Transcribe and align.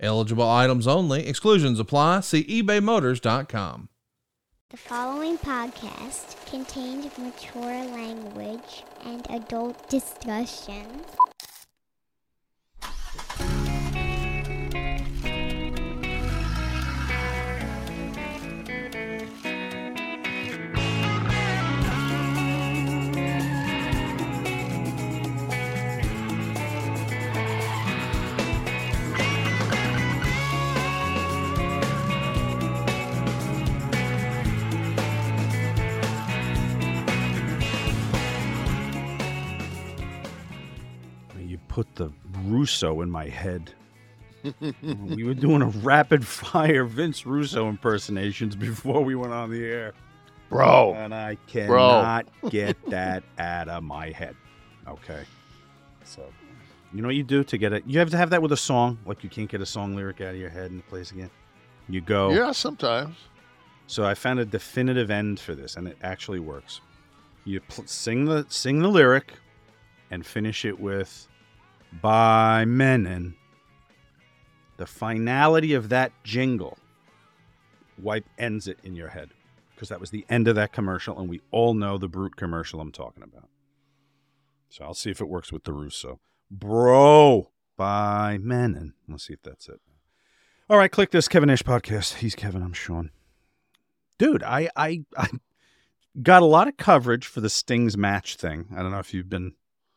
Eligible 0.00 0.48
items 0.48 0.86
only, 0.86 1.26
exclusions 1.26 1.80
apply. 1.80 2.20
See 2.20 2.44
ebaymotors.com. 2.44 3.88
The 4.70 4.76
following 4.76 5.38
podcast 5.38 6.44
contains 6.46 7.06
mature 7.16 7.62
language 7.62 8.84
and 9.04 9.26
adult 9.30 9.88
discussion. 9.88 10.84
Put 41.78 41.94
the 41.94 42.10
Russo 42.46 43.02
in 43.02 43.10
my 43.10 43.28
head. 43.28 43.72
we 44.82 45.22
were 45.22 45.32
doing 45.32 45.62
a 45.62 45.66
rapid 45.66 46.26
fire 46.26 46.82
Vince 46.84 47.24
Russo 47.24 47.68
impersonations 47.68 48.56
before 48.56 49.04
we 49.04 49.14
went 49.14 49.32
on 49.32 49.48
the 49.48 49.64
air. 49.64 49.94
Bro. 50.48 50.94
And 50.94 51.14
I 51.14 51.36
cannot 51.46 52.26
get 52.50 52.76
that 52.90 53.22
out 53.38 53.68
of 53.68 53.84
my 53.84 54.10
head. 54.10 54.34
Okay. 54.88 55.22
So, 56.02 56.24
you 56.92 57.00
know 57.00 57.06
what 57.06 57.14
you 57.14 57.22
do 57.22 57.44
to 57.44 57.56
get 57.56 57.72
it? 57.72 57.84
You 57.86 58.00
have 58.00 58.10
to 58.10 58.16
have 58.16 58.30
that 58.30 58.42
with 58.42 58.50
a 58.50 58.56
song. 58.56 58.98
Like 59.06 59.22
you 59.22 59.30
can't 59.30 59.48
get 59.48 59.60
a 59.60 59.66
song 59.66 59.94
lyric 59.94 60.20
out 60.20 60.34
of 60.34 60.40
your 60.40 60.50
head 60.50 60.72
and 60.72 60.80
it 60.80 60.88
plays 60.88 61.12
again. 61.12 61.30
You 61.88 62.00
go. 62.00 62.30
Yeah, 62.30 62.50
sometimes. 62.50 63.14
So 63.86 64.04
I 64.04 64.14
found 64.14 64.40
a 64.40 64.44
definitive 64.44 65.12
end 65.12 65.38
for 65.38 65.54
this, 65.54 65.76
and 65.76 65.86
it 65.86 65.96
actually 66.02 66.40
works. 66.40 66.80
You 67.44 67.60
pl- 67.60 67.86
sing 67.86 68.24
the 68.24 68.46
sing 68.48 68.80
the 68.80 68.88
lyric, 68.88 69.32
and 70.10 70.26
finish 70.26 70.64
it 70.64 70.78
with 70.78 71.28
"By 71.92 72.64
Mennen." 72.66 73.34
The 74.76 74.86
finality 74.86 75.74
of 75.74 75.88
that 75.88 76.12
jingle 76.22 76.78
wipe 78.00 78.26
ends 78.38 78.68
it 78.68 78.78
in 78.84 78.94
your 78.94 79.08
head 79.08 79.30
because 79.74 79.88
that 79.88 80.00
was 80.00 80.10
the 80.10 80.24
end 80.28 80.46
of 80.48 80.54
that 80.54 80.72
commercial, 80.72 81.18
and 81.18 81.28
we 81.28 81.40
all 81.50 81.74
know 81.74 81.98
the 81.98 82.08
brute 82.08 82.36
commercial 82.36 82.80
I'm 82.80 82.92
talking 82.92 83.22
about. 83.22 83.48
So 84.68 84.84
I'll 84.84 84.94
see 84.94 85.10
if 85.10 85.20
it 85.20 85.28
works 85.28 85.52
with 85.52 85.64
the 85.64 85.72
Russo, 85.72 86.20
bro. 86.50 87.50
By 87.76 88.38
Mennen. 88.40 88.94
Let's 89.08 89.26
see 89.28 89.34
if 89.34 89.42
that's 89.42 89.68
it. 89.68 89.80
All 90.68 90.76
right, 90.76 90.90
Kliq 90.90 91.10
This 91.10 91.28
Kevin 91.28 91.46
Nash 91.46 91.62
podcast. 91.62 92.14
He's 92.14 92.34
Kevin. 92.34 92.62
I'm 92.62 92.72
Sean 92.72 93.12
dude, 94.18 94.42
I, 94.42 94.68
I 94.76 95.04
I 95.16 95.28
got 96.22 96.42
a 96.42 96.46
lot 96.46 96.68
of 96.68 96.76
coverage 96.76 97.26
for 97.26 97.40
the 97.40 97.48
Stings 97.48 97.96
match 97.96 98.36
thing. 98.36 98.66
I 98.76 98.82
don't 98.82 98.90
know 98.90 98.98
if 98.98 99.14
you've 99.14 99.30
been 99.30 99.54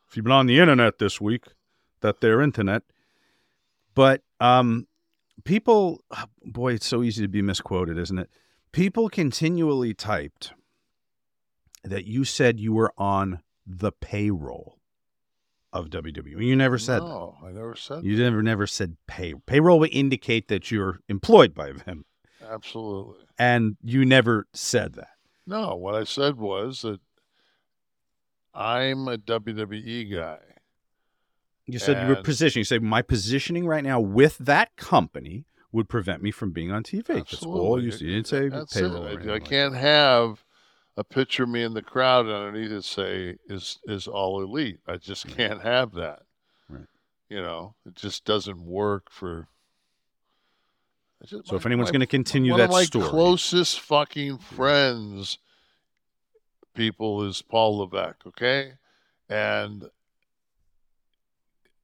if 0.08 0.16
you've 0.16 0.24
been 0.24 0.32
on 0.32 0.46
the 0.46 0.60
internet 0.60 1.00
this 1.00 1.20
week, 1.20 1.46
that 2.02 2.22
their 2.22 2.42
internet, 2.42 2.84
but 3.96 4.22
um, 4.40 4.88
people, 5.44 6.04
boy, 6.44 6.74
it's 6.74 6.88
so 6.88 7.04
easy 7.04 7.22
to 7.22 7.28
be 7.28 7.42
misquoted, 7.42 7.98
isn't 7.98 8.18
it? 8.18 8.30
People 8.72 9.10
continually 9.10 9.94
typed 9.94 10.54
that 11.84 12.06
you 12.06 12.24
said 12.24 12.60
you 12.60 12.74
were 12.74 12.94
on 12.98 13.42
the 13.66 13.92
payroll 13.92 14.78
of 15.74 15.88
WWE. 15.90 16.46
You 16.46 16.56
never 16.56 16.78
said 16.78 17.02
that. 17.02 17.08
No, 17.08 17.38
I 17.46 17.52
never 17.52 17.76
said 17.76 18.04
You 18.04 18.18
never 18.18 18.42
never 18.44 18.68
said 18.68 18.98
pay. 19.08 19.34
Payroll 19.46 19.80
would 19.80 19.94
indicate 19.94 20.48
that 20.50 20.70
you're 20.72 21.00
employed 21.10 21.54
by 21.54 21.72
them. 21.72 22.06
Absolutely. 22.50 23.24
and 23.40 23.78
you 23.84 24.04
never 24.06 24.48
said 24.54 24.94
that. 24.94 25.10
No, 25.48 25.76
what 25.76 25.96
I 25.96 26.04
said 26.04 26.38
was 26.38 26.82
that 26.82 27.00
I'm 28.54 29.08
a 29.08 29.18
WWE 29.18 30.14
guy. 30.14 30.40
You 31.68 31.80
said 31.80 32.02
you 32.04 32.10
were 32.10 32.16
And- 32.16 32.26
positioning. 32.26 32.62
You 32.62 32.66
said 32.66 32.84
my 32.84 33.02
positioning 33.02 33.66
right 33.66 33.84
now 33.84 34.00
with 34.00 34.38
that 34.40 34.76
company 34.76 35.46
would 35.72 35.88
prevent 35.88 36.22
me 36.22 36.32
from 36.32 36.52
being 36.52 36.72
on 36.72 36.84
TV. 36.84 37.06
That's 37.08 37.44
all 37.44 37.78
Absolutely. 37.78 37.86
you, 37.86 37.92
said. 37.92 38.02
you 38.02 38.10
didn't 38.16 38.28
say 38.28 38.50
That's 38.50 38.76
it. 38.76 39.30
I, 39.30 39.36
I 39.36 39.40
can't 39.40 39.76
have 39.76 40.44
a 40.98 41.04
picture 41.06 41.44
of 41.44 41.50
me 41.50 41.64
in 41.64 41.74
the 41.74 41.82
crowd 41.82 42.26
and 42.26 42.36
underneath 42.36 42.72
it 42.72 42.84
say 42.84 43.38
is 43.48 43.80
is 43.88 44.08
all 44.08 44.42
elite. 44.42 44.80
I 44.88 44.98
just 44.98 45.28
can't 45.28 45.62
have 45.62 45.94
that. 45.94 46.24
Right. 46.68 46.86
You 47.30 47.42
know, 47.42 47.76
it 47.86 47.96
just 47.96 48.26
doesn't 48.26 48.62
work 48.66 49.10
for. 49.10 49.48
Just- 51.26 51.48
So 51.48 51.56
if 51.56 51.66
anyone's 51.66 51.92
going 51.92 52.02
to 52.02 52.08
continue 52.08 52.52
one 52.52 52.60
that 52.60 52.66
of 52.66 52.72
my 52.72 52.84
story, 52.84 53.08
closest 53.08 53.80
fucking 53.80 54.40
friends, 54.40 55.38
people 56.74 57.24
is 57.26 57.42
Paul 57.42 57.78
Levesque. 57.80 58.26
Okay, 58.28 58.74
and 59.30 59.86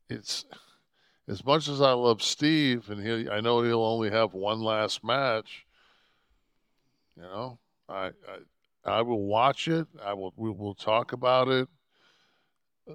it's 0.10 0.46
as 1.28 1.44
much 1.44 1.68
as 1.68 1.82
I 1.82 1.92
love 1.92 2.22
Steve, 2.22 2.90
and 2.90 3.06
he, 3.06 3.30
I 3.30 3.42
know 3.42 3.62
he'll 3.62 3.84
only 3.84 4.10
have 4.10 4.34
one 4.34 4.62
last 4.62 5.04
match. 5.04 5.66
You 7.16 7.24
know, 7.24 7.60
I, 7.90 8.12
I, 8.86 8.92
I 8.92 9.02
will 9.02 9.24
watch 9.24 9.68
it. 9.68 9.88
I 10.04 10.14
will. 10.14 10.34
We 10.38 10.50
will 10.50 10.76
talk 10.76 11.12
about 11.12 11.50
it. 11.50 11.68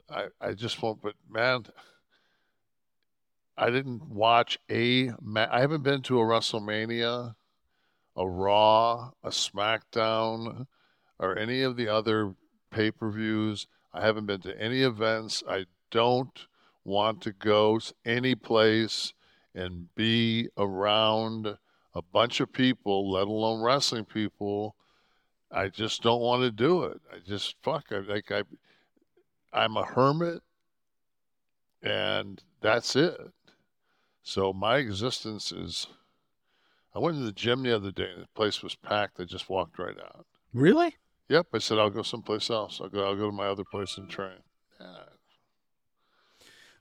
I, 0.08 0.26
I 0.40 0.52
just 0.52 0.80
won't. 0.80 1.02
But 1.02 1.14
man, 1.28 1.66
I 3.56 3.70
didn't 3.70 4.08
watch 4.08 4.58
a. 4.70 5.10
I 5.10 5.60
haven't 5.60 5.82
been 5.82 6.02
to 6.02 6.20
a 6.20 6.24
WrestleMania, 6.24 7.34
a 8.16 8.26
Raw, 8.26 9.10
a 9.22 9.28
SmackDown, 9.28 10.66
or 11.18 11.36
any 11.36 11.62
of 11.62 11.76
the 11.76 11.88
other 11.88 12.34
pay 12.70 12.90
per 12.90 13.10
views. 13.10 13.66
I 13.92 14.00
haven't 14.00 14.24
been 14.24 14.40
to 14.42 14.58
any 14.58 14.82
events. 14.82 15.42
I 15.46 15.66
don't 15.90 16.46
want 16.84 17.22
to 17.22 17.32
go 17.32 17.80
any 18.04 18.34
place 18.34 19.12
and 19.54 19.94
be 19.94 20.48
around 20.56 21.56
a 21.94 22.02
bunch 22.02 22.40
of 22.40 22.52
people, 22.52 23.10
let 23.10 23.26
alone 23.26 23.62
wrestling 23.62 24.04
people. 24.04 24.74
I 25.50 25.68
just 25.68 26.02
don't 26.02 26.22
want 26.22 26.42
to 26.42 26.50
do 26.50 26.84
it. 26.84 27.00
I 27.12 27.18
just 27.18 27.56
fuck. 27.62 27.86
I 27.90 27.98
like 27.98 28.32
I. 28.32 28.42
I'm 29.52 29.76
a 29.76 29.84
hermit, 29.84 30.42
and 31.82 32.42
that's 32.62 32.96
it. 32.96 33.20
So 34.22 34.52
my 34.52 34.78
existence 34.78 35.52
is. 35.52 35.86
I 36.94 36.98
went 36.98 37.16
to 37.16 37.22
the 37.22 37.32
gym 37.32 37.62
the 37.62 37.74
other 37.74 37.90
day, 37.90 38.10
and 38.14 38.22
the 38.22 38.28
place 38.34 38.62
was 38.62 38.74
packed. 38.74 39.20
I 39.20 39.24
just 39.24 39.48
walked 39.48 39.78
right 39.78 39.96
out. 39.98 40.26
really, 40.52 40.96
Yep, 41.28 41.46
I 41.54 41.58
said 41.58 41.78
I'll 41.78 41.90
go 41.90 42.02
someplace 42.02 42.50
else. 42.50 42.80
I'll 42.82 42.88
go. 42.88 43.04
I'll 43.04 43.16
go 43.16 43.30
to 43.30 43.36
my 43.36 43.46
other 43.46 43.64
place 43.64 43.96
and 43.98 44.08
train. 44.08 44.38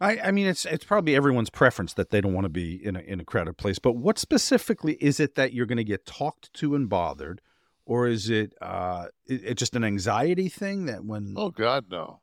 I, 0.01 0.17
I 0.19 0.31
mean, 0.31 0.47
it's 0.47 0.65
it's 0.65 0.83
probably 0.83 1.15
everyone's 1.15 1.51
preference 1.51 1.93
that 1.93 2.09
they 2.09 2.21
don't 2.21 2.33
want 2.33 2.45
to 2.45 2.49
be 2.49 2.83
in 2.83 2.95
a 2.95 2.99
in 3.01 3.19
a 3.19 3.23
crowded 3.23 3.57
place. 3.57 3.77
But 3.77 3.95
what 3.95 4.17
specifically 4.17 4.93
is 4.93 5.19
it 5.19 5.35
that 5.35 5.53
you're 5.53 5.67
going 5.67 5.77
to 5.77 5.83
get 5.83 6.07
talked 6.07 6.51
to 6.55 6.73
and 6.73 6.89
bothered, 6.89 7.39
or 7.85 8.07
is 8.07 8.27
it 8.27 8.55
uh, 8.61 9.07
it, 9.27 9.43
it 9.43 9.53
just 9.55 9.75
an 9.75 9.83
anxiety 9.83 10.49
thing 10.49 10.87
that 10.87 11.05
when 11.05 11.35
Oh 11.37 11.51
God, 11.51 11.85
no. 11.91 12.19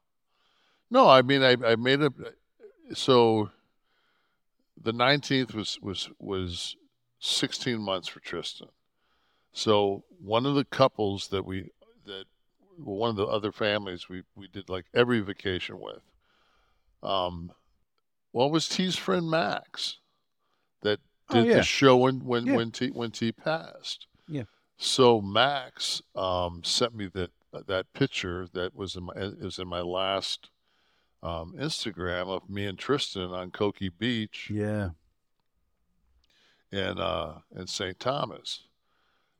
No, 0.90 1.08
I 1.08 1.22
mean 1.22 1.42
I, 1.44 1.56
I 1.64 1.76
made 1.76 2.02
a 2.02 2.10
so 2.94 3.50
the 4.76 4.92
nineteenth 4.92 5.54
was 5.54 5.78
was 5.81 6.10
was 6.19 6.76
sixteen 7.20 7.78
months 7.78 8.08
for 8.08 8.19
Tristan. 8.19 8.69
So 9.52 10.02
one 10.20 10.46
of 10.46 10.56
the 10.56 10.64
couples 10.64 11.28
that 11.28 11.44
we 11.44 11.70
that 12.06 12.24
one 12.76 13.10
of 13.10 13.16
the 13.16 13.26
other 13.26 13.52
families 13.52 14.08
we 14.08 14.24
we 14.34 14.48
did 14.48 14.69
like 14.69 14.86
every 14.92 15.20
vacation 15.20 15.78
with. 15.78 16.02
Um, 17.04 17.52
what 18.38 18.52
was 18.52 18.69
T's 18.69 18.94
friend 18.94 19.29
Max 19.29 19.99
that 20.82 21.00
Oh, 21.31 21.35
did 21.35 21.49
yeah. 21.49 21.55
the 21.56 21.62
show 21.64 21.96
when 21.96 22.25
when 22.25 22.46
Yeah. 22.46 22.55
when 22.55 22.70
T 22.70 22.88
when 22.90 23.11
T 23.11 23.32
passed? 23.32 24.06
Yeah. 24.29 24.44
So 24.76 25.20
Max 25.20 26.00
um, 26.14 26.62
sent 26.62 26.94
me 26.94 27.08
that 27.14 27.32
that 27.67 27.93
picture 27.94 28.46
that 28.52 28.76
was 28.76 28.94
in 28.94 29.02
my 29.05 29.14
it 29.17 29.40
was 29.40 29.58
in 29.58 29.67
my 29.67 29.81
last 29.81 30.50
um, 31.20 31.55
Instagram 31.58 32.29
of 32.29 32.49
me 32.49 32.64
and 32.67 32.79
Tristan 32.79 33.31
on 33.32 33.50
Coki 33.50 33.88
Beach, 33.88 34.49
yeah 34.55 34.91
And 36.70 37.00
uh, 37.00 37.38
in 37.56 37.67
St. 37.67 37.99
Thomas. 37.99 38.69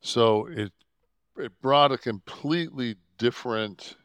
So 0.01 0.47
it 0.47 0.73
it 1.37 1.61
brought 1.62 1.93
a 1.93 1.99
completely 1.99 2.97
different 3.17 3.97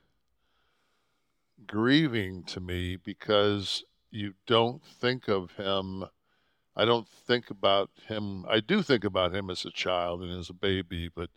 grieving 1.66 2.44
to 2.44 2.60
me 2.60 2.96
because 2.96 3.84
you 4.14 4.34
don't 4.46 4.84
think 4.84 5.28
of 5.28 5.52
him. 5.52 6.06
I 6.76 6.86
don't 6.86 7.08
think 7.08 7.50
about 7.50 7.90
him. 8.08 8.46
I 8.48 8.60
do 8.60 8.82
think 8.82 9.04
about 9.04 9.34
him 9.34 9.50
as 9.50 9.66
a 9.66 9.72
child 9.72 10.22
and 10.22 10.40
as 10.40 10.50
a 10.50 10.54
baby, 10.54 11.10
but 11.14 11.30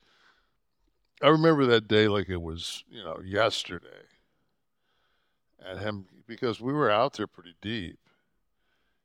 I 1.23 1.28
remember 1.28 1.67
that 1.67 1.88
day 1.88 2.08
like 2.08 2.28
it 2.28 2.40
was, 2.40 2.84
you 2.90 3.02
know, 3.02 3.20
yesterday. 3.25 4.05
And 5.58 5.81
him, 5.81 6.06
because 6.26 6.61
we 6.61 6.73
were 6.73 6.90
out 6.90 7.14
there 7.14 7.26
pretty 7.26 7.55
deep, 7.61 7.99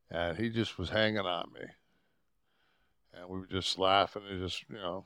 and 0.10 0.38
he 0.38 0.50
just 0.50 0.78
was 0.78 0.90
hanging 0.90 1.20
on 1.20 1.52
me. 1.54 1.66
And 3.14 3.30
we 3.30 3.40
were 3.40 3.48
just 3.48 3.80
laughing 3.80 4.24
and 4.30 4.42
just, 4.42 4.64
you 4.70 4.76
know, 4.76 5.06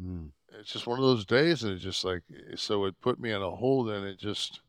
Mm. 0.00 0.32
it's 0.58 0.72
just 0.72 0.88
one 0.88 0.98
of 0.98 1.04
those 1.04 1.24
days, 1.24 1.62
and 1.62 1.72
it's 1.72 1.82
just 1.82 2.04
like, 2.04 2.22
so 2.56 2.84
it 2.84 3.00
put 3.00 3.20
me 3.20 3.30
in 3.30 3.40
a 3.40 3.50
hold, 3.50 3.88
and 3.88 4.04
it 4.04 4.18
just, 4.18 4.60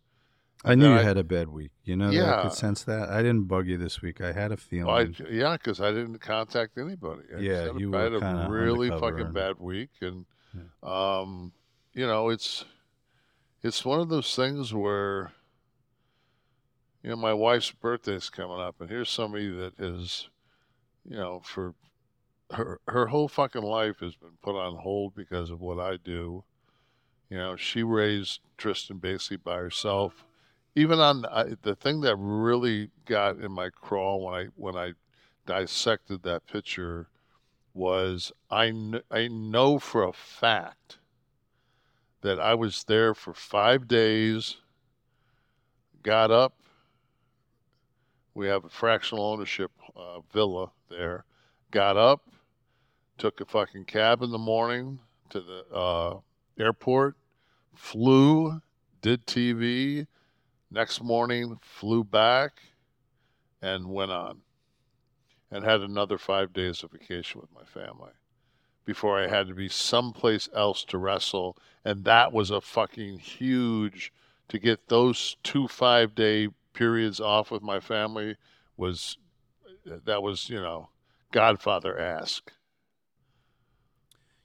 I 0.65 0.75
knew 0.75 0.89
you 0.89 0.95
I- 0.99 1.03
had 1.03 1.17
a 1.17 1.23
bad 1.23 1.49
week. 1.49 1.71
You 1.83 1.95
know, 1.95 2.11
that 2.11 2.39
I 2.39 2.41
could 2.43 2.53
sense 2.53 2.83
that. 2.85 3.09
I 3.09 3.21
didn't 3.21 3.43
bug 3.43 3.67
you 3.67 3.77
this 3.77 4.01
week. 4.01 4.19
I 4.21 4.31
had 4.31 4.51
a 4.51 4.57
feeling. 4.57 4.89
I, 4.89 5.23
yeah, 5.31 5.53
because 5.53 5.79
I 5.79 5.91
didn't 5.91 6.17
contact 6.19 6.77
anybody. 6.77 7.23
I 7.35 7.39
Yeah, 7.39 7.53
a- 7.65 7.77
you 7.77 7.93
I 7.95 8.09
were 8.09 8.19
had 8.19 8.47
a 8.47 8.47
really 8.49 8.89
fucking 8.89 9.19
and- 9.27 9.33
bad 9.33 9.59
week, 9.59 9.89
and 10.01 10.25
um, 10.83 11.51
you 11.93 12.05
know, 12.07 12.29
it's 12.29 12.65
it's 13.63 13.85
one 13.85 13.99
of 13.99 14.09
those 14.09 14.35
things 14.35 14.73
where 14.73 15.31
you 17.03 17.09
know 17.11 17.15
my 17.15 17.33
wife's 17.33 17.71
birthday's 17.71 18.29
coming 18.29 18.59
up, 18.59 18.81
and 18.81 18.89
here's 18.89 19.09
somebody 19.09 19.49
that 19.49 19.79
is, 19.79 20.29
you 21.07 21.17
know, 21.17 21.41
for 21.43 21.73
her 22.51 22.79
her 22.87 23.07
whole 23.07 23.27
fucking 23.27 23.63
life 23.63 23.99
has 23.99 24.15
been 24.15 24.37
put 24.41 24.55
on 24.55 24.75
hold 24.77 25.15
because 25.15 25.49
of 25.51 25.61
what 25.61 25.79
I 25.79 25.97
do. 25.97 26.43
You 27.29 27.37
know, 27.37 27.55
she 27.55 27.81
raised 27.83 28.39
Tristan 28.57 28.97
basically 28.97 29.37
by 29.37 29.57
herself. 29.57 30.25
Even 30.75 30.99
on 30.99 31.21
the 31.61 31.75
thing 31.75 32.01
that 32.01 32.17
really 32.17 32.89
got 33.05 33.37
in 33.37 33.51
my 33.51 33.69
crawl 33.69 34.25
when 34.25 34.33
I 34.33 34.47
when 34.55 34.75
I 34.75 34.93
dissected 35.45 36.23
that 36.23 36.47
picture 36.47 37.07
was 37.73 38.31
I 38.49 38.71
kn- 38.71 39.01
I 39.09 39.27
know 39.27 39.79
for 39.79 40.03
a 40.03 40.13
fact 40.13 40.99
that 42.21 42.39
I 42.39 42.55
was 42.55 42.83
there 42.85 43.13
for 43.13 43.33
five 43.33 43.87
days. 43.87 44.57
Got 46.03 46.31
up. 46.31 46.55
We 48.33 48.47
have 48.47 48.65
a 48.65 48.69
fractional 48.69 49.25
ownership 49.25 49.71
uh, 49.95 50.19
villa 50.33 50.71
there. 50.89 51.25
Got 51.71 51.95
up, 51.95 52.21
took 53.17 53.39
a 53.39 53.45
fucking 53.45 53.85
cab 53.85 54.21
in 54.21 54.31
the 54.31 54.37
morning 54.37 54.99
to 55.29 55.39
the 55.39 55.65
uh, 55.73 56.19
airport, 56.59 57.15
flew, 57.73 58.61
did 59.01 59.25
TV. 59.25 60.07
Next 60.75 61.01
morning, 61.01 61.57
flew 61.61 62.03
back, 62.03 62.59
and 63.61 63.87
went 63.87 64.11
on, 64.11 64.41
and 65.49 65.63
had 65.63 65.79
another 65.79 66.17
five 66.17 66.51
days 66.51 66.83
of 66.83 66.91
vacation 66.91 67.39
with 67.39 67.49
my 67.53 67.63
family 67.63 68.11
before 68.83 69.17
I 69.17 69.29
had 69.29 69.47
to 69.47 69.53
be 69.53 69.69
someplace 69.69 70.49
else 70.53 70.83
to 70.89 70.97
wrestle, 70.97 71.57
and 71.85 72.03
that 72.03 72.33
was 72.33 72.51
a 72.51 72.59
fucking 72.59 73.19
huge. 73.19 74.11
To 74.49 74.59
get 74.59 74.89
those 74.89 75.37
two 75.43 75.69
five 75.69 76.13
day 76.13 76.49
periods 76.73 77.21
off 77.21 77.51
with 77.51 77.63
my 77.63 77.79
family 77.79 78.35
was 78.75 79.17
that 79.85 80.21
was 80.21 80.49
you 80.49 80.59
know 80.59 80.89
Godfather 81.31 81.97
ask. 81.97 82.51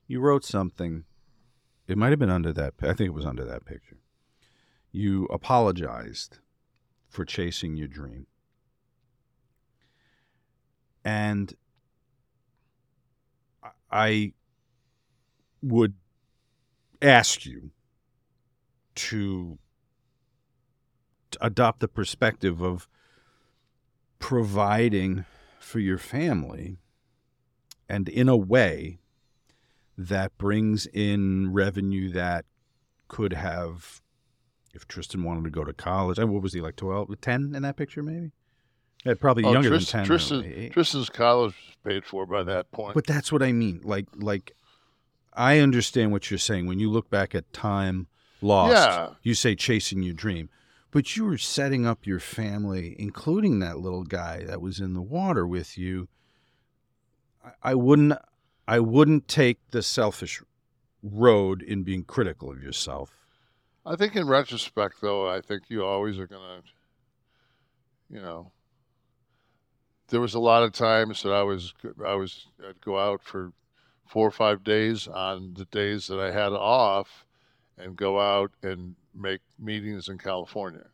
You 0.07 0.21
wrote 0.21 0.45
something. 0.45 1.07
It 1.89 1.99
might 1.99 2.11
have 2.11 2.21
been 2.21 2.31
under 2.31 2.53
that. 2.53 2.75
I 2.83 2.95
think 2.95 3.09
it 3.09 3.15
was 3.15 3.27
under 3.27 3.45
that 3.45 3.65
picture. 3.65 4.00
You 4.93 5.27
apologized 5.27 6.39
for 7.09 7.25
chasing 7.25 7.77
your 7.77 7.89
dream. 7.89 8.27
And 11.05 11.55
I- 13.91 14.35
would 15.63 15.95
ask 17.03 17.45
you 17.45 17.71
to 18.95 19.59
adopt 21.41 21.81
the 21.81 21.89
perspective 21.89 22.61
of 22.61 22.89
providing 24.19 25.25
for 25.59 25.79
your 25.79 25.99
family 25.99 26.79
and 27.89 28.09
in 28.09 28.29
a 28.29 28.37
way 28.37 29.01
that 29.97 30.37
brings 30.39 30.87
in 30.87 31.53
revenue 31.53 32.11
that 32.11 32.45
could 33.09 33.33
have 33.33 34.01
if 34.75 34.87
Tristan 34.87 35.25
wanted 35.25 35.45
to 35.45 35.51
go 35.51 35.65
to 35.65 35.73
college. 35.73 36.19
uh, 36.19 36.27
What 36.27 36.43
was 36.43 36.53
he 36.53 36.61
like 36.61 36.77
12, 36.77 37.21
10 37.21 37.53
in 37.55 37.63
that 37.63 37.77
picture 37.77 38.03
maybe? 38.03 38.31
Yeah, 39.05 39.15
probably 39.19 39.45
Oh, 39.45 39.53
younger 39.53 39.71
Tris- 39.71 39.91
than 39.91 40.01
10. 40.01 40.07
Tristan. 40.07 40.71
Tristan's 40.73 41.09
college 41.09 41.55
was 41.55 41.77
paid 41.85 42.05
for 42.05 42.27
by 42.27 42.43
that 42.45 42.71
point. 42.71 42.95
But 42.95 43.07
that's 43.07 43.33
what 43.33 43.43
I 43.43 43.53
mean. 43.53 43.81
Like 43.83 44.07
like 44.17 44.53
I 45.33 45.59
understand 45.61 46.13
what 46.13 46.31
you're 46.31 46.39
saying 46.39 46.67
when 46.67 46.79
you 46.81 46.91
look 46.91 47.09
back 47.09 47.35
at 47.35 47.51
time 47.53 48.09
lost. 48.43 48.73
Yeah. 48.75 49.09
You 49.23 49.35
say 49.35 49.55
chasing 49.55 50.03
your 50.03 50.15
dream. 50.15 50.51
But 50.93 51.17
you 51.17 51.25
were 51.25 51.39
setting 51.39 51.87
up 51.87 52.05
your 52.05 52.19
family, 52.19 52.97
including 52.99 53.61
that 53.61 53.79
little 53.79 54.03
guy 54.03 54.45
that 54.45 54.61
was 54.61 54.81
in 54.81 54.93
the 54.93 55.01
water 55.01 55.47
with 55.47 55.79
you. 55.79 56.09
I, 57.45 57.71
I 57.71 57.75
wouldn't 57.75 58.15
I 58.69 58.81
wouldn't 58.81 59.29
take 59.29 59.59
the 59.71 59.83
selfish 59.83 60.43
road 61.03 61.63
in 61.63 61.83
being 61.85 62.05
critical 62.05 62.51
of 62.53 62.63
yourself. 62.63 63.17
I 63.85 63.97
think 63.97 64.15
in 64.15 64.29
retrospect, 64.29 65.01
though, 65.01 65.29
I 65.29 65.41
think 65.41 65.65
you 65.69 65.85
always 65.85 66.19
are 66.19 66.27
gonna, 66.27 66.63
you 68.11 68.21
know, 68.21 68.53
there 70.09 70.21
was 70.21 70.35
a 70.35 70.41
lot 70.41 70.63
of 70.63 70.73
times 70.73 71.23
that 71.23 71.33
I 71.33 71.43
was 71.43 71.73
I 72.05 72.15
was 72.15 72.47
I'd 72.67 72.81
go 72.81 72.99
out 72.99 73.23
for 73.23 73.53
four 74.07 74.27
or 74.27 74.33
five 74.33 74.65
days 74.65 75.07
on 75.09 75.55
the 75.55 75.65
days 75.67 76.09
that 76.09 76.19
I 76.19 76.31
had 76.31 76.53
off, 76.53 77.25
and 77.79 77.97
go 77.97 78.21
out 78.21 78.53
and 78.63 78.97
make 79.15 79.41
meetings 79.59 80.09
in 80.09 80.19
California. 80.19 80.87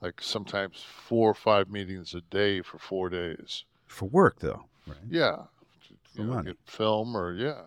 Like 0.00 0.20
sometimes 0.20 0.82
four 0.82 1.30
or 1.30 1.34
five 1.34 1.70
meetings 1.70 2.14
a 2.14 2.20
day 2.20 2.62
for 2.62 2.78
four 2.78 3.08
days. 3.08 3.64
For 3.86 4.06
work 4.06 4.40
though. 4.40 4.64
Right. 4.86 4.96
Yeah, 5.08 5.44
you 6.14 6.24
know, 6.24 6.42
film 6.64 7.16
or 7.16 7.32
yeah. 7.32 7.62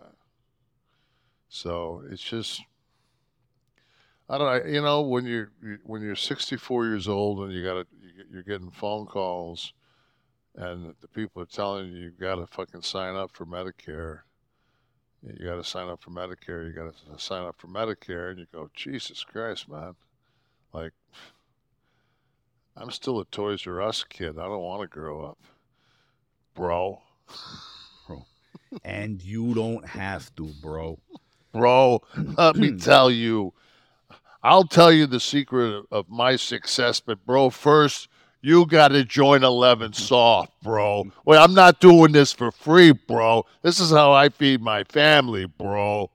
So 1.48 2.04
it's 2.10 2.22
just 2.22 2.62
I 4.30 4.38
don't 4.38 4.66
know. 4.66 4.72
You 4.72 4.82
know, 4.82 5.02
when 5.02 5.26
you're 5.26 5.52
when 5.84 6.02
you're 6.04 6.16
64 6.16 6.86
years 6.86 7.08
old 7.08 7.40
and 7.40 7.52
you 7.52 7.64
got 7.64 7.88
you're 8.32 8.44
getting 8.44 8.70
phone 8.70 9.08
calls, 9.08 9.74
and 10.56 10.94
the 11.02 11.08
people 11.08 11.42
are 11.42 11.48
telling 11.48 11.88
you 11.88 11.98
you 11.98 12.12
got 12.12 12.36
to 12.36 12.46
fucking 12.46 12.84
sign 12.84 13.16
up 13.16 13.32
for 13.34 13.46
Medicare. 13.46 14.20
You 15.24 15.46
got 15.46 15.56
to 15.56 15.64
sign 15.64 15.90
up 15.90 16.02
for 16.02 16.12
Medicare. 16.12 16.66
You 16.66 16.74
got 16.74 16.94
to 16.96 17.20
sign 17.20 17.44
up 17.44 17.56
for 17.58 17.68
Medicare, 17.68 18.30
and 18.30 18.40
you 18.40 18.46
go, 18.54 18.70
Jesus 18.76 19.24
Christ, 19.24 19.68
man! 19.68 19.96
Like, 20.72 20.94
I'm 22.78 22.92
still 22.92 23.20
a 23.20 23.26
Toys 23.26 23.66
R 23.66 23.82
Us 23.82 24.04
kid. 24.04 24.38
I 24.38 24.44
don't 24.44 24.62
want 24.62 24.82
to 24.84 24.88
grow 24.88 25.26
up, 25.26 25.40
bro. 26.54 27.02
bro. 28.08 28.26
And 28.86 29.24
you 29.24 29.56
don't 29.56 29.86
have 29.88 30.34
to, 30.36 30.46
bro. 30.62 31.00
Bro, 31.52 32.04
let 32.38 32.56
me 32.56 32.72
tell 32.78 33.10
you. 33.10 33.54
I'll 34.44 34.64
tell 34.66 34.92
you 34.92 35.06
the 35.06 35.20
secret 35.20 35.74
of- 35.74 35.86
of 35.92 36.10
my 36.10 36.36
success, 36.36 37.00
but 37.00 37.26
bro, 37.26 37.50
first 37.50 38.08
you 38.42 38.66
got 38.66 38.90
to 38.90 39.04
join 39.04 39.44
11 39.44 39.92
Soft, 39.94 40.54
bro. 40.64 41.12
Well, 41.26 41.44
I'm 41.44 41.54
not 41.54 41.82
doing 41.82 42.14
this 42.14 42.32
for 42.32 42.52
free, 42.52 42.92
bro. 42.94 43.46
This 43.64 43.82
is 43.82 43.92
how 43.92 44.14
I 44.14 44.30
feed 44.30 44.62
my 44.62 44.86
family, 44.86 45.46
bro. 45.46 46.10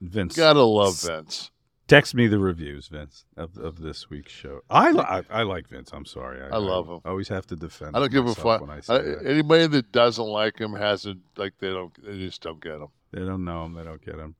Vince. 0.00 0.34
Gotta 0.36 0.62
love 0.62 1.00
Vince. 1.00 1.50
Text 1.86 2.14
me 2.14 2.26
the 2.26 2.38
reviews, 2.38 2.88
Vince, 2.88 3.24
of, 3.36 3.56
of 3.58 3.80
this 3.80 4.08
week's 4.08 4.32
show. 4.32 4.60
I, 4.70 4.90
I 5.30 5.40
I 5.40 5.42
like 5.42 5.68
Vince. 5.68 5.90
I'm 5.92 6.06
sorry. 6.06 6.40
I 6.42 6.56
love 6.56 6.88
him. 6.88 7.00
I 7.04 7.10
always 7.10 7.28
have 7.28 7.46
to 7.48 7.56
defend. 7.56 7.94
I 7.94 8.00
don't 8.00 8.10
give 8.10 8.26
a 8.26 8.34
fuck. 8.34 8.62
when 8.62 8.70
I 8.70 8.80
say 8.80 8.94
I- 8.94 8.98
that. 9.02 9.26
Anybody 9.26 9.66
that 9.66 9.92
doesn't 9.92 10.24
like 10.24 10.58
him 10.58 10.72
hasn't 10.74 11.20
like 11.36 11.54
they 11.60 11.68
don't. 11.68 11.92
They 12.02 12.18
just 12.18 12.40
don't 12.42 12.60
get 12.62 12.76
him, 12.76 12.88
They 13.12 13.20
don't 13.20 13.44
know 13.44 13.64
him. 13.64 13.74
They 13.74 13.84
don't 13.84 14.04
get 14.04 14.16
him. 14.16 14.36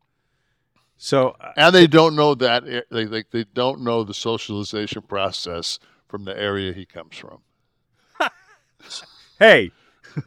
So 0.96 1.36
uh, 1.40 1.52
and 1.56 1.74
they 1.74 1.86
don't 1.86 2.14
know 2.14 2.34
that. 2.36 2.64
They 2.90 3.06
like 3.06 3.30
they 3.30 3.44
don't 3.44 3.82
know 3.82 4.04
the 4.04 4.14
socialization 4.14 5.02
process 5.02 5.78
from 6.08 6.24
the 6.24 6.38
area 6.38 6.72
he 6.72 6.86
comes 6.86 7.16
from. 7.16 7.40
hey. 9.38 9.72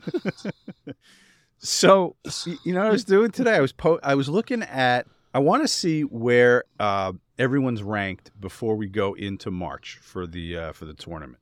so 1.60 2.16
you 2.64 2.74
know 2.74 2.80
what 2.80 2.88
I 2.88 2.92
was 2.92 3.06
doing 3.06 3.32
today? 3.32 3.56
I 3.56 3.62
was 3.62 3.72
po- 3.72 4.00
I 4.04 4.16
was 4.16 4.30
looking 4.30 4.64
at. 4.64 5.08
I 5.34 5.40
want 5.40 5.64
to 5.64 5.68
see 5.68 6.02
where 6.04 6.64
uh, 6.80 7.14
everyone's 7.38 7.84
ranked 7.84 8.32
before 8.40 8.75
we 8.75 8.88
go 8.88 9.14
into 9.14 9.52
March 9.52 10.00
for 10.02 10.28
the 10.28 10.58
uh, 10.58 10.72
for 10.74 10.86
the 10.86 10.94
tournament. 10.94 11.40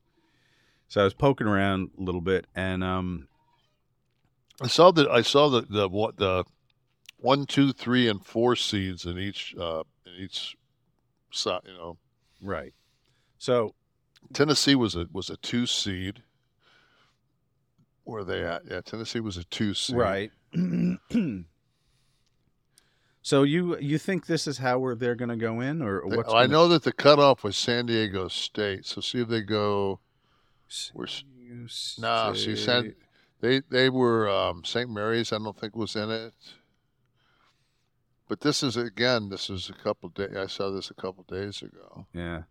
So 0.88 1.02
I 1.02 1.04
was 1.06 1.14
poking 1.14 1.48
around 1.48 1.90
a 1.98 2.04
little 2.04 2.22
bit, 2.22 2.46
and 2.54 2.84
um, 2.84 3.28
I 4.62 4.68
saw 4.68 4.92
that 4.92 5.08
I 5.10 5.24
saw 5.24 5.50
the 5.50 5.62
the 5.62 5.90
what 5.90 6.18
the 6.18 6.46
one, 7.24 7.46
two, 7.46 7.72
three, 7.72 8.10
and 8.10 8.24
four 8.24 8.54
seeds 8.54 9.06
in 9.06 9.18
each 9.18 9.56
uh, 9.58 9.84
in 10.06 10.12
each 10.22 10.58
side. 11.32 11.62
You 11.66 11.74
know, 11.74 11.98
right. 12.42 12.74
So 13.38 13.74
Tennessee 14.34 14.76
was 14.76 14.96
a 14.96 15.08
was 15.12 15.30
a 15.30 15.38
two 15.38 15.66
seed. 15.66 16.22
Where 18.04 18.22
are 18.22 18.26
they 18.26 18.44
at? 18.44 18.64
Yeah, 18.70 18.82
Tennessee 18.82 19.22
was 19.22 19.38
a 19.38 19.46
two 19.46 19.74
seed. 19.74 19.96
right. 19.96 20.32
so 23.22 23.44
you 23.44 23.78
you 23.80 23.98
think 23.98 24.26
this 24.26 24.46
is 24.46 24.58
how 24.58 24.80
we're 24.80 24.96
they're 24.96 25.16
going 25.16 25.30
to 25.30 25.38
go 25.38 25.62
in, 25.62 25.82
or 25.82 26.04
They- 26.10 26.18
what's? 26.18 26.34
I 26.34 26.46
know 26.46 26.68
that 26.68 26.84
the 26.84 26.92
cutoff 26.92 27.46
was 27.46 27.56
San 27.56 27.86
Diego 27.86 28.28
State. 28.28 28.86
So 28.86 29.00
see 29.00 29.22
if 29.22 29.30
they 29.30 29.42
go. 29.42 30.02
We're 30.94 31.08
No, 32.00 32.34
see, 32.34 32.56
say- 32.58 32.66
San, 32.66 32.96
they 33.40 33.62
they 33.70 33.90
were 33.90 34.28
um, 34.30 34.66
St. 34.66 34.90
Mary's. 34.90 35.32
I 35.32 35.38
don't 35.38 35.58
think 35.58 35.74
was 35.74 35.96
in 35.96 36.12
it. 36.12 36.34
But 38.34 38.42
this 38.42 38.64
is 38.64 38.78
again. 38.78 39.30
This 39.30 39.48
is 39.48 39.70
a 39.70 39.74
couple 39.74 40.10
days. 40.10 40.36
I 40.36 40.48
saw 40.48 40.72
this 40.72 40.90
a 40.90 40.96
couple 40.96 41.24
days 41.30 41.62
ago. 41.62 42.08
Yeah. 42.16 42.42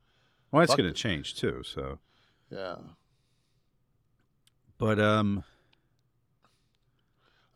Well, 0.53 0.63
it's 0.63 0.77
going 0.77 0.89
to 0.89 0.93
change 0.93 1.35
too. 1.35 1.65
So, 1.65 1.99
Yeah, 2.53 2.77
but 4.79 5.01
um, 5.01 5.43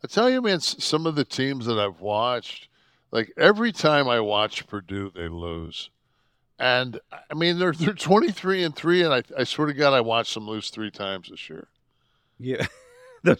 I 0.03 0.07
tell 0.07 0.29
you, 0.29 0.41
man. 0.41 0.59
Some 0.59 1.05
of 1.05 1.15
the 1.15 1.23
teams 1.23 1.67
that 1.67 1.79
I've 1.79 2.01
watched, 2.01 2.67
like 3.11 3.31
every 3.37 3.71
time 3.71 4.09
I 4.09 4.19
watch 4.19 4.67
Purdue, 4.67 5.09
they 5.15 5.29
lose. 5.29 5.89
And 6.59 6.99
I 7.31 7.33
mean, 7.33 7.59
they're 7.59 7.71
they're 7.71 7.93
twenty 7.93 8.33
three 8.33 8.61
and 8.61 8.75
three, 8.75 9.03
and 9.03 9.13
I 9.13 9.23
I 9.37 9.45
swear 9.45 9.67
to 9.67 9.73
God, 9.73 9.93
I 9.93 10.01
watched 10.01 10.33
them 10.33 10.49
lose 10.49 10.69
three 10.69 10.91
times 10.91 11.29
this 11.29 11.49
year. 11.49 11.69
yeah, 12.37 12.67
they're 13.23 13.37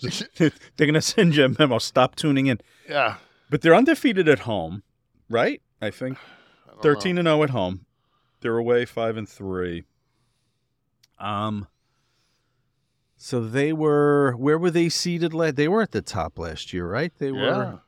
going 0.78 0.94
to 0.94 1.02
send 1.02 1.36
you 1.36 1.44
a 1.44 1.50
memo. 1.50 1.78
Stop 1.78 2.16
tuning 2.16 2.48
in. 2.48 2.62
Yeah, 2.88 3.18
But 3.50 3.62
they're 3.62 3.76
undefeated 3.76 4.28
at 4.28 4.40
home, 4.40 4.84
right? 5.30 5.62
I 5.82 5.90
think 5.92 6.18
I 6.66 6.68
don't 6.70 6.76
know. 6.78 6.82
thirteen 6.82 7.18
and 7.18 7.28
zero 7.28 7.44
at 7.44 7.50
home. 7.52 7.86
They're 8.42 8.58
away 8.58 8.86
five 8.86 9.18
and 9.18 9.28
three. 9.28 9.84
Um. 11.20 11.68
So 13.16 13.42
they 13.42 13.74
were. 13.74 14.34
Where 14.34 14.58
were 14.58 14.70
they 14.72 14.90
seated? 14.90 15.34
La- 15.34 15.52
they 15.52 15.68
were 15.68 15.82
at 15.82 15.92
the 15.92 16.02
top 16.02 16.38
last 16.38 16.72
year, 16.74 16.88
right? 16.88 17.12
They 17.18 17.28
Yeah. 17.32 17.34
were. 17.58 17.80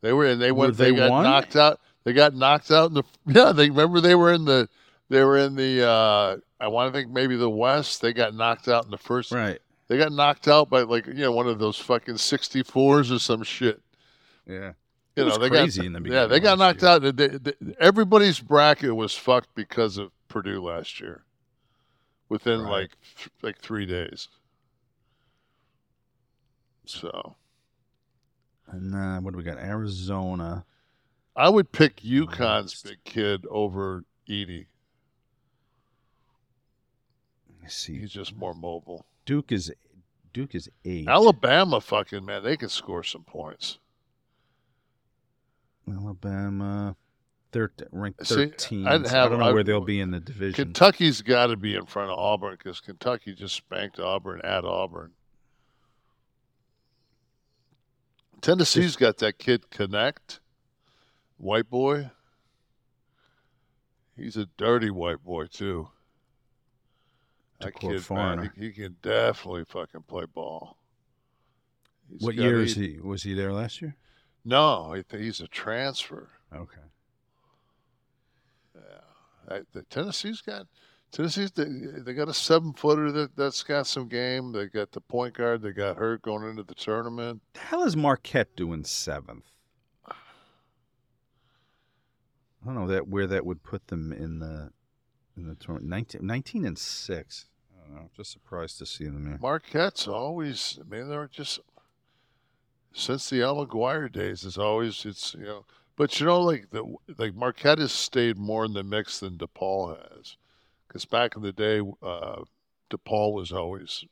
They 0.00 0.12
were 0.12 0.26
and 0.26 0.40
they 0.40 0.52
went. 0.52 0.76
They, 0.76 0.90
they 0.90 0.96
got 0.96 1.10
won? 1.10 1.24
knocked 1.24 1.56
out. 1.56 1.80
They 2.04 2.12
got 2.12 2.34
knocked 2.34 2.70
out 2.70 2.88
in 2.90 2.94
the. 2.94 3.02
Yeah, 3.26 3.52
they 3.52 3.70
remember 3.70 4.00
they 4.00 4.14
were 4.14 4.32
in 4.32 4.44
the. 4.44 4.68
They 5.08 5.24
were 5.24 5.38
in 5.38 5.56
the. 5.56 5.86
uh 5.88 6.36
I 6.60 6.68
want 6.68 6.92
to 6.92 6.98
think 6.98 7.10
maybe 7.12 7.36
the 7.36 7.50
West. 7.50 8.00
They 8.00 8.12
got 8.12 8.34
knocked 8.34 8.68
out 8.68 8.84
in 8.84 8.90
the 8.90 8.98
first. 8.98 9.32
Right. 9.32 9.58
They 9.88 9.98
got 9.98 10.12
knocked 10.12 10.46
out 10.48 10.70
by 10.70 10.82
like 10.82 11.06
you 11.06 11.14
know 11.14 11.32
one 11.32 11.48
of 11.48 11.58
those 11.58 11.78
fucking 11.78 12.18
sixty 12.18 12.62
fours 12.62 13.10
or 13.10 13.18
some 13.18 13.42
shit. 13.42 13.80
Yeah. 14.46 14.72
You 15.16 15.24
know 15.24 15.30
was 15.30 15.38
they 15.38 15.48
crazy 15.48 15.80
got. 15.82 15.86
in 15.86 15.92
the 15.92 16.00
beginning. 16.00 16.22
yeah, 16.22 16.26
they 16.26 16.40
got 16.40 16.58
knocked 16.58 16.82
year. 16.82 16.90
out. 16.90 17.02
They, 17.02 17.10
they, 17.28 17.52
everybody's 17.78 18.40
bracket 18.40 18.94
was 18.96 19.14
fucked 19.14 19.54
because 19.54 19.96
of 19.96 20.10
Purdue 20.28 20.60
last 20.62 21.00
year. 21.00 21.24
Within 22.28 22.62
Right. 22.62 22.70
like 22.70 22.90
th- 23.16 23.30
like 23.42 23.58
three 23.60 23.86
days. 23.86 24.28
So 26.86 27.36
And 28.66 28.94
uh, 28.94 29.20
what 29.20 29.32
do 29.32 29.38
we 29.38 29.44
got? 29.44 29.58
Arizona. 29.58 30.64
I 31.36 31.48
would 31.48 31.72
pick 31.72 31.96
UConn's 31.98 32.82
big 32.82 33.02
kid 33.04 33.44
over 33.50 34.04
Edey. 34.28 34.66
Let 37.48 37.62
me 37.62 37.68
see. 37.68 37.98
He's 37.98 38.10
just 38.12 38.34
more 38.36 38.54
mobile. 38.54 39.06
Duke 39.26 39.52
is 39.52 39.72
Duke 40.32 40.54
is 40.54 40.68
eight. 40.84 41.08
Alabama, 41.08 41.80
fucking 41.80 42.24
man, 42.24 42.42
they 42.42 42.56
can 42.56 42.68
score 42.68 43.02
some 43.04 43.22
points. 43.24 43.78
Alabama, 45.90 46.96
thir- 47.52 47.72
ranked 47.92 48.26
See, 48.26 48.34
thirteen. 48.34 48.86
I'd 48.86 49.06
I 49.06 49.28
don't 49.28 49.38
know 49.38 49.46
I- 49.46 49.52
where 49.52 49.64
they'll 49.64 49.80
be 49.80 50.00
in 50.00 50.10
the 50.10 50.20
division. 50.20 50.54
Kentucky's 50.54 51.22
got 51.22 51.48
to 51.48 51.56
be 51.56 51.74
in 51.74 51.86
front 51.86 52.10
of 52.10 52.18
Auburn 52.18 52.56
because 52.58 52.80
Kentucky 52.80 53.34
just 53.34 53.54
spanked 53.54 53.98
Auburn 53.98 54.40
at 54.42 54.64
Auburn. 54.64 55.12
Tennessee's 58.40 58.96
got 58.96 59.18
that 59.18 59.38
kid 59.38 59.70
Knecht, 59.70 60.40
white 61.38 61.70
boy. 61.70 62.10
He's 64.16 64.36
a 64.36 64.46
dirty 64.58 64.90
white 64.90 65.24
boy 65.24 65.46
too. 65.46 65.88
That 67.60 67.74
kid, 67.74 68.08
man, 68.10 68.50
he, 68.56 68.66
he 68.66 68.72
can 68.72 68.96
definitely 69.00 69.64
fucking 69.64 70.02
play 70.02 70.26
ball. 70.26 70.76
He's 72.10 72.20
what 72.20 72.34
year 72.34 72.60
is 72.60 72.74
he? 72.74 72.98
Was 73.02 73.22
he 73.22 73.32
there 73.32 73.52
last 73.52 73.80
year? 73.80 73.96
No, 74.44 75.02
he's 75.10 75.40
a 75.40 75.48
transfer. 75.48 76.30
Okay. 76.54 76.80
I, 79.48 79.60
the 79.72 79.82
Tennessee's 79.82 80.40
got 80.40 80.66
Tennessee's 81.12 81.52
they, 81.52 81.64
they 81.64 82.14
got 82.14 82.28
a 82.28 82.34
seven 82.34 82.72
footer 82.72 83.12
that 83.12 83.36
that's 83.36 83.62
got 83.62 83.86
some 83.86 84.08
game. 84.08 84.52
They 84.52 84.66
got 84.66 84.92
the 84.92 85.00
point 85.00 85.34
guard 85.34 85.62
that 85.62 85.72
got 85.72 85.96
hurt 85.96 86.22
going 86.22 86.48
into 86.48 86.62
the 86.62 86.74
tournament. 86.74 87.42
The 87.54 87.60
hell 87.60 87.84
is 87.84 87.96
Marquette 87.96 88.56
doing 88.56 88.84
seventh? 88.84 89.50
I 90.08 90.14
don't 92.64 92.74
know 92.74 92.86
that 92.88 93.08
where 93.08 93.26
that 93.26 93.44
would 93.44 93.62
put 93.62 93.88
them 93.88 94.12
in 94.12 94.38
the 94.38 94.70
in 95.36 95.46
the 95.46 95.54
tournament. 95.54 95.90
19, 95.90 96.26
19 96.26 96.64
and 96.64 96.78
six. 96.78 97.46
I 97.72 97.86
don't 97.86 97.94
know. 97.96 98.10
Just 98.16 98.32
surprised 98.32 98.78
to 98.78 98.86
see 98.86 99.04
them 99.04 99.24
there. 99.24 99.38
Marquette's 99.40 100.08
always. 100.08 100.78
I 100.80 100.88
mean, 100.88 101.08
they're 101.08 101.28
just 101.28 101.60
since 102.94 103.28
the 103.28 103.42
Al 103.42 103.66
McGuire 103.66 104.10
days. 104.10 104.44
It's 104.44 104.56
always 104.56 105.04
it's 105.04 105.34
you 105.34 105.44
know. 105.44 105.64
But 105.96 106.18
you 106.18 106.26
know, 106.26 106.40
like 106.40 106.70
the 106.70 106.94
like 107.18 107.34
Marquette 107.34 107.78
has 107.78 107.92
stayed 107.92 108.38
more 108.38 108.64
in 108.64 108.72
the 108.72 108.82
mix 108.82 109.20
than 109.20 109.36
DePaul 109.36 109.96
has, 109.96 110.36
because 110.88 111.04
back 111.04 111.36
in 111.36 111.42
the 111.42 111.52
day, 111.52 111.80
uh, 112.02 112.42
DePaul 112.90 113.34
was 113.34 113.52
always, 113.52 114.04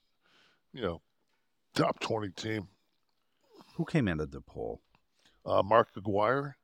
you 0.73 0.83
know, 0.83 1.01
top 1.75 1.99
twenty 2.01 2.31
team. 2.31 2.69
Who 3.77 3.85
came 3.85 4.07
of 4.07 4.31
DePaul? 4.31 4.79
Uh, 5.45 5.63
Mark 5.63 5.89
Aguirre 5.97 6.57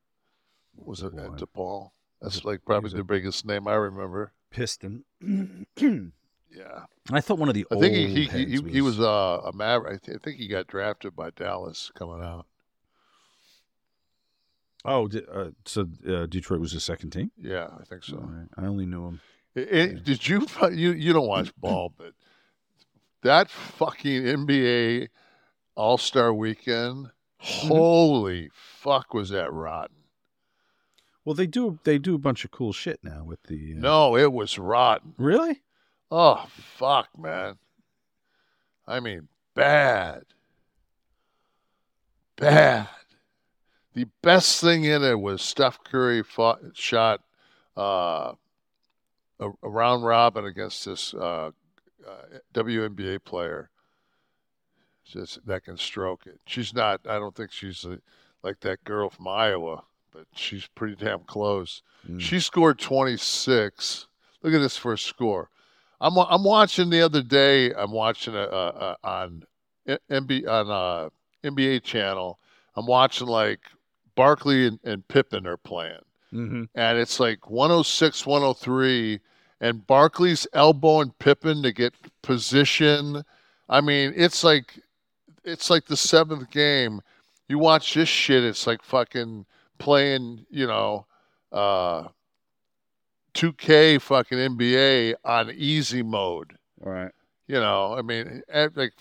was 0.76 1.02
at 1.02 1.12
DePaul. 1.12 1.90
That's 2.20 2.44
like 2.44 2.64
probably 2.64 2.90
the 2.90 3.04
biggest 3.04 3.44
name 3.44 3.66
I 3.66 3.74
remember. 3.74 4.32
Piston. 4.50 5.04
Yeah, 6.50 6.84
I 7.12 7.20
thought 7.20 7.38
one 7.38 7.48
of 7.48 7.54
the 7.54 7.66
I 7.70 7.76
think 7.78 7.94
he 7.94 8.06
he, 8.06 8.14
he, 8.24 8.50
heads 8.52 8.62
he 8.72 8.80
was 8.80 8.98
uh, 9.00 9.40
a 9.44 9.52
Maverick. 9.52 10.00
I, 10.02 10.06
thi- 10.06 10.14
I 10.14 10.18
think 10.22 10.38
he 10.38 10.48
got 10.48 10.66
drafted 10.66 11.14
by 11.14 11.30
Dallas 11.30 11.90
coming 11.94 12.22
out. 12.22 12.46
Oh, 14.84 15.08
uh, 15.32 15.50
so 15.66 15.88
uh, 16.08 16.26
Detroit 16.26 16.60
was 16.60 16.72
the 16.72 16.80
second 16.80 17.10
team. 17.10 17.30
Yeah, 17.36 17.68
I 17.78 17.84
think 17.84 18.04
so. 18.04 18.16
Right. 18.18 18.46
I 18.56 18.66
only 18.66 18.86
knew 18.86 19.06
him. 19.06 19.20
It- 19.54 19.68
it- 19.72 20.04
Did 20.04 20.26
you 20.28 20.46
you 20.72 20.92
you 20.92 21.12
don't 21.12 21.26
watch 21.28 21.52
ball, 21.60 21.92
but 21.96 22.12
that 23.22 23.50
fucking 23.50 24.22
NBA 24.22 25.08
All 25.74 25.98
Star 25.98 26.32
Weekend, 26.32 27.10
holy 27.38 28.50
fuck, 28.54 29.12
was 29.12 29.30
that 29.30 29.52
rotten? 29.52 29.96
Well, 31.24 31.34
they 31.34 31.46
do 31.46 31.78
they 31.84 31.98
do 31.98 32.14
a 32.14 32.18
bunch 32.18 32.44
of 32.44 32.50
cool 32.52 32.72
shit 32.72 33.00
now 33.02 33.24
with 33.24 33.42
the. 33.44 33.74
Uh, 33.76 33.80
No, 33.80 34.16
it 34.16 34.32
was 34.32 34.58
rotten. 34.58 35.14
really. 35.18 35.62
Oh 36.10 36.46
fuck, 36.76 37.08
man. 37.18 37.56
I 38.86 39.00
mean, 39.00 39.28
bad, 39.54 40.22
bad. 42.36 42.88
The 43.94 44.06
best 44.22 44.60
thing 44.60 44.84
in 44.84 45.02
it 45.02 45.18
was 45.18 45.42
Steph 45.42 45.82
Curry 45.84 46.22
fought, 46.22 46.60
shot 46.74 47.20
uh, 47.76 48.32
a, 49.40 49.50
a 49.62 49.68
round 49.68 50.04
robin 50.04 50.46
against 50.46 50.84
this 50.84 51.12
uh, 51.14 51.50
uh, 52.08 52.38
WNBA 52.54 53.24
player 53.24 53.70
just 55.04 55.44
that 55.46 55.64
can 55.64 55.76
stroke 55.76 56.26
it. 56.26 56.40
She's 56.46 56.74
not. 56.74 57.00
I 57.08 57.18
don't 57.18 57.34
think 57.34 57.52
she's 57.52 57.84
uh 57.84 57.96
like 58.42 58.60
that 58.60 58.84
girl 58.84 59.10
from 59.10 59.28
Iowa, 59.28 59.82
but 60.12 60.26
she's 60.34 60.66
pretty 60.74 60.94
damn 60.94 61.20
close. 61.20 61.82
Mm. 62.08 62.20
She 62.20 62.40
scored 62.40 62.78
26. 62.78 64.06
Look 64.42 64.54
at 64.54 64.60
this 64.60 64.76
first 64.76 65.06
score. 65.06 65.50
I'm 66.00 66.16
I'm 66.16 66.44
watching 66.44 66.90
the 66.90 67.00
other 67.02 67.22
day. 67.22 67.72
I'm 67.74 67.90
watching 67.92 68.34
a, 68.34 68.38
a, 68.42 68.68
a, 68.68 68.96
on 69.04 69.42
NBA 70.10 70.48
on 70.48 70.70
uh, 70.70 71.08
NBA 71.44 71.82
channel. 71.82 72.38
I'm 72.76 72.86
watching 72.86 73.26
like 73.26 73.60
Barkley 74.14 74.66
and, 74.68 74.78
and 74.84 75.06
Pippen 75.08 75.46
are 75.46 75.56
playing, 75.56 76.00
Mm-hmm. 76.32 76.64
and 76.74 76.98
it's 76.98 77.18
like 77.18 77.48
106, 77.50 78.26
103, 78.26 79.18
and 79.60 79.86
Barkley's 79.86 80.46
elbowing 80.52 81.12
Pippen 81.18 81.62
to 81.62 81.72
get 81.72 81.94
position. 82.22 83.24
I 83.68 83.80
mean, 83.80 84.12
it's 84.14 84.44
like 84.44 84.78
it's 85.44 85.70
like 85.70 85.86
the 85.86 85.96
seventh 85.96 86.50
game. 86.50 87.00
You 87.48 87.58
watch 87.58 87.94
this 87.94 88.08
shit, 88.08 88.44
it's 88.44 88.66
like 88.66 88.82
fucking 88.82 89.46
playing, 89.78 90.44
you 90.50 90.66
know, 90.66 91.06
uh 91.50 92.08
2K 93.34 94.00
fucking 94.00 94.38
NBA 94.38 95.14
on 95.24 95.50
easy 95.50 96.02
mode. 96.02 96.56
Right. 96.80 97.10
you 97.46 97.56
know, 97.56 97.94
I 97.98 98.02
mean, 98.02 98.42
eh, 98.48 98.68
like 98.74 98.92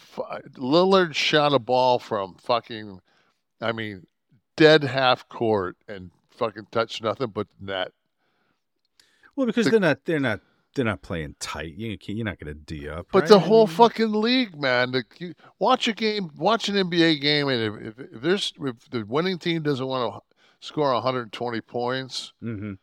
Lillard 0.56 1.14
shot 1.14 1.54
a 1.54 1.60
ball 1.60 2.00
from 2.00 2.36
fucking, 2.42 3.00
I 3.62 3.72
mean, 3.72 4.06
dead 4.56 4.84
half 4.84 5.28
court 5.30 5.78
and 5.88 6.10
fucking 6.32 6.68
touched 6.72 7.04
nothing 7.04 7.28
but 7.28 7.48
net. 7.60 7.92
Well, 9.36 9.46
because 9.48 9.66
The- 9.66 9.72
they're 9.72 9.80
not 9.80 10.06
they're 10.06 10.20
not 10.20 10.40
they're 10.76 10.86
not 10.86 11.02
playing 11.02 11.36
tight. 11.40 11.74
You 11.76 11.98
can't, 11.98 12.18
you're 12.18 12.26
not 12.26 12.40
going 12.40 12.54
to 12.54 12.60
d 12.60 12.88
up. 12.88 13.08
But 13.12 13.22
right? 13.22 13.30
the 13.30 13.40
whole 13.40 13.66
fucking 13.66 14.12
league, 14.12 14.60
man. 14.60 14.92
The, 14.92 15.04
you, 15.18 15.34
watch 15.58 15.88
a 15.88 15.94
game, 15.94 16.30
watch 16.38 16.70
an 16.70 16.76
NBA 16.76 17.20
game, 17.20 17.48
and 17.50 17.62
if, 17.88 17.88
if, 18.00 18.00
if 18.14 18.22
there's 18.22 18.54
if 18.62 18.90
the 18.92 19.04
winning 19.04 19.40
team 19.40 19.64
doesn't 19.64 19.86
want 19.88 20.14
to 20.14 20.22
score 20.68 20.94
120 20.94 21.62
points, 21.62 22.34
Mhm. 22.44 22.78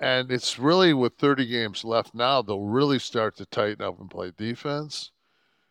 And 0.00 0.32
it's 0.32 0.58
really 0.58 0.92
with 0.94 1.14
30 1.18 1.46
games 1.46 1.84
left 1.84 2.14
now, 2.14 2.42
they'll 2.42 2.60
really 2.60 2.98
start 2.98 3.36
to 3.36 3.46
tighten 3.46 3.84
up 3.84 4.00
and 4.00 4.10
play 4.10 4.32
defense, 4.36 5.12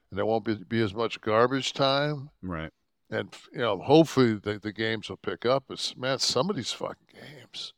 and 0.09 0.17
there 0.17 0.25
won't 0.25 0.45
be, 0.45 0.55
be 0.55 0.81
as 0.81 0.93
much 0.93 1.19
garbage 1.21 1.73
time. 1.73 2.29
right. 2.41 2.71
And 3.11 3.33
you 3.51 3.59
know, 3.59 3.79
hopefully 3.79 4.35
the, 4.35 4.59
the 4.59 4.71
games 4.71 5.09
will 5.09 5.17
pick 5.17 5.43
up. 5.43 5.63
It's 5.71 5.97
man, 5.97 6.19
some 6.19 6.47
of 6.49 6.55
these 6.55 6.71
fucking 6.71 7.07
games, 7.11 7.73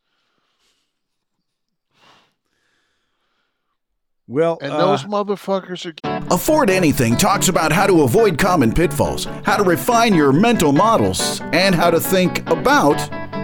Well, 4.32 4.60
and 4.62 4.72
uh, 4.72 4.78
those 4.78 5.04
motherfuckers 5.04 5.86
are 5.86 6.34
Afford 6.34 6.70
Anything 6.70 7.18
talks 7.18 7.50
about 7.50 7.74
how 7.74 7.86
to 7.86 8.04
avoid 8.04 8.38
common 8.38 8.72
pitfalls, 8.72 9.26
how 9.44 9.58
to 9.58 9.64
refine 9.64 10.16
your 10.16 10.32
mental 10.32 10.72
models, 10.72 11.42
and 11.52 11.76
how 11.76 11.92
to 11.92 12.00
think 12.00 12.50
about 12.50 12.96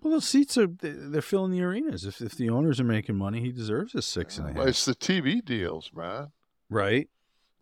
Well, 0.00 0.14
the 0.14 0.20
seats 0.20 0.56
are 0.58 0.66
they- 0.66 0.90
they're 0.90 1.22
filling 1.22 1.52
the 1.52 1.62
arenas. 1.62 2.04
If 2.04 2.20
if 2.20 2.34
the 2.36 2.50
owners 2.50 2.80
are 2.80 2.84
making 2.84 3.16
money, 3.16 3.40
he 3.40 3.52
deserves 3.52 3.94
a 3.94 4.02
six 4.02 4.38
and 4.38 4.48
a 4.50 4.52
Well, 4.52 4.62
half. 4.62 4.70
It's 4.70 4.84
the 4.84 4.94
TV 4.94 5.40
deals, 5.44 5.90
man. 5.94 6.32
Right. 6.68 7.08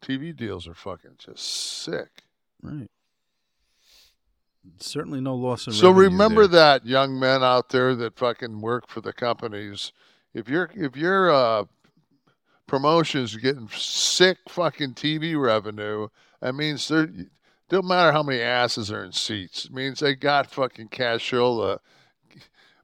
TV 0.00 0.34
deals 0.36 0.66
are 0.66 0.74
fucking 0.74 1.16
just 1.18 1.44
sick. 1.46 2.24
Right. 2.62 2.90
Certainly 4.78 5.20
no 5.20 5.34
loss 5.34 5.66
in 5.66 5.72
revenue. 5.72 5.80
So 5.88 5.90
remember 5.90 6.46
there. 6.46 6.78
that, 6.80 6.86
young 6.86 7.18
men 7.18 7.42
out 7.42 7.70
there 7.70 7.94
that 7.96 8.16
fucking 8.16 8.60
work 8.60 8.88
for 8.88 9.00
the 9.00 9.12
companies. 9.12 9.92
If 10.34 10.48
you're 10.48 10.70
if 10.74 10.96
your 10.96 11.30
uh, 11.32 11.64
promotions 12.66 13.36
getting 13.36 13.68
sick 13.68 14.38
fucking 14.48 14.94
TV 14.94 15.40
revenue, 15.40 16.08
that 16.40 16.54
means 16.54 16.88
they're 16.88 17.10
don't 17.68 17.86
matter 17.86 18.12
how 18.12 18.22
many 18.22 18.40
asses 18.40 18.90
are 18.92 19.04
in 19.04 19.12
seats. 19.12 19.64
It 19.64 19.72
means 19.72 20.00
they 20.00 20.14
got 20.14 20.50
fucking 20.50 20.88
cashola. 20.88 21.78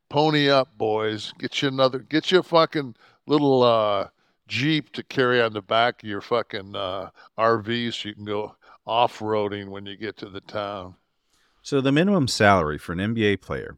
Pony 0.09 0.49
up, 0.49 0.77
boys. 0.77 1.33
Get 1.39 1.61
you 1.63 1.69
another. 1.69 1.99
Get 1.99 2.31
you 2.31 2.39
a 2.39 2.43
fucking 2.43 2.97
little 3.27 3.63
uh, 3.63 4.09
jeep 4.47 4.93
to 4.93 5.03
carry 5.03 5.41
on 5.43 5.53
the 5.53 5.63
back 5.63 6.03
of 6.03 6.09
your 6.09 6.21
fucking 6.21 6.75
uh, 6.75 7.11
RV, 7.39 7.93
so 7.95 8.09
you 8.09 8.15
can 8.15 8.25
go 8.25 8.57
off 8.87 9.19
roading 9.19 9.69
when 9.69 9.87
you 9.87 9.97
get 9.97 10.17
to 10.19 10.27
the 10.29 10.41
town. 10.41 10.95
So 11.63 11.81
the 11.81 11.93
minimum 11.93 12.29
salary 12.29 12.79
for 12.79 12.93
an 12.93 12.99
NBA 12.99 13.43
player. 13.43 13.77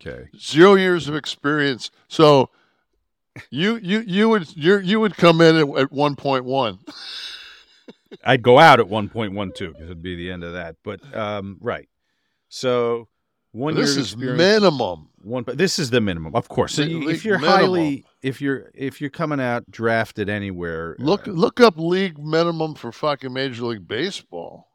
Okay. 0.00 0.28
zero 0.38 0.76
years 0.76 1.08
of 1.08 1.14
experience. 1.14 1.90
So 2.08 2.48
you 3.50 3.76
you 3.76 4.00
you 4.00 4.28
would 4.28 4.56
you 4.56 4.78
you 4.78 5.00
would 5.00 5.16
come 5.16 5.40
in 5.40 5.56
at, 5.56 5.68
at 5.76 5.92
one 5.92 6.16
point 6.16 6.44
one. 6.44 6.78
I'd 8.24 8.42
go 8.42 8.58
out 8.58 8.80
at 8.80 8.86
1.12 8.86 9.54
because 9.54 9.82
it'd 9.82 10.02
be 10.02 10.16
the 10.16 10.32
end 10.32 10.42
of 10.42 10.54
that. 10.54 10.76
But 10.82 11.16
um, 11.16 11.58
right. 11.60 11.88
So 12.48 13.08
one 13.52 13.74
This 13.74 13.94
year 13.94 14.00
is 14.00 14.16
minimum. 14.16 15.09
One. 15.20 15.42
But 15.42 15.58
this 15.58 15.78
is 15.78 15.90
the 15.90 16.00
minimum, 16.00 16.34
of 16.34 16.48
course. 16.48 16.74
So 16.74 16.82
league 16.82 17.08
if 17.08 17.24
you're 17.24 17.38
minimum. 17.38 17.60
highly, 17.60 18.04
if 18.22 18.40
you're 18.40 18.70
if 18.74 19.00
you're 19.00 19.10
coming 19.10 19.40
out 19.40 19.70
drafted 19.70 20.28
anywhere, 20.28 20.96
Look 20.98 21.28
uh, 21.28 21.32
look 21.32 21.60
up 21.60 21.78
league 21.78 22.18
minimum 22.18 22.74
for 22.74 22.92
fucking 22.92 23.32
Major 23.32 23.64
League 23.64 23.86
Baseball 23.86 24.68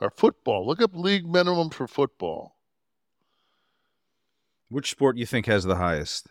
or 0.00 0.10
football. 0.10 0.66
Look 0.66 0.82
up 0.82 0.94
league 0.94 1.26
minimum 1.26 1.70
for 1.70 1.86
football. 1.86 2.56
which 4.68 4.90
sport 4.90 5.16
you 5.16 5.26
think 5.26 5.46
has 5.46 5.64
the 5.64 5.76
highest? 5.76 6.28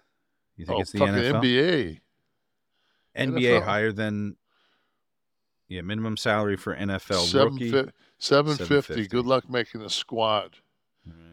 You 0.58 0.66
think 0.66 0.78
oh, 0.78 0.82
it's 0.82 0.92
the 0.92 1.00
NFL? 1.00 1.42
NBA. 1.42 2.00
NBA 3.18 3.40
NFL. 3.40 3.64
higher 3.64 3.92
than 3.92 4.36
yeah 5.68 5.82
minimum 5.82 6.18
salary 6.18 6.58
for 6.58 6.76
NFL 6.76 7.26
Seven 7.26 7.54
rookie. 7.54 7.72
fif- 7.72 7.92
750. 8.20 8.66
750. 8.66 9.08
Good 9.08 9.26
luck 9.26 9.50
making 9.50 9.82
a 9.82 9.90
squad. 9.90 10.58
Right. 11.08 11.31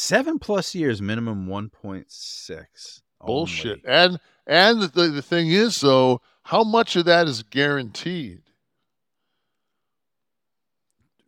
Seven 0.00 0.38
plus 0.38 0.76
years, 0.76 1.02
minimum 1.02 1.48
one 1.48 1.70
point 1.70 2.06
six. 2.08 3.02
Bullshit. 3.26 3.80
And 3.84 4.20
and 4.46 4.80
the, 4.80 5.08
the 5.08 5.22
thing 5.22 5.48
is 5.48 5.80
though, 5.80 6.20
how 6.44 6.62
much 6.62 6.94
of 6.94 7.04
that 7.06 7.26
is 7.26 7.42
guaranteed? 7.42 8.42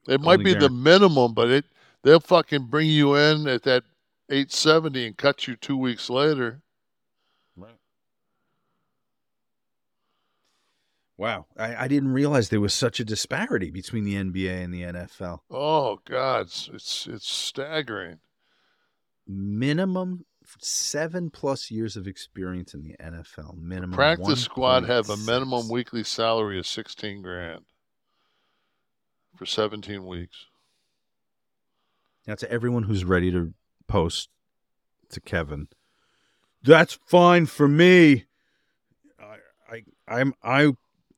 It 0.06 0.20
might 0.20 0.38
Only 0.38 0.54
be 0.54 0.54
the 0.54 0.70
minimum, 0.70 1.34
but 1.34 1.50
it 1.50 1.64
they'll 2.04 2.20
fucking 2.20 2.66
bring 2.66 2.86
you 2.86 3.16
in 3.16 3.48
at 3.48 3.64
that 3.64 3.82
870 4.28 5.04
and 5.04 5.16
cut 5.16 5.48
you 5.48 5.56
2 5.56 5.76
weeks 5.76 6.08
later. 6.08 6.62
Wow, 11.16 11.46
I, 11.58 11.74
I 11.84 11.88
didn't 11.88 12.12
realize 12.12 12.50
there 12.50 12.60
was 12.60 12.72
such 12.72 13.00
a 13.00 13.04
disparity 13.04 13.72
between 13.72 14.04
the 14.04 14.14
NBA 14.14 14.62
and 14.62 14.72
the 14.72 14.82
NFL. 14.82 15.40
Oh 15.50 15.98
god, 16.04 16.42
it's 16.42 16.70
it's, 16.72 17.08
it's 17.08 17.28
staggering. 17.28 18.20
Minimum 19.32 20.24
seven 20.58 21.30
plus 21.30 21.70
years 21.70 21.96
of 21.96 22.06
experience 22.06 22.74
in 22.74 22.82
the 22.82 22.96
NFL. 23.00 23.56
Minimum 23.58 23.92
Practice 23.92 24.40
squad 24.40 24.84
have 24.84 25.08
a 25.08 25.16
minimum 25.18 25.68
weekly 25.68 26.02
salary 26.02 26.58
of 26.58 26.66
16 26.66 27.22
grand 27.22 27.62
for 29.36 29.46
17 29.46 30.04
weeks. 30.06 30.46
Now 32.26 32.34
to 32.34 32.50
everyone 32.50 32.84
who's 32.84 33.04
ready 33.04 33.30
to 33.30 33.54
post 33.86 34.28
to 35.10 35.20
Kevin, 35.20 35.68
that's 36.62 36.98
fine 37.06 37.46
for 37.46 37.66
me. 37.66 38.26
I, 39.18 39.36
I 39.74 39.82
I'm 40.08 40.34
I 40.42 40.72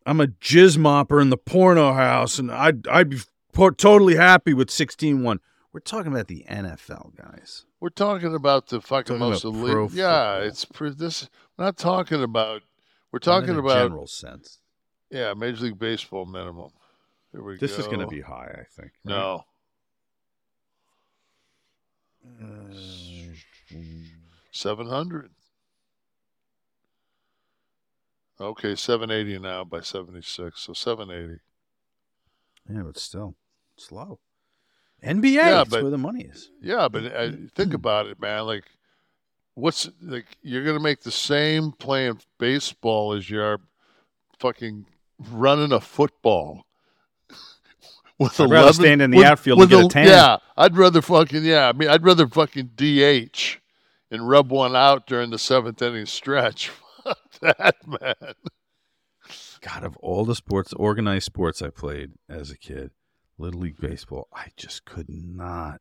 I'm 0.07 0.21
a 0.21 0.29
jizz 0.29 0.79
mopper 0.79 1.21
in 1.21 1.31
the 1.31 1.37
porno 1.37 1.93
house, 1.93 2.39
and 2.39 2.51
I'd 2.51 2.87
I'd 2.89 3.11
be 3.11 3.19
totally 3.77 4.17
happy 4.17 4.55
with 4.55 4.69
16-1. 4.69 5.39
We're 5.73 5.81
talking 5.81 6.13
about 6.13 6.29
the 6.29 6.45
NFL, 6.51 7.17
guys. 7.17 7.65
We're 7.81 7.89
talking 7.89 8.35
about 8.35 8.67
the 8.69 8.81
fucking 8.81 9.19
most 9.19 9.45
elite. 9.45 9.73
pro 9.73 9.89
Yeah, 9.89 10.35
football. 10.35 10.49
it's 10.49 10.65
for 10.67 10.91
this. 10.91 11.29
We're 11.57 11.65
not 11.65 11.79
talking 11.79 12.23
about. 12.23 12.63
We're 13.11 13.19
talking 13.21 13.57
about 13.57 13.75
general 13.83 14.07
sense. 14.07 14.59
yeah, 15.11 15.33
Major 15.35 15.65
League 15.65 15.79
Baseball 15.79 16.27
minimum. 16.27 16.71
Here 17.33 17.43
we 17.43 17.57
This 17.59 17.73
go. 17.77 17.81
is 17.81 17.87
going 17.87 18.01
to 18.01 18.07
be 18.07 18.21
high, 18.21 18.51
I 18.61 18.65
think. 18.71 18.93
right? 19.05 19.15
no. 19.15 19.45
Seven 24.51 24.87
hundred. 24.87 25.31
Okay, 28.41 28.75
seven 28.75 29.11
eighty 29.11 29.39
now 29.39 29.65
by 29.65 29.81
seventy 29.81 30.23
six, 30.23 30.63
so 30.63 30.73
seven 30.73 31.11
eighty. 31.11 31.39
Yeah, 32.69 32.83
but 32.83 32.99
still, 32.99 33.35
it's 33.77 33.91
low. 33.93 34.19
NBA, 35.03 35.33
Yeah, 35.35 35.51
that's 35.51 35.71
but- 35.71 35.83
where 35.83 35.91
the 35.91 35.99
money 35.99 36.23
is. 36.23 36.51
Yeah, 36.61 36.89
but 36.89 37.15
I, 37.15 37.29
Hmm. 37.31 37.47
think 37.55 37.75
about 37.75 38.07
it, 38.07 38.21
man. 38.21 38.47
Like, 38.47 38.65
what's 39.55 39.89
like? 40.01 40.27
You're 40.43 40.65
gonna 40.65 40.81
make 40.81 41.01
the 41.03 41.11
same 41.11 41.73
playing 41.73 42.21
baseball 42.39 43.13
as 43.13 43.29
you 43.29 43.41
are 43.41 43.61
fucking 44.39 44.87
running 45.31 45.73
a 45.73 45.81
football. 45.81 46.65
With 48.19 48.41
I'd 48.41 48.51
rather 48.51 48.73
stand 48.73 49.03
in 49.03 49.11
the 49.11 49.25
outfield 49.25 49.59
and 49.61 49.71
with 49.71 49.71
get 49.71 49.85
a 49.87 49.89
tan. 49.89 50.07
Yeah, 50.07 50.37
I'd 50.57 50.77
rather 50.77 51.03
fucking 51.03 51.45
yeah. 51.45 51.69
I 51.69 51.73
mean, 51.73 51.89
I'd 51.89 52.05
rather 52.05 52.29
fucking 52.29 52.71
DH 52.77 53.59
and 54.11 54.29
rub 54.29 54.51
one 54.53 54.77
out 54.77 55.07
during 55.09 55.31
the 55.31 55.39
seventh 55.39 55.83
inning 55.83 56.07
stretch. 56.07 56.69
Fuck 57.05 57.19
that, 57.41 57.77
man. 57.87 58.35
God, 59.61 59.83
of 59.85 59.97
all 59.97 60.25
the 60.25 60.35
sports, 60.37 60.73
organized 60.75 61.25
sports 61.25 61.63
I 61.63 61.71
played 61.71 62.13
as 62.29 62.51
a 62.51 62.59
kid, 62.59 62.91
Little 63.43 63.61
League 63.61 63.79
Baseball, 63.81 64.29
I 64.33 64.49
just 64.57 64.85
could 64.85 65.09
not 65.11 65.81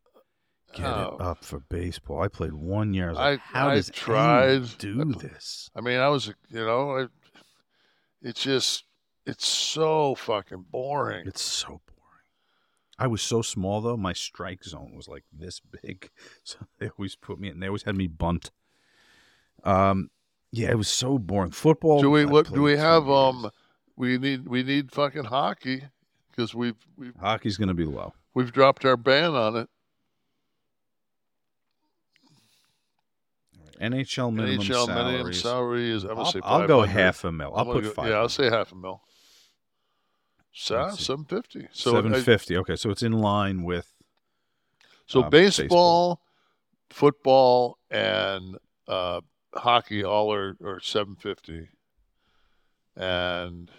get 0.74 0.86
Oh. 0.86 1.16
it 1.20 1.22
up 1.22 1.44
for 1.44 1.60
baseball. 1.60 2.22
I 2.22 2.28
played 2.28 2.54
one 2.54 2.94
year. 2.94 3.08
I 3.10 3.12
was 3.12 3.18
I- 3.20 3.38
how 3.38 3.70
I 3.70 3.76
does 3.76 3.90
tried. 3.92 4.78
do 4.78 5.06
this? 5.14 5.70
I 5.76 5.82
mean, 5.82 6.00
I 6.00 6.08
was, 6.10 6.28
you 6.50 6.66
know, 6.66 6.96
it, 6.96 7.12
it's 8.22 8.42
just, 8.44 8.86
it's 9.26 9.48
so 9.48 10.16
fucking 10.16 10.66
boring. 10.72 11.28
It's 11.28 11.42
so 11.42 11.68
boring. 11.86 12.26
I 12.98 13.08
was 13.08 13.22
so 13.22 13.42
small 13.42 13.82
though. 13.82 13.98
My 13.98 14.14
strike 14.14 14.64
zone 14.64 14.94
was 14.96 15.08
like 15.08 15.24
this 15.32 15.60
big, 15.60 16.10
so 16.44 16.58
they 16.80 16.90
always 16.90 17.16
put 17.16 17.40
me 17.40 17.50
in. 17.50 17.60
They 17.60 17.68
always 17.68 17.84
had 17.84 17.96
me 17.96 18.08
bunt. 18.08 18.52
Um, 19.64 20.10
yeah, 20.52 20.70
it 20.72 20.78
was 20.78 20.88
so 20.88 21.18
boring. 21.18 21.52
Football. 21.52 22.02
Do 22.02 22.10
we 22.12 22.26
what? 22.26 22.52
Do 22.52 22.62
we 22.62 22.78
have? 22.78 23.10
Um, 23.10 23.50
we 23.96 24.18
need 24.18 24.48
we 24.48 24.64
need 24.64 24.92
fucking 24.92 25.26
hockey 25.26 25.84
because 26.42 26.56
we've 26.56 26.76
we've 26.98 27.16
Hockey's 27.20 27.58
gonna 27.58 27.76
be 27.76 27.86
low. 27.86 28.14
we've 28.34 28.52
dropped 28.52 28.84
our 28.84 28.98
ban 28.98 29.36
on 29.36 29.56
it. 29.56 29.70
NHL 33.80 34.34
minimum 34.34 34.60
NHL 34.66 34.88
minimum 34.88 35.34
salary 35.34 35.92
is. 35.92 36.04
I'm 36.04 36.10
gonna 36.10 36.22
I'll, 36.22 36.32
say 36.32 36.40
I'll 36.44 36.68
go 36.68 36.82
half 36.82 37.24
a 37.24 37.32
mil. 37.32 37.54
I'll 37.56 37.66
put 37.66 37.84
go- 37.84 37.90
five. 37.92 38.10
Yeah, 38.10 38.16
I'll 38.16 38.30
say 38.30 38.50
half 38.50 38.72
a 38.72 38.76
mil. 38.76 39.02
See. 40.54 40.76
seven 40.98 41.26
fifty. 41.26 41.68
So 41.72 41.94
seven 41.94 42.16
fifty. 42.22 42.58
Okay, 42.58 42.76
so 42.76 42.90
it's 42.90 43.04
in 43.04 43.14
line 43.14 43.64
with. 43.64 43.92
So 45.06 45.24
uh, 45.24 45.30
baseball, 45.30 46.22
football, 46.90 47.78
and 47.90 48.58
uh, 48.88 49.22
hockey 49.54 50.04
all 50.04 50.34
are, 50.34 50.58
are 50.64 50.80
seven 50.80 51.16
fifty, 51.16 51.70
and 52.96 53.70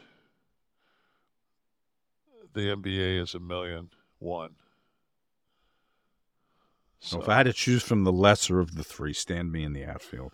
the 2.55 2.61
NBA 2.61 3.23
is 3.23 3.35
a 3.35 3.41
million 3.41 3.91
one. 4.19 4.57
So 7.01 7.21
if 7.21 7.29
I 7.29 7.37
had 7.37 7.47
to 7.47 7.53
choose 7.53 7.83
from 7.83 8.05
the 8.05 8.13
lesser 8.13 8.61
of 8.61 8.77
the 8.77 8.85
three, 8.85 9.13
stand 9.13 9.51
me 9.51 9.65
in 9.65 9.73
the 9.73 9.85
outfield. 9.85 10.33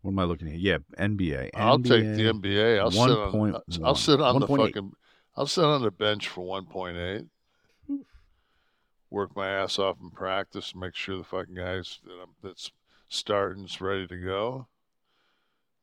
What 0.00 0.10
am 0.10 0.18
I 0.18 0.24
looking 0.24 0.48
at? 0.48 0.58
Yeah, 0.58 0.78
NBA. 0.98 1.50
I'll 1.54 1.78
take 1.78 2.02
the 2.02 2.24
NBA. 2.24 2.80
I'll 2.80 2.90
sit 2.90 3.00
on. 3.00 3.32
1.1. 3.32 3.80
I'll 3.84 3.94
sit 3.94 4.20
on 4.20 4.40
the 4.40 4.46
1.8. 4.48 4.66
fucking. 4.66 4.92
I'll 5.36 5.46
sit 5.46 5.64
on 5.64 5.82
the 5.82 5.92
bench 5.92 6.28
for 6.28 6.44
one 6.44 6.66
point 6.66 6.96
eight. 6.96 7.24
Work 9.10 9.36
my 9.36 9.48
ass 9.48 9.78
off 9.78 9.98
in 10.02 10.10
practice. 10.10 10.74
Make 10.74 10.96
sure 10.96 11.18
the 11.18 11.24
fucking 11.24 11.54
guys 11.54 12.00
that 12.04 12.18
I'm, 12.20 12.30
that's 12.42 12.72
starting's 13.08 13.80
ready 13.80 14.06
to 14.08 14.16
go. 14.16 14.66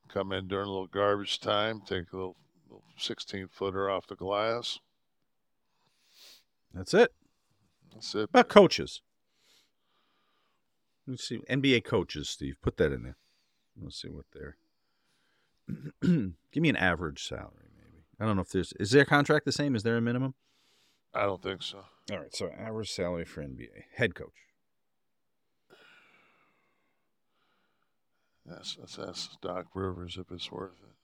Come 0.09 0.33
in 0.33 0.47
during 0.47 0.67
a 0.67 0.69
little 0.71 0.87
garbage 0.87 1.39
time. 1.39 1.81
Take 1.85 2.11
a 2.11 2.17
little, 2.17 2.35
little 2.67 2.83
sixteen 2.97 3.47
footer 3.47 3.89
off 3.89 4.07
the 4.07 4.15
glass. 4.15 4.79
That's 6.73 6.93
it. 6.93 7.11
That's 7.93 8.15
it. 8.15 8.29
About 8.29 8.49
coaches. 8.49 9.01
Let's 11.07 11.27
see. 11.27 11.39
NBA 11.49 11.83
coaches, 11.83 12.29
Steve. 12.29 12.55
Put 12.61 12.77
that 12.77 12.91
in 12.91 13.03
there. 13.03 13.17
Let's 13.81 14.01
see 14.01 14.09
what 14.09 14.25
they're. 14.33 14.57
Give 16.01 16.61
me 16.61 16.69
an 16.69 16.75
average 16.75 17.27
salary, 17.27 17.69
maybe. 17.77 18.03
I 18.19 18.25
don't 18.25 18.35
know 18.35 18.43
if 18.43 18.49
there's. 18.49 18.73
Is 18.79 18.91
their 18.91 19.05
contract 19.05 19.45
the 19.45 19.51
same? 19.51 19.75
Is 19.75 19.83
there 19.83 19.97
a 19.97 20.01
minimum? 20.01 20.35
I 21.13 21.23
don't 21.23 21.41
think 21.41 21.63
so. 21.63 21.85
All 22.11 22.19
right. 22.19 22.35
So 22.35 22.51
average 22.57 22.91
salary 22.91 23.25
for 23.25 23.41
NBA 23.41 23.85
head 23.95 24.13
coach. 24.13 24.33
Yes, 28.47 28.77
let's 28.79 28.97
ask 28.97 29.39
Doc 29.41 29.67
Rivers 29.75 30.17
if 30.19 30.31
it's 30.31 30.51
worth 30.51 30.81
it. 30.81 30.95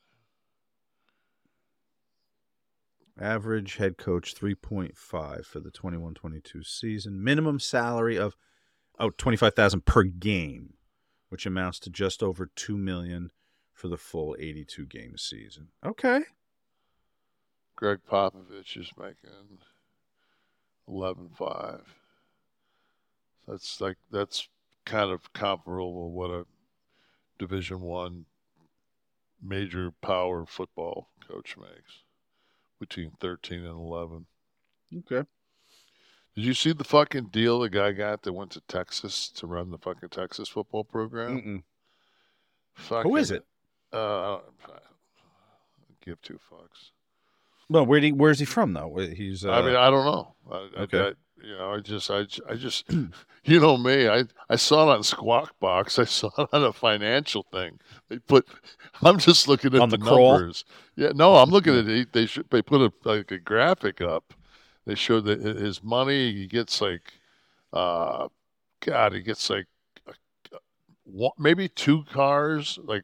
Average 3.20 3.78
head 3.78 3.98
coach 3.98 4.36
3.5 4.36 5.46
for 5.46 5.60
the 5.60 5.72
21-22 5.72 6.66
season. 6.66 7.24
Minimum 7.24 7.60
salary 7.60 8.18
of 8.18 8.36
oh 9.00 9.10
25,000 9.12 9.86
per 9.86 10.04
game, 10.04 10.74
which 11.30 11.46
amounts 11.46 11.80
to 11.80 11.90
just 11.90 12.22
over 12.22 12.50
2 12.56 12.78
million 12.78 13.32
for 13.74 13.88
the 13.88 13.98
full 13.98 14.36
82 14.40 14.86
game 14.86 15.18
season. 15.18 15.70
Okay. 15.86 16.22
Gregg 17.76 18.00
Popovich 18.10 18.78
is 18.78 18.92
making 18.98 19.60
eleven 20.88 21.30
five. 21.38 21.82
That's 23.48 23.82
like 23.82 23.98
that's 24.12 24.48
kind 24.86 25.12
of 25.12 25.34
comparable 25.34 26.06
to 26.06 26.10
what 26.10 26.32
a 26.32 26.46
Division 27.38 27.82
One 27.82 28.26
major 29.44 29.92
power 30.02 30.46
football 30.46 31.10
coach 31.28 31.58
makes, 31.58 32.04
between 32.80 33.12
thirteen 33.20 33.60
and 33.66 33.78
eleven. 33.80 34.26
Okay. 34.98 35.28
Did 36.36 36.44
you 36.44 36.54
see 36.54 36.74
the 36.74 36.84
fucking 36.84 37.28
deal 37.28 37.60
the 37.60 37.70
guy 37.70 37.92
got 37.94 38.24
that 38.24 38.34
went 38.34 38.52
to 38.52 38.62
Texas 38.68 39.30
to 39.36 39.48
run 39.48 39.72
the 39.72 39.78
fucking 39.78 40.10
Texas 40.10 40.50
football 40.50 40.84
program? 40.84 41.64
Fucking, 42.74 43.10
Who 43.10 43.16
is 43.18 43.32
it? 43.32 43.46
Uh, 43.94 43.98
I 43.98 44.28
don't- 44.38 44.44
I 44.68 44.80
give 46.04 46.22
two 46.22 46.40
fucks. 46.52 46.92
Well, 47.70 47.86
where 47.86 48.00
he 48.02 48.12
where's 48.12 48.40
he 48.40 48.46
from 48.46 48.74
though? 48.74 48.96
He's 48.98 49.46
uh, 49.46 49.52
I 49.52 49.62
mean, 49.66 49.76
I 49.76 49.90
don't 49.90 50.06
know. 50.06 50.36
I, 50.52 50.56
okay. 50.84 51.14
You 51.46 51.56
know, 51.58 51.74
I 51.74 51.80
just, 51.80 52.10
I, 52.10 52.26
I 52.50 52.56
just, 52.56 52.90
you 53.44 53.60
know 53.60 53.78
me. 53.78 54.08
I, 54.08 54.24
I 54.50 54.56
saw 54.56 54.90
it 54.90 54.96
on 54.96 55.04
Squawk 55.04 55.60
Box. 55.60 56.00
I 56.00 56.06
saw 56.06 56.32
it 56.40 56.50
on 56.52 56.64
a 56.64 56.74
financial 56.74 57.46
thing. 57.52 57.80
They 58.10 58.18
put. 58.18 58.48
I'm 59.04 59.20
just 59.20 59.48
looking 59.48 59.76
at 59.76 59.82
On 59.82 59.90
the, 59.90 59.98
the 59.98 60.06
numbers. 60.06 60.66
Yeah, 60.96 61.12
no, 61.14 61.36
I'm 61.36 61.52
looking 61.52 61.78
at 61.78 61.88
it. 61.88 62.14
They 62.14 62.26
should. 62.26 62.50
They 62.50 62.64
put 62.64 62.82
a 62.82 62.92
like 63.08 63.30
a 63.30 63.38
graphic 63.38 64.02
up. 64.02 64.34
They 64.88 64.96
showed 64.96 65.26
that 65.26 65.42
his 65.42 65.84
money. 65.84 66.34
He 66.34 66.48
gets 66.48 66.82
like, 66.82 67.14
uh, 67.72 68.28
God, 68.80 69.14
he 69.14 69.22
gets 69.22 69.48
like, 69.50 69.68
a, 70.08 70.58
one, 71.04 71.32
maybe 71.38 71.70
two 71.70 72.06
cars, 72.12 72.80
like 72.84 73.04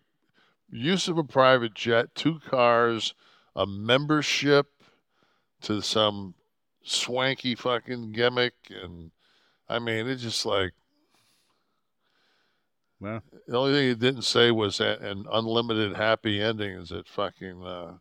use 0.72 1.08
of 1.08 1.20
a 1.20 1.24
private 1.24 1.76
jet, 1.76 2.16
two 2.16 2.40
cars, 2.40 3.14
a 3.56 3.68
membership 3.68 4.68
to 5.62 5.82
some 5.82 6.34
swanky 6.84 7.56
fucking 7.56 8.12
gimmick, 8.12 8.54
and 8.70 9.12
I 9.70 9.80
mean, 9.80 10.08
it's 10.08 10.22
just 10.22 10.46
like 10.46 10.74
well, 13.00 13.24
the 13.48 13.58
only 13.58 13.74
thing 13.74 13.88
he 13.90 13.96
didn't 13.96 14.22
say 14.24 14.52
was 14.52 14.80
a- 14.80 15.00
an 15.02 15.26
unlimited 15.32 15.96
happy 15.96 16.40
ending 16.40 16.74
is 16.74 16.92
at 16.92 17.08
fucking 17.08 17.66
uh, 17.66 17.98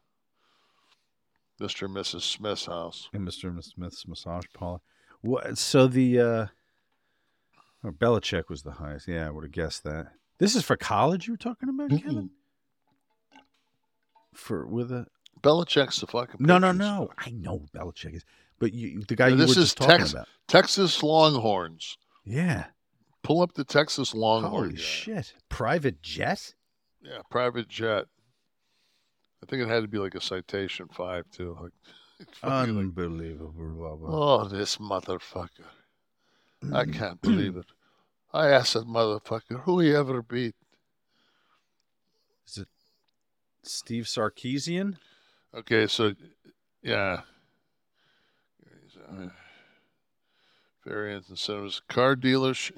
Mr. 1.59 1.87
and 1.87 1.97
Mrs. 1.97 2.21
Smith's 2.23 2.67
house. 2.67 3.09
and 3.15 3.27
Mr. 3.27 3.45
and 3.45 3.57
Miss 3.57 3.67
Smith's 3.67 4.07
massage 4.07 4.45
parlor. 4.53 4.81
What? 5.23 5.57
So 5.57 5.87
the 5.87 6.21
uh, 6.21 6.47
oh, 7.85 7.91
Belichick 7.93 8.49
was 8.51 8.63
the 8.63 8.73
highest. 8.73 9.09
Yeah, 9.09 9.27
I 9.27 9.31
would 9.31 9.45
have 9.45 9.53
guessed 9.53 9.85
that. 9.85 10.13
This 10.39 10.55
is 10.55 10.65
for 10.65 10.77
college. 10.77 11.27
You 11.27 11.35
were 11.35 11.39
talking 11.39 11.69
about 11.71 11.91
Kevin. 11.91 12.31
For 14.35 14.67
with 14.67 14.93
a 14.93 15.07
Belichick's 15.43 16.01
the 16.01 16.07
fucking 16.07 16.37
no, 16.41 16.59
no, 16.59 16.73
no. 16.73 17.11
I 17.19 17.31
know 17.31 17.67
Belichick 17.75 18.15
is, 18.15 18.25
but 18.61 18.73
you, 18.73 19.03
the 19.09 19.17
guy 19.17 19.27
Yeah, 19.27 19.33
you 19.33 19.37
this 19.39 19.57
were 19.57 19.63
is 19.63 19.69
just 19.75 19.77
talking 19.79 19.97
Tex- 19.99 20.13
about. 20.13 20.29
Texas 20.47 21.03
Longhorns. 21.03 21.97
Yeah. 22.25 22.67
Pull 23.25 23.43
up 23.43 23.55
the 23.55 23.65
Texas 23.65 24.15
Longhorns. 24.15 24.53
Holy 24.71 24.77
shit! 24.77 25.35
Private 25.49 26.01
jet. 26.03 26.55
Yeah, 27.03 27.19
private 27.31 27.69
jet. 27.69 28.05
I 29.43 29.47
think 29.47 29.63
it 29.63 29.69
had 29.69 29.83
to 29.83 29.89
be 29.89 29.99
like 29.99 30.15
a 30.15 30.21
citation 30.21 30.87
five 30.93 31.25
too. 31.31 31.57
Like, 31.61 31.73
like, 32.43 32.53
Unbelievable. 32.69 33.97
blah. 33.99 34.09
oh, 34.43 34.49
this 34.49 34.77
motherfucker! 34.77 35.67
I 36.73 36.85
can't 36.87 37.21
believe 37.23 37.57
it. 37.57 37.67
I 38.33 38.49
asked 38.49 38.75
that 38.75 38.87
motherfucker 38.87 39.61
who 39.63 39.81
he 39.81 39.95
ever 39.95 40.23
beat. 40.23 40.55
Is 42.47 42.59
it 42.59 42.69
Steve 43.63 44.05
Sarkisian? 44.05 44.97
Okay, 45.55 45.87
so 45.87 46.15
yeah. 46.83 47.23
Variants 50.87 51.29
incentives, 51.29 51.83
car 51.89 52.17
dealers, 52.17 52.73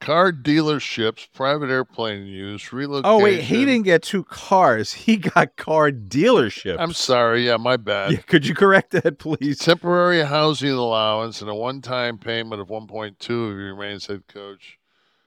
car 0.00 0.32
dealerships, 0.32 1.28
private 1.32 1.70
airplane 1.70 2.26
use, 2.26 2.72
relocation. 2.72 3.04
Oh 3.04 3.22
wait, 3.22 3.42
he 3.42 3.64
didn't 3.64 3.84
get 3.84 4.02
two 4.02 4.24
cars. 4.24 4.92
He 5.02 5.16
got 5.16 5.56
car 5.56 5.90
dealerships. 5.90 6.76
I'm 6.78 6.92
sorry. 6.92 7.46
Yeah, 7.46 7.56
my 7.58 7.76
bad. 7.76 8.12
Yeah, 8.12 8.18
could 8.18 8.46
you 8.46 8.54
correct 8.54 8.92
that, 8.92 9.18
please? 9.18 9.58
Temporary 9.58 10.24
housing 10.24 10.70
allowance 10.70 11.40
and 11.40 11.50
a 11.50 11.54
one-time 11.54 12.18
payment 12.18 12.60
of 12.60 12.68
1.2 12.68 13.12
if 13.20 13.26
he 13.28 13.36
remains 13.36 14.06
head 14.06 14.26
coach 14.26 14.78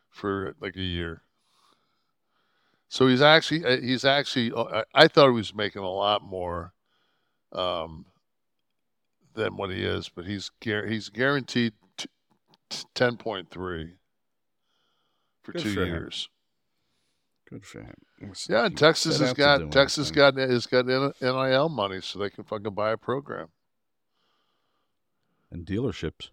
for 0.09 0.55
like 0.59 0.75
a 0.75 0.81
year. 0.81 1.21
So 2.87 3.07
he's 3.07 3.21
actually 3.21 3.65
uh, 3.65 3.81
he's 3.81 4.05
actually 4.05 4.51
uh, 4.51 4.83
I, 4.93 5.03
I 5.03 5.07
thought 5.07 5.27
he 5.27 5.33
was 5.33 5.53
making 5.53 5.81
a 5.81 5.89
lot 5.89 6.23
more 6.23 6.73
um, 7.51 8.05
than 9.35 9.57
what 9.57 9.69
he 9.71 9.83
is, 9.83 10.09
but 10.09 10.25
he's 10.25 10.49
he's 10.61 11.09
guaranteed 11.09 11.73
t- 11.97 12.07
t- 12.69 12.83
10.3 12.95 13.91
for 15.43 15.51
Good 15.51 15.61
two 15.61 15.73
for 15.73 15.81
him. 15.81 15.87
years. 15.87 16.29
Good 17.49 17.65
for 17.65 17.81
him. 17.81 17.93
Yeah, 18.49 18.65
and 18.65 18.77
Texas 18.77 19.19
has 19.19 19.33
got 19.33 19.71
Texas 19.71 20.07
anything. 20.07 20.35
got 20.35 20.49
has 20.49 20.65
got 20.65 20.85
NIL 20.87 21.69
money, 21.69 22.01
so 22.01 22.17
they 22.17 22.29
can 22.29 22.43
fucking 22.43 22.73
buy 22.73 22.91
a 22.91 22.97
program. 22.97 23.49
and 25.51 25.65
dealerships. 25.65 26.29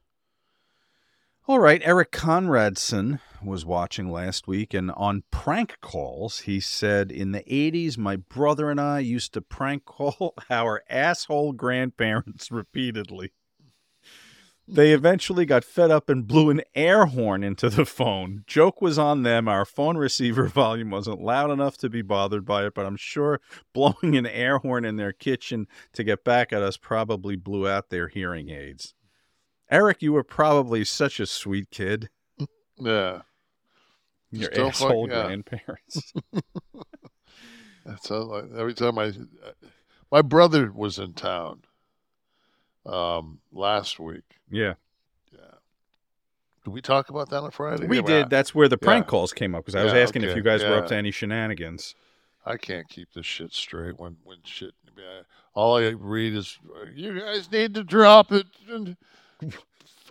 All 1.49 1.59
right, 1.59 1.83
Eric 1.85 2.13
Conradson 2.13 3.19
was 3.45 3.67
watching 3.67 4.13
last 4.13 4.47
week, 4.47 4.73
and 4.73 4.93
on 4.93 5.25
prank 5.33 5.77
calls, 5.81 6.43
he 6.43 6.61
said, 6.61 7.11
In 7.11 7.33
the 7.33 7.43
80s, 7.43 7.99
my 7.99 8.15
brother 8.15 8.71
and 8.71 8.81
I 8.81 9.01
used 9.01 9.35
to 9.35 9.41
prank 9.41 9.85
call 9.85 10.35
our 10.51 10.85
asshole 10.89 11.55
grandparents 11.55 12.53
repeatedly. 12.53 13.33
They 14.69 14.93
eventually 14.93 15.45
got 15.45 15.65
fed 15.65 15.91
up 15.91 16.09
and 16.09 16.29
blew 16.29 16.49
an 16.49 16.63
air 16.77 17.07
horn 17.07 17.43
into 17.43 17.69
the 17.69 17.87
phone. 17.87 18.45
Joke 18.47 18.81
was 18.81 18.97
on 18.97 19.25
them. 19.25 19.49
Our 19.49 19.65
phone 19.65 19.97
receiver 19.97 20.47
volume 20.47 20.91
wasn't 20.91 21.21
loud 21.21 21.51
enough 21.51 21.77
to 21.79 21.91
be 21.91 22.03
bothered 22.03 22.45
by 22.45 22.67
it, 22.67 22.75
but 22.75 22.87
I'm 22.87 22.97
sure 22.97 23.41
blowing 23.75 24.17
an 24.17 24.27
air 24.27 24.59
horn 24.59 24.85
in 24.85 24.95
their 24.95 25.13
kitchen 25.13 25.67
to 25.95 26.05
get 26.05 26.23
back 26.23 26.53
at 26.53 26.63
us 26.63 26.77
probably 26.77 27.35
blew 27.35 27.69
out 27.69 27.91
their 27.91 28.07
hearing 28.07 28.49
aids. 28.49 28.95
Eric, 29.73 30.03
you 30.03 30.13
were 30.13 30.23
probably 30.23 30.85
such 30.85 31.19
a 31.19 31.27
sweet 31.27 31.71
kid. 31.71 32.11
Yeah. 32.79 33.23
Your 34.31 34.51
Still 34.53 34.71
fuck- 34.71 34.89
asshole 34.91 35.09
yeah. 35.09 35.25
grandparents. 35.25 36.13
That's 37.87 38.09
how, 38.09 38.23
like, 38.25 38.45
every 38.57 38.75
time 38.75 38.99
I, 38.99 39.13
my 40.11 40.21
brother 40.23 40.71
was 40.71 40.99
in 40.99 41.15
town, 41.15 41.63
um, 42.87 43.41
last 43.51 43.99
week. 43.99 44.25
yeah. 44.51 44.75
Yeah. 45.33 45.39
Did 46.65 46.71
we 46.75 46.83
talk 46.83 47.09
about 47.09 47.31
that 47.31 47.39
on 47.43 47.51
Friday? 47.51 47.87
We 47.87 47.97
Yeah, 47.97 48.03
did. 48.03 48.31
That's 48.31 48.55
where 48.55 48.69
the 48.69 48.77
prank 48.79 49.07
yeah. 49.07 49.11
calls 49.11 49.33
came 49.33 49.55
up 49.55 49.65
because 49.65 49.75
I 49.75 49.85
was 49.85 49.93
Yeah, 49.95 50.01
asking 50.01 50.23
if 50.25 50.37
you 50.37 50.43
guys 50.43 50.63
were 50.63 50.77
up 50.77 50.87
to 50.89 50.97
any 50.97 51.11
shenanigans. 51.11 51.95
I 52.45 52.57
can't 52.57 52.89
keep 52.89 53.13
this 53.15 53.25
shit 53.27 53.53
straight 53.55 53.99
when 53.99 54.17
when 54.25 54.39
shit. 54.45 54.73
All 55.55 55.77
I 55.79 55.89
read 55.89 56.35
is 56.35 56.59
you 56.95 57.19
guys 57.21 57.51
need 57.51 57.75
to 57.75 57.85
drop 57.85 58.31
it 58.33 58.47
and- 58.69 58.89
and 58.89 58.97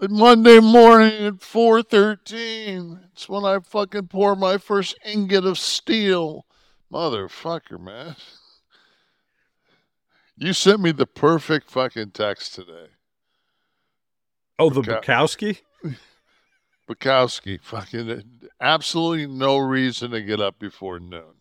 Monday 0.09 0.59
morning 0.59 1.25
at 1.25 1.41
four 1.41 1.83
thirteen. 1.83 3.01
It's 3.11 3.29
when 3.29 3.45
I 3.45 3.59
fucking 3.59 4.07
pour 4.07 4.35
my 4.35 4.57
first 4.57 4.97
ingot 5.05 5.45
of 5.45 5.59
steel, 5.59 6.45
motherfucker, 6.91 7.79
man. 7.79 8.15
You 10.37 10.53
sent 10.53 10.81
me 10.81 10.91
the 10.91 11.05
perfect 11.05 11.69
fucking 11.69 12.11
text 12.11 12.55
today. 12.55 12.87
Oh, 14.57 14.69
the 14.71 14.81
Bukowski. 14.81 15.61
Bukowski? 15.83 15.97
Bukowski, 16.89 17.61
fucking 17.61 18.23
absolutely 18.59 19.27
no 19.27 19.57
reason 19.57 20.11
to 20.11 20.21
get 20.21 20.41
up 20.41 20.59
before 20.59 20.99
noon. 20.99 21.35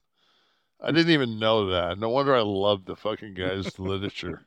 I 0.83 0.93
didn't 0.93 1.13
even 1.13 1.39
know 1.39 1.67
that. 1.71 1.99
No 1.99 2.09
wonder 2.09 2.35
I 2.35 2.41
love 2.43 2.85
the 2.85 2.97
fucking 2.97 3.35
guy's 3.35 3.79
literature. 3.79 4.43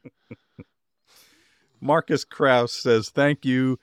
Marcus 1.83 2.23
Krause 2.23 2.71
says, 2.71 3.09
Thank 3.09 3.43
you 3.43 3.77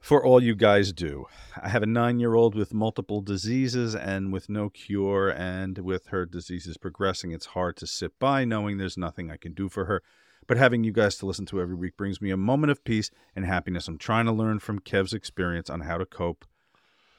for 0.00 0.24
all 0.24 0.40
you 0.40 0.54
guys 0.54 0.92
do. 0.92 1.26
I 1.60 1.68
have 1.68 1.82
a 1.82 1.86
nine 1.86 2.20
year 2.20 2.34
old 2.34 2.54
with 2.54 2.72
multiple 2.72 3.20
diseases 3.20 3.96
and 3.96 4.32
with 4.32 4.48
no 4.48 4.70
cure, 4.70 5.30
and 5.30 5.78
with 5.78 6.06
her 6.08 6.26
diseases 6.26 6.76
progressing, 6.76 7.32
it's 7.32 7.46
hard 7.46 7.76
to 7.78 7.88
sit 7.88 8.18
by 8.20 8.44
knowing 8.44 8.78
there's 8.78 8.96
nothing 8.96 9.30
I 9.32 9.36
can 9.36 9.52
do 9.52 9.68
for 9.68 9.86
her. 9.86 10.02
But 10.46 10.58
having 10.58 10.84
you 10.84 10.92
guys 10.92 11.16
to 11.16 11.26
listen 11.26 11.46
to 11.46 11.60
every 11.60 11.74
week 11.74 11.96
brings 11.96 12.20
me 12.20 12.30
a 12.30 12.36
moment 12.36 12.70
of 12.70 12.84
peace 12.84 13.10
and 13.34 13.44
happiness. 13.44 13.88
I'm 13.88 13.98
trying 13.98 14.26
to 14.26 14.32
learn 14.32 14.60
from 14.60 14.78
Kev's 14.78 15.12
experience 15.12 15.68
on 15.68 15.80
how 15.80 15.98
to 15.98 16.06
cope 16.06 16.44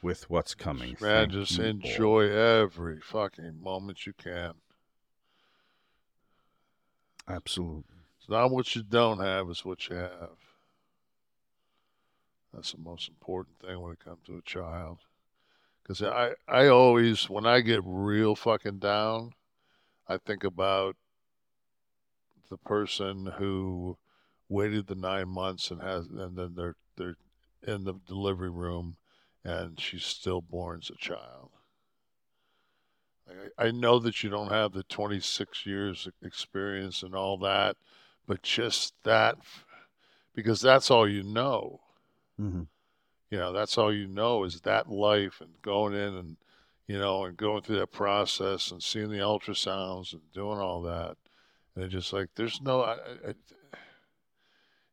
with 0.00 0.30
what's 0.30 0.54
coming. 0.54 0.96
Man, 1.00 1.28
just 1.28 1.58
enjoy 1.58 2.30
every 2.30 3.00
fucking 3.00 3.60
moment 3.60 4.06
you 4.06 4.12
can. 4.12 4.54
Absolutely. 7.28 7.95
It's 8.26 8.30
not 8.32 8.50
what 8.50 8.74
you 8.74 8.82
don't 8.82 9.20
have, 9.20 9.48
it's 9.48 9.64
what 9.64 9.88
you 9.88 9.94
have. 9.94 10.30
That's 12.52 12.72
the 12.72 12.78
most 12.78 13.08
important 13.08 13.60
thing 13.60 13.80
when 13.80 13.92
it 13.92 14.04
comes 14.04 14.18
to 14.26 14.36
a 14.36 14.42
child. 14.42 14.98
Because 15.80 16.02
I, 16.02 16.32
I 16.48 16.66
always, 16.66 17.30
when 17.30 17.46
I 17.46 17.60
get 17.60 17.82
real 17.84 18.34
fucking 18.34 18.80
down, 18.80 19.30
I 20.08 20.16
think 20.16 20.42
about 20.42 20.96
the 22.50 22.56
person 22.56 23.26
who 23.38 23.96
waited 24.48 24.88
the 24.88 24.96
nine 24.96 25.28
months 25.28 25.70
and 25.70 25.80
has, 25.80 26.08
and 26.08 26.36
then 26.36 26.54
they're 26.56 26.74
they're 26.96 27.18
in 27.64 27.84
the 27.84 27.94
delivery 28.08 28.50
room, 28.50 28.96
and 29.44 29.78
she's 29.78 30.04
stillborn 30.04 30.80
as 30.82 30.90
a 30.90 30.96
child. 30.96 31.50
I, 33.30 33.66
I 33.66 33.70
know 33.70 34.00
that 34.00 34.24
you 34.24 34.30
don't 34.30 34.50
have 34.50 34.72
the 34.72 34.82
26 34.82 35.64
years 35.64 36.08
experience 36.24 37.04
and 37.04 37.14
all 37.14 37.38
that, 37.38 37.76
but 38.26 38.42
just 38.42 38.94
that, 39.04 39.38
because 40.34 40.60
that's 40.60 40.90
all 40.90 41.08
you 41.08 41.22
know. 41.22 41.80
hmm 42.38 42.62
You 43.30 43.38
know, 43.38 43.52
that's 43.52 43.78
all 43.78 43.92
you 43.92 44.06
know 44.06 44.44
is 44.44 44.60
that 44.60 44.90
life 44.90 45.40
and 45.40 45.50
going 45.62 45.94
in 45.94 46.14
and, 46.14 46.36
you 46.86 46.98
know, 46.98 47.24
and 47.24 47.36
going 47.36 47.62
through 47.62 47.78
that 47.78 47.92
process 47.92 48.70
and 48.70 48.82
seeing 48.82 49.10
the 49.10 49.18
ultrasounds 49.18 50.12
and 50.12 50.22
doing 50.32 50.58
all 50.58 50.82
that. 50.82 51.16
And 51.74 51.84
it's 51.84 51.92
just 51.92 52.12
like, 52.12 52.28
there's 52.36 52.60
no, 52.60 52.82
I, 52.82 52.94
I, 53.28 53.34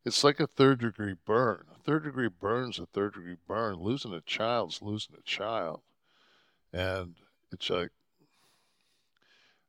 it's 0.05 0.23
like 0.23 0.39
a 0.39 0.47
third 0.47 0.79
degree 0.79 1.15
burn. 1.25 1.65
A 1.73 1.79
third 1.79 2.03
degree 2.03 2.27
burn's 2.27 2.79
a 2.79 2.85
third 2.87 3.13
degree 3.13 3.37
burn. 3.47 3.75
Losing 3.75 4.13
a 4.13 4.21
child's 4.21 4.81
losing 4.81 5.15
a 5.17 5.21
child. 5.21 5.81
And 6.73 7.15
it's 7.51 7.69
like, 7.69 7.91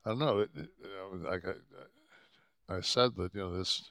I 0.04 0.10
don't 0.10 0.18
know. 0.18 0.40
It, 0.40 0.50
it, 0.56 0.68
like 1.22 1.44
I, 1.46 1.52
I 2.68 2.80
said 2.80 3.16
that, 3.16 3.34
you 3.34 3.40
know, 3.40 3.56
this 3.56 3.90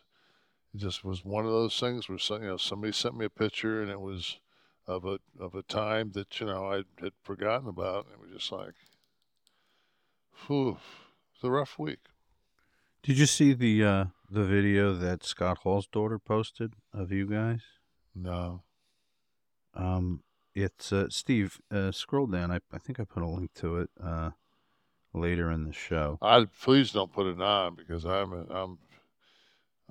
it 0.73 0.79
just 0.79 1.03
was 1.03 1.23
one 1.23 1.45
of 1.45 1.51
those 1.51 1.79
things 1.79 2.09
where 2.09 2.17
some, 2.17 2.41
you 2.41 2.49
know 2.49 2.57
somebody 2.57 2.91
sent 2.93 3.15
me 3.15 3.25
a 3.25 3.29
picture 3.29 3.81
and 3.81 3.91
it 3.91 4.01
was 4.01 4.39
of 4.87 5.05
a 5.05 5.19
of 5.39 5.55
a 5.55 5.63
time 5.63 6.11
that 6.13 6.39
you 6.39 6.47
know 6.47 6.65
I 6.71 6.83
had 7.01 7.13
forgotten 7.23 7.67
about 7.67 8.05
and 8.05 8.15
it 8.15 8.19
was 8.19 8.31
just 8.41 8.51
like, 8.51 8.73
whew, 10.47 10.77
it's 11.33 11.43
a 11.43 11.51
rough 11.51 11.77
week. 11.77 11.99
Did 13.03 13.17
you 13.19 13.25
see 13.25 13.53
the 13.53 13.83
uh, 13.83 14.05
the 14.29 14.43
video 14.43 14.93
that 14.93 15.23
Scott 15.23 15.59
Hall's 15.63 15.87
daughter 15.87 16.17
posted 16.17 16.73
of 16.93 17.11
you 17.11 17.27
guys? 17.27 17.61
No, 18.15 18.63
Um, 19.73 20.23
it's 20.55 20.91
uh, 20.91 21.07
Steve. 21.09 21.59
Uh, 21.71 21.91
scroll 21.91 22.27
down. 22.27 22.51
I, 22.51 22.59
I 22.71 22.77
think 22.77 22.99
I 22.99 23.03
put 23.03 23.23
a 23.23 23.27
link 23.27 23.53
to 23.55 23.77
it 23.77 23.89
uh, 24.01 24.31
later 25.13 25.51
in 25.51 25.65
the 25.65 25.73
show. 25.73 26.17
I 26.21 26.45
please 26.61 26.91
don't 26.91 27.11
put 27.11 27.27
it 27.27 27.41
on 27.41 27.75
because 27.75 28.05
I'm 28.05 28.33
I'm 28.49 28.77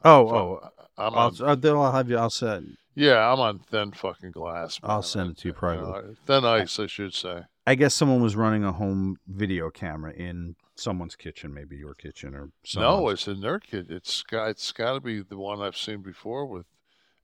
Oh, 0.04 0.28
fu- 0.28 0.34
oh, 0.34 0.70
I'm 0.98 1.14
I'll, 1.14 1.18
on, 1.28 1.36
uh, 1.42 1.54
then 1.54 1.76
I'll 1.76 1.92
have 1.92 2.10
you. 2.10 2.18
I'll 2.18 2.30
send. 2.30 2.76
yeah 2.94 3.32
I'm 3.32 3.38
on 3.40 3.60
thin 3.60 3.92
fucking 3.92 4.32
glass. 4.32 4.80
I'll 4.82 5.02
send 5.02 5.30
it 5.30 5.36
to 5.38 5.48
you 5.48 5.52
know, 5.52 5.58
privately. 5.58 6.16
thin 6.26 6.44
ice, 6.44 6.78
I 6.80 6.86
should 6.86 7.14
say. 7.14 7.42
I 7.66 7.76
guess 7.76 7.94
someone 7.94 8.20
was 8.20 8.34
running 8.34 8.64
a 8.64 8.72
home 8.72 9.18
video 9.28 9.70
camera 9.70 10.12
in 10.12 10.56
someone's 10.74 11.14
kitchen, 11.14 11.54
maybe 11.54 11.76
your 11.76 11.94
kitchen 11.94 12.34
or 12.34 12.50
No, 12.74 13.08
it's 13.10 13.28
in 13.28 13.40
their 13.40 13.60
kid. 13.60 13.90
It's 13.90 14.22
got 14.24 14.48
it's 14.50 14.72
got 14.72 14.94
to 14.94 15.00
be 15.00 15.22
the 15.22 15.36
one 15.38 15.60
I've 15.60 15.76
seen 15.76 16.02
before 16.02 16.46
with 16.46 16.66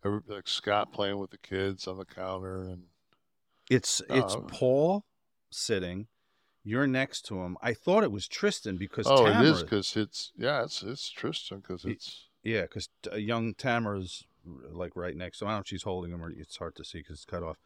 every, 0.04 0.20
like 0.28 0.46
Scott 0.46 0.92
playing 0.92 1.18
with 1.18 1.30
the 1.32 1.38
kids 1.38 1.88
on 1.88 1.98
the 1.98 2.04
counter 2.04 2.62
and 2.62 2.84
it's 3.68 4.00
it's 4.08 4.34
Oh. 4.36 4.42
Paul 4.48 5.04
sitting. 5.50 6.06
You're 6.68 6.86
next 6.86 7.22
to 7.28 7.40
him. 7.40 7.56
I 7.62 7.72
thought 7.72 8.04
it 8.04 8.12
was 8.12 8.28
Tristan 8.28 8.76
because 8.76 9.06
oh, 9.08 9.24
Tamara, 9.24 9.42
it 9.42 9.48
is 9.48 9.62
because 9.62 9.96
it's 9.96 10.32
yeah, 10.36 10.64
it's 10.64 10.82
it's 10.82 11.08
Tristan 11.08 11.60
because 11.60 11.86
it's 11.86 12.26
Yeah, 12.42 12.62
because 12.62 12.90
young 13.16 13.54
Tamara's 13.54 14.24
like 14.70 14.94
right 14.94 15.16
next. 15.16 15.38
So 15.38 15.46
I 15.46 15.48
don't 15.48 15.56
know 15.56 15.60
if 15.60 15.66
she's 15.66 15.84
holding 15.84 16.12
him 16.12 16.22
or 16.22 16.30
it's 16.30 16.58
hard 16.58 16.76
to 16.76 16.84
see 16.84 16.98
because 16.98 17.16
it's 17.16 17.24
cut 17.24 17.42
off. 17.42 17.56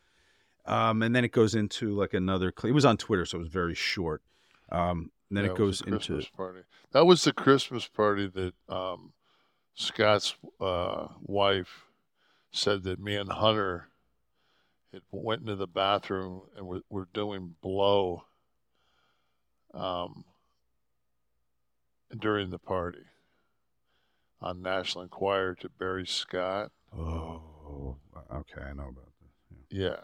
Um, 0.67 1.03
and 1.03 1.17
then 1.17 1.25
it 1.25 1.33
goes 1.33 1.57
into 1.57 1.97
like 1.97 2.15
another. 2.15 2.53
It 2.63 2.71
was 2.71 2.85
on 2.85 2.97
Twitter, 2.97 3.27
so 3.27 3.39
it 3.39 3.41
was 3.41 3.49
very 3.49 3.75
short. 3.75 4.23
Um, 4.71 5.11
and 5.31 5.37
then 5.37 5.47
yeah, 5.47 5.51
it 5.51 5.57
goes 5.57 5.81
a 5.81 5.87
into. 5.87 6.23
Party. 6.37 6.61
That 6.93 7.05
was 7.05 7.25
the 7.25 7.33
Christmas 7.33 7.89
party 7.89 8.29
that 8.29 8.55
um, 8.69 9.15
Scott's 9.75 10.37
uh, 10.61 11.09
wife 11.23 11.87
said 12.53 12.85
that 12.85 13.01
me 13.01 13.17
and 13.17 13.33
Hunter 13.33 13.89
had 14.93 15.03
went 15.11 15.41
into 15.41 15.57
the 15.57 15.67
bathroom 15.67 16.43
and 16.57 16.69
we're, 16.69 16.83
we're 16.89 17.09
doing 17.13 17.57
blow 17.63 18.27
um, 19.75 20.25
during 22.19 22.51
the 22.51 22.59
party 22.59 23.05
on 24.41 24.63
National 24.63 25.05
Enquirer 25.05 25.55
to 25.57 25.69
Barry 25.69 26.07
Scott. 26.07 26.71
Oh, 26.97 27.97
okay, 28.35 28.63
I 28.63 28.73
know 28.73 28.89
about 28.89 29.13
this. 29.21 29.31
Yeah. 29.71 29.97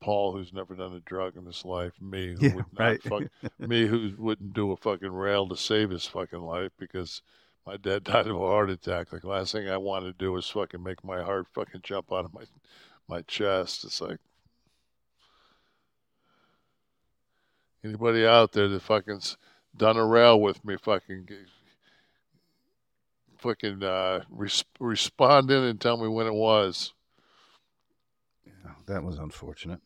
Paul, 0.00 0.32
who's 0.32 0.52
never 0.52 0.74
done 0.74 0.94
a 0.94 1.00
drug 1.00 1.36
in 1.36 1.44
his 1.44 1.64
life, 1.64 1.92
me, 2.00 2.34
who 2.34 2.46
Yeah, 2.46 2.54
would 2.54 2.72
not 2.72 2.78
right. 2.78 3.02
fuck, 3.02 3.22
me, 3.58 3.86
who 3.86 4.14
wouldn't 4.16 4.54
do 4.54 4.72
a 4.72 4.76
fucking 4.76 5.12
rail 5.12 5.46
to 5.48 5.56
save 5.56 5.90
his 5.90 6.06
fucking 6.06 6.40
life 6.40 6.72
because 6.78 7.20
my 7.66 7.76
dad 7.76 8.04
died 8.04 8.26
of 8.26 8.36
a 8.36 8.38
heart 8.38 8.70
attack. 8.70 9.12
Like 9.12 9.24
last 9.24 9.52
thing 9.52 9.68
I 9.68 9.76
wanted 9.76 10.06
to 10.18 10.24
do 10.24 10.32
was 10.32 10.48
fucking 10.48 10.82
make 10.82 11.04
my 11.04 11.22
heart 11.22 11.48
fucking 11.52 11.82
jump 11.82 12.12
out 12.12 12.24
of 12.24 12.32
my 12.32 12.44
my 13.08 13.20
chest. 13.22 13.84
It's 13.84 14.00
like 14.00 14.20
anybody 17.84 18.26
out 18.26 18.52
there 18.52 18.68
that 18.68 18.82
fucking's 18.82 19.36
done 19.76 19.96
a 19.96 20.04
rail 20.06 20.40
with 20.40 20.64
me, 20.64 20.76
fucking. 20.76 21.26
g- 21.28 21.36
Fucking 23.38 23.82
uh, 23.82 24.22
res- 24.28 24.64
respond 24.78 25.50
in 25.50 25.62
and 25.64 25.80
tell 25.80 25.96
me 25.96 26.06
when 26.08 26.26
it 26.26 26.34
was. 26.34 26.92
Yeah, 28.44 28.72
that 28.84 29.02
was 29.02 29.18
unfortunate. 29.18 29.80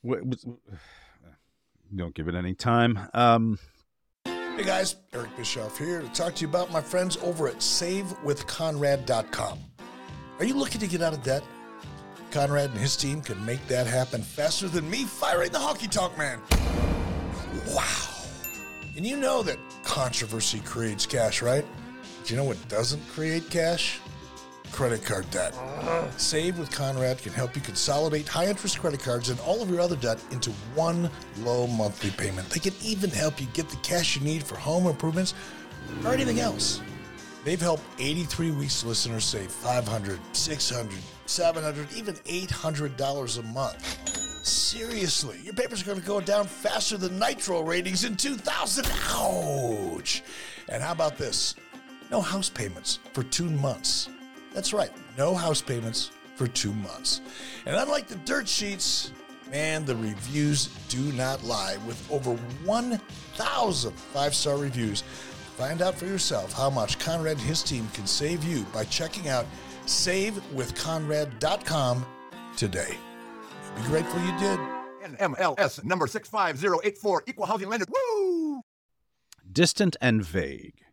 What, 0.00 0.24
was, 0.24 0.46
don't 1.94 2.14
give 2.14 2.28
it 2.28 2.34
any 2.34 2.54
time. 2.54 3.10
Um, 3.12 3.58
Hey 4.24 4.64
guys, 4.64 4.96
Eric 5.12 5.36
Bischoff 5.36 5.76
here 5.76 6.00
to 6.00 6.08
talk 6.08 6.34
to 6.36 6.40
you 6.42 6.48
about 6.48 6.72
my 6.72 6.80
friends 6.80 7.18
over 7.18 7.46
at 7.46 7.56
SaveWithConrad.com. 7.56 9.58
Are 10.38 10.44
you 10.46 10.54
looking 10.54 10.80
to 10.80 10.86
get 10.88 11.02
out 11.02 11.12
of 11.12 11.22
debt? 11.22 11.44
Conrad 12.30 12.70
and 12.70 12.78
his 12.78 12.96
team 12.96 13.20
can 13.20 13.44
make 13.44 13.66
that 13.68 13.86
happen 13.86 14.22
faster 14.22 14.68
than 14.68 14.88
me 14.88 15.04
firing 15.04 15.50
the 15.50 15.58
hockey 15.58 15.88
talk 15.88 16.16
man. 16.18 16.40
Wow. 17.74 18.08
And 18.96 19.06
you 19.06 19.16
know 19.16 19.42
that 19.42 19.58
controversy 19.84 20.60
creates 20.60 21.06
cash, 21.06 21.42
right? 21.42 21.64
Do 22.24 22.34
you 22.34 22.36
know 22.36 22.44
what 22.44 22.56
doesn't 22.68 23.06
create 23.08 23.48
cash? 23.48 24.00
Credit 24.72 25.02
card 25.04 25.30
debt. 25.30 25.54
Save 26.18 26.58
with 26.58 26.70
Conrad 26.70 27.18
can 27.18 27.32
help 27.32 27.56
you 27.56 27.62
consolidate 27.62 28.28
high 28.28 28.46
interest 28.46 28.78
credit 28.78 29.02
cards 29.02 29.30
and 29.30 29.40
all 29.40 29.62
of 29.62 29.70
your 29.70 29.80
other 29.80 29.96
debt 29.96 30.22
into 30.30 30.50
one 30.74 31.10
low 31.38 31.66
monthly 31.66 32.10
payment. 32.10 32.50
They 32.50 32.60
can 32.60 32.74
even 32.82 33.10
help 33.10 33.40
you 33.40 33.46
get 33.54 33.68
the 33.70 33.76
cash 33.76 34.16
you 34.16 34.22
need 34.22 34.42
for 34.42 34.56
home 34.56 34.86
improvements 34.86 35.34
or 36.04 36.12
anything 36.12 36.40
else. 36.40 36.82
They've 37.44 37.60
helped 37.60 37.84
83 37.98 38.50
Weeks 38.52 38.84
listeners 38.84 39.24
save 39.24 39.50
500, 39.50 40.18
600, 40.32 40.98
700, 41.26 41.92
even 41.94 42.14
$800 42.14 43.38
a 43.38 43.42
month. 43.42 44.46
Seriously, 44.46 45.40
your 45.42 45.54
papers 45.54 45.82
are 45.82 45.86
going 45.86 46.00
to 46.00 46.06
go 46.06 46.20
down 46.20 46.46
faster 46.46 46.96
than 46.96 47.18
Nitro 47.18 47.62
ratings 47.62 48.04
in 48.04 48.16
2000. 48.16 48.86
Ouch! 49.10 50.22
And 50.68 50.82
how 50.82 50.92
about 50.92 51.16
this? 51.16 51.54
No 52.10 52.20
house 52.20 52.48
payments 52.48 52.98
for 53.12 53.22
two 53.22 53.48
months. 53.50 54.08
That's 54.54 54.72
right, 54.72 54.90
no 55.16 55.34
house 55.34 55.60
payments 55.60 56.10
for 56.36 56.46
two 56.46 56.72
months. 56.72 57.20
And 57.66 57.76
unlike 57.76 58.08
the 58.08 58.16
dirt 58.16 58.48
sheets, 58.48 59.12
man, 59.50 59.84
the 59.84 59.96
reviews 59.96 60.68
do 60.88 61.12
not 61.12 61.44
lie. 61.44 61.76
With 61.86 62.10
over 62.10 62.34
1,000 62.64 63.92
five 63.92 64.34
star 64.34 64.56
reviews, 64.56 65.02
find 65.58 65.82
out 65.82 65.96
for 65.96 66.06
yourself 66.06 66.52
how 66.52 66.70
much 66.70 67.00
Conrad 67.00 67.36
and 67.36 67.44
his 67.44 67.64
team 67.64 67.88
can 67.92 68.06
save 68.06 68.44
you 68.44 68.62
by 68.72 68.84
checking 68.84 69.28
out 69.28 69.44
savewithconrad.com 69.86 72.06
today. 72.56 72.96
You'll 73.64 73.74
be 73.82 73.88
grateful 73.88 74.20
you 74.20 74.38
did. 74.38 74.60
NMLS 75.18 75.82
number 75.84 76.06
65084, 76.06 77.24
equal 77.26 77.46
housing 77.46 77.68
lender. 77.68 77.86
Woo! 77.88 78.62
Distant 79.50 79.96
and 80.00 80.24
vague 80.24 80.84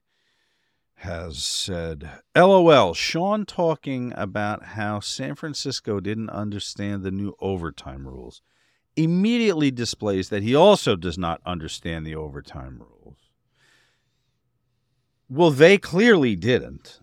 has 0.95 1.43
said, 1.43 2.10
LOL, 2.36 2.95
Sean 2.95 3.45
talking 3.45 4.13
about 4.15 4.63
how 4.63 4.99
San 4.99 5.36
Francisco 5.36 5.99
didn't 5.99 6.32
understand 6.32 7.04
the 7.04 7.12
new 7.12 7.36
overtime 7.39 8.08
rules 8.08 8.41
immediately 8.95 9.69
displays 9.69 10.30
that 10.30 10.41
he 10.41 10.56
also 10.56 10.95
does 10.95 11.19
not 11.19 11.39
understand 11.45 12.08
the 12.08 12.15
overtime 12.15 12.80
rules. 12.80 12.94
Well, 15.29 15.51
they 15.51 15.77
clearly 15.77 16.35
didn't. 16.35 16.99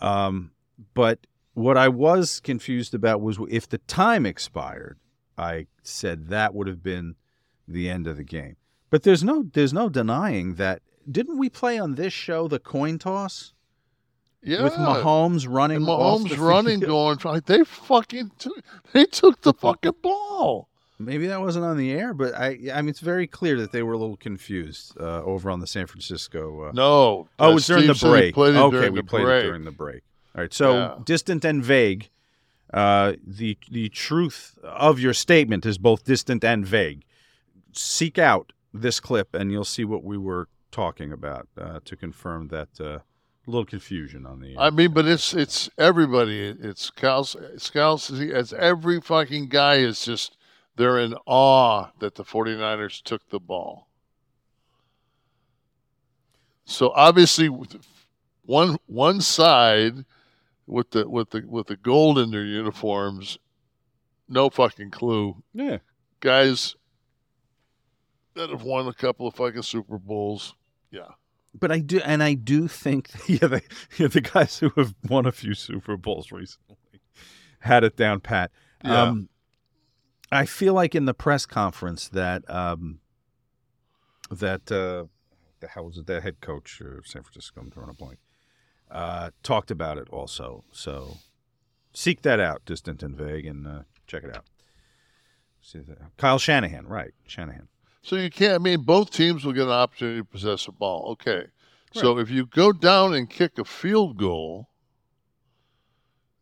Um, 0.00 0.52
but 0.94 1.26
what 1.54 1.76
I 1.76 1.88
was 1.88 2.40
confused 2.40 2.94
about 2.94 3.20
was 3.20 3.38
if 3.48 3.68
the 3.68 3.78
time 3.78 4.26
expired, 4.26 4.98
I 5.36 5.66
said 5.82 6.28
that 6.28 6.54
would 6.54 6.66
have 6.66 6.82
been 6.82 7.16
the 7.66 7.88
end 7.88 8.06
of 8.06 8.16
the 8.16 8.24
game. 8.24 8.56
But 8.90 9.02
there's 9.02 9.22
no 9.22 9.44
there's 9.52 9.72
no 9.72 9.88
denying 9.88 10.54
that 10.54 10.82
didn't 11.10 11.38
we 11.38 11.48
play 11.48 11.78
on 11.78 11.94
this 11.94 12.12
show 12.12 12.48
the 12.48 12.58
coin 12.58 12.98
toss? 12.98 13.52
Yeah, 14.42 14.62
With 14.62 14.74
Mahomes 14.74 15.46
running, 15.48 15.78
and 15.78 15.86
Mahomes 15.86 16.38
running, 16.38 16.80
field. 16.80 17.20
going. 17.22 17.42
They 17.44 17.64
fucking 17.64 18.30
took. 18.38 18.64
They 18.92 19.04
took 19.04 19.42
the 19.42 19.52
fucking 19.52 19.94
ball. 20.00 20.67
Maybe 21.00 21.28
that 21.28 21.40
wasn't 21.40 21.64
on 21.64 21.76
the 21.76 21.92
air, 21.92 22.12
but 22.12 22.34
I 22.34 22.58
I 22.74 22.82
mean 22.82 22.88
it's 22.88 23.00
very 23.00 23.26
clear 23.26 23.56
that 23.60 23.70
they 23.72 23.82
were 23.84 23.92
a 23.92 23.98
little 23.98 24.16
confused 24.16 24.96
uh, 25.00 25.22
over 25.22 25.50
on 25.50 25.60
the 25.60 25.66
San 25.66 25.86
Francisco. 25.86 26.64
Uh, 26.68 26.72
No. 26.74 27.28
oh, 27.38 27.46
uh, 27.46 27.50
it 27.50 27.54
was 27.54 27.66
during 27.66 27.86
the 27.86 27.94
break. 27.94 28.34
played 28.34 28.54
it 28.56 28.58
okay, 28.58 28.76
during 28.78 28.92
we 28.94 29.02
played 29.02 29.24
break. 29.24 29.44
it 29.44 29.46
during 29.46 29.64
the 29.64 29.70
break. 29.70 30.02
All 30.34 30.42
right, 30.42 30.52
so 30.52 30.72
Yeah. 30.72 30.94
distant 31.04 31.44
and 31.44 31.62
vague. 31.64 32.10
Uh, 32.74 33.14
the 33.26 33.56
the 33.70 33.88
truth 33.90 34.58
of 34.64 34.98
your 34.98 35.14
statement 35.14 35.64
is 35.64 35.78
both 35.78 36.04
distant 36.04 36.42
and 36.44 36.66
vague. 36.66 37.04
Seek 37.72 38.18
out 38.18 38.52
this 38.74 38.98
clip, 39.00 39.34
and 39.34 39.52
you'll 39.52 39.64
see 39.64 39.84
what 39.84 40.02
we 40.02 40.18
were 40.18 40.48
talking 40.70 41.12
about 41.12 41.48
uh, 41.56 41.80
to 41.84 41.96
confirm 41.96 42.48
that 42.48 42.68
uh, 42.80 42.98
little 43.46 43.64
confusion 43.64 44.26
on 44.26 44.40
the. 44.40 44.56
I 44.58 44.70
mean, 44.70 44.92
but 44.92 45.06
it's 45.06 45.32
it's 45.32 45.70
everybody. 45.78 46.40
It's. 46.60 46.90
Scouts. 47.56 48.10
It's 48.10 48.52
every 48.52 49.00
fucking 49.00 49.48
guy 49.48 49.76
is 49.76 50.04
just 50.04 50.36
they're 50.78 51.00
in 51.00 51.14
awe 51.26 51.90
that 51.98 52.14
the 52.14 52.24
49ers 52.24 53.02
took 53.02 53.28
the 53.28 53.40
ball. 53.40 53.88
So 56.64 56.92
obviously, 56.94 57.50
one 58.44 58.76
one 58.86 59.20
side 59.20 60.04
with 60.66 60.90
the 60.90 61.08
with 61.08 61.30
the 61.30 61.44
with 61.46 61.66
the 61.66 61.76
gold 61.76 62.18
in 62.18 62.30
their 62.30 62.44
uniforms, 62.44 63.38
no 64.28 64.48
fucking 64.48 64.90
clue. 64.90 65.42
yeah. 65.52 65.78
Guys 66.20 66.74
that 68.34 68.50
have 68.50 68.62
won 68.62 68.86
a 68.86 68.94
couple 68.94 69.26
of 69.26 69.34
fucking 69.34 69.62
Super 69.62 69.98
Bowls. 69.98 70.54
Yeah. 70.90 71.08
But 71.58 71.72
I 71.72 71.78
do, 71.80 72.00
and 72.04 72.22
I 72.22 72.34
do 72.34 72.68
think, 72.68 73.10
yeah, 73.28 73.46
the, 73.46 73.62
yeah, 73.96 74.08
the 74.08 74.20
guys 74.20 74.58
who 74.58 74.70
have 74.76 74.94
won 75.08 75.26
a 75.26 75.32
few 75.32 75.54
Super 75.54 75.96
Bowls 75.96 76.30
recently 76.32 76.76
had 77.60 77.84
it 77.84 77.96
down 77.96 78.20
pat. 78.20 78.50
Yeah. 78.84 79.02
Um, 79.02 79.28
I 80.30 80.44
feel 80.44 80.74
like 80.74 80.94
in 80.94 81.06
the 81.06 81.14
press 81.14 81.46
conference 81.46 82.08
that 82.08 82.48
um, 82.50 83.00
that 84.30 84.70
uh, 84.70 85.06
the 85.60 85.68
hell 85.68 85.86
was 85.86 85.98
it? 85.98 86.06
The 86.06 86.20
head 86.20 86.40
coach 86.40 86.80
of 86.80 87.06
San 87.06 87.22
Francisco, 87.22 87.60
I'm 87.60 87.70
drawing 87.70 87.90
a 87.90 87.94
blank, 87.94 88.18
uh, 88.90 89.30
talked 89.42 89.70
about 89.70 89.98
it 89.98 90.08
also. 90.10 90.64
So 90.72 91.18
seek 91.92 92.22
that 92.22 92.40
out, 92.40 92.64
distant 92.64 93.02
and 93.02 93.16
vague, 93.16 93.46
and 93.46 93.66
uh, 93.66 93.82
check 94.06 94.24
it 94.24 94.34
out. 94.34 94.44
See 95.60 95.80
that. 95.80 95.98
Kyle 96.16 96.38
Shanahan, 96.38 96.86
right? 96.86 97.12
Shanahan. 97.26 97.68
So 98.02 98.16
you 98.16 98.30
can't. 98.30 98.54
I 98.54 98.58
mean, 98.58 98.82
both 98.82 99.10
teams 99.10 99.44
will 99.44 99.52
get 99.52 99.64
an 99.64 99.72
opportunity 99.72 100.20
to 100.20 100.24
possess 100.24 100.66
a 100.66 100.72
ball. 100.72 101.10
Okay. 101.12 101.46
So 101.94 102.18
if 102.18 102.30
you 102.30 102.46
go 102.46 102.70
down 102.72 103.14
and 103.14 103.28
kick 103.28 103.58
a 103.58 103.64
field 103.64 104.18
goal, 104.18 104.68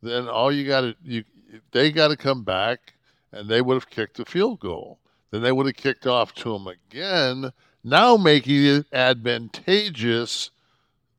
then 0.03 0.29
all 0.29 0.53
you 0.53 0.67
got 0.67 0.83
to 0.83 0.97
you 1.03 1.25
they 1.73 1.91
got 1.91 2.09
to 2.09 2.17
come 2.17 2.45
back, 2.45 2.95
and 3.33 3.49
they 3.49 3.61
would 3.63 3.75
have 3.75 3.91
kicked 3.91 4.19
a 4.19 4.25
field 4.25 4.61
goal. 4.61 4.99
Then 5.31 5.43
they 5.43 5.53
would 5.53 5.67
have 5.67 5.77
kicked 5.77 6.07
off 6.07 6.35
to 6.37 6.53
them 6.53 6.67
again, 6.69 7.53
now 7.83 8.17
making 8.17 8.65
it 8.65 8.87
advantageous 8.93 10.51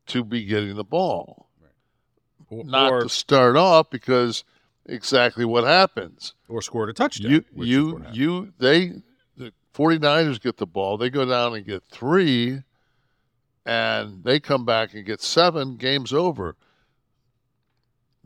to 0.08 0.24
be 0.24 0.46
getting 0.46 0.76
the 0.76 0.84
ball, 0.84 1.48
Or, 2.50 2.64
not 2.64 2.92
or, 2.92 3.02
to 3.04 3.10
start 3.10 3.58
off 3.58 3.90
because 3.90 4.44
exactly 4.86 5.44
what 5.44 5.66
happens. 5.66 6.34
or 6.48 6.62
scored 6.62 6.90
a 6.90 6.94
touchdown. 6.94 7.32
You 7.32 7.46
you 7.54 8.06
you 8.14 8.54
they 8.58 8.94
the 9.36 9.52
49ers 9.74 10.40
get 10.42 10.58
the 10.58 10.66
ball. 10.66 10.98
They 10.98 11.10
go 11.10 11.26
down 11.26 11.56
and 11.56 11.66
get 11.66 11.84
3 11.92 12.64
and 13.66 14.24
they 14.24 14.40
come 14.40 14.64
back 14.66 14.94
and 14.94 15.06
get 15.06 15.22
7, 15.22 15.76
game's 15.76 16.14
over. 16.14 16.56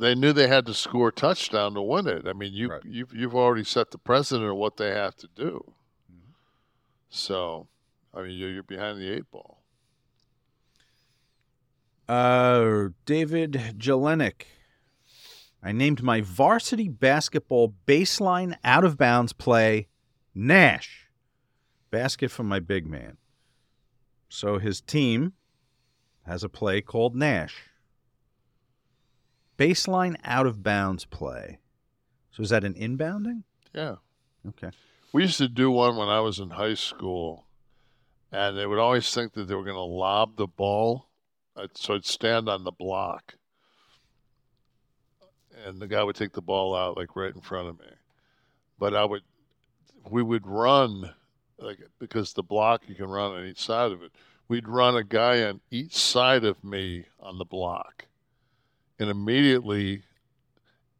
They 0.01 0.15
knew 0.15 0.33
they 0.33 0.47
had 0.47 0.65
to 0.65 0.73
score 0.73 1.09
a 1.09 1.11
touchdown 1.11 1.75
to 1.75 1.81
win 1.83 2.07
it. 2.07 2.27
I 2.27 2.33
mean, 2.33 2.53
you 2.53 2.69
Right. 2.69 2.81
you've 2.83 3.13
you've 3.13 3.35
already 3.35 3.63
set 3.63 3.91
the 3.91 3.99
precedent 3.99 4.49
of 4.49 4.57
what 4.57 4.77
they 4.77 4.89
have 4.89 5.15
to 5.17 5.27
do. 5.35 5.63
Mm-hmm. 6.11 6.31
So, 7.09 7.67
I 8.11 8.23
mean, 8.23 8.31
you're, 8.31 8.49
you're 8.49 8.63
behind 8.63 8.99
the 8.99 9.07
eight 9.11 9.29
ball. 9.29 9.61
Uh, 12.09 12.89
David 13.05 13.75
Jelenic. 13.77 14.47
I 15.61 15.71
named 15.71 16.01
my 16.01 16.21
varsity 16.21 16.89
basketball 16.89 17.75
baseline 17.85 18.57
out 18.63 18.83
of 18.83 18.97
bounds 18.97 19.33
play 19.33 19.87
Nash. 20.33 21.09
Basket 21.91 22.31
for 22.31 22.41
my 22.43 22.59
big 22.59 22.87
man. 22.87 23.17
So 24.29 24.57
his 24.57 24.81
team 24.81 25.33
has 26.25 26.43
a 26.43 26.49
play 26.49 26.81
called 26.81 27.15
Nash. 27.15 27.70
Baseline 29.61 30.15
out 30.23 30.47
of 30.47 30.63
bounds 30.63 31.05
play. 31.05 31.59
So 32.31 32.41
is 32.41 32.49
that 32.49 32.63
an 32.63 32.73
inbounding? 32.73 33.43
Yeah. 33.75 33.97
Okay. 34.49 34.71
We 35.13 35.21
used 35.21 35.37
to 35.37 35.47
do 35.47 35.69
one 35.69 35.97
when 35.97 36.07
I 36.07 36.19
was 36.19 36.39
in 36.39 36.49
high 36.49 36.73
school, 36.73 37.45
and 38.31 38.57
they 38.57 38.65
would 38.65 38.79
always 38.79 39.13
think 39.13 39.33
that 39.33 39.47
they 39.47 39.53
were 39.53 39.63
going 39.63 39.75
to 39.75 39.81
lob 39.81 40.35
the 40.35 40.47
ball. 40.47 41.05
So 41.75 41.93
I'd 41.93 42.05
stand 42.05 42.49
on 42.49 42.63
the 42.63 42.71
block, 42.71 43.35
and 45.63 45.79
the 45.79 45.85
guy 45.87 46.03
would 46.03 46.15
take 46.15 46.33
the 46.33 46.41
ball 46.41 46.75
out 46.75 46.97
like 46.97 47.15
right 47.15 47.35
in 47.35 47.41
front 47.41 47.69
of 47.69 47.77
me. 47.77 47.85
But 48.79 48.95
I 48.95 49.05
would, 49.05 49.21
we 50.09 50.23
would 50.23 50.47
run, 50.47 51.13
like 51.59 51.77
because 51.99 52.33
the 52.33 52.41
block 52.41 52.81
you 52.87 52.95
can 52.95 53.09
run 53.09 53.33
on 53.33 53.45
each 53.45 53.61
side 53.61 53.91
of 53.91 54.01
it. 54.01 54.11
We'd 54.47 54.67
run 54.67 54.95
a 54.95 55.03
guy 55.03 55.43
on 55.43 55.61
each 55.69 55.95
side 55.95 56.45
of 56.45 56.63
me 56.63 57.05
on 57.19 57.37
the 57.37 57.45
block, 57.45 58.07
and 59.01 59.09
immediately 59.09 60.03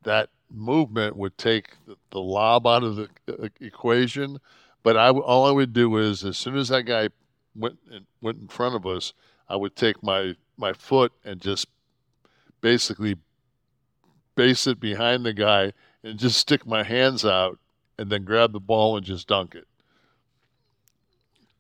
that 0.02 0.30
movement 0.50 1.16
would 1.16 1.38
take 1.38 1.76
the, 1.86 1.96
the 2.10 2.20
lob 2.20 2.66
out 2.66 2.84
of 2.84 2.96
the 2.96 3.08
uh, 3.30 3.48
equation. 3.60 4.40
But 4.82 4.98
I 4.98 5.10
all 5.10 5.46
I 5.46 5.52
would 5.52 5.72
do 5.72 5.96
is 5.98 6.26
as 6.26 6.36
soon 6.36 6.58
as 6.58 6.70
that 6.70 6.84
guy 6.84 7.10
went 7.56 7.78
in, 7.92 8.08
went 8.20 8.42
in 8.42 8.48
front 8.48 8.74
of 8.74 8.88
us, 8.88 9.14
I 9.48 9.56
would 9.56 9.76
take 9.76 10.02
my 10.02 10.36
my 10.58 10.74
foot 10.74 11.14
and 11.24 11.40
just 11.40 11.68
basically 12.60 13.18
base 14.36 14.66
it 14.66 14.80
behind 14.80 15.24
the 15.24 15.34
guy 15.34 15.72
and 16.04 16.18
just 16.18 16.40
stick 16.40 16.66
my 16.66 16.82
hands 16.82 17.24
out 17.24 17.60
and 18.00 18.10
then 18.10 18.24
grab 18.24 18.52
the 18.52 18.60
ball 18.60 18.98
and 18.98 19.06
just 19.06 19.28
dunk 19.28 19.54
it. 19.54 19.68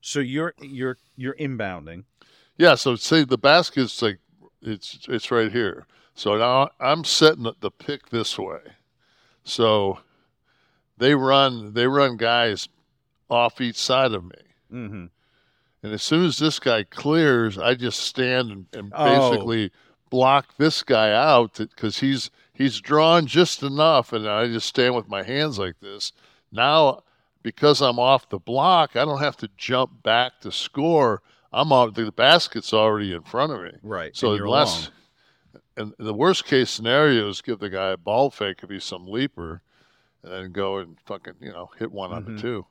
So 0.02 0.20
you're 0.20 0.56
you're 0.60 0.98
you're 1.16 1.36
inbounding. 1.36 2.06
Yeah, 2.58 2.74
so 2.74 2.96
say 2.96 3.26
the 3.26 3.38
basket's 3.38 4.02
like 4.02 4.18
it's 4.64 5.06
it's 5.08 5.30
right 5.30 5.52
here. 5.52 5.86
So 6.22 6.38
now 6.38 6.70
I'm 6.80 7.04
setting 7.04 7.52
the- 7.60 7.72
pick 7.72 8.10
this 8.10 8.38
way. 8.38 8.60
So 9.44 9.98
they 11.00 11.16
run 11.16 11.74
they 11.74 11.88
run 11.88 12.16
guys 12.16 12.70
off 13.28 13.60
each 13.60 13.78
side 13.78 14.12
of 14.12 14.24
me. 14.26 14.42
Mm-hmm. 14.72 15.06
And 15.82 15.94
as 15.94 16.04
soon 16.04 16.26
as 16.26 16.38
this 16.38 16.60
guy 16.60 16.84
clears, 16.84 17.58
I 17.58 17.74
just 17.74 17.98
stand 18.02 18.52
and, 18.52 18.66
and 18.74 18.94
Oh. 18.96 19.32
basically 19.32 19.72
block 20.12 20.58
this 20.58 20.84
guy 20.84 21.12
out 21.12 21.56
because 21.58 22.02
he's 22.02 22.30
he's 22.54 22.80
drawn 22.80 23.26
just 23.26 23.64
enough, 23.64 24.14
and 24.14 24.28
I 24.30 24.46
just 24.46 24.68
stand 24.68 24.94
with 24.94 25.08
my 25.10 25.24
hands 25.24 25.58
like 25.58 25.80
this. 25.80 26.12
Now, 26.52 27.02
because 27.42 27.82
I'm 27.82 27.98
off 27.98 28.30
the 28.30 28.38
block, 28.38 28.96
I 28.96 29.06
don't 29.06 29.22
have 29.22 29.38
to 29.38 29.50
jump 29.58 30.04
back 30.04 30.34
to 30.42 30.52
score. 30.52 31.24
I'm 31.52 31.74
out. 31.74 31.96
The 31.96 32.12
basket's 32.12 32.74
already 32.76 33.12
in 33.12 33.24
front 33.24 33.54
of 33.54 33.62
me. 33.64 33.72
Right. 33.82 34.16
So 34.16 34.34
unless, 34.34 34.82
alone. 34.86 34.94
And 35.82 35.94
the 35.98 36.14
worst 36.14 36.46
case 36.46 36.70
scenario 36.70 37.28
is 37.30 37.42
give 37.42 37.60
the 37.60 37.70
guy 37.70 37.90
a 37.90 37.98
ball 37.98 38.30
fake 38.30 38.60
if 38.62 38.70
he's 38.70 38.84
some 38.84 39.08
leaper, 39.08 39.62
and 40.24 40.32
then 40.32 40.52
go 40.52 40.78
and 40.78 40.98
fucking 41.06 41.34
you 41.42 41.52
know 41.52 41.72
hit 41.80 41.92
one 41.92 42.12
on 42.14 42.24
Mhm. 42.24 42.36
the 42.36 42.42
two. 42.42 42.66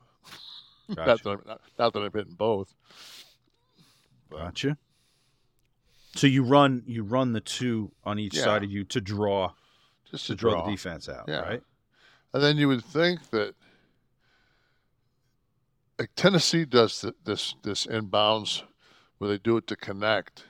Gotcha. 0.95 1.01
Not 1.07 1.23
that 1.23 1.31
I'm 1.31 1.43
not, 1.47 1.61
not 1.79 1.93
that 1.93 2.01
I'm 2.01 2.13
hitting 2.13 2.35
both. 2.35 2.75
Gotcha. 4.31 4.77
So 6.15 6.27
you 6.27 6.43
run 6.45 6.83
you 6.87 7.03
run 7.03 7.33
the 7.33 7.41
two 7.41 7.93
on 8.05 8.19
each 8.19 8.37
Yeah. 8.37 8.45
side 8.45 8.65
of 8.65 8.71
you 8.71 8.85
to 8.85 9.01
draw 9.01 9.55
Just 10.11 10.27
to 10.27 10.33
to 10.33 10.37
draw, 10.37 10.53
draw. 10.53 10.65
the 10.67 10.71
defense 10.73 11.09
out, 11.09 11.25
Yeah. 11.29 11.41
right? 11.41 11.63
And 12.33 12.43
then 12.43 12.57
you 12.59 12.69
would 12.69 12.85
think 12.85 13.31
that 13.31 13.55
like 15.99 16.11
Tennessee 16.17 16.65
does 16.65 17.05
this 17.25 17.55
this 17.63 17.87
inbounds 17.87 18.63
where 19.19 19.29
they 19.31 19.39
do 19.39 19.57
it 19.57 19.67
to 19.69 19.77
Knecht, 19.77 20.45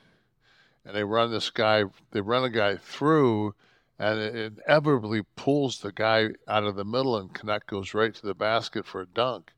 and 0.85 0.95
they 0.95 1.05
run 1.05 1.31
this 1.31 1.51
guy. 1.51 1.85
They 2.12 2.20
run 2.20 2.45
a 2.45 2.51
guy 2.51 2.76
through, 2.76 3.55
and 3.99 4.18
it 4.18 4.53
inevitably 4.66 5.22
pulls 5.37 5.78
the 5.78 5.93
guy 5.93 6.31
out 6.49 6.64
of 6.64 6.76
the 6.76 6.85
middle, 6.85 7.16
and 7.16 7.33
Knecht 7.33 7.66
goes 7.66 7.95
right 7.95 8.14
to 8.14 8.26
the 8.26 8.35
basket 8.35 8.87
for 8.87 9.03
a 9.03 9.07
dunk. 9.07 9.53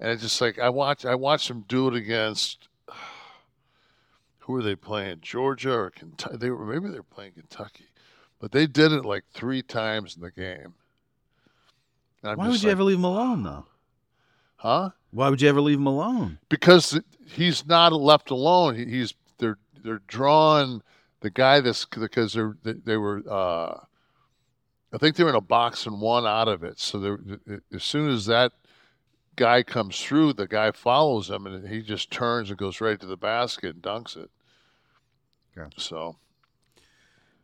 And 0.00 0.10
it's 0.10 0.22
just 0.22 0.40
like 0.40 0.58
I 0.58 0.68
watch 0.68 1.04
I 1.04 1.14
watch 1.14 1.48
them 1.48 1.64
do 1.68 1.88
it 1.88 1.94
against. 1.94 2.68
Who 4.40 4.54
were 4.54 4.62
they 4.62 4.74
playing? 4.74 5.18
Georgia 5.20 5.72
or 5.72 5.90
Kentucky? 5.90 6.36
They 6.36 6.50
were 6.50 6.64
maybe 6.64 6.88
they 6.88 6.98
were 6.98 7.04
playing 7.04 7.32
Kentucky, 7.34 7.86
but 8.40 8.50
they 8.50 8.66
did 8.66 8.90
it 8.90 9.04
like 9.04 9.24
three 9.32 9.62
times 9.62 10.16
in 10.16 10.22
the 10.22 10.32
game. 10.32 10.74
Why 12.22 12.34
would 12.34 12.62
you 12.62 12.68
like, 12.68 12.72
ever 12.72 12.84
leave 12.84 12.98
him 12.98 13.04
alone 13.04 13.42
though? 13.42 13.66
Huh? 14.56 14.90
Why 15.10 15.28
would 15.28 15.42
you 15.42 15.48
ever 15.48 15.60
leave 15.60 15.78
him 15.78 15.86
alone? 15.86 16.38
Because 16.48 16.98
he's 17.26 17.66
not 17.66 17.92
left 17.92 18.30
alone. 18.30 18.76
He, 18.76 18.86
he's 18.86 19.14
they're 19.82 19.92
they're 19.92 20.02
drawing 20.06 20.82
the 21.20 21.30
guy 21.30 21.60
that's 21.60 21.84
because 21.84 22.32
they're 22.34 22.56
they, 22.62 22.74
they 22.74 22.96
were. 22.96 23.22
Uh, 23.28 23.78
I 24.94 24.98
think 24.98 25.16
they're 25.16 25.28
in 25.28 25.34
a 25.34 25.40
box 25.40 25.86
and 25.86 26.00
one 26.00 26.26
out 26.26 26.48
of 26.48 26.62
it. 26.62 26.78
So 26.78 26.98
they're, 26.98 27.18
as 27.72 27.82
soon 27.82 28.10
as 28.10 28.26
that 28.26 28.52
guy 29.36 29.62
comes 29.62 29.98
through, 29.98 30.34
the 30.34 30.46
guy 30.46 30.70
follows 30.72 31.30
him, 31.30 31.46
and 31.46 31.66
he 31.66 31.80
just 31.80 32.10
turns 32.10 32.50
and 32.50 32.58
goes 32.58 32.80
right 32.80 33.00
to 33.00 33.06
the 33.06 33.16
basket 33.16 33.74
and 33.76 33.82
dunks 33.82 34.16
it. 34.16 34.30
Gotcha. 35.56 35.80
So 35.80 36.16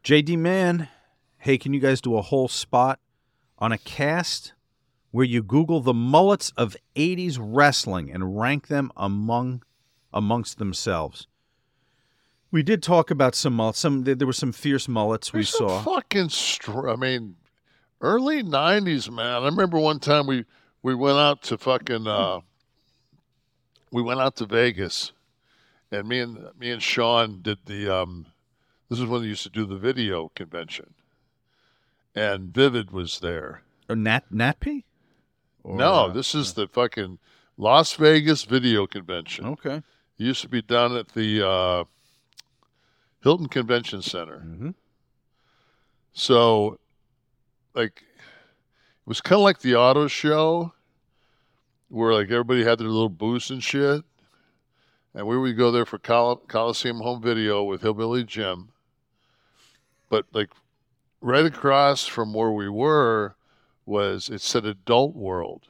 JD 0.05 0.39
Man, 0.39 0.89
hey, 1.39 1.59
can 1.59 1.73
you 1.73 1.81
guys 1.81 2.01
do 2.01 2.17
a 2.17 2.23
whole 2.23 2.49
spot 2.49 3.01
on 3.59 3.73
a 3.73 3.79
cast 3.79 4.53
where 5.11 5.25
you 5.25 5.43
Google 5.43 5.81
the 5.81 5.95
mullets 5.95 6.53
of 6.57 6.77
80s 6.97 7.39
wrestling 7.41 8.11
and 8.11 8.39
rank 8.39 8.69
them 8.69 8.91
among 8.97 9.63
amongst 10.13 10.59
themselves? 10.59 11.27
We 12.51 12.63
did 12.63 12.83
talk 12.83 13.11
about 13.11 13.35
some 13.35 13.55
mullets. 13.55 13.79
Some 13.79 14.05
there 14.05 14.27
were 14.27 14.33
some 14.33 14.53
fierce 14.53 14.89
mullets 14.89 15.33
we 15.33 15.39
There's 15.39 15.51
some 15.51 15.69
saw. 15.69 15.83
fucking 15.83 16.31
str- 16.31 16.89
I 16.89 16.97
mean, 16.97 17.37
early 18.01 18.43
'90s, 18.43 19.11
man. 19.11 19.43
I 19.43 19.45
remember 19.47 19.79
one 19.79 20.01
time 20.01 20.27
we 20.27 20.45
we 20.83 20.95
went 20.95 21.19
out 21.19 21.43
to 21.45 21.59
fucking 21.59 22.07
uh, 22.07 22.41
we 23.93 24.03
went 24.03 24.21
out 24.21 24.37
to 24.37 24.47
Vegas, 24.47 25.13
and 25.91 26.09
me 26.09 26.21
and 26.21 26.39
me 26.59 26.71
and 26.71 26.83
Sean 26.83 27.43
did 27.43 27.59
the 27.67 27.95
um, 27.95 28.27
this 28.89 28.99
is 28.99 29.05
when 29.07 29.23
they 29.23 29.29
used 29.29 29.43
to 29.43 29.51
do 29.51 29.67
the 29.67 29.77
video 29.77 30.31
convention, 30.35 30.95
and 32.15 32.55
Vivid 32.55 32.91
was 32.91 33.21
there. 33.21 33.63
Or 33.91 33.97
Nat 33.97 34.25
Natp? 34.33 34.85
Or, 35.65 35.77
no, 35.77 35.93
uh, 36.07 36.13
this 36.13 36.35
is 36.35 36.55
the 36.55 36.67
fucking 36.67 37.19
Las 37.59 37.93
Vegas 37.95 38.45
video 38.45 38.87
convention. 38.87 39.45
Okay. 39.47 39.77
It 39.77 40.25
used 40.25 40.43
to 40.43 40.49
be 40.49 40.63
done 40.63 40.97
at 40.97 41.09
the 41.09 41.47
uh, 41.47 41.85
Hilton 43.23 43.49
Convention 43.49 44.03
Center. 44.03 44.39
Mhm. 44.45 44.75
So, 46.13 46.79
like, 47.75 48.03
it 48.03 49.07
was 49.07 49.21
kind 49.21 49.39
of 49.39 49.45
like 49.45 49.61
the 49.61 49.77
auto 49.77 50.07
show 50.09 50.73
where, 51.89 52.13
like, 52.13 52.31
everybody 52.31 52.65
had 52.65 52.79
their 52.79 52.89
little 52.89 53.09
booths 53.09 53.51
and 53.51 53.63
shit. 53.63 54.03
And 55.15 55.27
we 55.27 55.39
would 55.39 55.57
go 55.57 55.71
there 55.71 55.87
for 55.87 55.99
Col- 55.99 56.37
Coliseum 56.37 57.01
Home 57.01 57.21
Video 57.23 57.65
with 57.65 57.83
Hillbilly 57.83 58.25
Jim. 58.25 58.73
But, 60.09 60.27
like, 60.33 60.51
right 61.21 61.47
across 61.47 62.07
from 62.07 62.33
where 62.35 62.51
we 62.53 62.69
were 62.69 63.35
was, 63.85 64.29
it 64.29 64.41
said 64.41 64.65
Adult 64.65 65.15
World. 65.17 65.69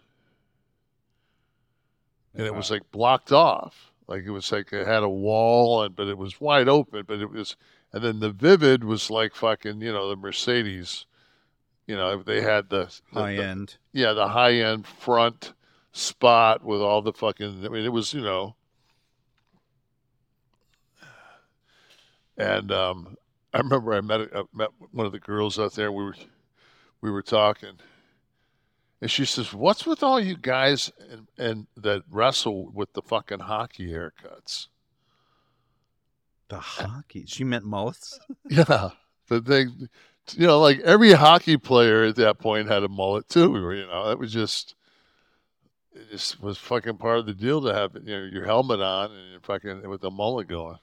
And 2.35 2.47
it 2.47 2.55
was, 2.55 2.71
like, 2.71 2.91
blocked 2.91 3.33
off. 3.33 3.88
Like, 4.09 4.25
it 4.25 4.31
was 4.31 4.51
like 4.51 4.73
it 4.73 4.87
had 4.87 5.03
a 5.03 5.09
wall, 5.09 5.83
and 5.83 5.95
but 5.95 6.09
it 6.09 6.17
was 6.19 6.41
wide 6.41 6.69
open, 6.69 7.05
but 7.07 7.21
it 7.21 7.31
was 7.31 7.57
and 7.93 8.03
then 8.03 8.21
the 8.21 8.31
Vivid 8.31 8.83
was 8.85 9.11
like 9.11 9.35
fucking, 9.35 9.81
you 9.81 9.93
know, 9.93 10.09
the 10.09 10.17
Mercedes. 10.17 11.07
You 11.87 11.97
know, 11.97 12.23
they 12.23 12.41
had 12.43 12.69
the, 12.69 12.87
the- 13.13 13.21
high 13.21 13.37
the- 13.37 13.45
end. 13.45 13.77
yeah, 13.93 14.13
the 14.13 14.29
high 14.29 14.55
end 14.55 14.87
front 14.87 15.53
spot 15.93 16.63
with 16.65 16.81
all 16.81 17.01
the 17.03 17.13
fucking. 17.13 17.65
I 17.65 17.69
mean, 17.69 17.85
it 17.85 17.93
was 17.93 18.13
you 18.15 18.21
know. 18.23 18.57
And 22.37 22.71
um, 22.71 23.17
I 23.53 23.59
remember 23.59 23.95
I 23.95 24.01
met 24.01 24.21
I 24.35 24.43
met 24.55 24.71
one 24.93 25.07
of 25.07 25.13
the 25.13 25.19
girls 25.19 25.59
out 25.59 25.75
there. 25.75 25.91
We 25.91 26.05
were 26.05 26.17
we 27.01 27.11
were 27.11 27.23
talking, 27.23 27.79
and 29.01 29.11
she 29.11 29.25
says, 29.25 29.55
"What's 29.55 29.87
with 29.87 30.03
all 30.03 30.19
you 30.19 30.37
guys 30.37 30.91
and, 31.11 31.29
and 31.39 31.67
that 31.77 32.03
wrestle 32.11 32.71
with 32.73 32.93
the 32.95 33.03
fucking 33.03 33.41
hockey 33.41 33.93
haircuts?" 33.93 34.69
The 36.49 36.59
hockey. 36.59 37.25
She 37.27 37.45
meant 37.45 37.65
mullets. 37.65 38.19
Yeah, 38.49 38.91
the 39.29 39.43
thing, 39.43 39.89
you 40.35 40.47
know, 40.47 40.59
like 40.59 40.81
every 40.81 41.13
hockey 41.13 41.59
player 41.59 42.05
at 42.05 42.17
that 42.17 42.39
point 42.39 42.69
had 42.69 42.83
a 42.83 42.89
mullet 42.89 43.29
too. 43.29 43.51
We 43.51 43.61
were, 43.61 43.75
you 43.75 43.87
know, 43.87 44.09
that 44.09 44.19
was 44.19 44.33
just, 44.33 44.75
it 45.93 46.11
just 46.11 46.41
was 46.43 46.57
fucking 46.57 46.97
part 46.97 47.19
of 47.19 47.27
the 47.27 47.35
deal 47.35 47.61
to 47.61 47.75
have 47.75 47.95
you 47.95 48.17
know 48.17 48.29
your 48.33 48.47
helmet 48.47 48.81
on 48.81 49.13
and 49.13 49.31
you're 49.33 49.41
fucking 49.41 49.87
with 49.89 50.01
the 50.01 50.11
mullet 50.11 50.49
going. 50.49 50.79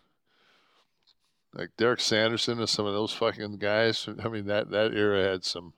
Like 1.54 1.72
Derek 1.78 2.02
Sanderson 2.02 2.60
and 2.60 2.70
some 2.70 2.86
of 2.86 2.94
those 2.94 3.14
fucking 3.14 3.58
guys. 3.58 4.08
I 4.24 4.28
mean, 4.28 4.46
that 4.46 4.70
that 4.72 4.94
era 4.94 5.24
had 5.24 5.44
some, 5.44 5.74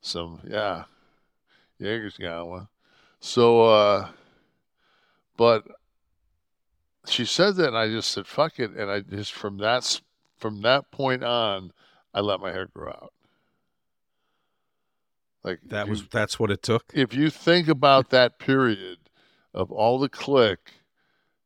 some 0.00 0.40
yeah, 0.46 0.84
Jagr's 1.80 2.16
got 2.16 2.46
one. 2.46 2.68
So, 3.20 3.64
uh, 3.64 4.08
but 5.36 5.64
she 7.06 7.24
said 7.24 7.56
that, 7.56 7.68
and 7.68 7.76
I 7.78 7.88
just 7.88 8.10
said, 8.10 8.26
"Fuck 8.26 8.58
it," 8.58 8.72
and 8.72 8.90
I 8.90 9.00
just 9.00 9.32
from 9.32 9.58
that 9.58 10.00
from 10.36 10.62
that 10.62 10.90
point 10.90 11.24
on, 11.24 11.72
I 12.12 12.20
let 12.20 12.40
my 12.40 12.52
hair 12.52 12.66
grow 12.66 12.90
out. 12.90 13.12
Like 15.42 15.60
That 15.64 15.88
was 15.88 16.02
you, 16.02 16.08
that's 16.10 16.38
what 16.38 16.50
it 16.50 16.62
took. 16.62 16.84
if 16.94 17.12
you 17.14 17.28
think 17.28 17.68
about 17.68 18.10
that 18.10 18.38
period 18.38 18.98
of 19.52 19.70
all 19.70 19.98
the 19.98 20.08
Kliq, 20.08 20.56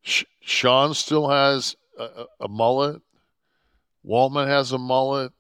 Sh- 0.03 0.24
Sean 0.41 0.95
still 0.95 1.29
has 1.29 1.76
a, 1.99 2.05
a, 2.05 2.26
a 2.43 2.49
mullet. 2.49 3.03
Waltman 4.07 4.47
has 4.47 4.72
a 4.72 4.79
mullet. 4.79 5.33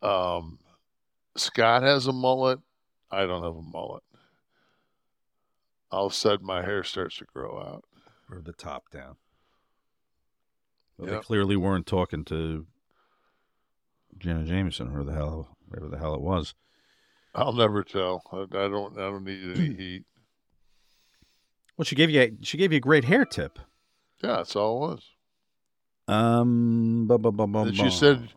Um, 0.00 0.58
Scott 1.36 1.82
has 1.82 2.06
a 2.06 2.12
mullet. 2.12 2.58
I 3.10 3.26
don't 3.26 3.42
have 3.42 3.56
a 3.56 3.62
mullet. 3.62 4.02
All 5.90 6.06
of 6.06 6.12
a 6.12 6.14
sudden, 6.14 6.44
my 6.46 6.62
hair 6.62 6.82
starts 6.82 7.16
to 7.18 7.24
grow 7.32 7.58
out. 7.60 7.84
Or 8.30 8.40
the 8.40 8.52
top 8.52 8.90
down. 8.90 9.16
Well, 10.98 11.08
Yep. 11.10 11.20
They 11.22 11.26
clearly 11.26 11.56
weren't 11.56 11.86
talking 11.86 12.24
to 12.26 12.66
Jenna 14.18 14.44
Jameson 14.44 14.94
or 14.96 15.04
the 15.04 15.12
hell 15.12 15.56
whatever 15.68 15.88
the 15.88 15.98
hell 15.98 16.14
it 16.14 16.20
was. 16.20 16.54
I'll 17.34 17.52
never 17.52 17.84
tell. 17.84 18.22
I, 18.32 18.42
I 18.42 18.68
don't. 18.68 18.96
I 18.98 19.02
don't 19.02 19.24
need 19.24 19.56
any 19.58 19.74
heat. 19.78 20.04
Well, 21.76 21.84
she 21.84 21.94
gave 21.94 22.08
you 22.10 22.20
a, 22.22 22.32
she 22.42 22.56
gave 22.56 22.72
you 22.72 22.78
a 22.78 22.80
great 22.80 23.04
hair 23.04 23.24
tip. 23.26 23.58
Yeah, 24.24 24.36
that's 24.36 24.56
all 24.56 24.76
it 24.76 24.88
was. 24.94 25.02
Um, 26.08 27.06
bu- 27.06 27.18
bu- 27.18 27.32
bu- 27.32 27.46
bu- 27.46 27.58
And 27.64 27.76
she 27.76 27.90
said, 27.90 28.30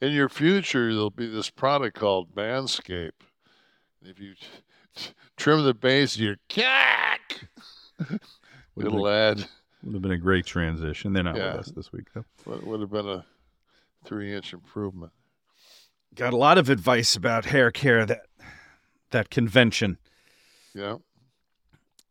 in 0.00 0.12
your 0.12 0.28
future 0.28 0.92
there'll 0.92 1.10
be 1.10 1.26
this 1.26 1.50
product 1.50 1.98
called 1.98 2.34
Manscape. 2.34 3.10
If 4.02 4.18
you 4.18 4.34
t- 4.34 4.46
t- 4.96 5.10
trim 5.36 5.62
the 5.64 5.74
base 5.74 6.14
of 6.14 6.20
your 6.22 6.36
cack, 6.48 7.48
it'll 8.76 9.08
add. 9.08 9.44
Would 9.82 9.94
have 9.94 10.02
been 10.02 10.10
a 10.12 10.18
great 10.18 10.46
transition. 10.46 11.12
They're 11.12 11.22
not 11.22 11.36
Yeah. 11.36 11.56
with 11.56 11.68
us 11.68 11.72
this 11.74 11.92
week, 11.92 12.06
though. 12.14 12.24
Would, 12.46 12.66
would 12.66 12.80
have 12.80 12.90
been 12.90 13.08
a 13.08 13.24
three-inch 14.04 14.52
improvement. 14.52 15.12
Got 16.14 16.32
a 16.32 16.36
lot 16.36 16.58
of 16.58 16.68
advice 16.68 17.14
about 17.16 17.46
hair 17.46 17.70
care 17.70 18.04
that 18.06 18.22
that 19.10 19.30
convention. 19.30 19.98
Yeah. 20.74 20.96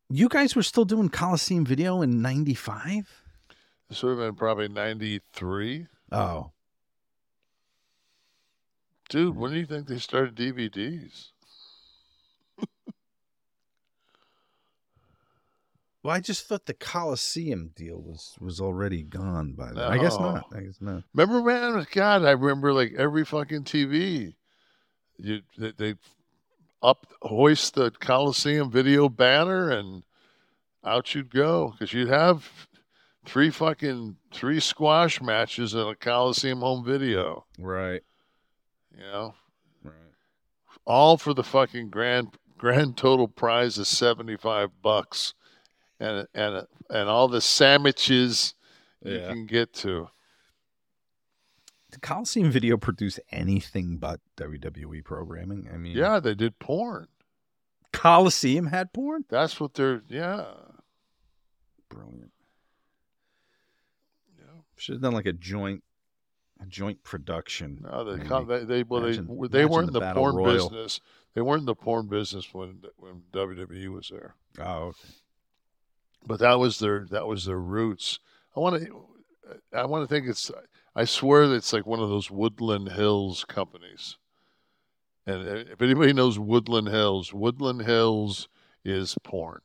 You 0.10 0.30
guys 0.30 0.56
were 0.56 0.64
still 0.64 0.86
doing 0.86 1.10
Coliseum 1.10 1.66
video 1.66 2.02
in 2.02 2.22
'95. 2.22 3.24
This 3.90 4.02
would 4.04 4.10
have 4.12 4.20
been 4.20 4.36
probably 4.36 4.68
'93. 4.70 5.88
Oh, 6.12 6.52
Dude, 9.10 9.36
when 9.36 9.52
do 9.52 9.58
you 9.58 9.66
think 9.66 9.88
they 9.88 9.98
started 9.98 10.36
DVDs? 10.36 11.30
well, 16.04 16.16
I 16.16 16.20
just 16.20 16.48
thought 16.48 16.68
the 16.68 16.76
Coliseum 16.76 17.72
deal 17.76 18.00
was 18.00 18.36
was 18.40 18.62
already 18.62 19.02
gone 19.02 19.54
by 19.54 19.74
then. 19.74 19.84
I 19.84 19.98
guess 19.98 20.20
not. 20.20 20.46
I 20.54 20.60
guess 20.62 20.80
not. 20.80 21.04
Remember, 21.16 21.42
man? 21.42 21.88
God, 21.92 22.24
I 22.24 22.32
remember 22.32 22.72
like 22.72 22.94
every 22.98 23.26
fucking 23.26 23.64
TV. 23.64 24.36
You 25.18 25.42
they, 25.58 25.72
they 25.72 25.96
up 26.84 27.08
hoist 27.24 27.74
the 27.74 27.90
Coliseum 27.90 28.70
video 28.70 29.10
banner 29.10 29.72
and 29.72 30.04
out 30.84 31.16
you'd 31.16 31.34
go 31.34 31.72
because 31.72 31.94
you'd 31.94 32.10
have 32.10 32.68
three 33.26 33.50
fucking 33.50 34.18
three 34.32 34.60
squash 34.60 35.20
matches 35.20 35.74
in 35.74 35.80
a 35.80 35.96
Coliseum 35.96 36.60
home 36.60 36.86
video. 36.86 37.46
Right. 37.58 38.04
You 39.00 39.06
know, 39.06 39.36
Right. 39.84 39.94
all 40.86 41.18
for 41.18 41.34
the 41.34 41.44
fucking 41.44 41.90
grand 41.90 42.38
grand 42.58 42.98
total 42.98 43.28
prize 43.28 43.78
of 43.78 43.88
seventy 43.88 44.36
five 44.36 44.82
bucks, 44.82 45.34
and 46.00 46.28
and 46.34 46.68
and 46.90 47.10
all 47.10 47.28
the 47.28 47.42
sandwiches 47.42 48.54
you 49.04 49.20
can 49.20 49.46
get 49.46 49.74
to. 49.76 50.10
Did 51.92 52.02
Coliseum 52.02 52.52
video 52.52 52.78
produce 52.78 53.20
anything 53.32 53.98
but 53.98 54.20
WWE 54.38 55.02
programming? 55.04 55.70
I 55.74 55.78
mean, 55.78 55.96
Yeah, 55.98 56.20
they 56.20 56.36
did 56.36 56.60
porn. 56.60 57.08
Coliseum 57.94 58.68
had 58.68 58.94
porn. 58.94 59.26
That's 59.30 59.60
what 59.60 59.74
they're 59.74 60.04
yeah. 60.10 60.46
Brilliant. 61.90 62.32
Yeah. 64.38 64.44
Should 64.76 64.96
have 64.96 65.02
done 65.02 65.14
like 65.14 65.26
a 65.26 65.34
joint, 65.34 65.84
a 66.62 66.66
joint 66.66 67.04
production. 67.04 67.86
No, 67.90 68.04
they 68.04 68.24
they 68.46 68.64
they 68.66 68.84
well 68.84 69.04
Imagine- 69.06 69.40
they 69.42 69.48
they 69.60 69.66
weren't 69.66 69.88
in 69.88 69.94
the 69.94 70.00
the 70.00 70.14
porn 70.14 70.36
Royal. 70.36 70.70
business. 70.70 71.00
They 71.36 71.42
weren't 71.42 71.62
in 71.62 71.66
the 71.66 71.76
porn 71.76 72.08
business 72.08 72.54
when 72.54 72.84
when 72.98 73.24
WWE 73.34 73.88
was 73.90 74.10
there. 74.10 74.36
Oh, 74.60 74.88
okay. 74.88 74.98
But 76.26 76.40
that 76.40 76.60
was 76.60 76.80
their 76.80 77.06
that 77.12 77.28
was 77.28 77.46
their 77.46 77.60
roots. 77.60 78.20
I 78.56 78.60
want 78.60 78.82
to 78.84 79.06
I 79.74 79.86
want 79.86 80.04
to 80.04 80.14
think 80.14 80.28
it's 80.28 80.52
I 80.96 81.06
swear 81.06 81.48
that 81.48 81.56
it's 81.56 81.72
like 81.72 81.86
one 81.86 82.00
of 82.00 82.10
those 82.10 82.30
Woodland 82.30 82.92
Hills 82.92 83.46
companies. 83.46 84.18
And 85.26 85.48
uh, 85.48 85.52
if 85.72 85.82
anybody 85.82 86.12
knows 86.12 86.40
Woodland 86.40 86.88
Hills, 86.90 87.34
Woodland 87.34 87.84
Hills 87.84 88.50
is 88.84 89.16
porn. 89.24 89.62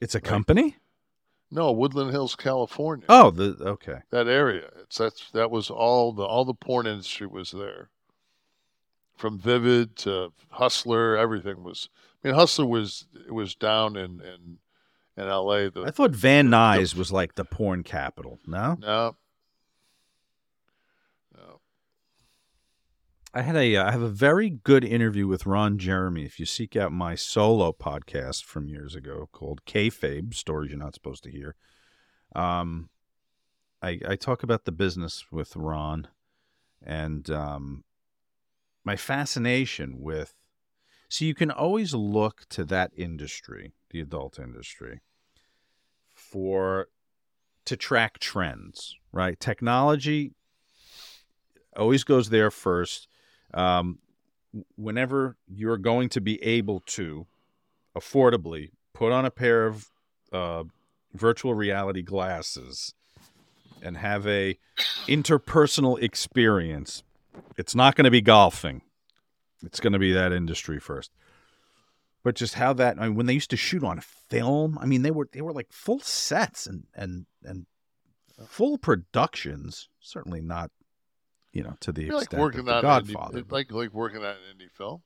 It's 0.00 0.14
a 0.14 0.20
company. 0.20 0.76
No, 1.52 1.70
Woodland 1.70 2.12
Hills, 2.12 2.34
California. 2.34 3.04
Oh, 3.10 3.30
the 3.30 3.56
okay. 3.60 3.98
that 4.10 4.26
area. 4.26 4.70
It's 4.80 4.96
that's 4.96 5.30
that 5.32 5.50
was 5.50 5.68
all 5.68 6.12
the 6.12 6.22
all 6.22 6.46
the 6.46 6.54
porn 6.54 6.86
industry 6.86 7.26
was 7.26 7.50
there. 7.50 7.90
From 9.16 9.38
Vivid 9.38 9.94
to 9.96 10.32
Hustler, 10.48 11.16
everything 11.16 11.62
was. 11.62 11.90
I 12.24 12.28
mean, 12.28 12.36
Hustler 12.36 12.64
was 12.64 13.06
it 13.28 13.32
was 13.32 13.54
down 13.54 13.96
in 13.96 14.22
in 14.22 14.58
in 15.18 15.28
L.A. 15.28 15.70
The 15.70 15.82
I 15.82 15.90
thought 15.90 16.12
Van 16.12 16.48
Nuys 16.48 16.96
was 16.96 17.12
like 17.12 17.34
the 17.34 17.44
porn 17.44 17.82
capital. 17.82 18.38
No, 18.46 18.78
no. 18.80 19.16
I 23.34 23.40
had 23.40 23.56
a 23.56 23.76
uh, 23.76 23.88
I 23.88 23.92
have 23.92 24.02
a 24.02 24.08
very 24.08 24.50
good 24.50 24.84
interview 24.84 25.26
with 25.26 25.46
Ron 25.46 25.78
Jeremy. 25.78 26.24
If 26.24 26.38
you 26.38 26.44
seek 26.44 26.76
out 26.76 26.92
my 26.92 27.14
solo 27.14 27.72
podcast 27.72 28.44
from 28.44 28.68
years 28.68 28.94
ago 28.94 29.30
called 29.32 29.64
Kayfabe 29.64 30.34
Stories 30.34 30.70
You're 30.70 30.78
Not 30.78 30.94
Supposed 30.94 31.24
to 31.24 31.30
Hear, 31.30 31.54
um, 32.34 32.90
I 33.80 33.98
I 34.06 34.16
talk 34.16 34.42
about 34.42 34.66
the 34.66 34.72
business 34.72 35.24
with 35.32 35.56
Ron, 35.56 36.08
and 36.84 37.30
um, 37.30 37.84
my 38.84 38.96
fascination 38.96 39.98
with. 39.98 40.34
So 41.08 41.24
you 41.24 41.34
can 41.34 41.50
always 41.50 41.94
look 41.94 42.46
to 42.50 42.64
that 42.64 42.90
industry, 42.96 43.72
the 43.90 44.00
adult 44.00 44.38
industry, 44.38 45.00
for 46.14 46.88
to 47.64 47.76
track 47.76 48.18
trends, 48.18 48.96
right? 49.10 49.38
Technology 49.40 50.32
always 51.76 52.04
goes 52.04 52.28
there 52.28 52.50
first. 52.50 53.08
Um, 53.54 53.98
whenever 54.76 55.36
you're 55.48 55.78
going 55.78 56.08
to 56.10 56.20
be 56.20 56.42
able 56.42 56.80
to 56.80 57.26
affordably 57.96 58.70
put 58.92 59.12
on 59.12 59.24
a 59.24 59.30
pair 59.30 59.66
of 59.66 59.90
uh, 60.32 60.64
virtual 61.14 61.54
reality 61.54 62.02
glasses 62.02 62.94
and 63.82 63.96
have 63.96 64.26
a 64.26 64.58
interpersonal 65.06 66.00
experience, 66.02 67.02
it's 67.56 67.74
not 67.74 67.94
going 67.94 68.04
to 68.04 68.10
be 68.10 68.20
golfing. 68.20 68.82
It's 69.64 69.80
going 69.80 69.92
to 69.92 69.98
be 69.98 70.12
that 70.12 70.32
industry 70.32 70.80
first. 70.80 71.10
But 72.24 72.36
just 72.36 72.54
how 72.54 72.72
that 72.74 72.98
I 73.00 73.06
mean, 73.08 73.16
when 73.16 73.26
they 73.26 73.34
used 73.34 73.50
to 73.50 73.56
shoot 73.56 73.82
on 73.82 74.00
film, 74.00 74.78
I 74.80 74.86
mean 74.86 75.02
they 75.02 75.10
were 75.10 75.28
they 75.32 75.40
were 75.40 75.52
like 75.52 75.72
full 75.72 76.00
sets 76.00 76.66
and 76.66 76.84
and 76.94 77.26
and 77.42 77.66
full 78.46 78.78
productions. 78.78 79.88
Certainly 80.00 80.42
not, 80.42 80.70
you 81.52 81.62
know, 81.62 81.76
to 81.80 81.92
the 81.92 82.04
You're 82.04 82.14
like 82.14 82.24
extent 82.24 82.40
working 82.40 82.68
of 82.68 82.82
Godfather. 82.82 83.42
indie, 83.42 83.52
like 83.52 83.72
like 83.72 83.92
working 83.92 84.20
on 84.20 84.26
an 84.26 84.36
indie 84.56 84.70
film. 84.70 85.02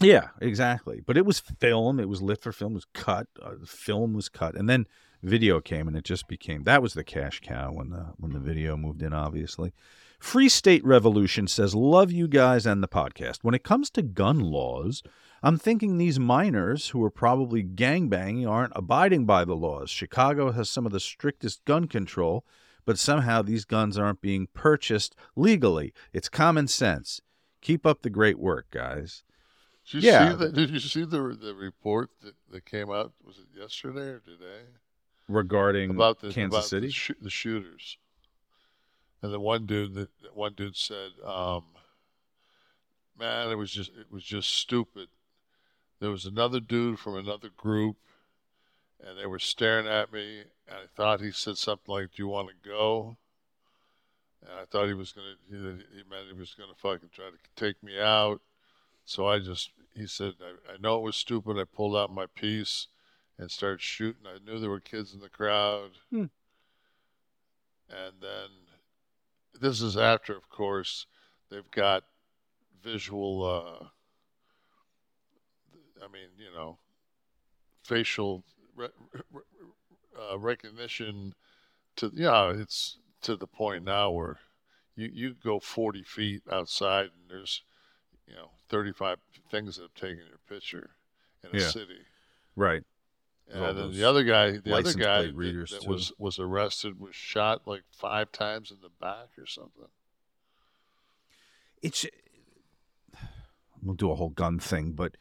Yeah, 0.00 0.28
exactly. 0.40 1.00
But 1.04 1.16
it 1.16 1.24
was 1.24 1.38
film. 1.40 2.00
It 2.00 2.08
was 2.08 2.22
lit 2.22 2.42
for 2.42 2.52
film. 2.52 2.72
It 2.72 2.76
was 2.76 2.86
cut. 2.92 3.28
Uh, 3.40 3.52
film 3.64 4.14
was 4.14 4.28
cut, 4.28 4.56
and 4.56 4.68
then 4.68 4.86
video 5.22 5.60
came, 5.60 5.86
and 5.86 5.96
it 5.96 6.04
just 6.04 6.26
became 6.26 6.64
that 6.64 6.82
was 6.82 6.94
the 6.94 7.04
cash 7.04 7.40
cow 7.40 7.72
when 7.72 7.90
the 7.90 8.12
when 8.16 8.32
the 8.32 8.40
video 8.40 8.76
moved 8.76 9.02
in. 9.02 9.12
Obviously, 9.12 9.72
Free 10.18 10.48
State 10.48 10.84
Revolution 10.84 11.46
says, 11.46 11.74
"Love 11.74 12.10
you 12.10 12.26
guys 12.26 12.66
and 12.66 12.82
the 12.82 12.88
podcast. 12.88 13.38
When 13.42 13.54
it 13.54 13.64
comes 13.64 13.90
to 13.90 14.02
gun 14.02 14.40
laws." 14.40 15.02
I'm 15.44 15.58
thinking 15.58 15.98
these 15.98 16.20
minors 16.20 16.90
who 16.90 17.02
are 17.02 17.10
probably 17.10 17.64
gangbanging 17.64 18.48
aren't 18.48 18.74
abiding 18.76 19.26
by 19.26 19.44
the 19.44 19.56
laws. 19.56 19.90
Chicago 19.90 20.52
has 20.52 20.70
some 20.70 20.86
of 20.86 20.92
the 20.92 21.00
strictest 21.00 21.64
gun 21.64 21.88
control, 21.88 22.44
but 22.84 22.98
somehow 22.98 23.42
these 23.42 23.64
guns 23.64 23.96
aren't 23.98 24.20
being 24.20 24.48
purchased 24.54 25.14
legally. 25.36 25.92
It's 26.12 26.28
common 26.28 26.68
sense. 26.68 27.20
Keep 27.60 27.86
up 27.86 28.02
the 28.02 28.10
great 28.10 28.38
work, 28.38 28.66
guys. 28.70 29.22
Did 29.90 30.02
you 30.04 30.10
Yeah. 30.10 30.30
see 30.30 30.36
that? 30.36 30.54
Did 30.54 30.70
you 30.70 30.80
see 30.80 31.04
the 31.04 31.36
the 31.40 31.54
report 31.54 32.10
that, 32.22 32.34
that 32.50 32.64
came 32.64 32.90
out? 32.90 33.12
Was 33.24 33.38
it 33.38 33.46
yesterday 33.58 34.08
or 34.08 34.20
today? 34.20 34.62
regarding 35.28 35.90
about 35.90 36.20
the 36.20 36.30
Kansas 36.32 36.58
about 36.58 36.64
City. 36.64 36.88
the, 36.88 36.92
shoo- 36.92 37.14
the 37.22 37.30
shooters. 37.30 37.96
And 39.22 39.32
the 39.32 39.38
one 39.40 39.66
dude 39.66 39.94
that 39.94 40.08
one 40.34 40.52
dude 40.54 40.76
said, 40.76 41.12
um, 41.24 41.64
"Man, 43.18 43.50
it 43.50 43.54
was 43.54 43.70
just 43.70 43.90
it 43.96 44.10
was 44.10 44.24
just 44.24 44.50
stupid." 44.50 45.08
There 46.00 46.10
was 46.10 46.26
another 46.26 46.58
dude 46.58 46.98
from 46.98 47.16
another 47.16 47.48
group, 47.56 47.96
and 49.06 49.18
they 49.18 49.26
were 49.26 49.38
staring 49.38 49.86
at 49.86 50.12
me, 50.12 50.40
and 50.68 50.76
I 50.76 50.86
thought 50.94 51.20
he 51.20 51.32
said 51.32 51.58
something 51.58 51.92
like, 51.92 52.12
"Do 52.12 52.22
you 52.22 52.28
want 52.28 52.48
to 52.48 52.68
go?" 52.68 53.16
And 54.42 54.52
I 54.52 54.64
thought 54.64 54.86
he 54.86 54.94
was 54.94 55.12
gonna 55.12 55.34
he, 55.48 55.56
he 55.56 56.02
meant 56.08 56.28
he 56.32 56.38
was 56.38 56.54
gonna 56.54 56.74
fucking 56.76 57.10
try 57.14 57.26
to 57.26 57.36
take 57.56 57.82
me 57.82 58.00
out. 58.00 58.40
So 59.04 59.26
I 59.26 59.38
just 59.38 59.70
he 59.94 60.06
said, 60.06 60.34
I, 60.40 60.74
I 60.74 60.76
know 60.78 60.96
it 60.96 61.02
was 61.02 61.16
stupid. 61.16 61.58
I 61.58 61.64
pulled 61.64 61.96
out 61.96 62.12
my 62.12 62.26
piece 62.26 62.88
and 63.38 63.50
started 63.50 63.80
shooting. 63.80 64.26
I 64.26 64.38
knew 64.44 64.58
there 64.58 64.70
were 64.70 64.80
kids 64.80 65.12
in 65.12 65.20
the 65.20 65.28
crowd. 65.28 65.90
Hmm. 66.10 66.26
And 67.90 68.14
then 68.20 68.48
this 69.60 69.82
is 69.82 69.96
after, 69.96 70.34
of 70.34 70.48
course, 70.48 71.06
they've 71.50 71.70
got 71.70 72.04
visual, 72.82 73.44
uh, 73.44 73.86
I 76.02 76.08
mean, 76.10 76.28
you 76.38 76.52
know, 76.54 76.78
facial 77.82 78.44
re- 78.74 78.88
re- 79.30 79.42
uh, 80.18 80.38
recognition 80.38 81.34
to, 81.96 82.10
yeah, 82.14 82.52
it's 82.52 82.98
to 83.22 83.36
the 83.36 83.46
point 83.46 83.84
now 83.84 84.10
where 84.10 84.38
you, 84.96 85.10
you 85.12 85.34
go 85.34 85.60
40 85.60 86.02
feet 86.02 86.42
outside 86.50 87.06
and 87.06 87.30
there's, 87.30 87.62
you 88.26 88.34
know, 88.34 88.50
35 88.68 89.18
things 89.50 89.76
that 89.76 89.82
have 89.82 89.94
taken 89.94 90.24
your 90.28 90.38
picture 90.48 90.90
in 91.44 91.56
a 91.56 91.62
Yeah. 91.62 91.68
city. 91.68 92.00
Right. 92.56 92.84
And 93.54 93.76
then 93.78 93.92
the 93.92 94.04
other 94.04 94.24
guy, 94.24 94.52
the 94.52 94.74
other 94.74 94.94
guy 94.94 95.26
that, 95.26 95.68
that 95.70 95.86
was 95.86 96.12
was 96.16 96.38
arrested 96.38 96.98
was 96.98 97.14
shot 97.14 97.62
like 97.66 97.82
five 97.90 98.32
times 98.32 98.70
in 98.70 98.78
the 98.80 98.88
back 98.88 99.28
or 99.36 99.44
something. 99.46 99.88
it's 101.82 102.06
we'll 103.82 103.94
do 103.96 104.10
a 104.10 104.14
whole 104.14 104.30
gun 104.30 104.58
thing, 104.58 104.92
but 104.92 105.16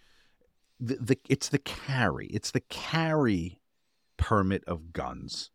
the, 0.82 0.96
the 0.96 1.20
it's 1.30 1.50
the 1.50 1.60
carry, 1.60 2.26
it's 2.28 2.52
the 2.52 2.60
carry 2.62 3.62
permit 4.18 4.64
of 4.66 4.92
guns 4.92 5.52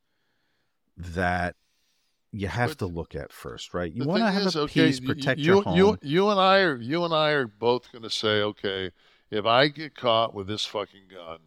that 0.97 1.57
you 2.33 2.49
have 2.49 2.71
But 2.71 2.79
to 2.79 2.87
look 2.87 3.15
at 3.15 3.33
first, 3.33 3.75
right? 3.75 3.93
You 3.93 4.05
want 4.05 4.23
to 4.23 4.31
have 4.31 4.47
is, 4.47 4.57
a 4.57 4.61
okay, 4.61 4.89
peace, 4.89 5.01
y- 5.01 5.07
protect 5.07 5.41
you, 5.41 5.55
your 5.55 5.63
home. 5.63 5.77
You, 5.77 5.99
you 6.03 6.29
and 6.31 6.39
I 6.39 6.61
are 6.61 6.77
you 6.77 7.05
and 7.05 7.13
I 7.13 7.31
are 7.31 7.47
both 7.47 7.91
going 7.91 8.03
to 8.03 8.11
say, 8.11 8.41
okay, 8.41 8.93
if 9.31 9.45
I 9.45 9.69
get 9.69 9.97
caught 9.97 10.33
with 10.33 10.47
this 10.47 10.65
fucking 10.65 11.09
gun, 11.13 11.39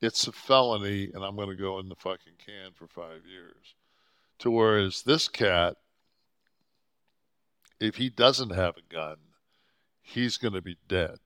it's 0.00 0.26
a 0.26 0.32
felony, 0.32 1.10
and 1.14 1.24
I'm 1.24 1.36
going 1.36 1.48
to 1.48 1.54
go 1.54 1.78
in 1.78 1.88
the 1.88 1.94
fucking 1.94 2.34
can 2.44 2.72
for 2.74 2.86
five 2.88 3.22
years. 3.30 3.74
To 4.40 4.50
whereas 4.50 5.02
this 5.02 5.28
cat, 5.28 5.76
if 7.80 7.96
he 7.96 8.10
doesn't 8.10 8.50
have 8.50 8.76
a 8.76 8.92
gun, 8.94 9.16
he's 10.02 10.36
going 10.36 10.54
to 10.54 10.60
be 10.60 10.76
dead. 10.88 11.18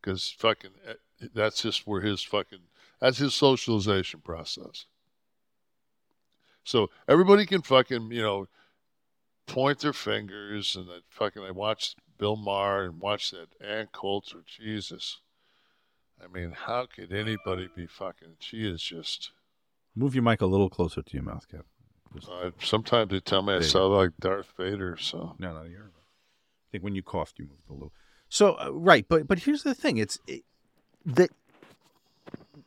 Because 0.00 0.34
fucking, 0.38 0.70
eh, 0.86 1.26
that's 1.34 1.62
just 1.62 1.86
where 1.86 2.00
his 2.00 2.22
fucking, 2.22 2.60
that's 3.00 3.18
his 3.18 3.34
socialization 3.34 4.20
process. 4.20 4.86
So 6.64 6.88
everybody 7.08 7.46
can 7.46 7.62
fucking, 7.62 8.10
you 8.12 8.22
know, 8.22 8.46
point 9.46 9.80
their 9.80 9.92
fingers 9.92 10.76
and 10.76 10.86
that 10.88 11.02
fucking, 11.08 11.42
I 11.42 11.50
watched 11.50 11.96
Bill 12.18 12.36
Maher 12.36 12.84
and 12.84 13.00
watched 13.00 13.32
that 13.32 13.48
Ann 13.60 13.88
Coulter. 13.92 14.42
Jesus. 14.46 15.18
I 16.22 16.28
mean, 16.28 16.52
how 16.52 16.86
could 16.86 17.12
anybody 17.12 17.68
be 17.74 17.86
fucking, 17.86 18.36
she 18.40 18.68
is 18.68 18.82
just, 18.82 19.32
Move 19.96 20.14
your 20.14 20.22
mic 20.22 20.40
a 20.40 20.46
little 20.46 20.70
closer 20.70 21.02
to 21.02 21.12
your 21.12 21.22
mouth, 21.22 21.46
Kev. 21.48 21.64
uh, 22.30 22.50
sometimes 22.62 23.10
they 23.10 23.20
tell 23.20 23.42
me 23.42 23.54
I 23.54 23.60
sound 23.60 23.92
like 23.92 24.10
Darth 24.20 24.52
Vader, 24.56 24.96
so. 24.96 25.34
No, 25.38 25.52
no, 25.52 25.62
you're. 25.64 25.90
I 25.90 26.66
think 26.70 26.84
when 26.84 26.94
you 26.94 27.02
coughed, 27.02 27.38
you 27.38 27.46
moved 27.46 27.68
a 27.68 27.72
little. 27.72 27.92
So 28.30 28.54
uh, 28.54 28.70
right, 28.72 29.04
but 29.06 29.26
but 29.28 29.40
here's 29.40 29.64
the 29.64 29.74
thing: 29.74 29.98
it's 29.98 30.18
it, 30.26 30.44
that 31.04 31.30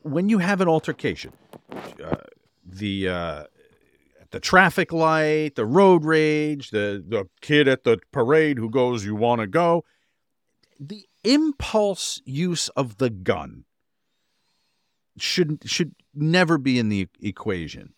when 0.02 0.28
you 0.28 0.38
have 0.38 0.60
an 0.60 0.68
altercation, 0.68 1.32
uh, 2.04 2.16
the 2.64 3.08
uh, 3.08 3.44
the 4.30 4.40
traffic 4.40 4.92
light, 4.92 5.56
the 5.56 5.64
road 5.64 6.04
rage, 6.04 6.70
the 6.70 7.02
the 7.06 7.28
kid 7.40 7.66
at 7.66 7.84
the 7.84 7.98
parade 8.12 8.58
who 8.58 8.68
goes, 8.68 9.04
"You 9.06 9.16
want 9.16 9.40
to 9.40 9.46
go," 9.46 9.84
the 10.78 11.06
impulse 11.24 12.20
use 12.26 12.68
of 12.70 12.98
the 12.98 13.08
gun 13.08 13.64
should 15.16 15.62
should 15.64 15.94
never 16.14 16.58
be 16.58 16.78
in 16.78 16.90
the 16.90 17.08
equation. 17.22 17.94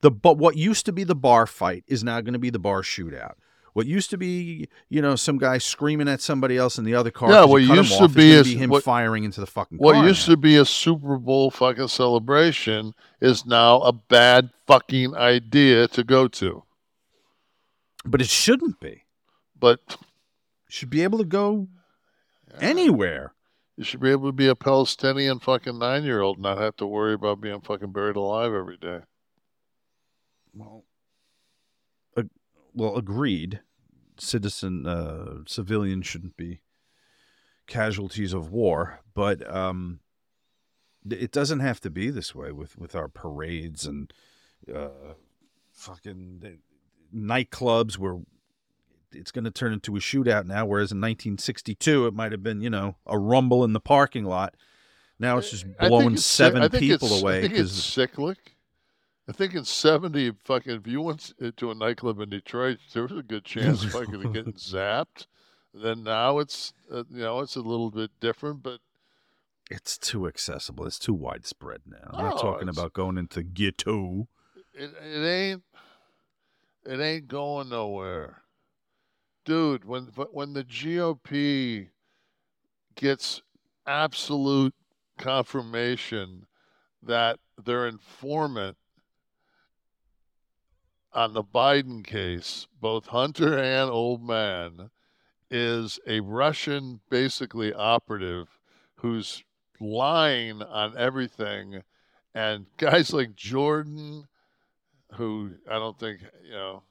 The 0.00 0.10
but 0.10 0.38
what 0.38 0.56
used 0.56 0.86
to 0.86 0.92
be 0.92 1.04
the 1.04 1.14
bar 1.14 1.46
fight 1.46 1.84
is 1.86 2.02
now 2.02 2.20
going 2.20 2.32
to 2.32 2.40
be 2.40 2.50
the 2.50 2.58
bar 2.58 2.82
shootout. 2.82 3.34
What 3.76 3.84
used 3.86 4.08
to 4.08 4.16
be, 4.16 4.70
you 4.88 5.02
know, 5.02 5.16
some 5.16 5.36
guy 5.36 5.58
screaming 5.58 6.08
at 6.08 6.22
somebody 6.22 6.56
else 6.56 6.78
in 6.78 6.84
the 6.84 6.94
other 6.94 7.10
car. 7.10 7.30
Yeah, 7.30 7.44
what 7.44 7.58
used 7.58 7.98
to 7.98 8.04
is 8.06 8.14
be 8.14 8.32
a- 8.34 8.42
him 8.42 8.70
what- 8.70 8.82
firing 8.82 9.24
into 9.24 9.38
the 9.40 9.46
fucking 9.46 9.76
What 9.76 10.02
used 10.06 10.26
now. 10.26 10.32
to 10.32 10.36
be 10.38 10.56
a 10.56 10.64
Super 10.64 11.18
Bowl 11.18 11.50
fucking 11.50 11.88
celebration 11.88 12.94
is 13.20 13.44
now 13.44 13.82
a 13.82 13.92
bad 13.92 14.48
fucking 14.66 15.14
idea 15.14 15.88
to 15.88 16.02
go 16.04 16.26
to. 16.26 16.62
but 18.08 18.22
it 18.22 18.28
shouldn't 18.28 18.80
be. 18.80 19.02
But 19.58 19.80
You 19.90 19.96
should 20.70 20.88
be 20.90 21.02
able 21.02 21.18
to 21.18 21.24
go 21.24 21.68
anywhere. 22.58 23.34
you 23.76 23.84
should 23.84 24.00
be 24.00 24.10
able 24.10 24.28
to 24.28 24.32
be 24.32 24.46
a 24.48 24.54
Palestinian 24.54 25.38
fucking 25.38 25.78
nine 25.78 26.04
year 26.04 26.22
old, 26.22 26.36
and 26.38 26.44
not 26.44 26.56
have 26.56 26.76
to 26.76 26.86
worry 26.86 27.12
about 27.12 27.42
being 27.42 27.60
fucking 27.60 27.92
buried 27.92 28.16
alive 28.16 28.54
every 28.54 28.78
day. 28.78 29.00
Well, 30.54 30.84
well, 32.72 32.96
agreed. 32.96 33.60
Citizen, 34.18 34.86
uh, 34.86 35.38
civilians 35.46 36.06
shouldn't 36.06 36.36
be 36.36 36.60
casualties 37.66 38.32
of 38.32 38.50
war, 38.50 39.00
but 39.14 39.48
um, 39.54 40.00
it 41.10 41.32
doesn't 41.32 41.60
have 41.60 41.80
to 41.80 41.90
be 41.90 42.10
this 42.10 42.34
way 42.34 42.52
with 42.52 42.78
with 42.78 42.94
our 42.94 43.08
parades 43.08 43.86
and 43.86 44.12
uh, 44.74 45.14
fucking 45.72 46.58
nightclubs 47.14 47.98
where 47.98 48.18
it's 49.12 49.30
going 49.30 49.44
to 49.44 49.50
turn 49.50 49.72
into 49.72 49.96
a 49.96 50.00
shootout 50.00 50.46
now. 50.46 50.66
Whereas 50.66 50.92
in 50.92 50.98
1962, 50.98 52.06
it 52.06 52.14
might 52.14 52.32
have 52.32 52.42
been 52.42 52.60
you 52.60 52.70
know 52.70 52.96
a 53.06 53.18
rumble 53.18 53.64
in 53.64 53.72
the 53.72 53.80
parking 53.80 54.24
lot. 54.24 54.54
Now 55.18 55.38
it's 55.38 55.50
just 55.50 55.66
blowing 55.78 56.14
it's 56.14 56.24
seven 56.24 56.68
people 56.70 57.14
away 57.14 57.38
I 57.38 57.42
think 57.42 57.54
it's 57.54 57.72
cyclic. 57.72 58.55
I 59.28 59.32
think 59.32 59.54
in 59.54 59.64
'70, 59.64 60.32
fucking, 60.44 60.72
if 60.72 60.86
you 60.86 61.00
went 61.00 61.32
to 61.56 61.70
a 61.70 61.74
nightclub 61.74 62.20
in 62.20 62.30
Detroit, 62.30 62.78
there 62.92 63.02
was 63.02 63.12
a 63.12 63.22
good 63.22 63.44
chance 63.44 63.82
fucking 63.84 64.14
of 64.14 64.32
getting 64.32 64.52
zapped. 64.54 65.26
Then 65.74 66.04
now 66.04 66.38
it's, 66.38 66.72
uh, 66.90 67.04
you 67.10 67.22
know, 67.22 67.40
it's 67.40 67.56
a 67.56 67.60
little 67.60 67.90
bit 67.90 68.10
different, 68.20 68.62
but 68.62 68.80
it's 69.70 69.98
too 69.98 70.28
accessible. 70.28 70.86
It's 70.86 70.98
too 70.98 71.12
widespread 71.12 71.80
now. 71.86 72.10
I'm 72.12 72.24
not 72.24 72.40
talking 72.40 72.68
about 72.68 72.92
going 72.92 73.18
into 73.18 73.42
ghetto. 73.42 74.28
it, 74.72 74.90
it 75.02 75.26
ain't, 75.26 75.62
it 76.86 77.00
ain't 77.00 77.26
going 77.26 77.68
nowhere, 77.68 78.42
dude. 79.44 79.84
When 79.84 80.04
when 80.30 80.52
the 80.52 80.64
GOP 80.64 81.88
gets 82.94 83.42
absolute 83.86 84.74
confirmation 85.18 86.46
that 87.02 87.38
their 87.62 87.86
informant 87.86 88.76
on 91.16 91.32
the 91.32 91.42
Biden 91.42 92.04
case, 92.04 92.66
both 92.78 93.06
Hunter 93.06 93.58
and 93.58 93.90
Old 93.90 94.22
Man, 94.22 94.90
is 95.50 95.98
a 96.06 96.20
Russian, 96.20 97.00
basically 97.08 97.72
operative 97.72 98.60
who's 98.96 99.42
lying 99.80 100.60
on 100.62 100.96
everything. 100.98 101.82
And 102.34 102.66
guys 102.76 103.14
like 103.14 103.34
Jordan, 103.34 104.28
who 105.14 105.52
I 105.68 105.78
don't 105.78 105.98
think, 105.98 106.20
you 106.44 106.52
know, 106.52 106.82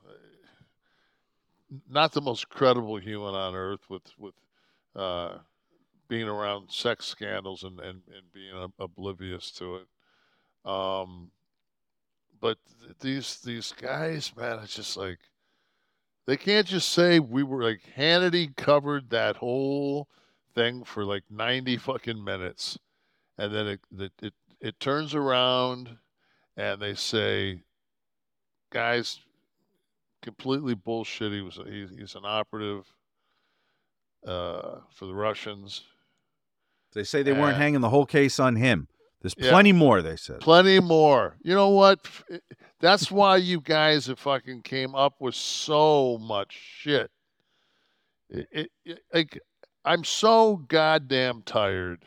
not 1.88 2.12
the 2.12 2.22
most 2.22 2.50
credible 2.50 2.98
human 2.98 3.36
on 3.36 3.54
earth 3.54 3.88
with, 3.90 4.12
with, 4.18 4.34
uh, 4.96 5.38
being 6.08 6.28
around 6.28 6.72
sex 6.72 7.06
scandals 7.06 7.64
and, 7.64 7.80
and, 7.80 8.02
and 8.08 8.34
being 8.34 8.72
oblivious 8.80 9.52
to 9.52 9.76
it. 9.76 9.88
Um, 10.70 11.30
but 12.40 12.58
these 13.00 13.40
these 13.42 13.74
guys, 13.80 14.32
man, 14.36 14.60
it's 14.60 14.76
just 14.76 14.98
like 14.98 15.20
they 16.28 16.38
can't 16.38 16.68
just 16.68 16.90
say 16.90 17.20
we 17.20 17.44
were 17.44 17.64
like 17.64 17.82
Hannity 17.98 18.56
covered 18.56 19.10
that 19.10 19.36
whole 19.38 20.08
thing 20.54 20.84
for 20.84 21.06
like 21.06 21.24
ninety 21.30 21.78
fucking 21.78 22.24
minutes, 22.24 22.78
and 23.38 23.54
then 23.54 23.68
it 23.68 23.80
it 23.98 24.12
it, 24.22 24.34
it 24.62 24.80
turns 24.80 25.14
around, 25.14 25.98
and 26.58 26.82
they 26.82 26.96
say, 26.96 27.62
guys, 28.72 29.20
completely 30.22 30.76
bullshit. 30.76 31.32
He 31.32 31.42
was 31.42 31.60
he, 31.68 31.88
he's 31.98 32.16
an 32.16 32.24
operative 32.26 32.92
uh, 34.26 34.80
for 34.90 35.06
the 35.06 35.14
Russians. 35.14 35.84
They 36.94 37.04
say 37.04 37.24
they 37.24 37.34
weren't 37.34 37.56
Uh, 37.56 37.60
hanging 37.60 37.82
the 37.82 37.90
whole 37.90 38.06
case 38.06 38.40
on 38.40 38.56
him. 38.56 38.88
There's 39.26 39.34
yeah. 39.40 39.50
plenty 39.50 39.72
more, 39.72 40.04
they 40.04 40.18
said. 40.18 40.40
Plenty 40.40 40.80
more. 40.80 41.36
You 41.42 41.56
know 41.56 41.70
what? 41.70 42.08
That's 42.80 43.10
why 43.10 43.38
you 43.38 43.60
guys 43.60 44.06
have 44.06 44.20
fucking 44.20 44.62
came 44.62 44.94
up 44.94 45.16
with 45.20 45.34
so 45.34 46.20
much 46.20 46.56
shit. 46.56 47.10
It, 48.30 48.48
it, 48.52 48.72
it- 48.86 49.00
like, 49.12 49.40
I'm 49.84 50.04
so 50.04 50.58
goddamn 50.58 51.42
tired 51.44 52.06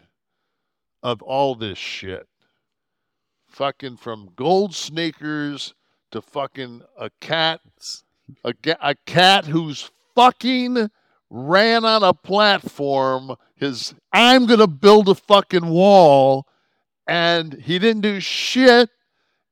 of 1.02 1.20
all 1.22 1.56
this 1.56 1.76
shit. 1.76 2.28
Fucking 3.48 3.96
from 3.96 4.30
gold 4.36 4.72
sneakers 4.72 5.74
to 6.12 6.22
fucking 6.22 6.82
a 6.96 7.10
cat, 7.20 7.60
a, 8.44 8.54
a 8.80 8.94
cat 9.06 9.44
who's 9.46 9.90
fucking 10.14 10.88
ran 11.30 11.84
on 11.84 12.04
a 12.04 12.14
platform. 12.14 13.34
His, 13.56 13.92
I'm 14.12 14.46
gonna 14.46 14.68
build 14.68 15.08
a 15.08 15.16
fucking 15.16 15.66
wall 15.66 16.46
and 17.08 17.54
he 17.54 17.78
didn't 17.78 18.02
do 18.02 18.20
shit. 18.20 18.90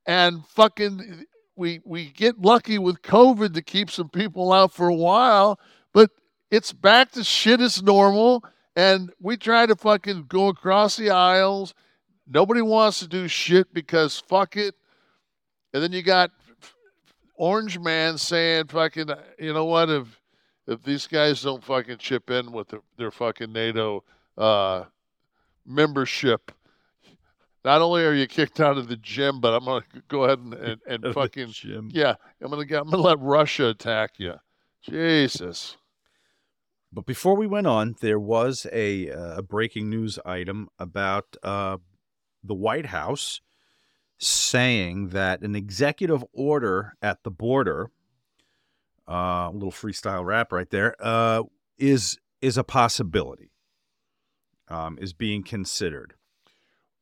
And 0.07 0.47
fucking 0.47 1.27
we 1.57 1.81
we 1.85 2.11
get 2.11 2.41
lucky 2.41 2.79
with 2.79 3.03
covid 3.03 3.55
to 3.55 3.63
keep 3.63 3.91
some 3.91 4.09
people 4.09 4.53
out 4.53 4.73
for 4.73 4.89
a 4.89 4.95
while 4.95 5.59
but 5.93 6.11
it's 6.51 6.73
back 6.75 7.13
to 7.13 7.25
shit 7.25 7.61
as 7.61 7.83
normal. 7.83 8.45
And 8.77 9.11
we 9.19 9.39
try 9.39 9.65
to 9.65 9.75
fucking 9.75 10.27
go 10.29 10.49
across 10.49 10.99
the 10.99 11.09
aisles. 11.09 11.73
Nobody 12.29 12.61
wants 12.61 12.99
to 12.99 13.09
do 13.09 13.29
shit 13.29 13.73
because 13.73 14.21
fuck 14.21 14.59
it. 14.59 14.75
And 15.73 15.83
then 15.83 15.93
you 15.93 16.03
got 16.03 16.33
orange 17.35 17.79
man 17.79 18.19
saying 18.19 18.67
fucking 18.67 19.09
you 19.39 19.55
know 19.55 19.65
what 19.65 19.89
if 19.89 20.21
if 20.67 20.83
these 20.83 21.07
guys 21.07 21.43
don't 21.43 21.65
fucking 21.65 21.99
chip 21.99 22.31
in 22.31 22.53
with 22.53 22.69
their, 22.69 22.81
their 22.97 23.11
fucking 23.11 23.53
nato 23.53 24.03
uh 24.39 24.85
membership 25.67 26.53
not 27.67 27.83
only 27.83 28.05
are 28.05 28.15
you 28.15 28.29
kicked 28.29 28.61
out 28.61 28.79
of 28.79 28.87
the 28.87 28.97
gym, 28.97 29.41
but 29.41 29.53
I'm 29.53 29.65
gonna 29.65 29.85
go 30.07 30.23
ahead 30.23 30.39
and, 30.39 30.55
and, 30.55 31.05
and 31.05 31.15
fucking 31.15 31.53
yeah, 31.91 32.15
I'm 32.41 32.49
gonna 32.49 32.63
I'm 32.63 32.89
gonna 32.89 32.99
let 32.99 33.19
Russia 33.19 33.67
attack 33.67 34.13
you. 34.19 34.35
Jesus, 34.89 35.77
But 36.93 37.07
before 37.07 37.35
we 37.35 37.49
went 37.49 37.67
on, 37.67 37.97
there 38.01 38.21
was 38.21 38.69
a, 38.73 39.11
uh, 39.11 39.39
a 39.39 39.43
breaking 39.43 39.91
news 39.91 40.17
item 40.25 40.69
about 40.79 41.37
uh, 41.43 41.79
the 42.45 42.55
White 42.55 42.87
House 42.87 43.41
saying 44.19 45.09
that 45.09 45.43
an 45.43 45.57
executive 45.57 46.25
order 46.33 46.95
at 47.03 47.25
the 47.25 47.33
border, 47.33 47.91
uh, 49.09 49.51
a 49.51 49.53
little 49.53 49.73
freestyle 49.73 50.25
rap 50.25 50.53
right 50.53 50.71
there, 50.71 50.95
uh, 51.01 51.43
is 51.79 52.19
is 52.41 52.57
a 52.57 52.65
possibility, 52.65 53.51
um, 54.69 54.99
is 55.01 55.13
being 55.13 55.43
considered. 55.43 56.15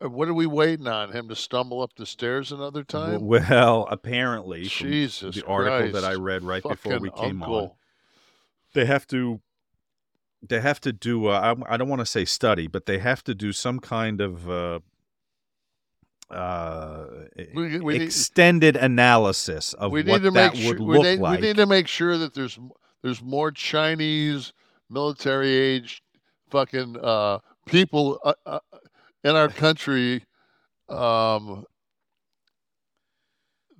Uh, 0.02 0.08
What 0.08 0.28
are 0.28 0.34
we 0.34 0.46
waiting 0.46 0.86
on? 0.86 1.12
Him 1.12 1.28
to 1.28 1.36
stumble 1.36 1.80
up 1.82 1.94
the 1.96 2.06
stairs 2.06 2.52
another 2.52 2.84
time? 2.84 3.26
Well, 3.26 3.86
apparently, 3.90 4.64
Jesus 4.64 5.34
the 5.36 5.44
article 5.46 5.92
that 5.92 6.04
I 6.04 6.14
read 6.14 6.42
right 6.42 6.62
before 6.62 6.98
we 6.98 7.10
came 7.10 7.42
on, 7.42 7.70
they 8.72 8.86
have 8.86 9.06
to 9.08 9.40
they 10.46 10.60
have 10.60 10.80
to 10.82 10.92
do 10.92 11.26
uh, 11.28 11.54
I, 11.68 11.74
I 11.74 11.76
don't 11.76 11.88
want 11.88 12.00
to 12.00 12.06
say 12.06 12.24
study 12.26 12.66
but 12.66 12.84
they 12.86 12.98
have 12.98 13.24
to 13.24 13.34
do 13.34 13.50
some 13.52 13.78
kind 13.80 14.20
of 14.20 14.50
uh, 14.50 14.80
uh, 16.30 17.06
We- 17.54 17.78
we 17.80 17.92
need- 17.98 18.02
extended 18.02 18.76
analysis 18.76 19.72
of 19.74 19.90
we 19.92 20.02
what 20.02 20.22
need 20.22 20.34
that 20.34 20.56
sure 20.56 20.66
would 20.72 20.80
we 20.80 20.94
look 20.98 21.04
need, 21.06 21.18
like 21.20 21.40
we 21.40 21.46
need 21.46 21.56
to 21.56 21.66
make 21.66 21.86
sure 21.88 22.18
that 22.18 22.34
there's 22.34 22.58
there's 23.02 23.22
more 23.22 23.52
Chinese 23.52 24.52
military 24.90 25.50
age 25.50 26.02
fucking 26.50 26.96
uh, 27.00 27.38
people 27.66 28.18
uh, 28.24 28.34
uh, 28.44 28.58
in 29.24 29.34
our 29.36 29.48
country 29.48 30.24
um, 30.88 31.64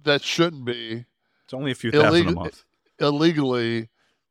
that 0.03 0.22
shouldn't 0.22 0.64
be 0.64 1.05
it's 1.45 1.55
only 1.55 1.70
a 1.70 1.74
few 1.74 1.92
thousand 1.92 2.28
a 2.28 2.32
month 2.32 2.64
illegally 2.99 3.88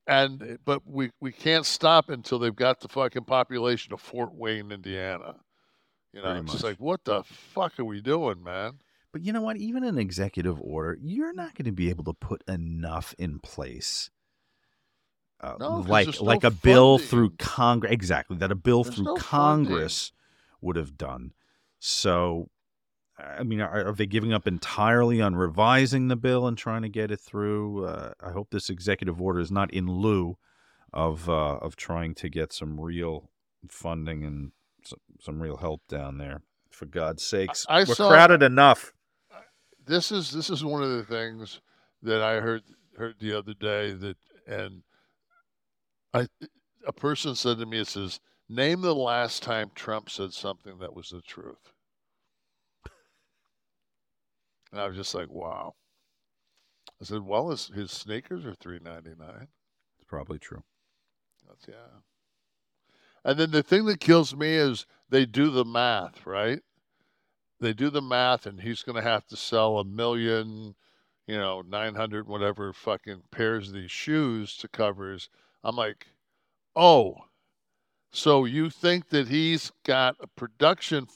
and 0.07 0.59
but 0.65 0.81
we 0.85 1.11
we 1.21 1.31
can't 1.31 1.65
stop 1.65 2.09
until 2.09 2.39
they've 2.39 2.55
got 2.55 2.81
the 2.81 2.89
fucking 2.89 3.23
population 3.23 3.93
of 3.93 4.01
Fort 4.01 4.33
Wayne, 4.33 4.71
Indiana. 4.71 5.35
You 6.11 6.21
know, 6.21 6.31
Pretty 6.31 6.41
it's 6.41 6.51
just 6.51 6.63
like 6.63 6.77
what 6.77 7.05
the 7.05 7.23
fuck 7.23 7.79
are 7.79 7.85
we 7.85 8.01
doing, 8.01 8.43
man? 8.43 8.79
but 9.13 9.23
you 9.23 9.31
know 9.31 9.41
what 9.41 9.55
even 9.55 9.85
an 9.85 9.97
executive 9.97 10.59
order 10.59 10.97
you're 11.01 11.33
not 11.33 11.55
going 11.55 11.65
to 11.65 11.71
be 11.71 11.89
able 11.89 12.03
to 12.03 12.13
put 12.13 12.43
enough 12.49 13.15
in 13.17 13.39
place 13.39 14.09
uh, 15.39 15.53
No, 15.59 15.77
like 15.79 16.07
there's 16.07 16.19
no 16.19 16.25
like 16.25 16.43
a 16.43 16.51
bill 16.51 16.97
through 16.97 17.29
Congress 17.37 17.93
exactly 17.93 18.35
that 18.37 18.51
a 18.51 18.55
bill 18.55 18.83
There's 18.83 18.95
through 18.95 19.05
no 19.05 19.15
funding. 19.15 19.69
Congress 19.69 20.11
would 20.63 20.75
have 20.75 20.97
done. 20.97 21.33
So, 21.79 22.49
I 23.17 23.43
mean, 23.43 23.61
are, 23.61 23.89
are 23.89 23.93
they 23.93 24.05
giving 24.05 24.33
up 24.33 24.47
entirely 24.47 25.21
on 25.21 25.35
revising 25.35 26.07
the 26.07 26.15
bill 26.15 26.47
and 26.47 26.57
trying 26.57 26.81
to 26.83 26.89
get 26.89 27.11
it 27.11 27.19
through? 27.19 27.85
Uh, 27.85 28.13
I 28.21 28.31
hope 28.31 28.49
this 28.49 28.69
executive 28.69 29.21
order 29.21 29.39
is 29.39 29.51
not 29.51 29.71
in 29.73 29.87
lieu 29.87 30.37
of 30.93 31.27
uh, 31.29 31.57
of 31.57 31.75
trying 31.75 32.15
to 32.15 32.29
get 32.29 32.53
some 32.53 32.79
real 32.79 33.29
funding 33.67 34.23
and 34.23 34.51
some, 34.85 34.99
some 35.19 35.41
real 35.41 35.57
help 35.57 35.81
down 35.87 36.17
there. 36.17 36.41
For 36.69 36.85
God's 36.85 37.23
sakes, 37.23 37.65
I 37.69 37.79
we're 37.79 37.95
saw- 37.95 38.09
crowded 38.09 38.41
enough. 38.41 38.93
this 39.85 40.11
is 40.11 40.31
this 40.31 40.49
is 40.49 40.63
one 40.63 40.81
of 40.81 40.89
the 40.89 41.03
things 41.03 41.61
that 42.01 42.21
I 42.21 42.39
heard 42.39 42.63
heard 42.97 43.15
the 43.19 43.37
other 43.37 43.53
day 43.53 43.91
that 43.91 44.17
and 44.47 44.83
I 46.13 46.27
a 46.87 46.93
person 46.93 47.35
said 47.35 47.57
to 47.59 47.65
me 47.65 47.79
it 47.79 47.87
says 47.87 48.19
name 48.49 48.81
the 48.81 48.95
last 48.95 49.43
time 49.43 49.71
Trump 49.73 50.09
said 50.09 50.33
something 50.33 50.79
that 50.79 50.95
was 50.95 51.09
the 51.09 51.21
truth. 51.21 51.71
And 54.71 54.81
I 54.81 54.87
was 54.87 54.97
just 54.97 55.13
like, 55.13 55.29
wow. 55.29 55.75
I 56.99 57.05
said, 57.05 57.21
well, 57.21 57.49
his, 57.49 57.67
his 57.67 57.91
sneakers 57.91 58.43
are 58.45 58.55
three 58.55 58.79
ninety 58.81 59.13
nine. 59.19 59.49
It's 59.97 60.07
probably 60.07 60.39
true. 60.39 60.63
That's 61.47 61.67
yeah. 61.67 61.99
And 63.25 63.39
then 63.39 63.51
the 63.51 63.63
thing 63.63 63.85
that 63.85 63.99
kills 63.99 64.35
me 64.35 64.55
is 64.55 64.85
they 65.09 65.25
do 65.25 65.49
the 65.49 65.65
math, 65.65 66.25
right? 66.25 66.61
They 67.59 67.73
do 67.73 67.89
the 67.89 68.01
math, 68.01 68.45
and 68.45 68.61
he's 68.61 68.83
going 68.83 68.95
to 68.95 69.09
have 69.09 69.25
to 69.27 69.37
sell 69.37 69.79
a 69.79 69.85
million, 69.85 70.75
you 71.27 71.37
know, 71.37 71.61
nine 71.61 71.95
hundred 71.95 72.27
whatever 72.27 72.73
fucking 72.73 73.23
pairs 73.31 73.69
of 73.69 73.75
these 73.75 73.91
shoes 73.91 74.57
to 74.57 74.67
cover 74.67 75.11
his. 75.13 75.29
I'm 75.63 75.75
like, 75.75 76.07
oh, 76.75 77.15
so 78.13 78.45
you 78.45 78.69
think 78.69 79.09
that 79.09 79.27
he's 79.27 79.71
got 79.83 80.15
a 80.21 80.27
production? 80.27 81.07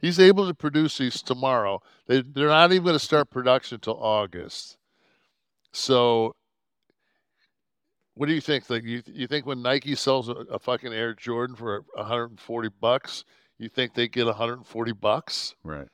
He's 0.00 0.18
able 0.18 0.48
to 0.48 0.54
produce 0.54 0.96
these 0.96 1.20
tomorrow. 1.20 1.82
They, 2.06 2.22
they're 2.22 2.48
not 2.48 2.72
even 2.72 2.84
going 2.84 2.94
to 2.94 3.04
start 3.04 3.30
production 3.30 3.76
until 3.76 4.02
August. 4.02 4.78
So 5.72 6.34
what 8.14 8.26
do 8.26 8.32
you 8.32 8.40
think? 8.40 8.68
Like 8.70 8.84
you, 8.84 9.02
you 9.06 9.26
think 9.26 9.44
when 9.44 9.60
Nike 9.60 9.94
sells 9.94 10.30
a, 10.30 10.32
a 10.32 10.58
fucking 10.58 10.94
Air 10.94 11.14
Jordan 11.14 11.54
for 11.54 11.84
140 11.94 12.68
bucks, 12.80 13.24
you 13.58 13.68
think 13.68 13.92
they 13.92 14.08
get 14.08 14.24
140 14.24 14.92
bucks? 14.92 15.54
Right. 15.62 15.88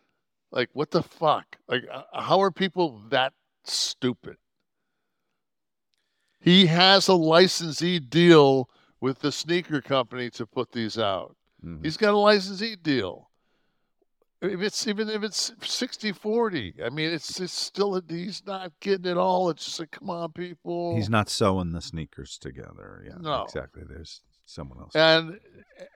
Like 0.53 0.71
what 0.73 0.93
the 0.93 1.03
fuck? 1.03 1.57
Like 1.67 1.83
how 2.13 2.41
are 2.41 2.53
people 2.53 3.03
that 3.11 3.33
stupid? 3.65 4.37
He 6.41 6.67
has 6.67 7.09
a 7.09 7.15
licensee 7.15 7.99
deal 7.99 8.71
with 9.01 9.21
the 9.21 9.31
sneaker 9.33 9.81
company 9.81 10.31
to 10.31 10.47
put 10.47 10.73
these 10.73 10.99
out. 10.99 11.37
Mhm. 11.65 11.85
He's 11.85 11.97
got 11.97 12.15
a 12.15 12.17
licensee 12.17 12.77
deal. 12.77 13.31
If 14.41 14.61
it's 14.61 14.87
even 14.87 15.09
if 15.09 15.25
it's 15.25 15.53
60 15.63 16.13
40, 16.13 16.75
I 16.85 16.91
mean, 16.91 17.11
it's 17.11 17.41
it's 17.41 17.53
still 17.53 17.97
a, 17.97 18.03
he's 18.09 18.47
not 18.47 18.71
getting 18.81 19.11
it 19.11 19.17
all. 19.17 19.51
It's 19.51 19.65
just 19.65 19.81
like, 19.81 19.91
come 19.91 20.11
on, 20.11 20.31
people. 20.33 20.95
He's 20.95 21.11
not 21.11 21.29
sewing 21.29 21.73
the 21.73 21.81
sneakers 21.81 22.39
together. 22.39 23.03
Yeah, 23.05 23.17
No. 23.19 23.43
exactly. 23.43 23.83
There's 23.89 24.21
someone 24.47 24.79
else. 24.79 24.95
And 24.95 25.41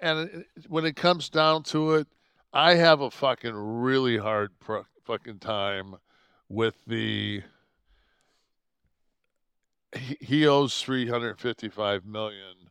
and 0.01 0.45
when 0.69 0.85
it 0.87 0.97
comes 0.97 1.29
down 1.29 1.63
to 1.65 1.93
it, 1.95 2.09
I 2.53 2.75
have 2.75 3.01
a 3.01 3.11
fucking 3.13 3.55
really 3.55 4.19
hard 4.19 4.51
pro- 4.59 4.87
fucking 5.05 5.39
time 5.39 5.95
with 6.49 6.75
the. 6.87 7.43
He, 9.95 10.17
he 10.21 10.47
owes 10.47 10.81
three 10.83 11.07
hundred 11.09 11.39
fifty-five 11.39 12.05
million. 12.05 12.62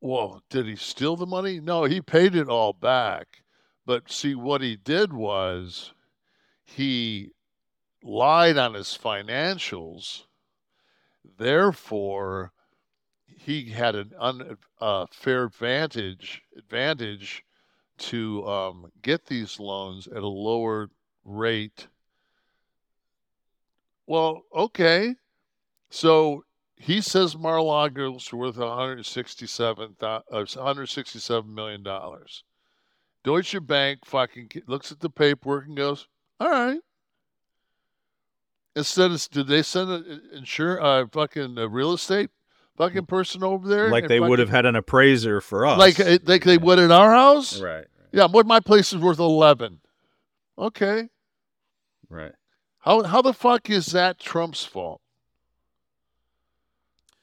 Well, 0.00 0.42
did 0.48 0.66
he 0.66 0.76
steal 0.76 1.16
the 1.16 1.26
money? 1.26 1.60
No, 1.60 1.84
he 1.84 2.00
paid 2.00 2.34
it 2.34 2.48
all 2.48 2.72
back. 2.72 3.42
But 3.84 4.10
see, 4.10 4.34
what 4.34 4.60
he 4.60 4.76
did 4.76 5.12
was 5.12 5.92
he 6.64 7.30
lied 8.02 8.58
on 8.58 8.74
his 8.74 8.98
financials. 9.00 10.24
Therefore, 11.38 12.52
he 13.26 13.70
had 13.70 13.94
an 13.94 14.12
unfair 14.18 15.44
advantage 15.44 16.42
advantage 16.56 17.44
to 17.98 18.46
um, 18.46 18.92
get 19.02 19.26
these 19.26 19.58
loans 19.58 20.06
at 20.06 20.22
a 20.22 20.28
lower 20.28 20.90
rate. 21.24 21.88
Well, 24.06 24.42
okay. 24.54 25.16
So 25.90 26.44
he 26.78 27.00
says 27.00 27.36
Mar-a-Lago's 27.36 28.32
worth 28.32 28.56
167 28.56 29.96
uh, 30.00 30.20
167 30.30 31.54
million 31.54 31.82
dollars. 31.82 32.44
Deutsche 33.24 33.56
Bank 33.66 34.04
fucking 34.04 34.50
looks 34.66 34.92
at 34.92 35.00
the 35.00 35.10
paperwork 35.10 35.66
and 35.66 35.76
goes, 35.76 36.06
"All 36.40 36.48
right." 36.48 36.80
Instead 38.76 39.10
of 39.10 39.28
did 39.30 39.48
they 39.48 39.62
send 39.62 39.90
an 39.90 40.22
insure 40.32 40.80
uh, 40.80 41.06
fucking 41.10 41.58
uh, 41.58 41.68
real 41.68 41.92
estate 41.92 42.30
fucking 42.76 43.06
person 43.06 43.42
over 43.42 43.66
there? 43.66 43.90
Like 43.90 44.06
they 44.06 44.20
would 44.20 44.38
have 44.38 44.50
had 44.50 44.66
an 44.66 44.76
appraiser 44.76 45.40
for 45.40 45.66
us. 45.66 45.78
like 45.78 45.98
uh, 45.98 46.18
like 46.24 46.44
they 46.44 46.58
would 46.58 46.78
at 46.78 46.92
our 46.92 47.10
house. 47.10 47.60
right, 47.60 47.86
Yeah, 48.12 48.26
what 48.26 48.46
my 48.46 48.60
place 48.60 48.92
is 48.92 49.00
worth 49.00 49.18
eleven. 49.18 49.80
Okay, 50.56 51.08
right. 52.08 52.32
how 52.78 53.02
how 53.02 53.20
the 53.20 53.32
fuck 53.32 53.68
is 53.68 53.86
that 53.86 54.18
Trump's 54.20 54.64
fault? 54.64 55.00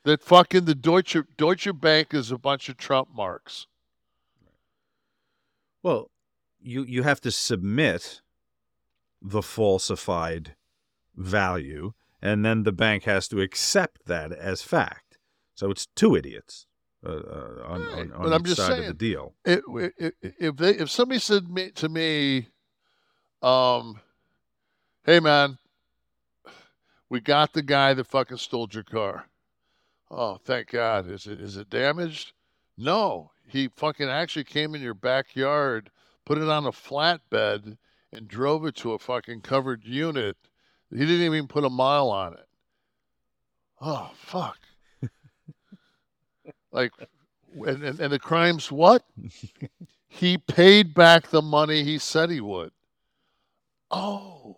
That 0.06 0.22
fucking 0.22 0.66
the 0.66 0.76
Deutsche 0.76 1.18
Deutsche 1.36 1.68
Bank 1.82 2.14
is 2.14 2.32
a 2.32 2.38
bunch 2.38 2.70
of 2.70 2.78
Trump 2.78 3.10
marks. 3.14 3.66
Well, 5.82 6.12
you 6.62 6.84
you 6.84 7.02
have 7.02 7.20
to 7.22 7.32
submit 7.32 8.22
the 9.20 9.42
falsified 9.42 10.56
value, 11.16 11.94
and 12.22 12.46
then 12.46 12.64
the 12.64 12.72
bank 12.72 13.06
has 13.06 13.28
to 13.30 13.42
accept 13.42 14.06
that 14.06 14.32
as 14.32 14.62
fact. 14.62 15.18
So 15.56 15.72
it's 15.72 15.88
two 15.96 16.16
idiots 16.16 16.68
uh, 17.04 17.10
uh, 17.10 17.64
on, 17.66 17.82
Right, 17.82 18.00
on, 18.02 18.08
but 18.10 18.28
on 18.28 18.34
I'm 18.34 18.44
just 18.44 18.58
side 18.58 18.74
of 18.74 18.78
saying. 18.78 18.88
the 18.90 18.94
deal. 18.94 19.34
It, 19.44 19.64
it, 19.98 20.14
if 20.22 20.56
they 20.58 20.76
if 20.76 20.92
somebody 20.92 21.20
said 21.20 21.48
to 21.78 21.90
me, 21.90 22.50
um, 23.42 24.00
hey 25.04 25.20
man, 25.20 25.58
we 27.10 27.22
got 27.22 27.54
the 27.54 27.64
guy 27.64 27.96
that 27.96 28.06
fucking 28.06 28.38
stole 28.38 28.70
your 28.72 28.84
car. 28.84 29.26
Oh, 30.12 30.38
thank 30.44 30.70
God. 30.70 31.10
Is 31.10 31.28
it 31.28 31.42
is 31.42 31.58
it 31.58 31.70
damaged? 31.70 32.34
No. 32.78 33.32
He 33.48 33.70
fucking 33.76 34.10
actually 34.10 34.44
came 34.44 34.76
in 34.76 34.82
your 34.82 34.94
backyard, 34.94 35.92
put 36.26 36.38
it 36.38 36.50
on 36.50 36.66
a 36.66 36.72
flatbed, 36.72 37.78
and 38.12 38.28
drove 38.28 38.66
it 38.66 38.76
to 38.78 38.94
a 38.94 39.00
fucking 39.00 39.42
covered 39.42 39.84
unit. 39.86 40.38
He 40.92 41.00
didn't 41.00 41.22
even 41.22 41.48
put 41.48 41.64
a 41.64 41.70
mile 41.70 42.10
on 42.10 42.34
it. 42.34 42.48
Oh 43.82 44.12
fuck. 44.16 44.58
Like, 46.72 46.92
and, 47.54 47.84
and, 47.84 48.00
and 48.02 48.12
the 48.12 48.20
crime's 48.20 48.70
what? 48.70 49.06
he 50.10 50.38
paid 50.38 50.94
back 50.94 51.30
the 51.30 51.42
money 51.42 51.84
he 51.84 51.98
said 51.98 52.30
he 52.30 52.42
would. 52.42 52.72
Oh, 53.90 54.58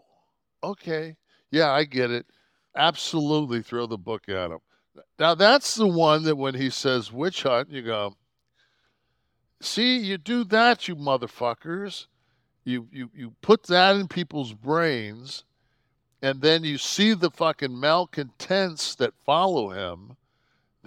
okay. 0.63 1.15
Yeah, 1.51 1.71
I 1.71 1.83
get 1.83 2.09
it. 2.09 2.25
Absolutely 2.75 3.61
throw 3.61 3.85
the 3.85 3.99
book 3.99 4.29
at 4.29 4.49
him. 4.49 4.57
Now, 5.19 5.35
that's 5.35 5.75
the 5.75 5.87
one 5.87 6.23
that 6.23 6.35
when 6.35 6.55
he 6.55 6.69
says 6.69 7.11
witch 7.11 7.43
hunt, 7.43 7.69
you 7.69 7.81
go, 7.81 8.15
see, 9.61 9.97
you 9.97 10.17
do 10.17 10.43
that, 10.45 10.87
you 10.87 10.95
motherfuckers. 10.95 12.07
You, 12.63 12.87
you, 12.91 13.09
you 13.15 13.33
put 13.41 13.63
that 13.63 13.95
in 13.95 14.07
people's 14.07 14.53
brains, 14.53 15.45
and 16.21 16.41
then 16.41 16.63
you 16.63 16.77
see 16.77 17.13
the 17.13 17.31
fucking 17.31 17.79
malcontents 17.79 18.95
that 18.95 19.13
follow 19.25 19.69
him 19.69 20.17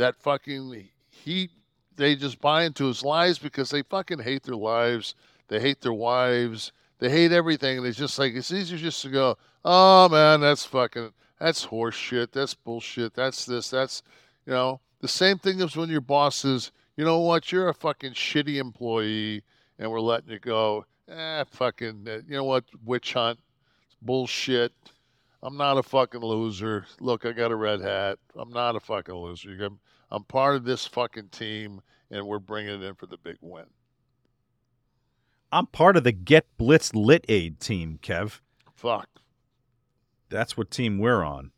that 0.00 0.16
fucking 0.16 0.88
he 1.10 1.50
they 1.96 2.16
just 2.16 2.40
buy 2.40 2.64
into 2.64 2.86
his 2.86 3.04
lies 3.04 3.38
because 3.38 3.68
they 3.68 3.82
fucking 3.82 4.20
hate 4.20 4.42
their 4.42 4.56
lives, 4.56 5.14
they 5.48 5.60
hate 5.60 5.82
their 5.82 5.92
wives, 5.92 6.72
they 6.98 7.10
hate 7.10 7.32
everything, 7.32 7.78
and 7.78 7.86
it's 7.86 7.98
just 7.98 8.18
like 8.18 8.34
it's 8.34 8.50
easier 8.50 8.78
just 8.78 9.02
to 9.02 9.10
go, 9.10 9.36
oh 9.64 10.08
man, 10.08 10.40
that's 10.40 10.64
fucking 10.64 11.12
that's 11.40 11.64
horse 11.64 11.94
shit, 11.94 12.32
that's 12.32 12.54
bullshit, 12.54 13.14
that's 13.14 13.46
this, 13.46 13.70
that's 13.70 14.02
you 14.46 14.52
know 14.52 14.80
the 15.00 15.08
same 15.08 15.38
thing 15.38 15.60
as 15.60 15.76
when 15.76 15.88
your 15.88 16.00
boss 16.00 16.44
is, 16.44 16.70
you 16.96 17.04
know 17.04 17.20
what, 17.20 17.50
you're 17.50 17.68
a 17.68 17.74
fucking 17.74 18.12
shitty 18.12 18.56
employee, 18.56 19.42
and 19.78 19.90
we're 19.90 20.00
letting 20.00 20.30
you 20.30 20.38
go. 20.38 20.84
Eh, 21.08 21.44
fucking, 21.50 22.06
uh, 22.06 22.18
you 22.28 22.36
know 22.36 22.44
what, 22.44 22.64
witch 22.84 23.14
hunt, 23.14 23.40
bullshit. 24.02 24.72
I'm 25.42 25.56
not 25.56 25.78
a 25.78 25.82
fucking 25.82 26.20
loser. 26.20 26.86
Look, 27.00 27.24
I 27.24 27.32
got 27.32 27.50
a 27.50 27.56
red 27.56 27.80
hat. 27.80 28.18
I'm 28.36 28.50
not 28.50 28.76
a 28.76 28.80
fucking 28.80 29.14
loser. 29.14 29.56
I'm, 29.64 29.80
I'm 30.10 30.24
part 30.24 30.54
of 30.54 30.64
this 30.64 30.86
fucking 30.86 31.28
team, 31.28 31.80
and 32.10 32.26
we're 32.26 32.38
bringing 32.38 32.82
it 32.82 32.86
in 32.86 32.94
for 32.94 33.06
the 33.06 33.16
big 33.16 33.38
win. 33.40 33.64
I'm 35.50 35.66
part 35.66 35.96
of 35.96 36.04
the 36.04 36.12
Get 36.12 36.46
Blitzed 36.58 36.94
Lit 36.94 37.24
Aid 37.28 37.58
team, 37.58 37.98
Kev. 38.02 38.40
Fuck. 38.74 39.08
That's 40.30 40.56
what 40.56 40.70
team 40.70 40.98
we're 40.98 41.22
on. 41.22 41.50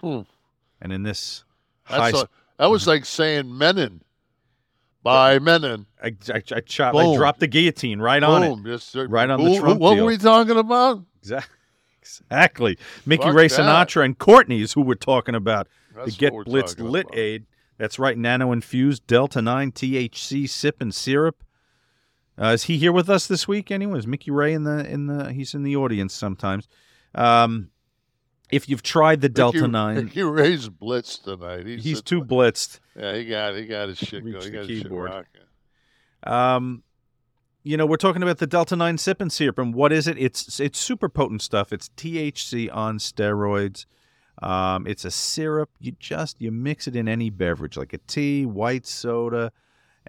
Hmm. 0.00 0.20
And 0.80 0.92
in 0.92 1.02
this 1.02 1.44
high, 1.82 2.10
a, 2.10 2.24
that 2.58 2.66
was 2.66 2.86
like 2.86 3.04
saying 3.04 3.44
Mennen. 3.44 4.00
By 5.02 5.38
Mennen. 5.38 5.86
I, 6.02 6.08
I, 6.28 6.42
I, 6.54 6.60
chop, 6.60 6.94
I 6.94 7.16
dropped 7.16 7.40
the 7.40 7.46
guillotine 7.46 8.00
right 8.00 8.22
on 8.22 8.42
it. 8.42 8.48
Boom. 8.48 8.64
Just, 8.64 8.96
uh, 8.96 9.08
Right 9.08 9.30
on 9.30 9.42
the 9.42 9.58
Trump 9.58 9.80
What 9.80 9.94
deal. 9.94 10.04
were 10.04 10.10
we 10.10 10.18
talking 10.18 10.58
about? 10.58 11.02
Exactly. 11.20 11.54
Exactly. 12.02 12.78
Mickey 13.06 13.24
Fuck 13.24 13.34
Ray 13.34 13.48
that. 13.48 13.60
Sinatra 13.60 14.04
and 14.04 14.18
Courtney 14.18 14.60
is 14.60 14.72
who 14.72 14.82
we're 14.82 14.94
talking 14.94 15.34
about. 15.34 15.68
That's 15.94 16.12
the 16.12 16.18
Get 16.18 16.32
Blitzed 16.32 16.80
Lit 16.80 17.06
about. 17.06 17.18
Aid. 17.18 17.46
That's 17.76 17.98
right. 17.98 18.16
Nano 18.16 18.52
infused 18.52 19.06
Delta 19.06 19.40
9 19.40 19.72
THC 19.72 20.48
sip 20.48 20.80
and 20.80 20.94
syrup. 20.94 21.42
Uh, 22.40 22.46
is 22.48 22.64
he 22.64 22.76
here 22.78 22.92
with 22.92 23.10
us 23.10 23.26
this 23.26 23.46
week? 23.48 23.70
Anyone? 23.70 23.98
Is 23.98 24.06
Mickey 24.06 24.30
Ray 24.30 24.52
in 24.52 24.64
the 24.64 24.88
in 24.88 25.06
the? 25.06 25.32
He's 25.32 25.54
in 25.54 25.64
the 25.64 25.76
audience 25.76 26.14
sometimes. 26.14 26.68
Um, 27.14 27.70
if 28.50 28.68
you've 28.68 28.82
tried 28.82 29.20
the 29.20 29.28
Delta 29.28 29.58
Mickey- 29.58 29.70
9, 29.72 29.94
Mickey 30.04 30.22
Ray's 30.22 30.68
blitz 30.68 31.18
tonight. 31.18 31.66
He's, 31.66 31.84
he's 31.84 32.02
too 32.02 32.22
blitzed. 32.22 32.80
Yeah, 32.96 33.14
he 33.16 33.24
got 33.26 33.54
he 33.56 33.66
got 33.66 33.88
his 33.88 33.98
shit 33.98 34.22
going. 34.24 34.42
He 34.42 34.50
got 34.50 34.60
his 34.60 34.68
shit 34.68 34.82
keyboard. 34.84 35.10
rocking. 35.10 35.42
Um, 36.24 36.82
you 37.62 37.76
know, 37.76 37.86
we're 37.86 37.96
talking 37.96 38.22
about 38.22 38.38
the 38.38 38.46
Delta 38.46 38.76
9 38.76 38.98
sip 38.98 39.20
and 39.20 39.32
syrup, 39.32 39.58
and 39.58 39.74
what 39.74 39.92
is 39.92 40.06
it? 40.06 40.16
It's 40.18 40.58
it's 40.60 40.78
super 40.78 41.08
potent 41.08 41.42
stuff. 41.42 41.72
It's 41.72 41.90
THC 41.96 42.74
on 42.74 42.98
steroids. 42.98 43.84
Um, 44.42 44.86
it's 44.86 45.04
a 45.04 45.10
syrup. 45.10 45.70
You 45.80 45.92
just 45.98 46.40
you 46.40 46.50
mix 46.50 46.86
it 46.86 46.96
in 46.96 47.08
any 47.08 47.28
beverage, 47.30 47.76
like 47.76 47.92
a 47.92 47.98
tea, 47.98 48.46
white 48.46 48.86
soda, 48.86 49.52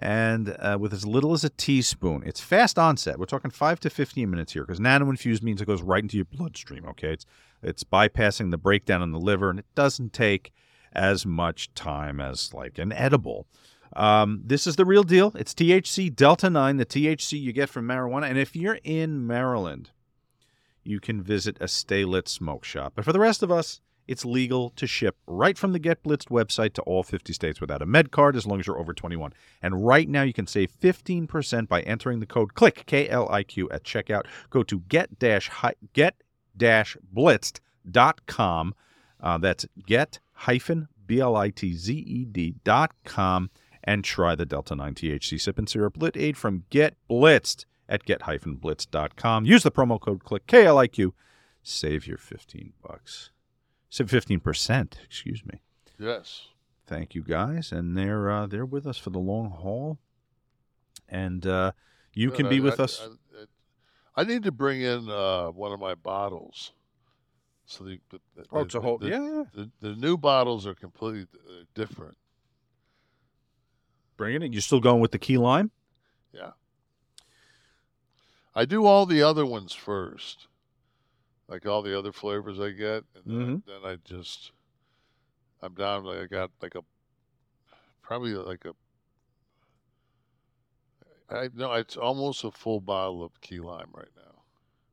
and 0.00 0.56
uh, 0.58 0.78
with 0.80 0.94
as 0.94 1.06
little 1.06 1.34
as 1.34 1.44
a 1.44 1.50
teaspoon. 1.50 2.22
It's 2.24 2.40
fast 2.40 2.78
onset. 2.78 3.18
We're 3.18 3.26
talking 3.26 3.50
five 3.50 3.78
to 3.80 3.90
fifteen 3.90 4.30
minutes 4.30 4.54
here, 4.54 4.64
because 4.64 4.80
nano 4.80 5.08
infused 5.10 5.44
means 5.44 5.60
it 5.60 5.66
goes 5.66 5.82
right 5.82 6.02
into 6.02 6.16
your 6.16 6.24
bloodstream. 6.24 6.84
Okay, 6.86 7.12
it's 7.12 7.26
it's 7.62 7.84
bypassing 7.84 8.50
the 8.50 8.58
breakdown 8.58 9.02
in 9.02 9.12
the 9.12 9.20
liver, 9.20 9.50
and 9.50 9.58
it 9.58 9.66
doesn't 9.74 10.12
take 10.12 10.52
as 10.92 11.24
much 11.24 11.72
time 11.74 12.18
as 12.18 12.52
like 12.54 12.78
an 12.78 12.92
edible. 12.92 13.46
Um, 13.94 14.42
this 14.44 14.66
is 14.66 14.76
the 14.76 14.84
real 14.84 15.02
deal. 15.02 15.32
It's 15.36 15.52
THC 15.52 16.14
Delta 16.14 16.48
9, 16.48 16.76
the 16.76 16.86
THC 16.86 17.40
you 17.40 17.52
get 17.52 17.68
from 17.68 17.86
marijuana. 17.86 18.28
And 18.28 18.38
if 18.38 18.54
you're 18.54 18.78
in 18.84 19.26
Maryland, 19.26 19.90
you 20.84 21.00
can 21.00 21.20
visit 21.22 21.56
a 21.60 21.68
Stay 21.68 22.04
Lit 22.04 22.28
smoke 22.28 22.64
shop. 22.64 22.92
But 22.94 23.04
for 23.04 23.12
the 23.12 23.18
rest 23.18 23.42
of 23.42 23.50
us, 23.50 23.80
it's 24.10 24.24
legal 24.24 24.70
to 24.70 24.88
ship 24.88 25.16
right 25.28 25.56
from 25.56 25.72
the 25.72 25.78
Get 25.78 26.02
Blitzed 26.02 26.30
website 26.30 26.72
to 26.74 26.82
all 26.82 27.04
50 27.04 27.32
states 27.32 27.60
without 27.60 27.80
a 27.80 27.86
med 27.86 28.10
card 28.10 28.34
as 28.34 28.44
long 28.44 28.58
as 28.58 28.66
you're 28.66 28.80
over 28.80 28.92
21. 28.92 29.32
And 29.62 29.86
right 29.86 30.08
now 30.08 30.22
you 30.22 30.32
can 30.32 30.48
save 30.48 30.72
15% 30.72 31.68
by 31.68 31.82
entering 31.82 32.18
the 32.18 32.26
code 32.26 32.54
KLIQ, 32.54 32.86
K 32.86 33.08
L 33.08 33.28
I 33.30 33.44
Q, 33.44 33.70
at 33.70 33.84
checkout. 33.84 34.26
Go 34.50 34.64
to 34.64 34.80
get 34.80 35.16
blitzed.com. 37.14 38.74
Uh, 39.20 39.38
that's 39.38 39.66
get 39.86 40.18
hyphen 40.32 40.88
B 41.06 41.20
L 41.20 41.36
I 41.36 41.50
T 41.50 41.72
Z 41.74 41.94
E 41.94 42.24
D 42.24 42.56
dot 42.64 42.90
com 43.04 43.50
and 43.84 44.02
try 44.02 44.34
the 44.34 44.44
Delta 44.44 44.74
9 44.74 44.92
THC 44.94 45.40
Sip 45.40 45.56
and 45.56 45.68
Syrup 45.68 45.96
Lit 45.96 46.16
Aid 46.16 46.36
from 46.36 46.64
Get 46.68 46.96
Blitzed 47.08 47.64
at 47.88 48.04
get-blitz.com. 48.04 49.44
Use 49.44 49.62
the 49.62 49.70
promo 49.70 50.00
code 50.00 50.24
KLIQ, 50.24 50.46
K-L-I-Q. 50.46 51.14
Save 51.62 52.06
your 52.06 52.18
15 52.18 52.72
bucks. 52.82 53.30
Save 53.90 54.06
15%, 54.08 54.92
excuse 55.04 55.44
me. 55.44 55.60
Yes. 55.98 56.46
Thank 56.86 57.14
you 57.14 57.22
guys. 57.22 57.72
And 57.72 57.96
they're 57.96 58.30
uh, 58.30 58.46
they're 58.46 58.64
with 58.66 58.86
us 58.86 58.96
for 58.98 59.10
the 59.10 59.18
long 59.18 59.50
haul. 59.50 59.98
And 61.08 61.44
uh, 61.46 61.72
you 62.14 62.30
can 62.30 62.48
be 62.48 62.60
with 62.60 62.80
I- 62.80 62.84
us. 62.84 63.06
I, 64.16 64.22
I 64.22 64.24
need 64.24 64.42
to 64.44 64.52
bring 64.52 64.80
in 64.80 65.08
uh, 65.08 65.48
one 65.50 65.72
of 65.72 65.80
my 65.80 65.94
bottles. 65.94 66.72
So 67.66 67.84
the, 67.84 68.00
the, 68.10 68.20
the- 68.36 68.44
Oh, 68.52 68.60
it's 68.60 68.74
a 68.74 68.80
whole- 68.80 68.98
the- 68.98 69.08
yeah, 69.08 69.22
yeah. 69.22 69.44
The, 69.52 69.70
the 69.80 69.94
new 69.96 70.16
bottles 70.16 70.66
are 70.66 70.74
completely 70.74 71.26
uh, 71.48 71.64
different. 71.74 72.16
Bringing 74.16 74.42
it. 74.42 74.52
You're 74.52 74.62
still 74.62 74.80
going 74.80 75.00
with 75.00 75.12
the 75.12 75.18
key 75.18 75.38
lime? 75.38 75.70
Yeah. 76.32 76.50
I 78.54 78.64
do 78.64 78.84
all 78.84 79.06
the 79.06 79.22
other 79.22 79.46
ones 79.46 79.72
first, 79.72 80.46
like 81.50 81.66
all 81.66 81.82
the 81.82 81.98
other 81.98 82.12
flavors 82.12 82.58
I 82.58 82.70
get, 82.70 83.04
and 83.14 83.24
then, 83.26 83.56
Mhm. 83.58 83.66
then 83.66 83.84
I 83.84 83.96
just 84.04 84.52
I'm 85.60 85.74
down. 85.74 86.04
Like 86.04 86.18
I 86.20 86.26
got 86.26 86.50
like 86.62 86.74
a 86.76 86.82
probably 88.02 88.32
like 88.34 88.64
a 88.64 88.72
I 91.28 91.48
know 91.54 91.72
it's 91.74 91.96
almost 91.96 92.42
a 92.44 92.50
full 92.50 92.80
bottle 92.80 93.22
of 93.22 93.40
key 93.40 93.60
lime 93.60 93.90
right 93.94 94.08
now. 94.16 94.42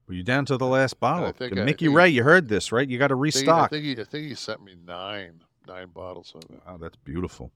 Well, 0.07 0.15
you're 0.15 0.23
down 0.23 0.45
to 0.45 0.57
the 0.57 0.67
last 0.67 0.99
bottle. 0.99 1.33
I- 1.39 1.45
I 1.45 1.49
Mickey 1.49 1.85
think- 1.87 1.97
Ray, 1.97 2.09
you 2.09 2.23
heard 2.23 2.47
this, 2.47 2.71
right? 2.71 2.87
You 2.87 2.97
got 2.99 3.07
to 3.07 3.15
restock. 3.15 3.65
I 3.65 3.67
think, 3.67 3.83
he, 3.85 3.91
I 4.01 4.03
think 4.03 4.27
he 4.27 4.35
sent 4.35 4.63
me 4.63 4.75
nine 4.75 5.43
nine 5.67 5.89
bottles 5.89 6.33
of 6.33 6.43
it. 6.49 6.61
wow, 6.65 6.77
that's 6.77 6.95
beautiful. 6.97 7.51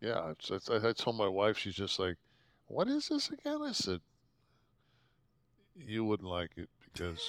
Yeah, 0.00 0.30
it's, 0.30 0.50
it's, 0.50 0.68
I 0.68 0.88
I 0.88 0.92
told 0.92 1.16
my 1.16 1.28
wife, 1.28 1.56
she's 1.56 1.76
just 1.76 1.98
like, 2.00 2.16
"What 2.66 2.88
is 2.88 3.08
this 3.08 3.30
again?" 3.30 3.62
I 3.62 3.70
said, 3.72 4.00
"You 5.76 6.04
wouldn't 6.04 6.28
like 6.28 6.50
it 6.56 6.68
because, 6.82 7.20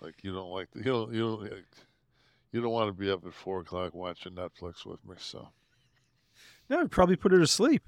like, 0.00 0.14
you 0.22 0.32
don't 0.32 0.50
like 0.50 0.70
the, 0.72 0.78
you 0.80 0.84
don't 0.84 1.12
you 1.12 1.20
don't 1.20 1.42
like, 1.42 1.64
you 2.52 2.60
don't 2.60 2.72
want 2.72 2.88
to 2.88 2.92
be 2.92 3.10
up 3.10 3.24
at 3.26 3.34
four 3.34 3.60
o'clock 3.60 3.94
watching 3.94 4.32
Netflix 4.34 4.84
with 4.86 5.04
me." 5.04 5.14
So, 5.18 5.48
No, 6.68 6.80
I'd 6.80 6.90
probably 6.90 7.16
put 7.16 7.32
her 7.32 7.38
to 7.38 7.46
sleep. 7.46 7.82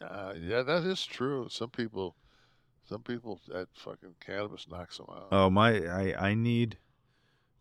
uh, 0.00 0.34
yeah, 0.40 0.62
that 0.62 0.84
is 0.84 1.04
true. 1.04 1.48
Some 1.50 1.70
people, 1.70 2.16
some 2.88 3.02
people 3.02 3.40
that 3.48 3.68
fucking 3.74 4.14
cannabis 4.24 4.66
knocks 4.68 4.98
them 4.98 5.06
out. 5.10 5.28
Oh 5.32 5.50
my! 5.50 5.84
I 5.86 6.30
I 6.30 6.34
need 6.34 6.78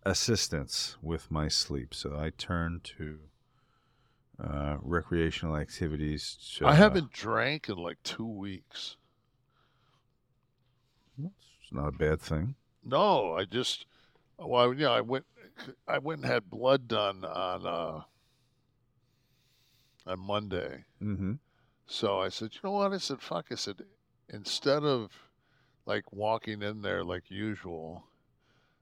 assistance 0.04 0.98
with 1.02 1.30
my 1.30 1.48
sleep, 1.48 1.94
so 1.94 2.18
I 2.18 2.30
turn 2.32 2.80
to 2.98 3.20
uh, 4.42 4.78
recreational 4.82 5.58
activities. 5.58 6.38
To, 6.58 6.68
I 6.68 6.74
haven't 6.76 7.12
drank 7.12 7.68
in 7.70 7.78
like 7.78 8.02
two 8.04 8.26
weeks. 8.28 8.96
It's 11.22 11.74
not 11.74 11.90
a 11.90 11.92
bad 11.98 12.20
thing. 12.22 12.56
No, 12.84 13.34
I 13.34 13.45
just 13.45 13.86
well, 14.38 14.73
yeah, 14.73 14.91
I 14.91 15.01
went 15.01 15.25
I 15.88 15.97
went 15.97 16.21
and 16.21 16.32
had 16.32 16.49
blood 16.49 16.88
done 16.88 17.25
on 17.25 17.65
uh 17.65 18.01
on 20.05 20.19
Monday. 20.19 20.86
Mm-hmm. 21.01 21.34
So 21.86 22.19
I 22.19 22.30
said, 22.30 22.51
you 22.53 22.59
know 22.63 22.71
what? 22.71 22.93
I 22.93 22.97
said, 22.97 23.21
fuck. 23.21 23.47
I 23.51 23.55
said, 23.55 23.84
instead 24.30 24.84
of 24.84 25.11
like 25.86 26.11
walking 26.13 26.61
in 26.61 26.82
there 26.82 27.03
like 27.03 27.30
usual 27.30 28.03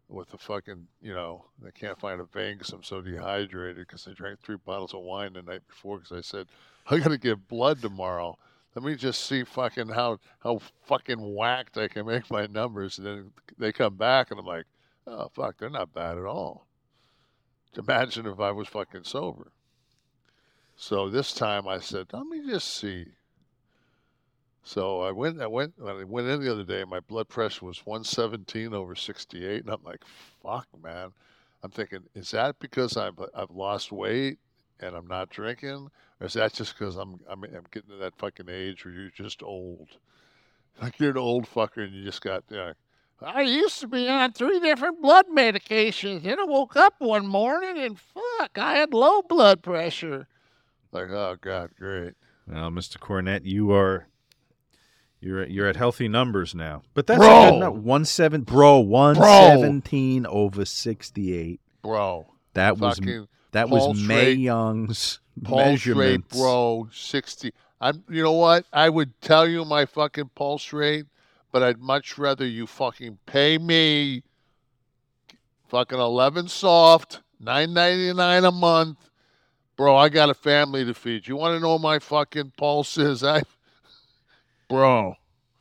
with 0.09 0.29
the 0.29 0.37
fucking, 0.37 0.87
you 1.01 1.13
know, 1.13 1.45
I 1.65 1.71
can't 1.71 1.99
find 1.99 2.19
a 2.21 2.25
vein 2.25 2.57
because 2.57 2.73
I'm 2.73 2.83
so 2.83 3.01
dehydrated 3.01 3.77
because 3.87 4.07
I 4.07 4.13
drank 4.13 4.39
three 4.41 4.57
bottles 4.57 4.93
of 4.93 5.01
wine 5.01 5.33
the 5.33 5.41
night 5.41 5.67
before 5.67 5.97
because 5.97 6.17
I 6.17 6.21
said 6.21 6.47
I 6.89 6.99
got 6.99 7.09
to 7.09 7.17
give 7.17 7.47
blood 7.47 7.81
tomorrow. 7.81 8.37
Let 8.77 8.83
me 8.83 8.95
just 8.95 9.25
see 9.25 9.43
fucking 9.43 9.89
how 9.89 10.19
how 10.43 10.61
fucking 10.85 11.33
whacked 11.33 11.79
I 11.79 11.87
can 11.87 12.05
make 12.05 12.29
my 12.29 12.45
numbers, 12.45 12.99
and 12.99 13.07
then 13.07 13.31
they 13.57 13.71
come 13.71 13.95
back 13.95 14.29
and 14.29 14.39
I'm 14.39 14.45
like, 14.45 14.65
oh 15.07 15.31
fuck, 15.33 15.57
they're 15.57 15.71
not 15.71 15.95
bad 15.95 16.19
at 16.19 16.25
all. 16.25 16.67
Imagine 17.75 18.27
if 18.27 18.39
I 18.39 18.51
was 18.51 18.67
fucking 18.67 19.03
sober. 19.03 19.51
So 20.75 21.09
this 21.09 21.33
time 21.33 21.67
I 21.67 21.79
said, 21.79 22.05
let 22.13 22.27
me 22.27 22.45
just 22.45 22.77
see. 22.77 23.07
So 24.61 25.01
I 25.01 25.11
went, 25.11 25.41
I 25.41 25.47
went, 25.47 25.73
I 25.83 26.03
went 26.03 26.27
in 26.27 26.41
the 26.41 26.51
other 26.51 26.63
day, 26.63 26.83
my 26.83 26.99
blood 26.99 27.29
pressure 27.29 27.65
was 27.65 27.83
117 27.83 28.75
over 28.75 28.93
68. 28.93 29.63
And 29.63 29.73
I'm 29.73 29.83
like, 29.83 30.03
fuck, 30.43 30.67
man. 30.83 31.13
I'm 31.63 31.71
thinking, 31.71 32.03
is 32.13 32.29
that 32.29 32.59
because 32.59 32.95
I've, 32.95 33.19
I've 33.33 33.49
lost 33.49 33.91
weight 33.91 34.37
and 34.79 34.95
I'm 34.95 35.07
not 35.07 35.31
drinking? 35.31 35.89
Or 36.19 36.27
is 36.27 36.33
that 36.33 36.53
just 36.53 36.77
because 36.77 36.95
I'm, 36.95 37.19
I'm, 37.29 37.43
I'm 37.43 37.65
getting 37.71 37.89
to 37.91 37.97
that 37.97 38.17
fucking 38.17 38.49
age 38.49 38.83
where 38.85 38.93
you're 38.93 39.09
just 39.09 39.43
old? 39.43 39.89
Like 40.79 40.99
you're 40.99 41.09
an 41.09 41.17
old 41.17 41.49
fucker 41.49 41.83
and 41.83 41.91
you 41.91 42.03
just 42.03 42.21
got, 42.21 42.43
you 42.51 42.57
know, 42.57 42.73
I 43.19 43.41
used 43.41 43.79
to 43.79 43.87
be 43.87 44.07
on 44.07 44.31
three 44.33 44.59
different 44.59 45.01
blood 45.01 45.25
medications. 45.35 46.21
Then 46.21 46.39
I 46.39 46.43
woke 46.43 46.75
up 46.75 46.93
one 46.99 47.25
morning 47.25 47.79
and 47.79 47.99
fuck, 47.99 48.59
I 48.59 48.75
had 48.75 48.93
low 48.93 49.23
blood 49.23 49.63
pressure. 49.63 50.27
like, 50.91 51.09
oh, 51.09 51.35
God, 51.41 51.71
great. 51.79 52.13
Well, 52.47 52.69
Mr. 52.69 52.99
Cornett, 52.99 53.41
you 53.43 53.71
are 53.71 54.05
you're 55.19 55.45
you're 55.47 55.67
at 55.67 55.75
healthy 55.75 56.07
numbers 56.07 56.53
now. 56.53 56.83
But 56.93 57.07
that's 57.07 57.19
Bro. 57.19 57.51
good. 57.51 57.59
No, 57.59 57.71
one 57.71 58.05
seven, 58.05 58.41
bro, 58.41 58.79
one 58.79 59.15
seventeen 59.15 60.25
over 60.25 60.63
sixty 60.63 61.33
eight. 61.35 61.59
Bro. 61.81 62.27
That 62.53 62.77
was 62.77 62.99
Fucking 62.99 63.27
that 63.51 63.69
Paul 63.69 63.89
was 63.89 64.01
Mae 64.07 64.33
Young's 64.33 65.19
Paul 65.43 65.71
measurements. 65.71 66.37
bro, 66.37 66.89
60. 66.91 67.53
I'm, 67.79 68.03
you 68.09 68.23
know 68.23 68.33
what? 68.33 68.65
I 68.73 68.89
would 68.89 69.19
tell 69.21 69.47
you 69.47 69.63
my 69.65 69.85
fucking 69.85 70.31
pulse 70.35 70.73
rate, 70.73 71.05
but 71.51 71.63
I'd 71.63 71.79
much 71.79 72.17
rather 72.17 72.45
you 72.45 72.65
fucking 72.67 73.19
pay 73.25 73.57
me 73.57 74.23
fucking 75.67 75.99
11 75.99 76.47
soft, 76.47 77.21
9.99 77.43 78.47
a 78.47 78.51
month. 78.51 79.09
Bro, 79.75 79.95
I 79.95 80.09
got 80.09 80.29
a 80.29 80.33
family 80.33 80.83
to 80.85 80.93
feed. 80.93 81.27
You 81.27 81.35
want 81.35 81.55
to 81.55 81.59
know 81.59 81.77
my 81.77 81.99
fucking 81.99 82.53
pulse 82.57 82.97
is? 82.97 83.23
I, 83.23 83.43
bro. 84.69 85.15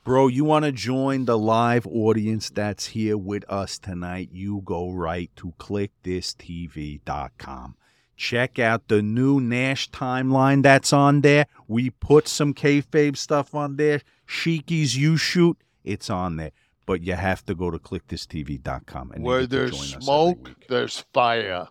Bro, 0.06 0.28
you 0.28 0.44
want 0.44 0.64
to 0.64 0.70
join 0.70 1.24
the 1.24 1.36
live 1.36 1.84
audience 1.84 2.48
that's 2.48 2.86
here 2.86 3.18
with 3.18 3.44
us 3.50 3.76
tonight? 3.76 4.28
You 4.30 4.62
go 4.64 4.92
right 4.92 5.32
to 5.34 5.52
KliqThisTV.com. 5.58 7.74
Check 8.16 8.60
out 8.60 8.86
the 8.86 9.02
new 9.02 9.40
Nash 9.40 9.90
timeline 9.90 10.62
that's 10.62 10.92
on 10.92 11.22
there. 11.22 11.46
We 11.66 11.90
put 11.90 12.28
some 12.28 12.54
kayfabe 12.54 13.16
stuff 13.16 13.52
on 13.52 13.78
there. 13.78 14.00
Sheiky's 14.28 14.96
You 14.96 15.16
Shoot, 15.16 15.58
it's 15.82 16.08
on 16.08 16.36
there. 16.36 16.52
But 16.86 17.02
you 17.02 17.14
have 17.14 17.44
to 17.46 17.56
go 17.56 17.72
to 17.72 17.80
KliqThisTV.com. 17.80 19.10
And 19.10 19.24
Where 19.24 19.44
there's 19.44 19.72
join 19.72 19.80
us 19.80 19.94
every 19.94 20.04
smoke, 20.04 20.50
there's 20.68 21.04
fire. 21.12 21.66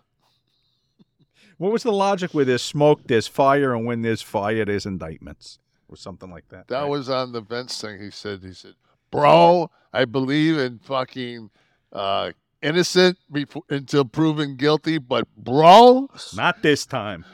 What 1.56 1.72
was 1.72 1.84
the 1.84 1.92
logic 1.92 2.34
where 2.34 2.44
there's 2.44 2.60
smoke, 2.60 3.00
there's 3.06 3.28
fire, 3.28 3.74
and 3.74 3.86
when 3.86 4.02
there's 4.02 4.20
fire, 4.20 4.66
there's 4.66 4.84
indictments? 4.84 5.58
Or 5.88 5.96
something 5.96 6.30
like 6.30 6.48
that. 6.48 6.68
That 6.68 6.80
right? 6.80 6.88
was 6.88 7.08
on 7.08 7.32
the 7.32 7.40
Vince 7.40 7.80
thing. 7.80 8.00
He 8.00 8.10
said, 8.10 8.40
he 8.42 8.52
said, 8.52 8.74
bro, 9.10 9.70
I 9.92 10.04
believe 10.04 10.58
in 10.58 10.78
fucking 10.80 11.50
uh, 11.92 12.32
innocent 12.60 13.18
before, 13.30 13.62
until 13.70 14.04
proven 14.04 14.56
guilty, 14.56 14.98
but 14.98 15.28
bro, 15.36 16.08
Not 16.34 16.62
this 16.62 16.84
time. 16.86 17.24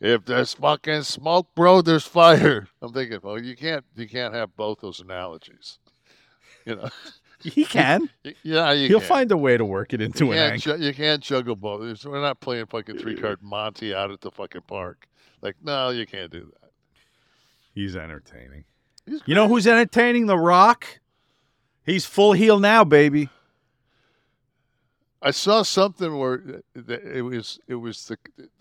if 0.00 0.24
there's 0.26 0.54
fucking 0.54 1.02
smoke, 1.02 1.48
bro, 1.56 1.82
there's 1.82 2.06
fire. 2.06 2.68
I'm 2.80 2.92
thinking, 2.92 3.18
well, 3.22 3.42
you 3.42 3.56
can't, 3.56 3.84
you 3.96 4.08
can't 4.08 4.32
have 4.32 4.54
both 4.56 4.78
those 4.80 5.00
analogies. 5.00 5.78
You 6.64 6.76
know, 6.76 6.88
He 7.42 7.64
can. 7.64 8.10
yeah, 8.42 8.72
you 8.72 8.88
He'll 8.88 8.98
can. 9.00 9.08
find 9.08 9.32
a 9.32 9.36
way 9.36 9.56
to 9.56 9.64
work 9.64 9.92
it 9.94 10.00
into 10.00 10.26
you 10.26 10.32
an 10.32 10.38
angle. 10.38 10.76
ju- 10.76 10.84
you 10.84 10.92
can't 10.94 11.22
juggle 11.22 11.54
both. 11.56 12.04
We're 12.04 12.20
not 12.20 12.40
playing 12.40 12.66
fucking 12.66 12.98
three 12.98 13.16
card 13.16 13.42
Monty 13.42 13.94
out 13.94 14.10
at 14.10 14.20
the 14.20 14.30
fucking 14.30 14.62
park. 14.68 15.06
Like, 15.40 15.54
no, 15.62 15.90
you 15.90 16.04
can't 16.06 16.30
do 16.32 16.50
that. 16.60 16.67
He's 17.78 17.94
entertaining. 17.94 18.64
He's 19.06 19.22
You 19.24 19.36
know 19.36 19.46
who's 19.46 19.64
entertaining? 19.64 20.26
The 20.26 20.36
Rock. 20.36 20.98
He's 21.86 22.04
full 22.04 22.32
heel 22.32 22.58
now, 22.58 22.82
baby. 22.82 23.28
I 25.22 25.30
saw 25.30 25.62
something 25.62 26.18
where 26.18 26.62
it 26.74 27.22
was 27.22 27.60
it 27.68 27.76
was 27.76 28.08
the 28.08 28.18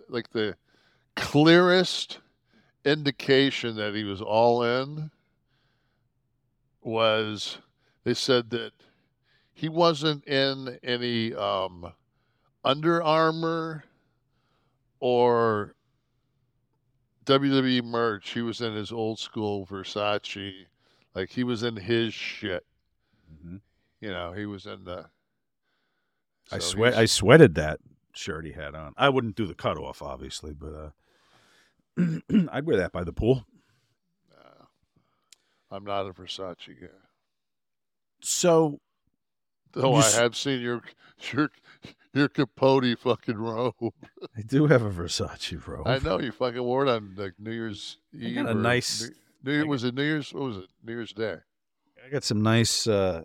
like 0.07 0.29
the 0.33 0.55
clearest 1.15 2.19
indication 2.85 3.75
that 3.77 3.95
he 3.95 4.03
was 4.03 4.21
all 4.21 4.61
in 4.61 5.09
was 6.83 7.57
they 8.03 8.13
said 8.13 8.51
that 8.51 8.73
he 9.51 9.67
wasn't 9.67 10.27
in 10.27 10.77
any 10.83 11.33
um, 11.33 11.91
Under 12.63 13.01
Armour 13.01 13.83
or 14.99 15.73
WWE 17.27 17.83
merch. 17.83 18.29
He 18.31 18.41
was 18.41 18.61
in 18.61 18.73
his 18.73 18.91
old 18.91 19.19
school 19.19 19.65
Versace, 19.65 20.65
like 21.13 21.29
he 21.29 21.43
was 21.43 21.61
in 21.63 21.75
his 21.75 22.13
shit. 22.13 22.65
You 23.99 24.11
know, 24.11 24.31
he 24.31 24.45
was 24.45 24.65
in 24.65 24.83
the. 24.85 25.07
I 26.51 26.59
sweat. 26.59 26.93
I 26.95 27.05
sweated 27.05 27.55
that 27.55 27.79
shirt 28.13 28.45
he 28.45 28.53
had 28.53 28.73
on. 28.75 28.93
I 28.97 29.09
wouldn't 29.09 29.35
do 29.35 29.45
the 29.45 29.53
cutoff, 29.55 30.01
obviously, 30.01 30.53
but 30.53 30.93
uh, 31.97 32.19
I'd 32.51 32.65
wear 32.65 32.77
that 32.77 32.91
by 32.91 33.03
the 33.03 33.13
pool. 33.13 33.45
I'm 35.69 35.83
not 35.83 36.07
a 36.07 36.13
Versace 36.13 36.79
guy. 36.79 36.87
So 38.21 38.79
Though 39.73 39.95
I 39.95 39.99
s- 39.99 40.15
have 40.17 40.35
seen 40.35 40.61
your 40.61 40.81
your 41.33 41.51
your 42.17 42.27
Capote 42.29 42.97
fucking 42.99 43.37
robe. 43.37 43.73
I 44.37 44.41
do 44.41 44.67
have 44.67 44.81
a 44.81 44.89
Versace 44.89 45.65
robe. 45.67 45.87
I 45.87 45.99
know 45.99 46.19
you 46.19 46.31
fucking 46.31 46.61
wore 46.61 46.85
it 46.85 46.89
on 46.89 47.13
like 47.15 47.33
New 47.39 47.51
Year's 47.51 47.97
Eve. 48.13 48.35
got 48.35 48.49
a 48.49 48.53
nice- 48.53 49.03
New, 49.03 49.09
New 49.43 49.51
Year, 49.53 49.67
was 49.67 49.83
it 49.83 49.95
New 49.95 50.03
Year's? 50.03 50.33
What 50.33 50.43
was 50.43 50.57
it? 50.57 50.65
New 50.83 50.93
Year's 50.93 51.13
Day. 51.13 51.37
I 52.05 52.09
got 52.09 52.23
some 52.23 52.41
nice 52.41 52.87
uh, 52.87 53.23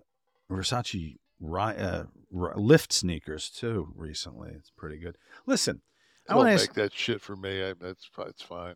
Versace 0.51 1.17
ri- 1.41 1.61
uh, 1.77 2.05
ri- 2.31 2.53
lift 2.57 2.93
sneakers 2.93 3.49
too 3.51 3.93
recently. 3.97 4.51
It's 4.57 4.71
pretty 4.71 4.99
good. 4.99 5.17
Listen, 5.47 5.81
I 6.29 6.35
Don't 6.35 6.39
want 6.45 6.49
to 6.49 6.55
make 6.55 6.69
ask. 6.71 6.75
that 6.75 6.93
shit 6.93 7.21
for 7.21 7.37
me. 7.37 7.63
I, 7.63 7.75
that's 7.81 8.09
it's 8.29 8.43
fine. 8.43 8.75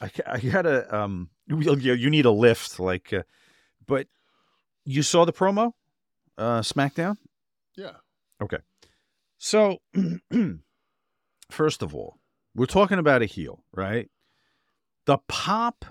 I, 0.00 0.10
I 0.26 0.38
gotta 0.38 0.96
um 0.96 1.30
you, 1.48 1.60
you 1.76 1.92
you 1.94 2.08
need 2.10 2.24
a 2.24 2.30
lift 2.30 2.78
like 2.78 3.12
uh, 3.12 3.22
but 3.86 4.06
you 4.84 5.02
saw 5.02 5.24
the 5.24 5.32
promo 5.32 5.72
uh 6.36 6.60
SmackDown 6.60 7.16
Yeah. 7.76 7.94
okay 8.40 8.58
so 9.38 9.78
first 11.50 11.82
of 11.82 11.94
all 11.94 12.18
we're 12.54 12.66
talking 12.66 12.98
about 12.98 13.22
a 13.22 13.26
heel 13.26 13.64
right 13.72 14.10
the 15.06 15.18
pop 15.28 15.84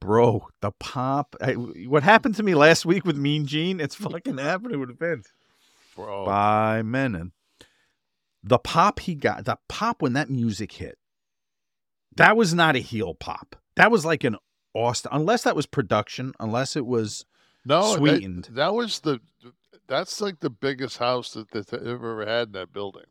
bro 0.00 0.46
the 0.60 0.70
pop 0.72 1.34
I, 1.40 1.52
what 1.52 2.02
happened 2.02 2.34
to 2.36 2.42
me 2.42 2.54
last 2.54 2.84
week 2.84 3.04
with 3.04 3.16
Mean 3.16 3.46
Gene 3.46 3.80
it's 3.80 3.94
fucking 3.94 4.38
happening 4.38 4.80
with 4.80 4.98
Vince 4.98 5.28
Bro. 5.96 6.26
by 6.26 6.82
Menon 6.82 7.32
the 8.42 8.58
pop 8.58 9.00
he 9.00 9.14
got 9.14 9.44
the 9.44 9.58
pop 9.68 10.02
when 10.02 10.12
that 10.14 10.28
music 10.28 10.72
hit 10.72 10.98
that 12.16 12.36
was 12.36 12.54
not 12.54 12.76
a 12.76 12.78
heel 12.78 13.14
pop. 13.14 13.56
That 13.74 13.90
was 13.90 14.04
like 14.04 14.22
an 14.22 14.36
Austin, 14.72 15.10
unless 15.12 15.42
that 15.42 15.56
was 15.56 15.66
production, 15.66 16.32
unless 16.38 16.76
it 16.76 16.86
was 16.86 17.24
No, 17.64 17.90
that- 17.90 17.98
sweetened. 17.98 18.50
That, 18.52 18.72
was 18.72 19.00
the. 19.00 19.20
That's 19.86 20.20
like 20.20 20.40
the 20.40 20.50
biggest 20.50 20.98
house 20.98 21.32
that, 21.32 21.50
that 21.50 21.68
they've 21.68 21.86
ever 21.86 22.24
had 22.26 22.48
in 22.48 22.52
that 22.52 22.72
building. 22.72 23.06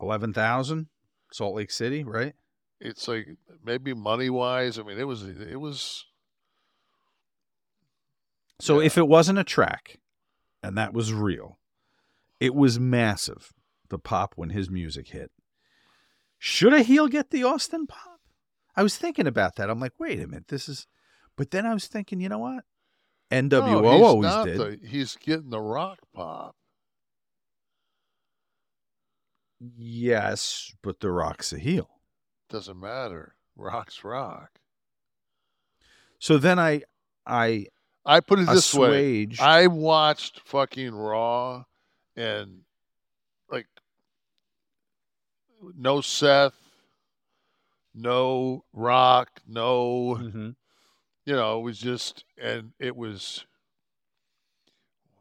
eleven 0.00 0.32
thousand, 0.32 0.88
Salt 1.32 1.54
Lake 1.54 1.70
City, 1.70 2.04
right? 2.04 2.34
It's 2.80 3.06
like 3.08 3.28
maybe 3.64 3.94
money 3.94 4.30
wise. 4.30 4.78
I 4.78 4.82
mean, 4.82 4.98
it 4.98 5.04
was 5.04 5.22
it 5.22 5.60
was 5.60 6.04
So 8.60 8.80
if 8.80 8.96
it 8.96 9.08
wasn't 9.08 9.38
a 9.38 9.44
track, 9.44 9.98
and 10.62 10.78
that 10.78 10.94
was 10.94 11.12
real, 11.12 11.58
it 12.40 12.54
was 12.54 12.78
massive. 12.78 13.52
The 13.90 13.98
pop 13.98 14.34
when 14.36 14.50
his 14.50 14.70
music 14.70 15.08
hit. 15.08 15.30
Should 16.38 16.72
a 16.72 16.82
heel 16.82 17.08
get 17.08 17.30
the 17.30 17.44
Austin 17.44 17.86
pop? 17.86 18.20
I 18.74 18.82
was 18.82 18.96
thinking 18.96 19.26
about 19.26 19.56
that. 19.56 19.70
I'm 19.70 19.80
like, 19.80 19.92
wait 19.98 20.20
a 20.20 20.26
minute, 20.26 20.48
this 20.48 20.68
is. 20.68 20.86
But 21.36 21.50
then 21.50 21.66
I 21.66 21.74
was 21.74 21.86
thinking, 21.86 22.20
you 22.20 22.28
know 22.28 22.38
what? 22.38 22.64
NWO 23.34 23.82
No, 23.82 23.92
he's 23.92 24.02
always 24.02 24.30
not 24.30 24.44
did. 24.46 24.58
the- 24.58 24.86
he's 24.86 25.16
getting 25.16 25.50
the 25.50 25.60
rock 25.60 25.98
pop. 26.14 26.54
Yes, 29.76 30.72
but 30.82 31.00
The 31.00 31.10
Rock's 31.10 31.52
a 31.52 31.58
heel. 31.58 31.88
Doesn't 32.50 32.78
matter. 32.78 33.34
Rock's 33.56 34.04
rock. 34.04 34.50
So 36.18 36.38
then 36.38 36.58
I, 36.58 36.82
I 37.26 37.66
I 38.04 38.20
put 38.20 38.38
it 38.40 38.46
this 38.46 38.74
way. 38.74 39.28
I 39.40 39.66
watched 39.68 40.40
fucking 40.40 40.94
Raw 40.94 41.64
and 42.16 42.62
like 43.50 43.66
no 45.76 46.00
Seth, 46.00 46.58
no 47.94 48.64
Rock, 48.72 49.40
no 49.46 50.16
Mhm. 50.20 50.56
You 51.24 51.34
know, 51.34 51.58
it 51.58 51.62
was 51.62 51.78
just 51.78 52.24
and 52.40 52.72
it 52.78 52.96
was 52.96 53.44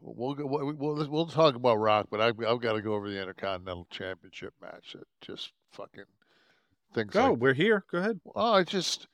We'll, 0.06 0.34
go- 0.34 0.46
we'll 0.46 1.08
we'll 1.10 1.28
talk 1.28 1.56
about 1.56 1.78
Rock, 1.78 2.08
but 2.12 2.20
I've 2.20 2.38
I've 2.46 2.60
got 2.60 2.74
to 2.74 2.82
go 2.82 2.94
over 2.94 3.10
the 3.10 3.22
Intercontinental 3.22 3.88
Championship 3.90 4.54
match 4.62 4.94
that 4.94 5.08
just 5.22 5.54
fucking 5.72 6.04
things 6.94 7.14
Go, 7.14 7.32
like 7.32 7.40
we're 7.40 7.54
here. 7.54 7.86
Go 7.90 8.00
ahead. 8.00 8.20
Well, 8.26 8.54
I 8.54 8.64
just 8.64 9.08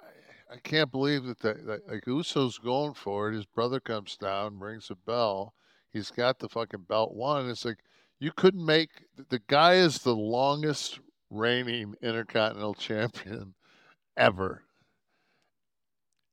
I, 0.00 0.54
I 0.54 0.56
can't 0.58 0.90
believe 0.90 1.24
that, 1.24 1.38
that, 1.40 1.64
that 1.64 1.88
like 1.88 2.06
Uso's 2.08 2.58
going 2.58 2.94
for 2.94 3.28
it. 3.30 3.36
His 3.36 3.46
brother 3.46 3.78
comes 3.78 4.16
down, 4.16 4.58
rings 4.58 4.90
a 4.90 4.96
bell. 4.96 5.54
He's 5.92 6.10
got 6.10 6.40
the 6.40 6.48
fucking 6.48 6.86
belt 6.88 7.14
won. 7.14 7.48
It's 7.48 7.64
like 7.64 7.78
you 8.18 8.32
couldn't 8.32 8.66
make 8.66 8.90
the 9.28 9.40
guy 9.46 9.74
is 9.74 10.00
the 10.00 10.16
longest 10.16 10.98
reigning 11.30 11.94
intercontinental 12.02 12.74
champion 12.78 13.54
ever. 14.16 14.64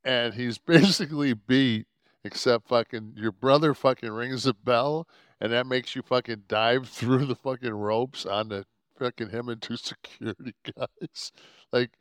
And 0.08 0.34
he's 0.34 0.58
basically 0.74 1.34
beat 1.34 1.86
except 2.24 2.68
fucking 2.68 3.14
your 3.16 3.32
brother 3.32 3.74
fucking 3.74 4.10
rings 4.12 4.46
a 4.48 4.54
bell 4.54 5.08
and 5.40 5.52
that 5.52 5.68
makes 5.68 5.96
you 5.96 6.02
fucking 6.02 6.44
dive 6.48 6.88
through 6.90 7.26
the 7.26 7.36
fucking 7.36 7.74
ropes 7.74 8.26
on 8.26 8.50
the 8.50 8.66
fucking 8.98 9.30
him 9.30 9.50
and 9.50 9.62
two 9.62 9.78
security 9.78 10.56
guys. 10.76 11.32
Like, 11.72 11.92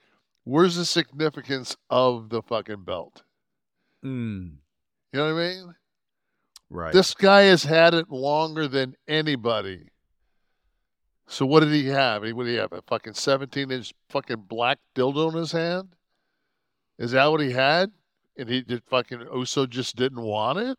where's 0.45 0.77
the 0.77 0.85
significance 0.87 1.77
of 1.91 2.31
the 2.31 2.41
fucking 2.43 2.85
belt? 2.85 3.23
Mm, 4.05 4.53
You 5.13 5.19
know 5.21 5.35
what 5.35 5.43
I 5.43 5.49
mean? 5.49 5.75
right. 6.71 6.93
This 6.93 7.13
guy 7.15 7.43
has 7.43 7.65
had 7.65 7.93
it 7.95 8.11
longer 8.11 8.67
than 8.69 8.97
anybody. 9.07 9.89
So 11.29 11.45
what 11.45 11.61
did 11.61 11.73
he 11.73 11.87
have? 11.89 12.23
He- 12.23 12.33
What 12.33 12.45
did 12.45 12.53
he 12.53 12.57
have? 12.59 12.73
A 12.73 12.83
fucking 12.83 13.15
seventeen 13.15 13.71
inch 13.71 13.93
fucking 14.09 14.45
black 14.49 14.79
dildo 14.95 15.31
in 15.33 15.37
his 15.39 15.53
hand? 15.53 15.89
Is 16.99 17.11
that 17.11 17.27
what 17.27 17.41
he 17.41 17.51
had? 17.51 17.91
And 18.39 18.49
he 18.49 18.62
did 18.62 18.82
fucking 18.84 19.26
Uso 19.34 19.66
just 19.66 19.97
didn't 19.97 20.22
want 20.22 20.59
it? 20.59 20.78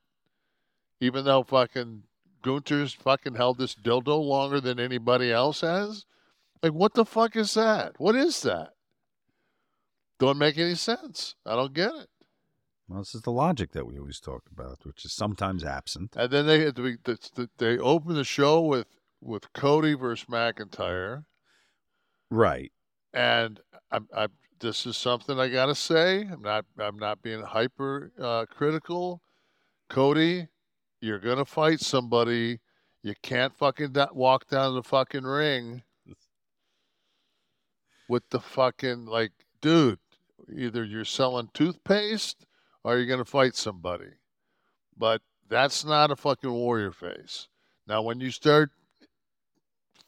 Even 0.99 1.25
though 1.25 1.43
fucking 1.43 2.03
Gunther's 2.43 2.93
fucking 2.93 3.35
held 3.35 3.57
this 3.57 3.75
dildo 3.75 4.23
longer 4.23 4.59
than 4.61 4.79
anybody 4.79 5.31
else 5.31 5.61
has? 5.61 6.05
Like 6.63 6.73
what 6.73 6.93
the 6.93 7.05
fuck 7.05 7.35
is 7.35 7.53
that? 7.55 7.93
What 7.99 8.15
is 8.15 8.41
that? 8.43 8.73
Don't 10.19 10.37
make 10.37 10.57
any 10.57 10.75
sense. 10.75 11.35
I 11.45 11.55
don't 11.55 11.73
get 11.73 11.93
it. 11.93 12.09
well, 12.87 12.99
this 12.99 13.13
is 13.13 13.21
the 13.21 13.31
logic 13.31 13.71
that 13.73 13.85
we 13.85 13.99
always 13.99 14.19
talk 14.19 14.43
about, 14.51 14.79
which 14.83 15.05
is 15.05 15.13
sometimes 15.13 15.63
absent. 15.63 16.15
And 16.15 16.31
then 16.31 16.47
they 16.47 16.71
they, 17.57 17.77
open 17.77 18.15
the 18.15 18.23
show 18.23 18.61
with 18.61 18.87
with 19.21 19.51
Cody 19.53 19.93
versus 19.93 20.25
McIntyre, 20.27 21.25
Right. 22.29 22.71
and 23.13 23.59
I'm, 23.91 24.07
I 24.15 24.27
this 24.59 24.85
is 24.85 24.97
something 24.97 25.39
I 25.39 25.47
gotta 25.47 25.75
say. 25.75 26.21
I'm 26.21 26.41
not 26.41 26.65
I'm 26.79 26.97
not 26.97 27.21
being 27.21 27.41
hyper 27.41 28.11
uh, 28.19 28.45
critical. 28.45 29.21
Cody, 29.89 30.47
you're 31.01 31.19
gonna 31.19 31.45
fight 31.45 31.79
somebody. 31.79 32.59
You 33.03 33.13
can't 33.21 33.55
fucking 33.55 33.95
walk 34.13 34.47
down 34.49 34.75
the 34.75 34.83
fucking 34.83 35.23
ring 35.23 35.83
with 38.09 38.23
the 38.29 38.39
fucking 38.39 39.05
like, 39.05 39.31
dude. 39.61 39.99
Either 40.55 40.83
you're 40.83 41.05
selling 41.05 41.49
toothpaste 41.53 42.45
or 42.83 42.97
you're 42.97 43.05
gonna 43.05 43.25
fight 43.25 43.55
somebody. 43.55 44.11
But 44.97 45.21
that's 45.49 45.85
not 45.85 46.11
a 46.11 46.15
fucking 46.15 46.51
warrior 46.51 46.91
face. 46.91 47.47
Now, 47.87 48.01
when 48.01 48.19
you 48.19 48.31
start 48.31 48.71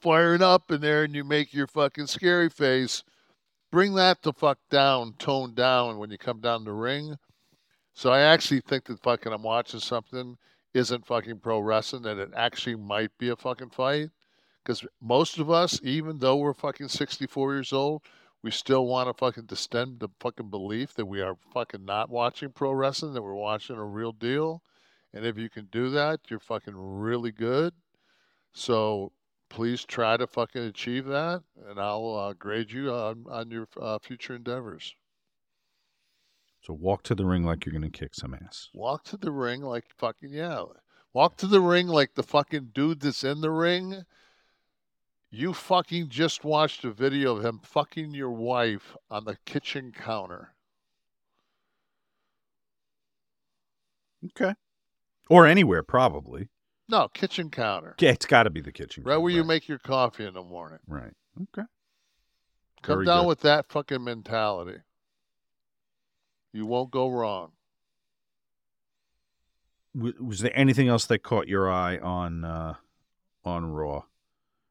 firing 0.01 0.41
up 0.41 0.71
in 0.71 0.81
there 0.81 1.03
and 1.03 1.15
you 1.15 1.23
make 1.23 1.53
your 1.53 1.67
fucking 1.67 2.07
scary 2.07 2.49
face, 2.49 3.03
bring 3.71 3.95
that 3.95 4.21
the 4.21 4.33
fuck 4.33 4.59
down, 4.69 5.13
tone 5.13 5.53
down 5.53 5.97
when 5.97 6.11
you 6.11 6.17
come 6.17 6.39
down 6.39 6.63
the 6.63 6.73
ring. 6.73 7.17
So 7.93 8.11
I 8.11 8.21
actually 8.21 8.61
think 8.61 8.85
that 8.85 9.01
fucking 9.01 9.31
I'm 9.31 9.43
watching 9.43 9.79
something 9.79 10.37
isn't 10.73 11.05
fucking 11.05 11.39
pro 11.39 11.59
wrestling, 11.59 12.03
that 12.03 12.17
it 12.17 12.31
actually 12.35 12.75
might 12.75 13.17
be 13.17 13.29
a 13.29 13.35
fucking 13.35 13.71
fight. 13.71 14.09
Because 14.63 14.85
most 15.01 15.39
of 15.39 15.49
us, 15.49 15.79
even 15.83 16.19
though 16.19 16.37
we're 16.37 16.53
fucking 16.53 16.89
64 16.89 17.53
years 17.53 17.73
old, 17.73 18.03
we 18.41 18.51
still 18.51 18.85
want 18.85 19.09
to 19.09 19.13
fucking 19.13 19.45
distend 19.45 19.99
the 19.99 20.09
fucking 20.19 20.49
belief 20.49 20.93
that 20.93 21.05
we 21.05 21.21
are 21.21 21.35
fucking 21.53 21.85
not 21.85 22.09
watching 22.09 22.51
pro 22.51 22.71
wrestling, 22.71 23.13
that 23.13 23.21
we're 23.21 23.33
watching 23.33 23.75
a 23.75 23.83
real 23.83 24.11
deal. 24.11 24.61
And 25.13 25.25
if 25.25 25.37
you 25.37 25.49
can 25.49 25.65
do 25.71 25.89
that, 25.89 26.21
you're 26.29 26.39
fucking 26.39 26.75
really 26.75 27.31
good. 27.31 27.73
So 28.53 29.11
please 29.49 29.83
try 29.83 30.15
to 30.15 30.27
fucking 30.27 30.61
achieve 30.61 31.05
that, 31.05 31.43
and 31.67 31.79
I'll 31.79 32.15
uh, 32.15 32.33
grade 32.33 32.71
you 32.71 32.91
on, 32.91 33.25
on 33.29 33.51
your 33.51 33.67
uh, 33.79 33.99
future 33.99 34.35
endeavors. 34.35 34.93
So 36.61 36.73
walk 36.73 37.03
to 37.03 37.15
the 37.15 37.25
ring 37.25 37.43
like 37.43 37.65
you're 37.65 37.73
going 37.73 37.89
to 37.89 37.99
kick 37.99 38.13
some 38.13 38.33
ass. 38.33 38.69
Walk 38.73 39.03
to 39.05 39.17
the 39.17 39.31
ring 39.31 39.61
like 39.61 39.85
fucking 39.97 40.31
yeah. 40.31 40.63
Walk 41.13 41.37
to 41.37 41.47
the 41.47 41.61
ring 41.61 41.87
like 41.87 42.15
the 42.15 42.23
fucking 42.23 42.69
dude 42.73 42.99
that's 42.99 43.23
in 43.23 43.41
the 43.41 43.49
ring. 43.49 44.03
You 45.31 45.53
fucking 45.53 46.09
just 46.09 46.43
watched 46.43 46.83
a 46.83 46.91
video 46.91 47.37
of 47.37 47.45
him 47.45 47.59
fucking 47.63 48.13
your 48.13 48.31
wife 48.31 48.95
on 49.09 49.25
the 49.25 49.37
kitchen 49.45 49.91
counter. 49.91 50.53
Okay. 54.25 54.55
Or 55.29 55.45
anywhere, 55.45 55.83
probably. 55.83 56.49
No, 56.89 57.07
kitchen 57.07 57.49
counter. 57.51 57.95
Yeah, 57.99 58.09
it's 58.09 58.25
got 58.25 58.43
to 58.43 58.49
be 58.49 58.61
the 58.61 58.71
kitchen. 58.71 59.03
Right 59.03 59.17
where 59.17 59.31
you 59.31 59.43
make 59.43 59.67
your 59.67 59.77
coffee 59.77 60.25
in 60.25 60.33
the 60.33 60.41
morning. 60.43 60.79
Right. 60.87 61.13
Okay. 61.57 61.67
Come 62.81 62.95
Very 62.95 63.05
down 63.05 63.21
good. 63.23 63.27
with 63.27 63.41
that 63.41 63.67
fucking 63.69 64.03
mentality. 64.03 64.79
You 66.51 66.65
won't 66.65 66.89
go 66.89 67.09
wrong. 67.09 67.51
Was 69.95 70.39
there 70.39 70.51
anything 70.57 70.87
else 70.87 71.05
that 71.07 71.19
caught 71.19 71.47
your 71.47 71.69
eye 71.69 71.97
on 71.97 72.43
uh 72.43 72.75
on 73.43 73.65
Raw? 73.71 74.03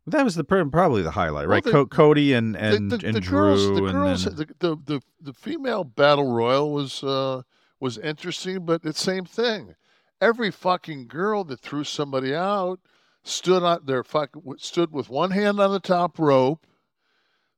That 0.07 0.25
was 0.25 0.35
the 0.37 0.45
probably 0.45 1.03
the 1.03 1.11
highlight, 1.13 1.47
Well, 1.47 1.57
right? 1.57 1.65
the- 1.65 1.71
Co- 1.71 1.87
Cody 1.87 2.33
and 2.33 2.55
The- 2.55 2.59
and 2.59 2.91
the, 2.91 3.07
and 3.07 3.15
the 3.17 3.21
Drew, 3.21 3.39
girls, 3.39 3.67
the 3.67 3.85
and 3.85 3.93
girls, 3.93 4.25
then 4.25 4.37
the, 4.37 4.47
the, 4.59 4.77
the, 4.85 5.01
the 5.21 5.33
female 5.35 5.85
battle 5.85 6.33
royal 6.33 6.73
was 6.73 7.05
uh, 7.05 7.43
was 7.79 7.99
interesting, 7.99 8.65
but 8.65 8.81
it's 8.85 9.01
same 9.01 9.25
thing. 9.25 9.75
Every 10.21 10.51
fucking 10.51 11.07
girl 11.09 11.45
that 11.45 11.61
threw 11.61 11.85
somebody 11.85 12.35
out 12.35 12.81
stood 13.23 13.63
on 13.63 13.85
their 13.85 14.03
fucking 14.03 14.43
stood 14.59 14.93
with 14.93 15.09
one 15.09 15.31
hand 15.31 15.61
on 15.61 15.71
the 15.71 15.81
top 15.81 16.19
rope, 16.19 16.67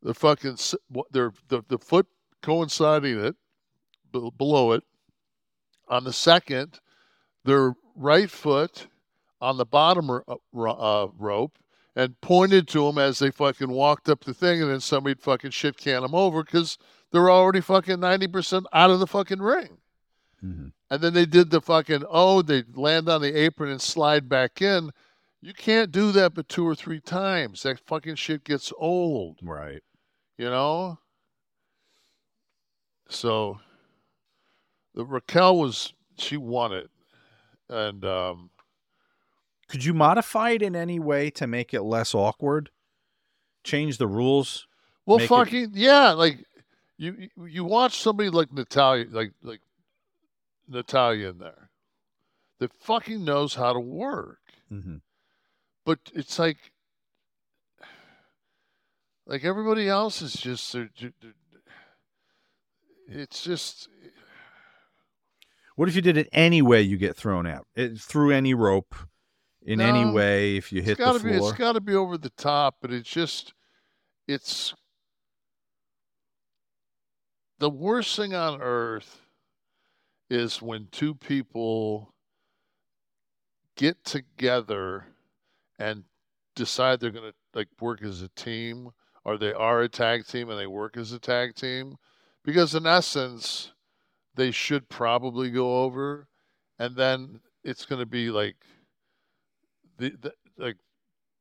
the 0.02 0.14
fucking 0.14 0.58
their 1.10 1.32
the, 1.48 1.62
the 1.68 1.78
foot 1.78 2.06
coinciding 2.42 3.18
it 3.24 3.36
be- 4.12 4.30
below 4.36 4.72
it. 4.72 4.82
On 5.88 6.04
the 6.04 6.12
second, 6.12 6.80
their 7.44 7.74
right 7.96 8.30
foot 8.30 8.86
on 9.40 9.56
the 9.56 9.64
bottom 9.64 10.10
ro- 10.10 10.24
uh, 10.28 11.04
uh, 11.04 11.08
rope 11.18 11.58
and 11.96 12.20
pointed 12.20 12.68
to 12.68 12.84
them 12.84 12.98
as 12.98 13.18
they 13.18 13.30
fucking 13.30 13.70
walked 13.70 14.08
up 14.08 14.22
the 14.22 14.34
thing, 14.34 14.62
and 14.62 14.70
then 14.70 14.80
somebody'd 14.80 15.20
fucking 15.20 15.50
shit 15.50 15.76
can 15.76 16.02
them 16.02 16.14
over 16.14 16.44
because 16.44 16.78
they're 17.10 17.30
already 17.30 17.60
fucking 17.60 17.96
90% 17.96 18.64
out 18.72 18.90
of 18.90 19.00
the 19.00 19.06
fucking 19.06 19.40
ring. 19.40 19.78
Mhm. 20.44 20.72
And 20.90 21.00
then 21.00 21.14
they 21.14 21.26
did 21.26 21.50
the 21.50 21.60
fucking, 21.60 22.04
oh, 22.08 22.42
they 22.42 22.64
land 22.74 23.08
on 23.08 23.22
the 23.22 23.32
apron 23.38 23.70
and 23.70 23.80
slide 23.80 24.28
back 24.28 24.60
in. 24.60 24.90
You 25.40 25.54
can't 25.54 25.92
do 25.92 26.10
that 26.12 26.34
but 26.34 26.48
two 26.48 26.66
or 26.66 26.74
three 26.74 27.00
times. 27.00 27.62
That 27.62 27.80
fucking 27.86 28.16
shit 28.16 28.44
gets 28.44 28.72
old, 28.76 29.38
right. 29.42 29.82
you 30.36 30.46
know? 30.50 30.98
So 33.08 33.60
the 34.94 35.04
Raquel 35.04 35.58
was, 35.58 35.92
she 36.18 36.36
won 36.36 36.72
it. 36.72 36.90
And, 37.68 38.04
um, 38.04 38.50
Could 39.68 39.84
you 39.84 39.94
modify 39.94 40.50
it 40.50 40.62
in 40.62 40.74
any 40.74 40.98
way 40.98 41.30
to 41.30 41.46
make 41.46 41.72
it 41.72 41.82
less 41.82 42.14
awkward? 42.14 42.70
Change 43.62 43.98
the 43.98 44.08
rules. 44.08 44.66
Well, 45.06 45.18
Make 45.18 45.26
it- 45.26 45.28
fucking 45.28 45.70
yeah, 45.74 46.10
like 46.10 46.44
you 46.98 47.28
you- 47.36 47.46
you 47.46 47.64
watch 47.64 48.00
somebody 48.00 48.30
like 48.30 48.52
Natalya, 48.52 49.06
like 49.10 49.32
like 49.42 49.60
Natalya 50.70 51.30
in 51.30 51.38
there, 51.38 51.70
that 52.58 52.72
fucking 52.80 53.24
knows 53.24 53.54
how 53.54 53.72
to 53.72 53.80
work, 53.80 54.38
Mm-hmm. 54.72 54.96
but 55.84 55.98
it's 56.14 56.38
like 56.38 56.70
like 59.26 59.44
everybody 59.44 59.88
else 59.88 60.22
is 60.22 60.32
just 60.34 60.72
they're, 60.72 60.90
they're- 61.00 61.34
it's 63.08 63.42
just 63.42 63.88
What 65.74 65.88
if 65.88 65.96
you 65.96 66.02
did 66.02 66.16
it 66.16 66.28
any 66.32 66.62
way 66.62 66.82
you 66.82 66.96
get 66.96 67.16
thrown 67.16 67.46
out? 67.46 67.66
It, 67.74 67.98
through 67.98 68.30
any 68.30 68.54
rope, 68.54 68.94
in 69.62 69.80
any 69.80 70.04
way, 70.08 70.56
if 70.56 70.70
you 70.72 70.80
hit 70.82 70.98
the 70.98 71.12
to 71.18 71.24
be 71.24 71.36
floor. 71.36 71.50
it's 71.50 71.58
got 71.58 71.72
to 71.72 71.80
be 71.80 71.94
over 71.94 72.16
the 72.16 72.30
top, 72.30 72.76
but 72.80 72.92
it's 72.92 73.08
just 73.10 73.52
it's 74.28 74.72
the 77.58 77.70
worst 77.70 78.14
thing 78.16 78.32
on 78.34 78.60
earth 78.62 79.20
is 80.30 80.62
when 80.62 80.88
two 80.90 81.14
people 81.14 82.14
get 83.76 84.04
together 84.04 85.06
and 85.78 86.04
decide 86.54 87.00
they're 87.00 87.10
going 87.10 87.30
to 87.30 87.34
like 87.54 87.68
work 87.80 88.02
as 88.02 88.22
a 88.22 88.28
team 88.28 88.90
or 89.24 89.36
they 89.36 89.52
are 89.52 89.82
a 89.82 89.88
tag 89.88 90.26
team 90.26 90.48
and 90.48 90.58
they 90.58 90.66
work 90.66 90.96
as 90.96 91.12
a 91.12 91.18
tag 91.18 91.54
team 91.54 91.96
because 92.44 92.74
in 92.74 92.86
essence 92.86 93.72
they 94.34 94.50
should 94.50 94.88
probably 94.88 95.50
go 95.50 95.82
over 95.82 96.28
and 96.78 96.96
then 96.96 97.40
it's 97.64 97.84
going 97.84 97.98
to 97.98 98.06
be 98.06 98.30
like 98.30 98.56
the, 99.98 100.12
the 100.20 100.32
like 100.56 100.76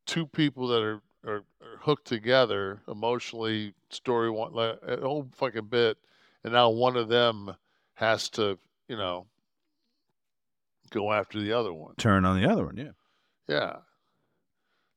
two 0.10 0.26
people 0.26 0.68
that 0.68 0.82
are, 0.82 1.02
are, 1.26 1.44
are 1.62 1.78
hooked 1.82 2.08
together 2.08 2.82
emotionally, 2.88 3.74
story 3.92 4.30
one, 4.30 4.54
like, 4.54 4.80
a 4.88 4.98
whole 5.02 5.28
fucking 5.36 5.68
bit, 5.68 5.98
and 6.44 6.54
now 6.54 6.70
one 6.70 6.98
of 6.98 7.10
them 7.10 7.56
has 7.94 8.28
to, 8.30 8.58
you 8.90 8.98
know, 8.98 9.28
go 10.90 11.14
after 11.14 11.40
the 11.40 11.54
other 11.54 11.72
one. 11.72 11.96
Turn 11.96 12.26
on 12.26 12.42
the 12.42 12.50
other 12.50 12.66
one, 12.66 12.76
yeah. 12.76 12.92
Yeah. 13.48 13.78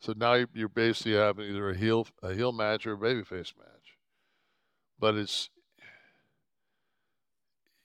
So 0.01 0.15
now 0.17 0.33
you- 0.35 0.49
you're 0.53 0.69
basically 0.69 1.13
having 1.13 1.49
either 1.49 1.71
a 1.71 1.77
heel 1.77 2.09
a 2.23 2.35
heel 2.35 2.51
match 2.51 2.87
or 2.87 2.95
a 2.95 2.99
babyface 2.99 3.57
match, 3.57 3.97
but 4.99 5.15
it's 5.15 5.49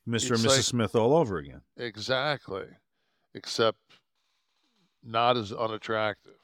Mr. 0.07 0.31
and 0.31 0.39
Mrs. 0.39 0.47
like- 0.47 0.61
Smith 0.63 0.95
all 0.95 1.13
over 1.15 1.37
again. 1.37 1.61
exactly, 1.75 2.65
except 3.35 3.77
not 5.03 5.37
as 5.37 5.51
unattractive. 5.51 6.39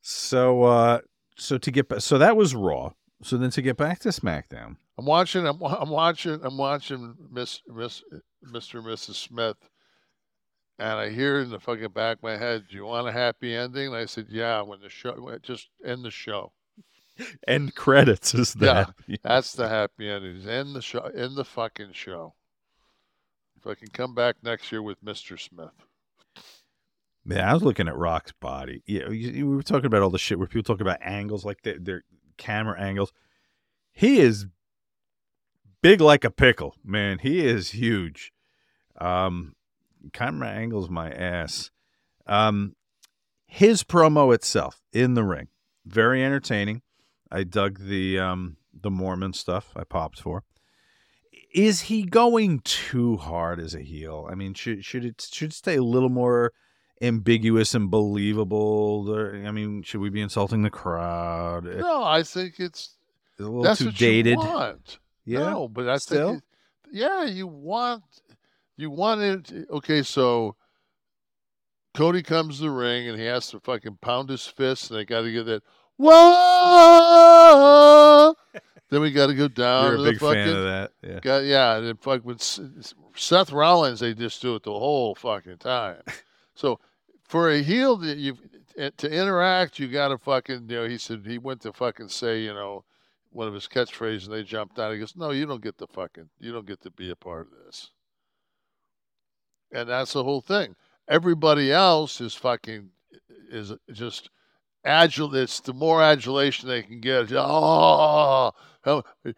So 0.00 0.62
uh 0.62 1.00
so 1.36 1.58
to 1.58 1.70
get 1.70 2.00
so 2.02 2.18
that 2.18 2.36
was 2.36 2.54
Raw. 2.54 2.92
So 3.22 3.36
then 3.36 3.50
to 3.50 3.62
get 3.62 3.76
back 3.76 4.00
to 4.00 4.10
SmackDown. 4.10 4.76
I'm 4.98 5.06
watching. 5.06 5.46
I'm, 5.46 5.62
I'm 5.62 5.90
watching. 5.90 6.40
I'm 6.42 6.56
watching 6.56 7.14
Miss 7.30 7.62
Miss 7.66 8.02
Mr. 8.44 8.76
and 8.76 8.86
Mrs. 8.86 9.14
Smith, 9.14 9.56
and 10.78 10.98
I 10.98 11.10
hear 11.10 11.40
in 11.40 11.50
the 11.50 11.60
fucking 11.60 11.88
back 11.90 12.18
of 12.18 12.22
my 12.22 12.36
head, 12.36 12.64
"Do 12.70 12.76
you 12.76 12.86
want 12.86 13.08
a 13.08 13.12
happy 13.12 13.54
ending?" 13.54 13.88
And 13.88 13.96
I 13.96 14.06
said, 14.06 14.26
"Yeah." 14.30 14.62
When 14.62 14.80
the 14.80 14.88
show, 14.88 15.38
just 15.42 15.68
end 15.84 16.04
the 16.04 16.10
show. 16.10 16.52
End 17.48 17.74
credits 17.74 18.34
is 18.34 18.52
that. 18.54 18.92
Yeah, 19.06 19.16
that's 19.22 19.54
the 19.54 19.68
happy 19.70 20.06
ending. 20.06 20.46
End 20.46 20.76
the 20.76 20.82
show. 20.82 21.00
End 21.00 21.34
the 21.34 21.46
fucking 21.46 21.92
show. 21.92 22.34
If 23.56 23.66
I 23.66 23.74
can 23.74 23.88
come 23.88 24.14
back 24.14 24.36
next 24.42 24.70
year 24.70 24.82
with 24.82 25.02
Mr. 25.02 25.40
Smith. 25.40 25.70
Yeah, 27.24 27.50
I 27.50 27.54
was 27.54 27.62
looking 27.62 27.88
at 27.88 27.96
Rock's 27.96 28.32
body. 28.32 28.82
Yeah, 28.86 29.08
we 29.08 29.42
were 29.42 29.62
talking 29.62 29.86
about 29.86 30.02
all 30.02 30.10
the 30.10 30.18
shit 30.18 30.38
where 30.38 30.46
people 30.46 30.62
talk 30.62 30.80
about 30.80 30.98
angles, 31.00 31.44
like 31.44 31.62
their, 31.62 31.78
their 31.78 32.04
camera 32.36 32.80
angles. 32.80 33.12
He 33.92 34.18
is 34.18 34.46
big 35.82 36.00
like 36.00 36.24
a 36.24 36.30
pickle, 36.30 36.74
man. 36.84 37.18
He 37.18 37.46
is 37.46 37.70
huge. 37.70 38.32
Um, 38.98 39.54
camera 40.12 40.48
angles 40.48 40.90
my 40.90 41.10
ass. 41.10 41.70
Um, 42.26 42.74
his 43.46 43.84
promo 43.84 44.34
itself 44.34 44.82
in 44.92 45.14
the 45.14 45.24
ring, 45.24 45.48
very 45.84 46.24
entertaining. 46.24 46.82
I 47.30 47.44
dug 47.44 47.78
the 47.78 48.18
um 48.18 48.56
the 48.72 48.90
Mormon 48.90 49.32
stuff. 49.32 49.72
I 49.76 49.84
popped 49.84 50.20
for. 50.20 50.44
Is 51.54 51.82
he 51.82 52.02
going 52.02 52.60
too 52.60 53.16
hard 53.16 53.60
as 53.60 53.74
a 53.74 53.80
heel? 53.80 54.28
I 54.30 54.34
mean, 54.34 54.54
should 54.54 54.84
should 54.84 55.04
it 55.04 55.26
should 55.30 55.52
stay 55.52 55.76
a 55.76 55.82
little 55.82 56.08
more 56.08 56.52
ambiguous 57.02 57.74
and 57.74 57.90
believable? 57.90 59.14
I 59.46 59.50
mean, 59.50 59.82
should 59.82 60.00
we 60.00 60.08
be 60.10 60.20
insulting 60.20 60.62
the 60.62 60.70
crowd? 60.70 61.66
Eh, 61.66 61.76
no, 61.78 62.02
I 62.04 62.22
think 62.22 62.58
it's 62.60 62.94
a 63.38 63.42
little 63.42 63.62
that's 63.62 63.80
too 63.80 63.90
dated. 63.92 64.38
Yeah, 65.24 65.38
No, 65.50 65.68
but 65.68 65.88
I 65.88 65.96
still? 65.98 66.28
think 66.30 66.38
it- 66.38 66.44
yeah, 66.92 67.24
you 67.24 67.46
want 67.48 68.02
you 68.76 68.90
want 68.90 69.20
it. 69.20 69.52
Okay, 69.70 70.02
so 70.02 70.54
Cody 71.94 72.22
comes 72.22 72.58
to 72.58 72.62
the 72.64 72.70
ring 72.70 73.08
and 73.08 73.18
he 73.18 73.24
has 73.26 73.48
to 73.50 73.58
fucking 73.60 73.98
pound 74.00 74.28
his 74.30 74.46
fist, 74.46 74.90
and 74.90 74.98
they 75.00 75.04
got 75.04 75.22
to 75.22 75.32
get 75.32 75.46
that 75.46 75.62
whoa. 76.96 78.34
then 78.90 79.00
we 79.00 79.10
got 79.10 79.26
to 79.28 79.34
go 79.34 79.48
down. 79.48 79.84
You're 79.84 79.94
a 79.94 79.98
to 79.98 80.04
big 80.04 80.14
the 80.14 80.20
fucking, 80.20 80.44
fan 80.44 80.56
of 80.56 80.64
that. 80.64 80.92
Yeah. 81.02 81.20
Got, 81.20 81.44
yeah, 81.44 81.76
and 81.78 81.86
then 81.88 81.96
fuck 81.96 82.24
with 82.24 82.40
Seth 83.16 83.50
Rollins, 83.52 84.00
they 84.00 84.14
just 84.14 84.40
do 84.42 84.54
it 84.54 84.62
the 84.62 84.70
whole 84.72 85.14
fucking 85.14 85.58
time. 85.58 86.02
So 86.56 86.80
for 87.22 87.50
a 87.50 87.62
heel 87.62 87.96
that 87.98 88.18
you 88.18 88.36
to 88.76 89.10
interact, 89.10 89.78
you 89.78 89.88
got 89.88 90.08
to 90.08 90.18
fucking 90.18 90.66
you 90.68 90.76
know. 90.76 90.88
He 90.88 90.98
said 90.98 91.22
he 91.24 91.38
went 91.38 91.60
to 91.62 91.72
fucking 91.72 92.08
say 92.08 92.42
you 92.42 92.52
know 92.52 92.84
one 93.30 93.46
of 93.46 93.54
his 93.54 93.68
catchphrases, 93.68 94.24
and 94.24 94.34
they 94.34 94.42
jumped 94.42 94.78
out. 94.78 94.92
He 94.92 94.98
goes, 94.98 95.14
"No, 95.16 95.30
you 95.30 95.46
don't 95.46 95.62
get 95.62 95.78
the 95.78 95.86
fucking 95.86 96.28
you 96.40 96.52
don't 96.52 96.66
get 96.66 96.80
to 96.82 96.90
be 96.90 97.10
a 97.10 97.16
part 97.16 97.46
of 97.46 97.64
this." 97.64 97.92
And 99.72 99.88
that's 99.88 100.12
the 100.12 100.24
whole 100.24 100.40
thing. 100.40 100.74
Everybody 101.08 101.72
else 101.72 102.20
is 102.20 102.34
fucking 102.34 102.90
is 103.50 103.72
just 103.92 104.30
agile. 104.84 105.34
It's 105.34 105.60
the 105.60 105.74
more 105.74 106.02
adulation 106.02 106.68
they 106.68 106.82
can 106.82 107.00
get. 107.00 107.32
Oh, 107.32 108.52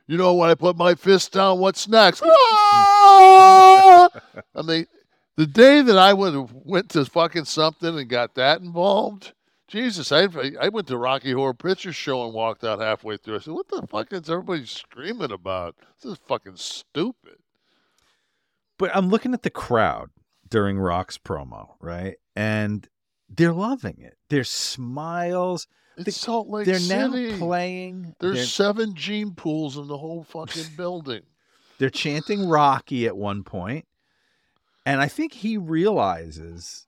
you 0.06 0.16
know 0.18 0.34
when 0.34 0.50
I 0.50 0.54
put 0.54 0.76
my 0.76 0.94
fist 0.94 1.32
down, 1.32 1.58
what's 1.58 1.88
next? 1.88 2.22
Ah! 2.40 4.08
I 4.54 4.62
mean, 4.62 4.86
the 5.38 5.46
day 5.46 5.82
that 5.82 5.96
I 5.96 6.14
went 6.14 6.50
went 6.66 6.88
to 6.90 7.04
fucking 7.04 7.44
something 7.44 7.96
and 7.96 8.08
got 8.08 8.34
that 8.34 8.60
involved, 8.60 9.34
Jesus, 9.68 10.10
I 10.10 10.26
I 10.60 10.68
went 10.68 10.88
to 10.88 10.98
Rocky 10.98 11.30
Horror 11.30 11.54
Picture 11.54 11.92
Show 11.92 12.24
and 12.24 12.34
walked 12.34 12.64
out 12.64 12.80
halfway 12.80 13.18
through. 13.18 13.36
I 13.36 13.38
said, 13.38 13.54
"What 13.54 13.68
the 13.68 13.86
fuck 13.86 14.12
is 14.12 14.28
everybody 14.28 14.66
screaming 14.66 15.30
about? 15.30 15.76
This 16.02 16.12
is 16.12 16.18
fucking 16.26 16.56
stupid." 16.56 17.36
But 18.78 18.90
I'm 18.96 19.10
looking 19.10 19.32
at 19.32 19.44
the 19.44 19.50
crowd 19.50 20.10
during 20.50 20.76
Rock's 20.76 21.18
promo, 21.18 21.74
right? 21.80 22.16
And 22.34 22.88
they're 23.28 23.52
loving 23.52 23.98
it. 24.00 24.18
Their 24.30 24.44
smiles. 24.44 25.68
It's 25.96 26.16
Salt 26.16 26.48
Lake 26.48 26.66
they're 26.66 26.80
City. 26.80 27.30
now 27.30 27.38
playing. 27.38 28.16
There's 28.18 28.34
they're, 28.36 28.44
seven 28.44 28.94
gene 28.96 29.34
pools 29.34 29.76
in 29.76 29.86
the 29.86 29.98
whole 29.98 30.24
fucking 30.24 30.64
building. 30.76 31.22
they're 31.78 31.90
chanting 31.90 32.48
Rocky 32.48 33.06
at 33.06 33.16
one 33.16 33.44
point, 33.44 33.84
and 34.88 35.02
I 35.02 35.06
think 35.06 35.34
he 35.34 35.58
realizes 35.58 36.86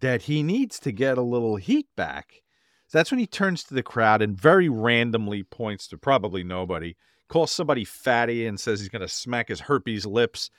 that 0.00 0.22
he 0.22 0.42
needs 0.42 0.80
to 0.80 0.90
get 0.90 1.16
a 1.16 1.22
little 1.22 1.54
heat 1.54 1.86
back. 1.96 2.42
So 2.88 2.98
that's 2.98 3.12
when 3.12 3.20
he 3.20 3.26
turns 3.28 3.62
to 3.64 3.74
the 3.74 3.84
crowd 3.84 4.20
and 4.20 4.36
very 4.36 4.68
randomly 4.68 5.44
points 5.44 5.86
to 5.88 5.96
probably 5.96 6.42
nobody, 6.42 6.96
calls 7.28 7.52
somebody 7.52 7.84
fatty, 7.84 8.44
and 8.44 8.58
says 8.58 8.80
he's 8.80 8.88
going 8.88 9.00
to 9.00 9.08
smack 9.08 9.46
his 9.46 9.60
herpes 9.60 10.04
lips, 10.04 10.50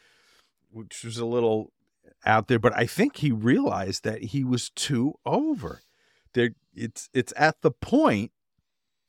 which 0.72 1.04
was 1.04 1.18
a 1.18 1.26
little 1.26 1.74
out 2.26 2.48
there. 2.48 2.58
But 2.58 2.74
I 2.74 2.86
think 2.86 3.18
he 3.18 3.34
realized 3.34 4.06
that 4.06 4.24
he 4.24 4.46
was 4.46 4.70
too 4.70 5.16
over. 5.26 5.82
There, 6.36 6.52
it's 6.74 7.10
it's 7.14 7.34
at 7.36 7.64
the 7.64 7.72
point 7.72 8.32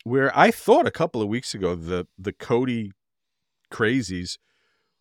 where 0.02 0.36
I 0.36 0.50
thought 0.50 0.88
a 0.88 0.90
couple 0.90 1.22
of 1.22 1.28
weeks 1.28 1.54
ago 1.54 1.76
the 1.76 2.08
the 2.18 2.32
Cody 2.32 2.90
crazies 3.70 4.36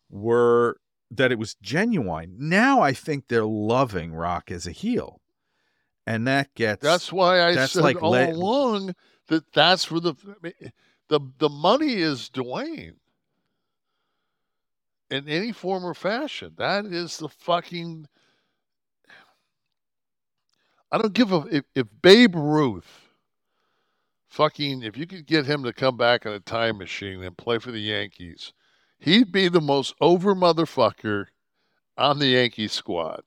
were 0.08 0.78
that 1.10 1.32
it 1.32 1.38
was 1.38 1.54
genuine. 1.62 2.34
Now 2.38 2.80
I 2.80 2.92
think 2.92 3.28
they're 3.28 3.44
loving 3.44 4.14
Rock 4.14 4.50
as 4.50 4.66
a 4.66 4.72
heel, 4.72 5.20
and 6.06 6.26
that 6.26 6.54
gets 6.54 6.82
That's 6.82 7.12
why 7.12 7.42
I 7.42 7.54
that's 7.54 7.72
said 7.72 7.82
like 7.82 8.02
all 8.02 8.14
along 8.14 8.94
that 9.28 9.52
that's 9.52 9.90
where 9.90 10.00
the 10.00 10.14
the 11.08 11.20
the 11.38 11.48
money 11.48 11.94
is 11.94 12.30
Dwayne. 12.32 12.96
In 15.08 15.28
any 15.28 15.52
form 15.52 15.84
or 15.84 15.94
fashion, 15.94 16.54
that 16.58 16.84
is 16.86 17.18
the 17.18 17.28
fucking. 17.28 18.08
I 20.90 20.98
don't 20.98 21.14
give 21.14 21.32
a 21.32 21.46
if, 21.50 21.64
if 21.74 21.86
Babe 22.02 22.34
Ruth, 22.34 23.08
fucking, 24.28 24.82
if 24.82 24.96
you 24.96 25.06
could 25.06 25.26
get 25.26 25.46
him 25.46 25.62
to 25.64 25.72
come 25.72 25.96
back 25.96 26.26
in 26.26 26.32
a 26.32 26.40
time 26.40 26.78
machine 26.78 27.22
and 27.22 27.36
play 27.36 27.58
for 27.58 27.70
the 27.70 27.80
Yankees, 27.80 28.52
he'd 28.98 29.30
be 29.32 29.48
the 29.48 29.60
most 29.60 29.94
over 30.00 30.34
motherfucker 30.34 31.26
on 31.96 32.18
the 32.18 32.26
Yankee 32.28 32.68
squad 32.68 33.22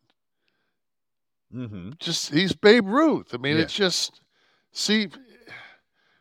Mm-hmm. 1.53 1.91
just 1.99 2.31
he's 2.31 2.53
Babe 2.53 2.87
Ruth. 2.87 3.33
I 3.33 3.37
mean, 3.37 3.55
Yeah. 3.57 3.63
it's 3.63 3.73
just 3.73 4.21
see 4.71 5.09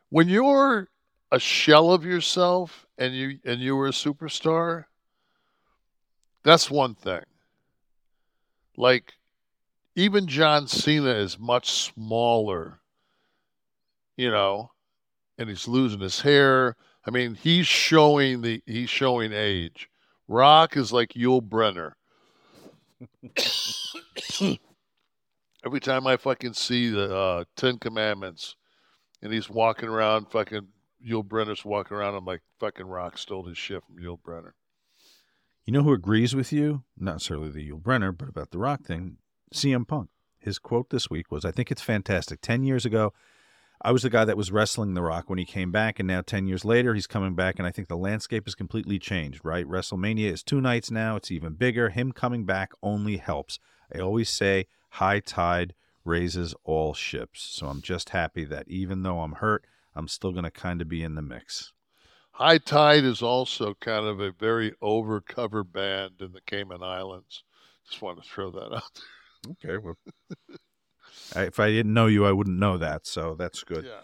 when 0.09 0.27
you're 0.29 0.89
a 1.31 1.39
shell 1.39 1.93
of 1.93 2.03
yourself 2.07 2.87
and 2.97 3.15
you 3.15 3.39
and 3.45 3.61
you 3.61 3.77
were 3.77 3.89
a 3.89 3.91
superstar. 3.93 4.87
That's 6.45 6.71
one 6.71 6.95
thing. 6.95 7.25
Like 8.77 9.13
even 9.97 10.27
John 10.29 10.67
Cena 10.67 11.11
is 11.11 11.39
much 11.39 11.71
smaller, 11.73 12.81
you 14.17 14.31
know, 14.31 14.71
and 15.37 15.51
he's 15.51 15.69
losing 15.69 16.01
his 16.01 16.23
hair. 16.23 16.75
I 17.07 17.11
mean, 17.11 17.35
he's 17.35 17.67
showing 17.67 18.43
the 18.43 18.63
he's 18.67 18.91
showing 18.91 19.33
age. 19.33 19.89
Rock 20.27 20.77
is 20.77 20.93
like 20.93 21.11
Yul 21.11 21.41
Brynner. 21.41 21.93
Every 25.65 25.81
time 25.81 26.07
I 26.07 26.17
fucking 26.17 26.53
see 26.53 26.91
the 26.91 27.15
uh, 27.15 27.45
Ten 27.57 27.79
Commandments, 27.79 28.57
and 29.23 29.33
he's 29.33 29.49
walking 29.49 29.89
around, 29.89 30.31
fucking 30.31 30.69
Yul 31.05 31.25
Brynner's 31.27 31.65
walking 31.65 31.97
around, 31.97 32.15
I'm 32.15 32.25
like, 32.25 32.43
fucking 32.61 32.87
Rock 32.87 33.19
stole 33.19 33.45
his 33.45 33.59
shit 33.59 33.83
from 33.85 33.97
Yul 33.97 34.21
Brynner. 34.21 34.53
You 35.65 35.73
know 35.73 35.83
who 35.83 35.93
agrees 35.93 36.35
with 36.35 36.53
you? 36.53 36.85
Not 36.97 37.15
necessarily 37.15 37.51
the 37.51 37.71
Yul 37.71 37.83
Brynner, 37.83 38.17
but 38.17 38.29
about 38.29 38.51
the 38.51 38.59
Rock 38.59 38.85
thing. 38.85 39.19
CM 39.53 39.87
Punk. 39.87 40.11
His 40.39 40.59
quote 40.59 40.91
this 40.91 41.11
week 41.11 41.31
was, 41.31 41.45
"I 41.45 41.51
think 41.51 41.71
it's 41.71 41.83
fantastic. 41.83 42.41
Ten 42.41 42.63
years 42.63 42.87
ago, 42.87 43.13
I 43.81 43.93
was 43.93 44.03
the 44.03 44.11
guy 44.11 44.25
that 44.25 44.37
was 44.37 44.51
wrestling 44.51 44.95
The 44.95 45.03
Rock 45.03 45.31
when 45.31 45.39
he 45.39 45.45
came 45.45 45.71
back, 45.71 45.99
and 45.99 46.07
now 46.07 46.21
ten 46.21 46.47
years 46.47 46.65
later, 46.65 46.95
he's 46.95 47.07
coming 47.07 47.35
back, 47.35 47.59
and 47.59 47.67
I 47.67 47.71
think 47.71 47.89
the 47.89 47.97
landscape 47.97 48.47
has 48.47 48.55
completely 48.55 48.99
changed. 48.99 49.41
Right? 49.45 49.67
WrestleMania 49.67 50.33
is 50.33 50.43
two 50.43 50.61
nights 50.61 50.91
now. 50.91 51.17
It's 51.17 51.31
even 51.31 51.55
bigger. 51.55 51.91
Him 51.91 52.13
coming 52.13 52.45
back 52.45 52.73
only 52.83 53.17
helps. 53.17 53.59
I 53.95 53.99
always 53.99 54.29
say." 54.29 54.67
High 54.93 55.21
tide 55.21 55.75
raises 56.05 56.55
all 56.65 56.95
ships. 56.95 57.43
So 57.43 57.67
I'm 57.67 57.83
just 57.83 58.11
happy 58.11 58.45
that 58.47 58.69
even 58.69 59.03
though 59.03 59.21
I'm 59.21 59.33
hurt, 59.33 59.67
I'm 59.95 60.09
still 60.09 60.33
going 60.33 60.45
to 60.45 60.51
kind 60.51 60.81
of 60.81 60.89
be 60.89 61.03
in 61.03 61.15
the 61.15 61.23
mix. 61.23 61.73
High 62.33 62.59
Tide 62.59 63.03
is 63.03 63.21
also 63.21 63.75
kind 63.81 64.07
of 64.07 64.21
a 64.21 64.31
very 64.31 64.73
overcover 64.81 65.65
band 65.65 66.21
in 66.21 66.31
the 66.33 66.41
Cayman 66.47 66.85
Islands. 66.85 67.43
Just 67.89 68.01
want 68.01 68.23
to 68.23 68.29
throw 68.29 68.53
that 68.53 68.77
out. 68.77 69.01
Okay, 69.51 69.77
well, 69.77 69.97
I, 71.35 71.43
if 71.43 71.61
I 71.61 71.71
didn't 71.71 71.95
know 71.95 72.07
you, 72.07 72.27
I 72.27 72.33
wouldn't 72.33 72.59
know 72.59 72.79
that. 72.79 73.07
So 73.07 73.35
that's 73.35 73.63
good. 73.65 73.85
Yeah. 73.85 74.01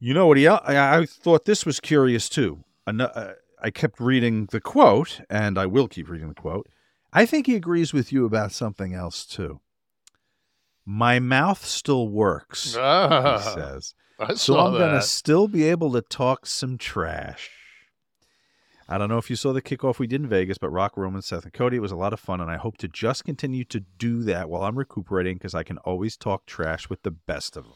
You 0.00 0.14
know 0.14 0.26
what? 0.26 0.36
He, 0.36 0.46
I, 0.46 0.98
I 1.00 1.06
thought 1.06 1.44
this 1.44 1.66
was 1.66 1.80
curious 1.80 2.28
too. 2.28 2.64
Uh, 2.86 3.32
I 3.60 3.70
kept 3.70 4.00
reading 4.00 4.46
the 4.50 4.60
quote, 4.60 5.20
and 5.28 5.58
I 5.58 5.66
will 5.66 5.88
keep 5.88 6.08
reading 6.08 6.28
the 6.28 6.34
quote. 6.34 6.68
I 7.12 7.26
think 7.26 7.46
he 7.46 7.56
agrees 7.56 7.92
with 7.92 8.12
you 8.12 8.24
about 8.24 8.52
something 8.52 8.94
else 8.94 9.24
too. 9.26 9.60
My 10.86 11.18
mouth 11.18 11.64
still 11.64 12.08
works, 12.08 12.76
Ah, 12.78 13.38
he 13.38 13.60
says. 13.60 13.94
I 14.18 14.34
so 14.34 14.58
I'm 14.58 14.72
gonna 14.72 15.02
still 15.02 15.48
be 15.48 15.64
able 15.64 15.92
to 15.92 16.00
talk 16.00 16.46
some 16.46 16.78
trash. 16.78 17.50
I 18.88 18.96
don't 18.96 19.10
know 19.10 19.18
if 19.18 19.28
you 19.28 19.36
saw 19.36 19.52
the 19.52 19.60
kickoff 19.60 19.98
we 19.98 20.06
did 20.06 20.22
in 20.22 20.28
Vegas, 20.28 20.56
but 20.56 20.70
Rock, 20.70 20.96
Roman, 20.96 21.20
Seth, 21.20 21.44
and 21.44 21.52
Cody, 21.52 21.76
it 21.76 21.80
was 21.80 21.92
a 21.92 21.96
lot 21.96 22.14
of 22.14 22.20
fun, 22.20 22.40
and 22.40 22.50
I 22.50 22.56
hope 22.56 22.78
to 22.78 22.88
just 22.88 23.24
continue 23.24 23.64
to 23.64 23.80
do 23.80 24.22
that 24.22 24.48
while 24.48 24.62
I'm 24.62 24.78
recuperating 24.78 25.36
because 25.36 25.54
I 25.54 25.62
can 25.62 25.76
always 25.78 26.16
talk 26.16 26.46
trash 26.46 26.88
with 26.88 27.02
the 27.02 27.10
best 27.10 27.56
of 27.56 27.64
them. 27.64 27.74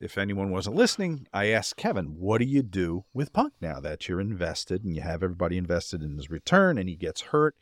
If 0.00 0.16
anyone 0.16 0.50
wasn't 0.50 0.76
listening, 0.76 1.28
I 1.32 1.48
asked 1.48 1.76
Kevin, 1.76 2.16
what 2.18 2.38
do 2.38 2.46
you 2.46 2.62
do 2.62 3.04
with 3.12 3.32
Punk 3.32 3.52
now 3.60 3.80
that 3.80 4.08
you're 4.08 4.20
invested 4.20 4.82
and 4.82 4.94
you 4.94 5.02
have 5.02 5.22
everybody 5.22 5.56
invested 5.56 6.02
in 6.02 6.16
his 6.16 6.30
return 6.30 6.78
and 6.78 6.88
he 6.88 6.96
gets 6.96 7.20
hurt? 7.20 7.54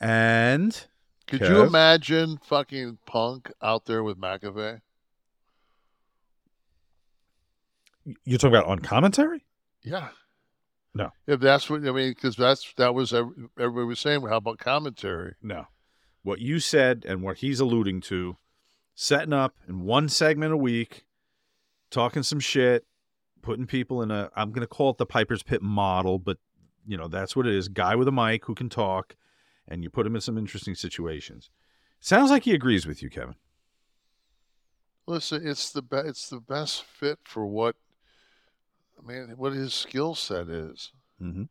And 0.00 0.86
Could 1.26 1.42
you 1.42 1.62
imagine 1.62 2.38
fucking 2.42 2.98
Punk 3.04 3.52
out 3.60 3.84
there 3.86 4.02
with 4.02 4.18
McAfee? 4.18 4.80
you're 8.24 8.38
talking 8.38 8.56
about 8.56 8.66
on 8.66 8.78
commentary? 8.78 9.44
Yeah. 9.82 10.08
No. 10.94 11.10
If 11.26 11.40
that's 11.40 11.70
what 11.70 11.86
I 11.86 11.92
mean, 11.92 12.10
because 12.10 12.36
that's 12.36 12.72
that 12.76 12.94
was 12.94 13.12
everybody 13.12 13.86
was 13.86 14.00
saying. 14.00 14.22
How 14.22 14.36
about 14.36 14.58
commentary? 14.58 15.34
No. 15.42 15.66
What 16.22 16.40
you 16.40 16.60
said 16.60 17.04
and 17.06 17.22
what 17.22 17.38
he's 17.38 17.60
alluding 17.60 18.00
to, 18.02 18.36
setting 18.94 19.32
up 19.32 19.54
in 19.68 19.82
one 19.82 20.08
segment 20.08 20.52
a 20.52 20.56
week, 20.56 21.06
talking 21.90 22.22
some 22.22 22.40
shit, 22.40 22.86
putting 23.42 23.66
people 23.66 24.02
in 24.02 24.10
a 24.10 24.30
I'm 24.34 24.50
going 24.50 24.62
to 24.62 24.66
call 24.66 24.90
it 24.90 24.98
the 24.98 25.06
Piper's 25.06 25.42
Pit 25.42 25.62
model, 25.62 26.18
but 26.18 26.38
you 26.86 26.96
know, 26.96 27.08
that's 27.08 27.36
what 27.36 27.46
it 27.46 27.54
is. 27.54 27.68
Guy 27.68 27.94
with 27.94 28.08
a 28.08 28.12
mic 28.12 28.44
who 28.46 28.54
can 28.54 28.68
talk 28.68 29.14
and 29.68 29.84
you 29.84 29.90
put 29.90 30.06
him 30.06 30.16
in 30.16 30.20
some 30.20 30.36
interesting 30.36 30.74
situations. 30.74 31.50
Sounds 32.00 32.30
like 32.30 32.44
he 32.44 32.52
agrees 32.52 32.86
with 32.86 33.02
you, 33.02 33.10
Kevin. 33.10 33.36
Listen, 35.06 35.46
it's 35.46 35.70
the 35.70 35.82
be- 35.82 35.96
it's 35.98 36.28
the 36.28 36.40
best 36.40 36.82
fit 36.82 37.18
for 37.24 37.46
what 37.46 37.76
I 39.02 39.06
mean, 39.06 39.34
what 39.36 39.52
his 39.52 39.72
skill 39.72 40.14
set 40.14 40.48
is. 40.48 40.92
Mm-hmm. 41.22 41.44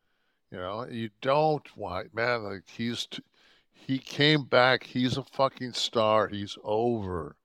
You 0.51 0.57
know, 0.57 0.87
you 0.89 1.09
don't 1.21 1.77
want 1.77 2.13
man 2.13 2.43
like 2.43 2.63
he's 2.67 3.05
t- 3.05 3.23
he 3.71 3.99
came 3.99 4.43
back. 4.43 4.83
He's 4.83 5.17
a 5.17 5.23
fucking 5.23 5.73
star. 5.73 6.27
He's 6.27 6.57
over. 6.63 7.35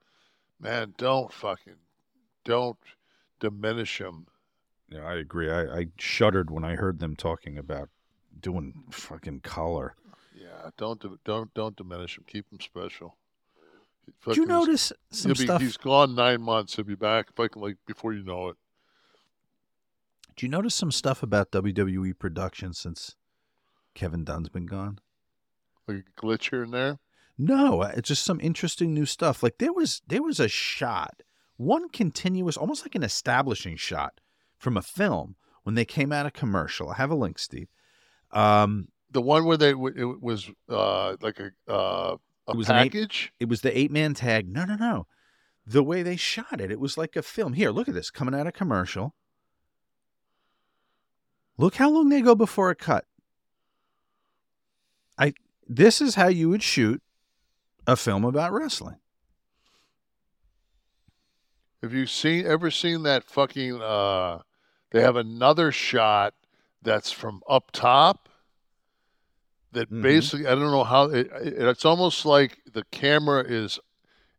Man, 0.60 0.94
don't 0.96 1.32
fucking 1.32 1.76
don't 2.44 2.78
diminish 3.40 4.00
him. 4.00 4.26
Yeah, 4.88 5.04
I 5.04 5.14
agree. 5.14 5.50
I, 5.50 5.62
I 5.64 5.86
shuddered 5.98 6.50
when 6.50 6.64
I 6.64 6.76
heard 6.76 6.98
them 6.98 7.16
talking 7.16 7.58
about 7.58 7.88
doing 8.40 8.84
fucking 8.90 9.40
collar. 9.40 9.96
Yeah, 10.34 10.70
don't 10.76 11.02
don't 11.24 11.52
don't 11.54 11.76
diminish 11.76 12.16
him. 12.16 12.24
Keep 12.26 12.52
him 12.52 12.60
special. 12.60 13.16
Did 14.04 14.14
Fucking 14.20 14.42
you 14.42 14.46
notice 14.46 14.92
some 15.10 15.30
he'll 15.30 15.38
be, 15.38 15.44
stuff? 15.44 15.62
He's 15.62 15.76
gone 15.76 16.14
nine 16.14 16.42
months. 16.42 16.76
He'll 16.76 16.84
be 16.84 16.94
back 16.94 17.34
fucking 17.34 17.60
like 17.60 17.76
before 17.86 18.12
you 18.12 18.22
know 18.22 18.48
it. 18.48 18.56
Did 20.36 20.42
you 20.42 20.48
notice 20.48 20.74
some 20.74 20.90
stuff 20.90 21.22
about 21.22 21.52
WWE 21.52 22.18
production 22.18 22.72
since 22.72 23.16
Kevin 23.94 24.24
Dunn's 24.24 24.48
been 24.48 24.66
gone? 24.66 24.98
Like 25.86 25.98
a 25.98 26.20
glitch 26.20 26.50
here 26.50 26.62
and 26.64 26.72
there. 26.74 26.98
No, 27.38 27.82
uh, 27.82 27.92
it's 27.96 28.08
just 28.08 28.24
some 28.24 28.40
interesting 28.40 28.94
new 28.94 29.06
stuff. 29.06 29.42
Like 29.42 29.58
there 29.58 29.72
was 29.72 30.02
there 30.06 30.22
was 30.22 30.40
a 30.40 30.48
shot, 30.48 31.22
one 31.56 31.88
continuous, 31.88 32.56
almost 32.56 32.84
like 32.84 32.94
an 32.94 33.02
establishing 33.02 33.76
shot 33.76 34.20
from 34.56 34.76
a 34.76 34.82
film 34.82 35.36
when 35.62 35.74
they 35.74 35.84
came 35.84 36.12
out 36.12 36.26
of 36.26 36.32
commercial. 36.32 36.90
I 36.90 36.94
have 36.94 37.10
a 37.10 37.14
link, 37.16 37.38
Steve. 37.38 37.68
Um, 38.32 38.88
The 39.10 39.20
one 39.22 39.44
where 39.44 39.56
they 39.56 39.72
w- 39.72 39.94
it 40.14 40.22
was 40.22 40.50
uh 40.68 41.16
like 41.20 41.38
a 41.40 41.50
uh 41.72 42.16
a 42.48 42.50
it 42.52 42.56
was 42.56 42.68
an 42.68 42.76
eight- 42.76 42.92
package. 42.92 43.32
it 43.40 43.48
was 43.48 43.60
the 43.62 43.76
eight 43.76 43.90
man 43.90 44.14
tag. 44.14 44.48
No, 44.48 44.64
no, 44.64 44.76
no. 44.76 45.06
The 45.66 45.82
way 45.82 46.02
they 46.02 46.16
shot 46.16 46.60
it, 46.60 46.70
it 46.70 46.78
was 46.80 46.98
like 46.98 47.16
a 47.16 47.22
film. 47.22 47.52
Here, 47.54 47.70
look 47.70 47.88
at 47.88 47.94
this 47.94 48.10
coming 48.10 48.34
out 48.34 48.46
of 48.46 48.52
commercial. 48.52 49.14
Look 51.56 51.76
how 51.76 51.90
long 51.90 52.08
they 52.08 52.20
go 52.20 52.34
before 52.34 52.70
a 52.70 52.74
cut. 52.74 53.04
I 55.18 55.34
this 55.68 56.00
is 56.00 56.16
how 56.16 56.28
you 56.28 56.48
would 56.48 56.62
shoot 56.62 57.00
a 57.86 57.96
film 57.96 58.24
about 58.24 58.52
wrestling. 58.52 58.96
Have 61.82 61.92
you 61.92 62.06
seen 62.06 62.46
ever 62.46 62.70
seen 62.70 63.02
that 63.04 63.24
fucking 63.24 63.80
uh 63.80 64.40
they 64.90 65.00
have 65.00 65.16
another 65.16 65.70
shot 65.72 66.34
that's 66.82 67.10
from 67.10 67.42
up 67.48 67.70
top 67.72 68.28
that 69.72 69.90
Mhm. 69.90 70.02
basically 70.02 70.46
I 70.46 70.54
don't 70.54 70.70
know 70.70 70.84
how 70.84 71.04
it, 71.04 71.26
it, 71.42 71.54
it's 71.62 71.84
almost 71.84 72.24
like 72.26 72.60
the 72.72 72.84
camera 72.90 73.44
is 73.46 73.78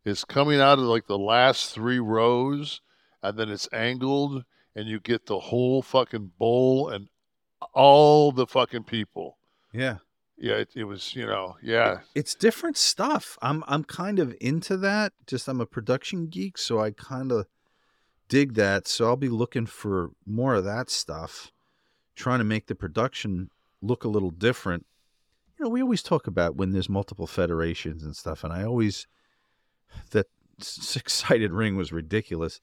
is 0.04 0.26
coming 0.26 0.60
out 0.60 0.80
of 0.80 0.86
like 0.86 1.08
the 1.08 1.18
last 1.18 1.74
3 1.74 2.00
rows 2.00 2.82
and 3.24 3.38
then 3.38 3.50
it's 3.50 3.70
angled 3.72 4.44
and 4.76 4.88
you 4.88 5.00
get 5.00 5.26
the 5.26 5.40
whole 5.40 5.82
fucking 5.82 6.32
bowl 6.38 6.90
and 6.90 7.08
all 7.74 8.32
the 8.32 8.48
fucking 8.48 8.84
people. 8.84 9.38
Yeah. 9.74 9.98
Yeah, 10.38 10.56
it, 10.56 10.72
it 10.76 10.84
was, 10.84 11.16
you 11.16 11.26
know, 11.26 11.56
yeah. 11.62 12.00
It's 12.14 12.36
different 12.36 12.76
stuff. 12.76 13.38
I'm 13.42 13.64
I'm 13.68 13.86
kind 13.86 14.20
of 14.20 14.36
into 14.42 14.76
that. 14.78 15.14
Just 15.28 15.48
I'm 15.48 15.62
a 15.62 15.66
production 15.66 16.28
geek, 16.28 16.58
so 16.58 16.80
I 16.80 16.92
kind 16.92 17.32
of 17.32 17.48
dig 18.28 18.56
that. 18.56 18.86
So 18.86 19.06
I'll 19.06 19.16
be 19.16 19.30
looking 19.30 19.66
for 19.66 20.12
more 20.26 20.56
of 20.56 20.66
that 20.66 20.90
stuff, 20.90 21.54
trying 22.16 22.40
to 22.40 22.46
make 22.46 22.68
the 22.68 22.76
production 22.76 23.50
look 23.82 24.04
a 24.04 24.10
little 24.10 24.32
different. 24.32 24.86
You 25.58 25.66
know, 25.66 25.70
we 25.70 25.82
always 25.82 26.04
talk 26.04 26.28
about 26.28 26.58
when 26.58 26.74
there's 26.74 26.90
multiple 26.90 27.28
federations 27.28 28.04
and 28.04 28.14
stuff, 28.14 28.44
and 28.44 28.52
I 28.52 28.66
always 28.66 29.08
that 30.12 30.28
six 30.60 31.14
sided 31.14 31.54
ring 31.54 31.78
was 31.78 31.94
ridiculous. 31.94 32.60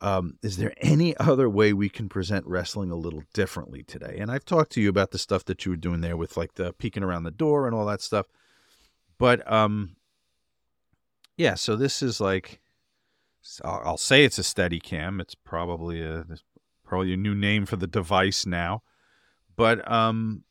Um, 0.00 0.38
is 0.42 0.56
there 0.56 0.72
any 0.78 1.16
other 1.16 1.48
way 1.48 1.72
we 1.72 1.88
can 1.88 2.08
present 2.08 2.46
wrestling 2.46 2.90
a 2.90 2.96
little 2.96 3.22
differently 3.32 3.82
today? 3.82 4.18
And 4.20 4.30
I've 4.30 4.44
talked 4.44 4.72
to 4.72 4.80
you 4.80 4.88
about 4.88 5.10
the 5.10 5.18
stuff 5.18 5.44
that 5.46 5.64
you 5.64 5.70
were 5.70 5.76
doing 5.76 6.00
there 6.00 6.16
with 6.16 6.36
like 6.36 6.54
the 6.54 6.72
peeking 6.72 7.02
around 7.02 7.24
the 7.24 7.30
door 7.30 7.66
and 7.66 7.74
all 7.74 7.86
that 7.86 8.00
stuff. 8.00 8.26
But 9.18 9.50
um, 9.50 9.96
yeah. 11.36 11.54
So 11.54 11.76
this 11.76 12.02
is 12.02 12.20
like, 12.20 12.60
I'll, 13.64 13.96
say 13.96 14.24
it's 14.24 14.38
a 14.38 14.42
steady 14.42 14.80
cam. 14.80 15.20
It's 15.20 15.34
probably 15.34 16.02
a 16.02 16.24
probably 16.84 17.12
a 17.12 17.16
new 17.16 17.34
name 17.34 17.64
for 17.64 17.76
the 17.76 17.86
device 17.86 18.44
now. 18.44 18.82
But 19.54 19.90
um, 19.90 20.44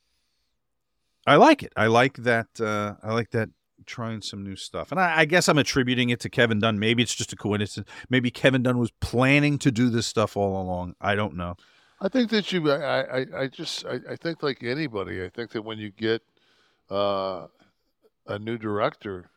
I 1.27 1.35
like 1.35 1.63
it. 1.63 1.73
I 1.75 1.87
like 1.87 2.17
that. 2.17 2.47
Uh, 2.59 2.95
I 3.03 3.13
like 3.13 3.31
that 3.31 3.49
trying 3.85 4.21
some 4.21 4.43
new 4.43 4.55
stuff. 4.55 4.91
And 4.91 4.99
I, 4.99 5.19
I 5.19 5.25
guess 5.25 5.47
I'm 5.47 5.57
attributing 5.57 6.09
it 6.09 6.19
to 6.21 6.29
Kevin 6.29 6.59
Dunn. 6.59 6.79
Maybe 6.79 7.03
it's 7.03 7.15
just 7.15 7.33
a 7.33 7.35
coincidence. 7.35 7.89
Maybe 8.09 8.31
Kevin 8.31 8.63
Dunn 8.63 8.77
was 8.77 8.91
planning 8.99 9.57
to 9.59 9.71
do 9.71 9.89
this 9.89 10.07
stuff 10.07 10.35
all 10.37 10.61
along. 10.61 10.95
I 11.01 11.15
don't 11.15 11.35
know. 11.35 11.55
I 12.01 12.09
think 12.09 12.29
that 12.31 12.51
you, 12.51 12.69
I, 12.71 13.19
I, 13.21 13.25
I 13.43 13.47
just, 13.47 13.85
I, 13.85 13.99
I 14.11 14.15
think 14.15 14.43
like 14.43 14.63
anybody, 14.63 15.23
I 15.23 15.29
think 15.29 15.51
that 15.51 15.61
when 15.61 15.77
you 15.77 15.91
get 15.91 16.21
uh, 16.91 17.47
a 18.27 18.37
new 18.37 18.57
director, 18.57 19.29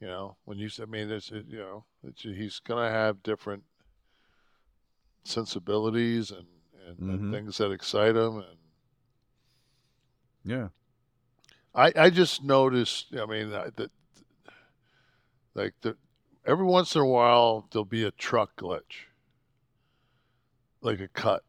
you 0.00 0.06
know, 0.06 0.36
when 0.44 0.58
you, 0.58 0.70
I 0.80 0.86
mean, 0.86 1.08
there's, 1.08 1.30
you 1.30 1.58
know, 1.58 1.84
he's 2.16 2.60
gonna 2.60 2.88
have 2.90 3.22
different 3.22 3.64
sensibilities 5.24 6.30
and, 6.30 6.46
and, 6.86 7.10
and 7.10 7.20
Mhm. 7.20 7.30
things 7.32 7.58
that 7.58 7.70
excite 7.72 8.16
him, 8.16 8.38
and 8.38 8.58
Yeah. 10.44 10.68
I, 11.78 11.92
I 11.96 12.10
just 12.10 12.42
noticed, 12.42 13.14
I 13.16 13.24
mean, 13.24 13.50
that, 13.50 13.90
like 15.54 15.74
the, 15.82 15.96
every 16.44 16.66
once 16.66 16.96
in 16.96 17.00
a 17.00 17.06
while 17.06 17.68
there'll 17.70 17.84
be 17.84 18.02
a 18.02 18.10
truck 18.10 18.56
glitch, 18.56 19.06
like 20.80 20.98
a 20.98 21.06
cut. 21.06 21.44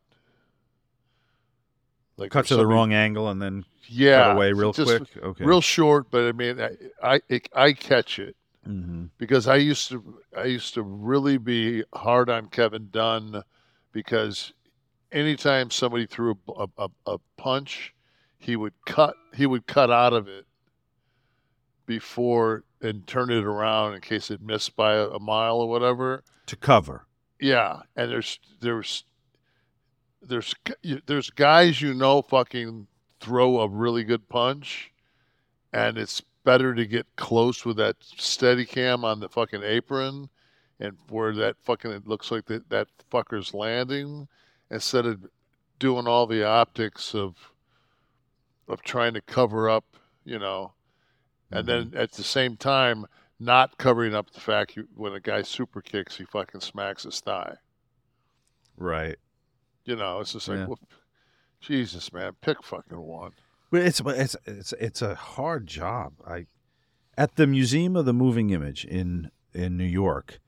Like 2.17 2.29
Cut 2.31 2.45
to 2.47 2.57
the 2.57 2.67
wrong 2.67 2.93
angle 2.93 3.29
and 3.29 3.41
then 3.41 3.65
yeah, 3.87 4.23
cut 4.23 4.35
away 4.35 4.51
real 4.51 4.73
quick. 4.73 5.03
Okay. 5.17 5.45
real 5.45 5.61
short. 5.61 6.11
But 6.11 6.27
I 6.27 6.31
mean, 6.33 6.61
I 6.61 6.75
I, 7.01 7.21
it, 7.29 7.49
I 7.55 7.73
catch 7.73 8.19
it 8.19 8.35
hmm 8.65 9.05
because 9.17 9.47
I 9.47 9.55
used 9.55 9.87
to 9.89 10.19
I 10.37 10.43
used 10.43 10.73
to 10.73 10.83
really 10.83 11.37
be 11.37 11.85
hard 11.93 12.29
on 12.29 12.47
Kevin 12.47 12.89
Dunn 12.91 13.41
because 13.93 14.51
anytime 15.13 15.71
somebody 15.71 16.05
threw 16.05 16.37
a, 16.57 16.67
a, 16.77 16.89
a 17.07 17.17
punch, 17.37 17.95
he 18.39 18.55
would 18.55 18.73
cut 18.85 19.15
he 19.35 19.45
would 19.45 19.67
cut 19.67 19.91
out 19.91 20.13
of 20.13 20.27
it 20.27 20.45
before 21.85 22.63
and 22.81 23.05
turn 23.05 23.29
it 23.29 23.43
around 23.43 23.93
in 23.93 24.01
case 24.01 24.31
it 24.31 24.41
missed 24.41 24.75
by 24.75 24.93
a, 24.95 25.07
a 25.09 25.19
mile 25.19 25.57
or 25.57 25.67
whatever. 25.67 26.23
To 26.47 26.55
cover. 26.55 27.05
Yeah, 27.39 27.81
and 27.95 28.09
there's 28.09 28.39
there's 28.61 29.03
there's 30.21 30.55
there's 31.05 31.29
guys 31.29 31.81
you 31.81 31.93
know 31.93 32.21
fucking 32.21 32.87
throw 33.19 33.59
a 33.59 33.67
really 33.67 34.03
good 34.03 34.27
punch, 34.29 34.91
and 35.73 35.97
it's 35.97 36.21
better 36.43 36.73
to 36.73 36.85
get 36.85 37.05
close 37.17 37.65
with 37.65 37.77
that 37.77 37.97
steady 38.01 38.65
cam 38.65 39.03
on 39.03 39.19
the 39.19 39.29
fucking 39.29 39.63
apron, 39.63 40.29
and 40.79 40.97
where 41.09 41.33
that 41.33 41.57
fucking 41.61 41.91
it 41.91 42.07
looks 42.07 42.31
like 42.31 42.45
that 42.45 42.69
that 42.69 42.87
fucker's 43.11 43.53
landing, 43.53 44.27
instead 44.71 45.05
of 45.05 45.25
doing 45.79 46.07
all 46.07 46.27
the 46.27 46.45
optics 46.45 47.13
of 47.13 47.35
of 48.69 48.81
trying 48.81 49.13
to 49.15 49.21
cover 49.21 49.69
up, 49.69 49.85
you 50.23 50.39
know, 50.39 50.73
and 51.51 51.67
then 51.67 51.85
mm-hmm. 51.85 51.97
at 51.97 52.11
the 52.13 52.23
same 52.23 52.55
time 52.55 53.05
not 53.39 53.77
covering 53.77 54.13
up 54.13 54.31
the 54.31 54.39
fact 54.39 54.75
you, 54.75 54.87
when 54.95 55.13
a 55.13 55.19
guy 55.19 55.41
super 55.41 55.81
kicks, 55.81 56.17
he 56.17 56.25
fucking 56.25 56.61
smacks 56.61 57.03
his 57.03 57.19
thigh. 57.19 57.55
Right. 58.77 59.17
You 59.85 59.95
know, 59.95 60.19
it's 60.19 60.33
just 60.33 60.47
like, 60.47 60.59
Yeah. 60.59 60.65
well, 60.67 60.79
Jesus, 61.59 62.13
man, 62.13 62.33
pick 62.41 62.63
fucking 62.63 62.99
one. 62.99 63.31
But 63.71 63.81
it's 63.81 64.01
it's 64.03 64.35
it's 64.45 64.73
it's 64.73 65.01
a 65.01 65.15
hard 65.15 65.67
job. 65.67 66.13
I 66.27 66.47
at 67.17 67.35
the 67.35 67.45
Museum 67.45 67.95
of 67.95 68.05
the 68.05 68.13
Moving 68.13 68.49
Image 68.49 68.85
in 68.85 69.29
in 69.53 69.77
New 69.77 69.83
York. 69.83 70.39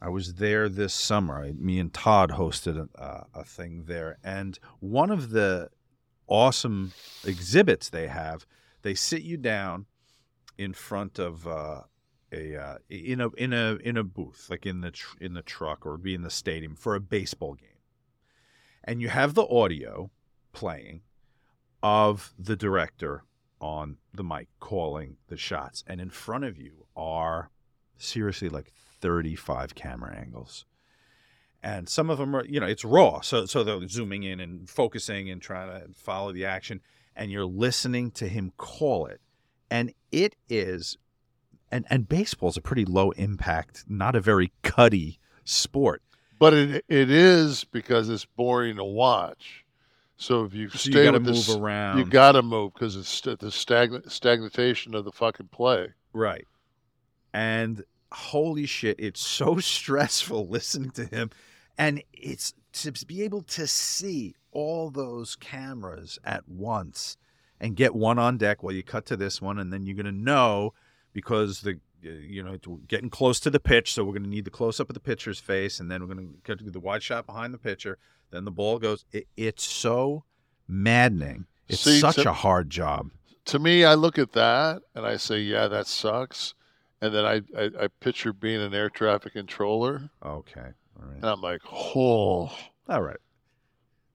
I 0.00 0.08
was 0.10 0.34
there 0.34 0.68
this 0.68 0.94
summer. 0.94 1.42
I, 1.42 1.52
me 1.52 1.80
and 1.80 1.92
Todd 1.92 2.32
hosted 2.32 2.88
a, 2.94 3.02
a, 3.02 3.40
a 3.40 3.44
thing 3.44 3.84
there, 3.86 4.18
and 4.22 4.58
one 4.80 5.10
of 5.10 5.30
the 5.30 5.70
awesome 6.28 6.92
exhibits 7.24 7.90
they 7.90 8.06
have, 8.06 8.46
they 8.82 8.94
sit 8.94 9.22
you 9.22 9.36
down 9.36 9.86
in 10.56 10.72
front 10.72 11.18
of 11.18 11.46
uh, 11.46 11.82
a 12.32 12.56
uh, 12.56 12.78
in 12.88 13.20
a 13.20 13.28
in 13.30 13.52
a 13.52 13.76
in 13.76 13.96
a 13.96 14.04
booth, 14.04 14.48
like 14.50 14.66
in 14.66 14.80
the 14.80 14.90
tr- 14.90 15.16
in 15.20 15.34
the 15.34 15.42
truck 15.42 15.86
or 15.86 15.96
be 15.96 16.14
in 16.14 16.22
the 16.22 16.30
stadium 16.30 16.74
for 16.74 16.94
a 16.94 17.00
baseball 17.00 17.54
game, 17.54 17.68
and 18.84 19.00
you 19.00 19.08
have 19.08 19.34
the 19.34 19.46
audio 19.46 20.10
playing 20.52 21.02
of 21.82 22.34
the 22.38 22.56
director 22.56 23.24
on 23.60 23.96
the 24.12 24.24
mic 24.24 24.48
calling 24.60 25.16
the 25.28 25.36
shots. 25.36 25.84
And 25.86 26.00
in 26.00 26.10
front 26.10 26.44
of 26.44 26.58
you 26.58 26.86
are 26.96 27.50
seriously 27.96 28.48
like 28.48 28.72
35 29.00 29.74
camera 29.74 30.14
angles 30.14 30.64
and 31.62 31.88
some 31.88 32.10
of 32.10 32.18
them 32.18 32.34
are 32.34 32.44
you 32.44 32.60
know 32.60 32.66
it's 32.66 32.84
raw 32.84 33.20
so 33.20 33.46
so 33.46 33.64
they're 33.64 33.88
zooming 33.88 34.22
in 34.22 34.40
and 34.40 34.68
focusing 34.68 35.30
and 35.30 35.42
trying 35.42 35.68
to 35.68 35.88
follow 35.94 36.32
the 36.32 36.44
action 36.44 36.80
and 37.16 37.30
you're 37.30 37.44
listening 37.44 38.10
to 38.10 38.28
him 38.28 38.52
call 38.56 39.06
it 39.06 39.20
and 39.70 39.92
it 40.12 40.36
is 40.48 40.98
and 41.70 41.84
and 41.90 42.08
baseball's 42.08 42.56
a 42.56 42.60
pretty 42.60 42.84
low 42.84 43.10
impact 43.12 43.84
not 43.88 44.14
a 44.14 44.20
very 44.20 44.52
cutty 44.62 45.18
sport 45.44 46.02
But 46.38 46.54
it 46.54 46.84
it 46.88 47.10
is 47.10 47.64
because 47.64 48.08
it's 48.08 48.24
boring 48.24 48.76
to 48.76 48.84
watch. 48.84 49.64
So 50.16 50.44
if 50.44 50.54
you 50.54 50.68
So 50.68 50.88
you 50.88 50.92
stay 50.92 51.10
with 51.10 51.24
this, 51.24 51.48
move 51.48 51.62
around. 51.62 51.98
You 51.98 52.04
got 52.04 52.32
to 52.32 52.42
move 52.42 52.74
because 52.74 52.96
it's 52.96 53.20
the 53.20 53.50
stagnant 53.50 54.10
stagnation 54.10 54.94
of 54.94 55.04
the 55.04 55.12
fucking 55.12 55.48
play. 55.48 55.88
Right. 56.12 56.46
And 57.32 57.84
holy 58.12 58.66
shit, 58.66 58.96
it's 58.98 59.20
so 59.20 59.58
stressful 59.58 60.48
listening 60.48 60.90
to 60.92 61.04
him. 61.04 61.30
And 61.78 62.02
it's 62.12 62.54
to 62.74 62.92
be 63.06 63.22
able 63.22 63.42
to 63.42 63.66
see 63.66 64.34
all 64.50 64.90
those 64.90 65.36
cameras 65.36 66.18
at 66.24 66.48
once 66.48 67.16
and 67.60 67.76
get 67.76 67.94
one 67.94 68.18
on 68.18 68.36
deck 68.36 68.62
while 68.62 68.74
you 68.74 68.82
cut 68.82 69.06
to 69.06 69.16
this 69.16 69.40
one. 69.40 69.58
And 69.58 69.72
then 69.72 69.86
you're 69.86 69.94
going 69.94 70.06
to 70.06 70.12
know 70.12 70.74
because 71.12 71.60
the, 71.60 71.78
uh, 72.04 72.10
you 72.10 72.42
know, 72.42 72.52
it's 72.52 72.66
getting 72.88 73.10
close 73.10 73.38
to 73.40 73.50
the 73.50 73.60
pitch. 73.60 73.92
So 73.94 74.04
we're 74.04 74.12
going 74.12 74.24
to 74.24 74.28
need 74.28 74.44
the 74.44 74.50
close 74.50 74.80
up 74.80 74.90
of 74.90 74.94
the 74.94 75.00
pitcher's 75.00 75.38
face. 75.38 75.78
And 75.80 75.90
then 75.90 76.00
we're 76.00 76.12
going 76.12 76.28
to 76.28 76.34
get 76.44 76.58
to 76.58 76.70
the 76.70 76.80
wide 76.80 77.02
shot 77.02 77.26
behind 77.26 77.54
the 77.54 77.58
pitcher. 77.58 77.96
Then 78.30 78.44
the 78.44 78.50
ball 78.50 78.78
goes. 78.78 79.04
It, 79.12 79.26
it's 79.36 79.64
so 79.64 80.24
maddening. 80.66 81.46
It's 81.68 81.80
See, 81.80 82.00
such 82.00 82.16
to- 82.16 82.30
a 82.30 82.32
hard 82.32 82.70
job. 82.70 83.10
To 83.46 83.58
me, 83.58 83.84
I 83.84 83.94
look 83.94 84.18
at 84.18 84.32
that 84.32 84.82
and 84.94 85.06
I 85.06 85.16
say, 85.16 85.38
yeah, 85.38 85.68
that 85.68 85.86
sucks. 85.86 86.54
And 87.00 87.14
then 87.14 87.24
I, 87.24 87.40
I, 87.56 87.70
I 87.84 87.88
picture 88.00 88.32
being 88.34 88.60
an 88.60 88.74
air 88.74 88.90
traffic 88.90 89.32
controller. 89.32 90.10
Okay. 90.22 90.72
All 91.00 91.06
right. 91.06 91.16
And 91.16 91.24
I'm 91.24 91.40
like, 91.40 91.60
oh. 91.72 92.50
All 92.88 93.02
right. 93.02 93.16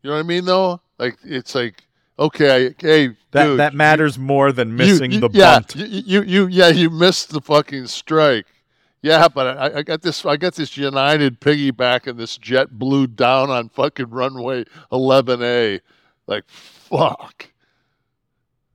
You 0.02 0.10
know 0.10 0.16
what 0.18 0.20
I 0.22 0.28
mean, 0.28 0.46
though? 0.46 0.82
Like, 1.00 1.18
it's 1.24 1.56
like, 1.56 1.84
okay, 2.20 2.68
I, 2.68 2.76
hey, 2.80 3.08
That 3.32 3.46
dude, 3.46 3.60
that 3.60 3.74
matters 3.74 4.18
more 4.20 4.52
than 4.52 4.76
missing 4.76 5.12
you- 5.12 5.20
the 5.22 5.30
yeah, 5.32 5.60
bunt. 5.60 5.76
You, 5.76 5.86
you, 5.86 6.22
you, 6.24 6.48
yeah, 6.48 6.68
you 6.70 6.90
missed 6.90 7.30
the 7.30 7.42
fucking 7.42 7.88
strike. 7.88 8.46
Yeah, 9.02 9.28
but 9.28 9.58
I, 9.58 9.80
I 9.80 9.84
got 9.84 10.02
this. 10.02 10.26
I 10.26 10.38
got 10.38 10.56
this 10.56 10.78
United 10.78 11.42
piggyback 11.42 12.08
and 12.08 12.18
this 12.18 12.38
JetBlue 12.38 13.16
down 13.18 13.50
on 13.50 13.68
fucking 13.68 14.10
runway 14.10 14.64
11A. 14.94 15.82
Like, 16.26 16.46
fuck. 16.48 17.50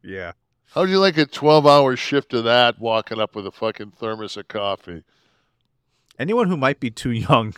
Yeah. 0.03 0.33
How'd 0.73 0.91
you 0.91 0.99
like 0.99 1.17
a 1.17 1.25
12 1.25 1.67
hour 1.67 1.97
shift 1.97 2.35
of 2.35 2.45
that 2.45 2.79
walking 2.79 3.19
up 3.19 3.35
with 3.35 3.47
a 3.47 3.51
fucking 3.51 3.93
thermos 3.93 4.37
of 4.37 4.49
coffee? 4.49 5.03
Anyone 6.19 6.49
who 6.49 6.59
might 6.59 6.79
be 6.79 6.91
too 6.91 7.11
young 7.13 7.55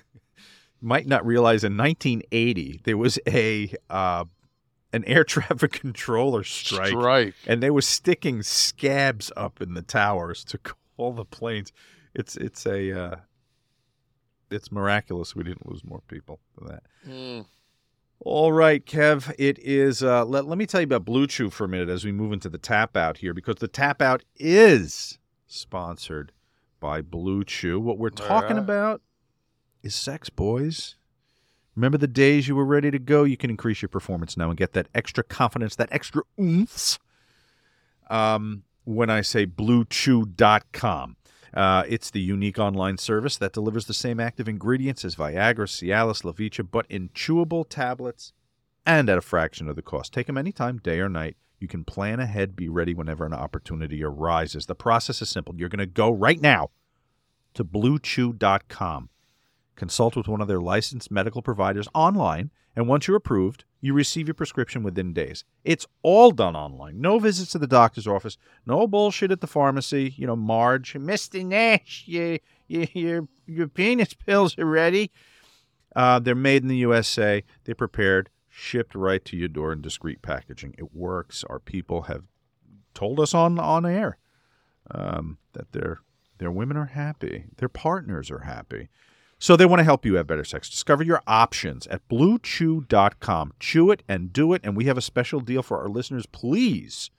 might 0.81 1.07
not 1.07 1.24
realize 1.27 1.65
in 1.65 1.77
1980 1.77 2.81
there 2.85 2.97
was 2.97 3.19
a 3.27 3.74
uh, 3.89 4.24
an 4.93 5.05
air 5.05 5.24
traffic 5.24 5.73
controller 5.73 6.44
strike, 6.44 6.89
Strike. 6.89 7.35
and 7.47 7.62
they 7.62 7.70
were 7.70 7.82
sticking 7.82 8.43
scabs 8.43 9.31
up 9.36 9.61
in 9.61 9.74
the 9.74 9.82
towers 9.82 10.44
to 10.44 10.59
call 10.97 11.12
the 11.12 11.24
planes. 11.24 11.73
It's 12.15 12.36
it's 12.36 12.66
a 12.66 12.98
uh, 12.98 13.16
it's 14.51 14.73
miraculous 14.73 15.36
we 15.36 15.44
didn't 15.44 15.69
lose 15.69 15.85
more 15.85 16.02
people 16.09 16.40
than 16.57 16.69
that. 16.69 16.82
Mm. 17.09 17.47
All 18.23 18.52
right, 18.52 18.85
Kev. 18.85 19.35
It 19.39 19.59
is. 19.61 20.02
Uh, 20.02 20.27
let, 20.27 20.44
let 20.44 20.59
me 20.59 20.66
tell 20.66 20.82
you 20.82 20.85
about 20.85 21.07
BlueChew 21.07 21.51
for 21.51 21.65
a 21.65 21.69
minute 21.69 21.89
as 21.89 22.05
we 22.05 22.12
move 22.12 22.35
into 22.35 22.51
the 22.51 22.59
tap 22.59 22.94
out 22.94 23.16
here, 23.16 23.32
because 23.32 23.57
the 23.57 23.69
tap 23.69 24.02
out 24.02 24.23
is 24.36 25.19
sponsored 25.47 26.32
by 26.81 27.01
BlueChew. 27.01 27.81
What 27.81 27.98
we're 27.98 28.11
talking 28.11 28.57
right. 28.57 28.62
about 28.62 29.01
is 29.82 29.94
sex, 29.94 30.31
boys. 30.31 30.97
Remember 31.77 31.98
the 31.98 32.09
days 32.09 32.48
you 32.48 32.57
were 32.57 32.65
ready 32.65 32.90
to 32.90 32.98
go? 32.98 33.24
You 33.24 33.36
can 33.36 33.51
increase 33.51 33.81
your 33.81 33.89
performance 33.89 34.36
now 34.36 34.48
and 34.48 34.57
get 34.57 34.73
that 34.73 34.89
extra 34.94 35.24
confidence, 35.24 35.77
that 35.77 35.89
extra 35.93 36.23
oomph. 36.39 36.98
Um, 38.09 38.65
when 38.85 39.11
I 39.11 39.20
say 39.20 39.47
bluechew.com. 39.47 41.16
Uh, 41.52 41.82
it's 41.89 42.11
the 42.11 42.20
unique 42.20 42.59
online 42.59 42.97
service 42.97 43.36
that 43.36 43.52
delivers 43.52 43.86
the 43.86 43.94
same 43.94 44.20
active 44.20 44.48
ingredients 44.48 45.05
as 45.05 45.16
Viagra, 45.16 45.66
Cialis, 45.66 46.23
Levitra, 46.23 46.66
but 46.69 46.86
in 46.89 47.09
chewable 47.11 47.69
tablets 47.69 48.32
and 48.86 49.09
at 49.09 49.19
a 49.19 49.23
fraction 49.23 49.69
of 49.69 49.77
the 49.77 49.82
cost. 49.82 50.12
Take 50.12 50.27
them 50.27 50.39
anytime, 50.39 50.78
day 50.78 51.01
or 51.01 51.09
night. 51.09 51.36
You 51.59 51.69
can 51.69 51.85
plan 51.85 52.20
ahead, 52.20 52.57
be 52.57 52.69
ready 52.69 52.94
whenever 52.94 53.27
an 53.27 53.35
opportunity 53.35 54.02
arises. 54.02 54.66
The 54.66 54.74
process 54.74 55.20
is 55.20 55.28
simple. 55.28 55.55
You're 55.57 55.69
going 55.69 55.81
to 55.81 55.86
go 55.86 56.11
right 56.11 56.40
now 56.40 56.70
to 57.55 57.65
bluechew.com. 57.65 59.11
Consult 59.81 60.15
with 60.15 60.28
one 60.28 60.43
of 60.43 60.47
their 60.47 60.61
licensed 60.61 61.11
medical 61.11 61.40
providers 61.40 61.89
online, 61.94 62.51
and 62.77 62.86
once 62.86 63.09
you're 63.09 63.16
approved, 63.16 63.65
you 63.81 63.94
receive 63.94 64.28
your 64.28 64.35
prescription 64.35 64.82
within 64.82 65.15
days. 65.15 65.43
It's 65.65 65.86
all 66.02 66.32
done 66.32 66.55
online. 66.55 67.01
No 67.01 67.19
visits 67.19 67.52
to 67.52 67.59
the 67.59 67.66
doctor's 67.66 68.07
office, 68.07 68.36
no 68.66 68.86
bullshit 68.86 69.31
at 69.31 69.40
the 69.40 69.47
pharmacy. 69.47 70.12
You 70.19 70.27
know, 70.27 70.36
Marge, 70.36 70.93
Mr. 70.93 71.43
Nash, 71.47 72.05
your, 72.07 72.36
your, 72.69 73.27
your, 73.47 73.69
penis 73.69 74.12
pills 74.12 74.59
are 74.59 74.66
ready. 74.66 75.11
Uh, 75.97 76.19
they're 76.19 76.35
made 76.35 76.61
in 76.61 76.69
the 76.69 76.77
USA. 76.77 77.43
They're 77.65 77.74
prepared, 77.74 78.28
shipped 78.51 78.94
right 78.94 79.24
to 79.24 79.35
your 79.35 79.48
door 79.48 79.73
in 79.73 79.81
discreet 79.81 80.20
packaging. 80.20 80.74
It 80.77 80.94
works. 80.94 81.43
Our 81.48 81.59
people 81.59 82.02
have 82.02 82.24
told 82.93 83.19
us 83.19 83.32
on 83.32 83.59
on 83.59 83.86
air 83.86 84.19
um, 84.90 85.39
that 85.55 85.73
their 85.73 86.01
their 86.36 86.51
women 86.51 86.77
are 86.77 86.85
happy, 86.85 87.47
their 87.57 87.70
partners 87.70 88.31
are 88.31 88.40
happy. 88.40 88.90
So 89.41 89.57
they 89.57 89.65
want 89.65 89.81
to 89.81 89.85
help 89.85 90.05
you 90.05 90.15
have 90.17 90.27
better 90.27 90.45
sex. 90.45 90.69
Discover 90.69 91.03
your 91.03 91.23
options 91.27 91.87
at 91.87 92.07
bluechew.com. 92.09 93.55
Chew 93.59 93.91
it 93.91 94.03
and 94.07 94.33
do 94.33 94.53
it. 94.53 94.61
And 94.62 94.77
we 94.77 94.85
have 94.85 94.99
a 94.99 95.03
special 95.03 95.41
deal 95.41 95.62
for 95.62 95.81
our 95.81 95.89
listeners. 95.89 96.27
Please 96.27 97.11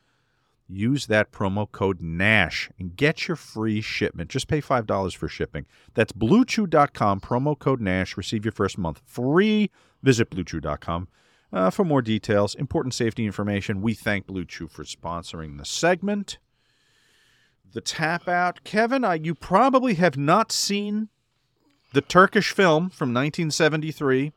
use 0.69 1.07
that 1.07 1.31
promo 1.31 1.69
code 1.69 1.99
NASH 1.99 2.69
and 2.77 2.95
get 2.95 3.27
your 3.27 3.35
free 3.35 3.81
shipment. 3.81 4.29
Just 4.29 4.47
pay 4.47 4.61
$5 4.61 5.15
for 5.15 5.27
shipping. 5.27 5.65
That's 5.95 6.13
bluechew.com, 6.13 7.21
promo 7.21 7.57
code 7.57 7.81
NASH. 7.81 8.15
Receive 8.15 8.45
your 8.45 8.51
first 8.51 8.77
month 8.77 9.01
free. 9.03 9.71
Visit 10.03 10.29
bluechew.com 10.29 11.07
uh, 11.51 11.71
for 11.71 11.83
more 11.83 12.03
details, 12.03 12.53
important 12.53 12.93
safety 12.93 13.25
information. 13.25 13.81
We 13.81 13.95
thank 13.95 14.27
BlueChew 14.27 14.69
for 14.69 14.83
sponsoring 14.83 15.57
the 15.57 15.65
segment. 15.65 16.37
The 17.73 17.81
tap 17.81 18.27
out. 18.27 18.63
Kevin, 18.63 19.03
uh, 19.03 19.13
you 19.13 19.33
probably 19.33 19.95
have 19.95 20.17
not 20.17 20.51
seen 20.51 21.09
the 21.93 22.01
Turkish 22.01 22.51
film 22.51 22.89
from 22.89 23.09
1973 23.09 24.31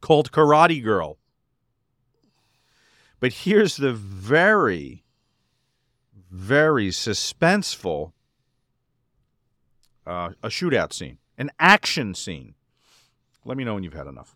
called 0.00 0.32
Karate 0.32 0.82
Girl. 0.82 1.18
But 3.18 3.32
here's 3.32 3.76
the 3.76 3.92
very, 3.92 5.04
very 6.30 6.88
suspenseful 6.88 8.12
uh, 10.06 10.30
a 10.42 10.48
shootout 10.48 10.92
scene, 10.92 11.18
an 11.36 11.50
action 11.60 12.14
scene. 12.14 12.54
Let 13.44 13.56
me 13.56 13.64
know 13.64 13.74
when 13.74 13.84
you've 13.84 13.92
had 13.92 14.06
enough. 14.06 14.34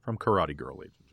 From 0.00 0.16
Karate 0.16 0.56
Girl, 0.56 0.76
ladies 0.78 1.05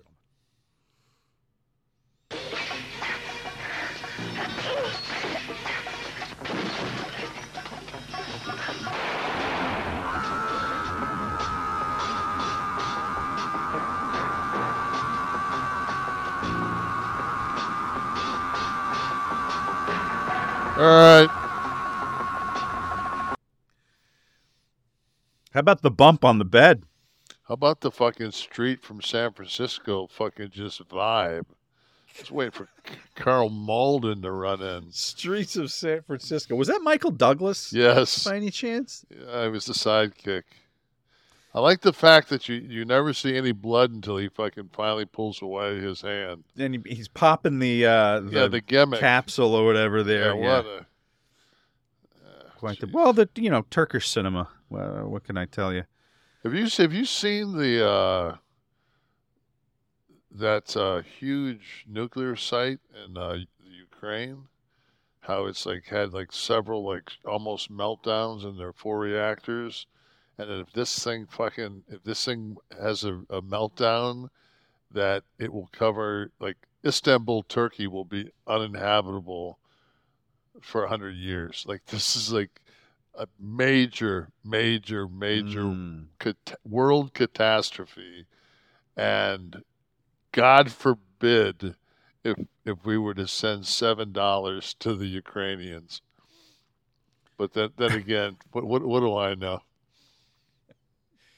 right. 20.84 21.30
How 25.52 25.60
about 25.60 25.82
the 25.82 25.92
bump 25.92 26.26
on 26.26 26.40
the 26.40 26.46
bed? 26.46 26.84
How 27.48 27.54
about 27.54 27.82
the 27.82 27.92
fucking 27.92 28.32
street 28.32 28.82
from 28.82 29.02
San 29.02 29.34
Francisco 29.34 30.08
fucking 30.08 30.50
just 30.50 30.88
vibe? 30.90 31.46
Just 32.16 32.32
waiting 32.32 32.52
for 32.52 32.70
Karl 33.16 33.50
Malden 33.50 34.22
to 34.22 34.32
run 34.32 34.62
in. 34.62 34.92
Streets 34.92 35.56
of 35.56 35.72
San 35.72 36.02
Francisco. 36.04 36.56
Was 36.56 36.68
that 36.68 36.82
Michael 36.82 37.12
Douglas? 37.12 37.74
Yes. 37.74 38.24
By 38.24 38.38
any 38.38 38.50
chance? 38.50 39.06
Yeah, 39.10 39.30
I 39.32 39.48
was 39.48 39.66
the 39.66 39.74
sidekick. 39.74 40.44
I 41.56 41.60
like 41.60 41.82
the 41.82 41.94
fact 41.94 42.30
that 42.30 42.50
you, 42.50 42.56
you 42.56 42.84
never 42.84 43.14
see 43.14 43.38
any 43.38 43.52
blood 43.52 43.92
until 43.92 44.18
he 44.18 44.28
fucking 44.28 44.70
finally 44.74 45.06
pulls 45.06 45.42
away 45.42 45.80
his 45.80 46.02
hand. 46.02 46.46
And 46.58 46.74
he, 46.86 46.96
he's 46.96 47.08
popping 47.08 47.60
the 47.60 47.86
uh, 47.86 48.20
the, 48.22 48.32
Yeah, 48.32 48.48
the 48.48 48.62
gimmick. 48.62 49.00
capsule 49.00 49.54
or 49.54 49.66
whatever 49.66 50.02
there. 50.02 50.36
Yeah, 50.36 50.56
what 50.56 50.66
a 50.66 50.86
Quite 52.64 52.80
the, 52.80 52.88
well, 52.94 53.12
the 53.12 53.28
you 53.36 53.50
know 53.50 53.66
Turkish 53.70 54.08
cinema. 54.08 54.48
Well, 54.70 55.10
what 55.10 55.26
can 55.26 55.38
I 55.38 55.46
tell 55.46 55.74
you? 55.74 55.84
Have 56.44 56.54
you 56.54 56.68
have 56.78 56.94
you 56.94 57.04
seen 57.04 57.58
the 57.58 57.86
uh, 57.86 58.36
that 60.32 60.76
uh, 60.78 61.02
huge 61.02 61.86
nuclear 61.88 62.38
site 62.38 62.80
in 63.06 63.18
uh, 63.18 63.40
Ukraine? 63.62 64.46
How 65.20 65.46
it's 65.46 65.66
like 65.66 65.86
had 65.86 66.14
like 66.14 66.32
several 66.32 66.86
like 66.86 67.12
almost 67.26 67.70
meltdowns 67.70 68.44
in 68.46 68.56
their 68.58 68.72
four 68.72 68.98
reactors, 69.00 69.86
and 70.38 70.50
if 70.52 70.72
this 70.74 71.04
thing 71.04 71.28
fucking 71.28 71.84
if 71.90 72.04
this 72.04 72.26
thing 72.26 72.58
has 72.82 73.04
a, 73.04 73.14
a 73.30 73.42
meltdown, 73.42 74.30
that 74.92 75.24
it 75.40 75.54
will 75.54 75.70
cover 75.72 76.32
like 76.40 76.58
Istanbul, 76.86 77.44
Turkey 77.44 77.88
will 77.88 78.06
be 78.06 78.32
uninhabitable 78.48 79.58
for 80.62 80.84
a 80.84 80.90
hundred 80.90 81.16
years. 81.16 81.64
Like 81.68 81.86
this 81.88 82.16
is 82.16 82.32
like 82.34 82.62
a 83.16 83.28
major, 83.40 84.30
major, 84.44 85.08
major 85.08 85.64
Mm. 85.64 86.08
cat- 86.20 86.60
world 86.66 87.14
catastrophe, 87.14 88.26
and 88.98 89.64
God 90.32 90.72
forbid 90.72 91.76
if 92.24 92.38
if 92.66 92.86
we 92.86 92.98
were 92.98 93.14
to 93.14 93.28
send 93.28 93.68
seven 93.68 94.12
dollars 94.12 94.74
to 94.80 94.96
the 94.96 95.08
Ukrainians. 95.08 96.02
But 97.38 97.54
then 97.54 97.70
then 97.78 97.92
again, 98.04 98.38
what 98.52 98.64
what 98.64 98.84
what 98.84 99.02
do 99.02 99.16
I 99.16 99.36
know? 99.36 99.62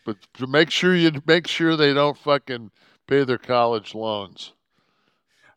But 0.06 0.18
to 0.36 0.48
make 0.48 0.70
sure 0.70 0.96
you 0.96 1.12
make 1.26 1.48
sure 1.48 1.76
they 1.76 1.94
don't 1.94 2.18
fucking 2.18 2.72
pay 3.08 3.24
their 3.26 3.40
college 3.40 3.94
loans. 3.94 4.54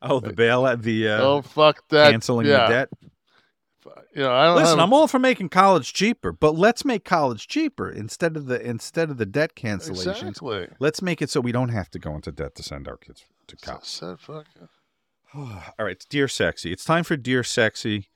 Oh, 0.00 0.20
the 0.20 0.32
bailout, 0.32 0.82
the 0.82 1.08
uh, 1.08 1.22
oh 1.22 1.42
fuck 1.42 1.86
that! 1.90 2.10
canceling 2.10 2.46
yeah. 2.46 2.66
the 2.66 2.72
debt. 2.72 2.88
You 4.14 4.22
know, 4.22 4.32
I 4.32 4.46
don't 4.46 4.56
Listen, 4.56 4.78
have, 4.78 4.88
I'm 4.88 4.92
all 4.92 5.06
for 5.06 5.18
making 5.18 5.48
college 5.50 5.92
cheaper, 5.92 6.32
but 6.32 6.56
let's 6.56 6.84
make 6.84 7.04
college 7.04 7.46
cheaper 7.46 7.90
instead 7.90 8.36
of 8.36 8.46
the 8.46 8.60
instead 8.60 9.10
of 9.10 9.18
the 9.18 9.26
debt 9.26 9.54
cancellations. 9.54 10.28
Exactly. 10.28 10.68
Let's 10.78 11.02
make 11.02 11.22
it 11.22 11.30
so 11.30 11.40
we 11.40 11.52
don't 11.52 11.68
have 11.70 11.90
to 11.90 11.98
go 11.98 12.14
into 12.14 12.32
debt 12.32 12.54
to 12.56 12.62
send 12.62 12.88
our 12.88 12.96
kids 12.96 13.24
to 13.48 13.56
college. 13.56 13.84
said 13.84 14.18
fuck. 14.18 14.46
All 15.34 15.62
right, 15.78 16.04
dear 16.08 16.28
sexy. 16.28 16.72
It's 16.72 16.84
time 16.84 17.04
for 17.04 17.16
dear 17.16 17.42
sexy. 17.42 18.08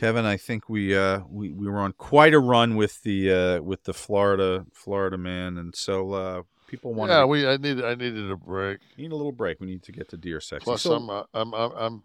Kevin, 0.00 0.24
I 0.24 0.38
think 0.38 0.70
we 0.70 0.96
uh 0.96 1.20
we, 1.28 1.50
we 1.50 1.68
were 1.68 1.78
on 1.78 1.92
quite 1.92 2.32
a 2.32 2.38
run 2.38 2.74
with 2.74 3.02
the 3.02 3.30
uh 3.30 3.60
with 3.60 3.84
the 3.84 3.92
Florida 3.92 4.64
Florida 4.72 5.18
man, 5.18 5.58
and 5.58 5.76
so 5.76 6.12
uh 6.12 6.42
people 6.68 6.94
want 6.94 7.10
Yeah, 7.10 7.26
we 7.26 7.46
I 7.46 7.58
needed 7.58 7.84
I 7.84 7.96
needed 7.96 8.30
a 8.30 8.36
break. 8.36 8.78
need 8.96 9.12
a 9.12 9.14
little 9.14 9.30
break. 9.30 9.60
We 9.60 9.66
need 9.66 9.82
to 9.82 9.92
get 9.92 10.08
to 10.08 10.16
deer 10.16 10.40
sex. 10.40 10.64
Plus, 10.64 10.80
so, 10.80 10.94
I'm, 10.94 11.10
uh, 11.10 11.24
I'm 11.34 11.52
I'm 11.52 11.72
I'm 11.72 12.02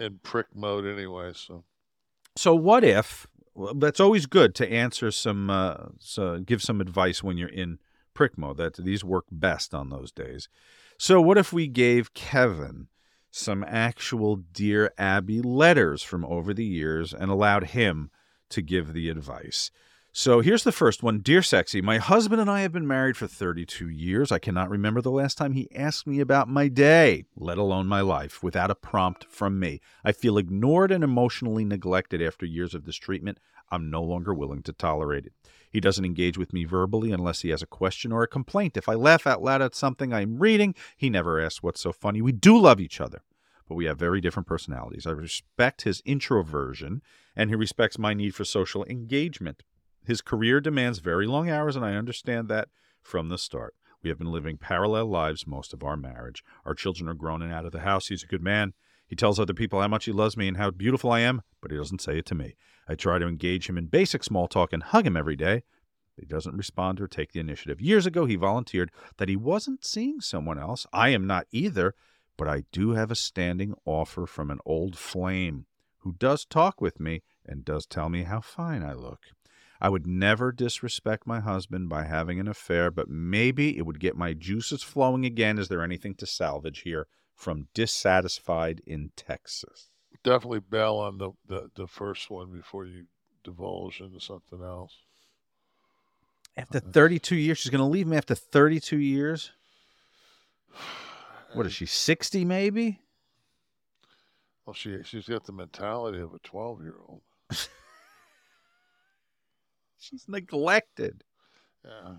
in 0.00 0.20
prick 0.22 0.46
mode 0.54 0.86
anyway. 0.86 1.32
So 1.34 1.64
so 2.34 2.54
what 2.54 2.82
if? 2.82 3.26
Well, 3.54 3.74
that's 3.74 4.00
always 4.00 4.24
good 4.24 4.54
to 4.56 4.72
answer 4.72 5.10
some, 5.10 5.48
uh, 5.50 5.88
so 6.00 6.40
give 6.40 6.62
some 6.62 6.80
advice 6.80 7.22
when 7.22 7.36
you're 7.36 7.48
in 7.50 7.78
prick 8.14 8.38
mode. 8.38 8.56
That 8.56 8.82
these 8.82 9.04
work 9.04 9.26
best 9.30 9.74
on 9.74 9.90
those 9.90 10.10
days. 10.10 10.48
So 10.96 11.20
what 11.20 11.36
if 11.36 11.52
we 11.52 11.68
gave 11.68 12.14
Kevin 12.14 12.88
some 13.36 13.64
actual 13.66 14.36
Dear 14.36 14.92
Abby 14.96 15.42
letters 15.42 16.04
from 16.04 16.24
over 16.24 16.54
the 16.54 16.64
years 16.64 17.12
and 17.12 17.32
allowed 17.32 17.64
him 17.64 18.10
to 18.50 18.62
give 18.62 18.92
the 18.92 19.08
advice? 19.08 19.72
So 20.12 20.40
here's 20.40 20.62
the 20.62 20.70
first 20.70 21.02
one. 21.02 21.18
Dear 21.18 21.42
Sexy, 21.42 21.82
my 21.82 21.98
husband 21.98 22.40
and 22.40 22.48
I 22.48 22.60
have 22.60 22.70
been 22.70 22.86
married 22.86 23.16
for 23.16 23.26
32 23.26 23.88
years. 23.88 24.30
I 24.30 24.38
cannot 24.38 24.70
remember 24.70 25.00
the 25.00 25.10
last 25.10 25.36
time 25.36 25.54
he 25.54 25.68
asked 25.74 26.06
me 26.06 26.20
about 26.20 26.48
my 26.48 26.68
day, 26.68 27.24
let 27.34 27.58
alone 27.58 27.88
my 27.88 28.02
life, 28.02 28.40
without 28.40 28.70
a 28.70 28.76
prompt 28.76 29.24
from 29.24 29.58
me. 29.58 29.80
I 30.04 30.12
feel 30.12 30.38
ignored 30.38 30.92
and 30.92 31.02
emotionally 31.02 31.64
neglected 31.64 32.22
after 32.22 32.46
years 32.46 32.72
of 32.72 32.84
this 32.84 32.94
treatment. 32.94 33.40
I'm 33.72 33.90
no 33.90 34.04
longer 34.04 34.32
willing 34.32 34.62
to 34.62 34.72
tolerate 34.72 35.26
it. 35.26 35.32
He 35.74 35.80
doesn't 35.80 36.04
engage 36.04 36.38
with 36.38 36.52
me 36.52 36.62
verbally 36.62 37.10
unless 37.10 37.40
he 37.40 37.48
has 37.48 37.60
a 37.60 37.66
question 37.66 38.12
or 38.12 38.22
a 38.22 38.28
complaint. 38.28 38.76
If 38.76 38.88
I 38.88 38.94
laugh 38.94 39.26
out 39.26 39.42
loud 39.42 39.60
at 39.60 39.74
something 39.74 40.12
I'm 40.12 40.38
reading, 40.38 40.72
he 40.96 41.10
never 41.10 41.40
asks 41.40 41.64
what's 41.64 41.80
so 41.80 41.90
funny. 41.90 42.22
We 42.22 42.30
do 42.30 42.56
love 42.56 42.78
each 42.78 43.00
other, 43.00 43.22
but 43.68 43.74
we 43.74 43.86
have 43.86 43.98
very 43.98 44.20
different 44.20 44.46
personalities. 44.46 45.04
I 45.04 45.10
respect 45.10 45.82
his 45.82 46.00
introversion, 46.04 47.02
and 47.34 47.50
he 47.50 47.56
respects 47.56 47.98
my 47.98 48.14
need 48.14 48.36
for 48.36 48.44
social 48.44 48.84
engagement. 48.84 49.64
His 50.06 50.20
career 50.20 50.60
demands 50.60 51.00
very 51.00 51.26
long 51.26 51.50
hours, 51.50 51.74
and 51.74 51.84
I 51.84 51.96
understand 51.96 52.48
that 52.50 52.68
from 53.02 53.28
the 53.28 53.36
start. 53.36 53.74
We 54.00 54.10
have 54.10 54.18
been 54.18 54.30
living 54.30 54.58
parallel 54.58 55.06
lives 55.06 55.44
most 55.44 55.74
of 55.74 55.82
our 55.82 55.96
marriage. 55.96 56.44
Our 56.64 56.74
children 56.74 57.08
are 57.08 57.14
grown 57.14 57.42
and 57.42 57.52
out 57.52 57.66
of 57.66 57.72
the 57.72 57.80
house. 57.80 58.06
He's 58.06 58.22
a 58.22 58.28
good 58.28 58.44
man. 58.44 58.74
He 59.08 59.16
tells 59.16 59.40
other 59.40 59.52
people 59.52 59.80
how 59.80 59.88
much 59.88 60.04
he 60.04 60.12
loves 60.12 60.36
me 60.36 60.46
and 60.46 60.56
how 60.56 60.70
beautiful 60.70 61.10
I 61.10 61.18
am, 61.20 61.42
but 61.60 61.72
he 61.72 61.76
doesn't 61.76 62.00
say 62.00 62.18
it 62.18 62.26
to 62.26 62.36
me. 62.36 62.54
I 62.88 62.94
try 62.94 63.18
to 63.18 63.26
engage 63.26 63.68
him 63.68 63.78
in 63.78 63.86
basic 63.86 64.24
small 64.24 64.48
talk 64.48 64.72
and 64.72 64.82
hug 64.82 65.06
him 65.06 65.16
every 65.16 65.36
day. 65.36 65.62
He 66.16 66.26
doesn't 66.26 66.56
respond 66.56 67.00
or 67.00 67.08
take 67.08 67.32
the 67.32 67.40
initiative. 67.40 67.80
Years 67.80 68.06
ago, 68.06 68.24
he 68.24 68.36
volunteered 68.36 68.92
that 69.16 69.28
he 69.28 69.36
wasn't 69.36 69.84
seeing 69.84 70.20
someone 70.20 70.58
else. 70.58 70.86
I 70.92 71.08
am 71.08 71.26
not 71.26 71.46
either, 71.50 71.94
but 72.36 72.48
I 72.48 72.64
do 72.72 72.90
have 72.90 73.10
a 73.10 73.16
standing 73.16 73.74
offer 73.84 74.26
from 74.26 74.50
an 74.50 74.60
old 74.64 74.96
flame 74.96 75.66
who 75.98 76.12
does 76.12 76.44
talk 76.44 76.80
with 76.80 77.00
me 77.00 77.22
and 77.44 77.64
does 77.64 77.86
tell 77.86 78.08
me 78.08 78.24
how 78.24 78.40
fine 78.40 78.82
I 78.82 78.92
look. 78.92 79.20
I 79.80 79.88
would 79.88 80.06
never 80.06 80.52
disrespect 80.52 81.26
my 81.26 81.40
husband 81.40 81.88
by 81.88 82.04
having 82.04 82.38
an 82.38 82.48
affair, 82.48 82.90
but 82.90 83.08
maybe 83.08 83.76
it 83.76 83.84
would 83.84 84.00
get 84.00 84.16
my 84.16 84.32
juices 84.32 84.82
flowing 84.82 85.24
again. 85.24 85.58
Is 85.58 85.68
there 85.68 85.82
anything 85.82 86.14
to 86.16 86.26
salvage 86.26 86.80
here 86.80 87.06
from 87.34 87.68
dissatisfied 87.74 88.82
in 88.86 89.10
Texas? 89.16 89.90
Definitely 90.24 90.60
bail 90.60 90.96
on 90.96 91.18
the, 91.18 91.30
the 91.46 91.70
the 91.76 91.86
first 91.86 92.30
one 92.30 92.50
before 92.50 92.86
you 92.86 93.04
divulge 93.44 94.00
into 94.00 94.20
something 94.20 94.62
else. 94.62 94.92
After 96.56 96.80
32 96.80 97.36
years, 97.36 97.58
she's 97.58 97.70
going 97.70 97.80
to 97.80 97.84
leave 97.84 98.06
me 98.06 98.16
after 98.16 98.34
32 98.34 98.98
years? 98.98 99.52
What 101.52 101.66
is 101.66 101.72
she, 101.72 101.86
60 101.86 102.44
maybe? 102.44 102.98
Well, 104.66 104.74
she 104.74 105.02
she's 105.04 105.28
got 105.28 105.44
the 105.44 105.52
mentality 105.52 106.18
of 106.20 106.32
a 106.32 106.38
twelve 106.38 106.82
year 106.82 106.96
old. 107.06 107.20
She's 109.98 110.26
neglected. 110.26 111.22
Yeah, 111.84 112.14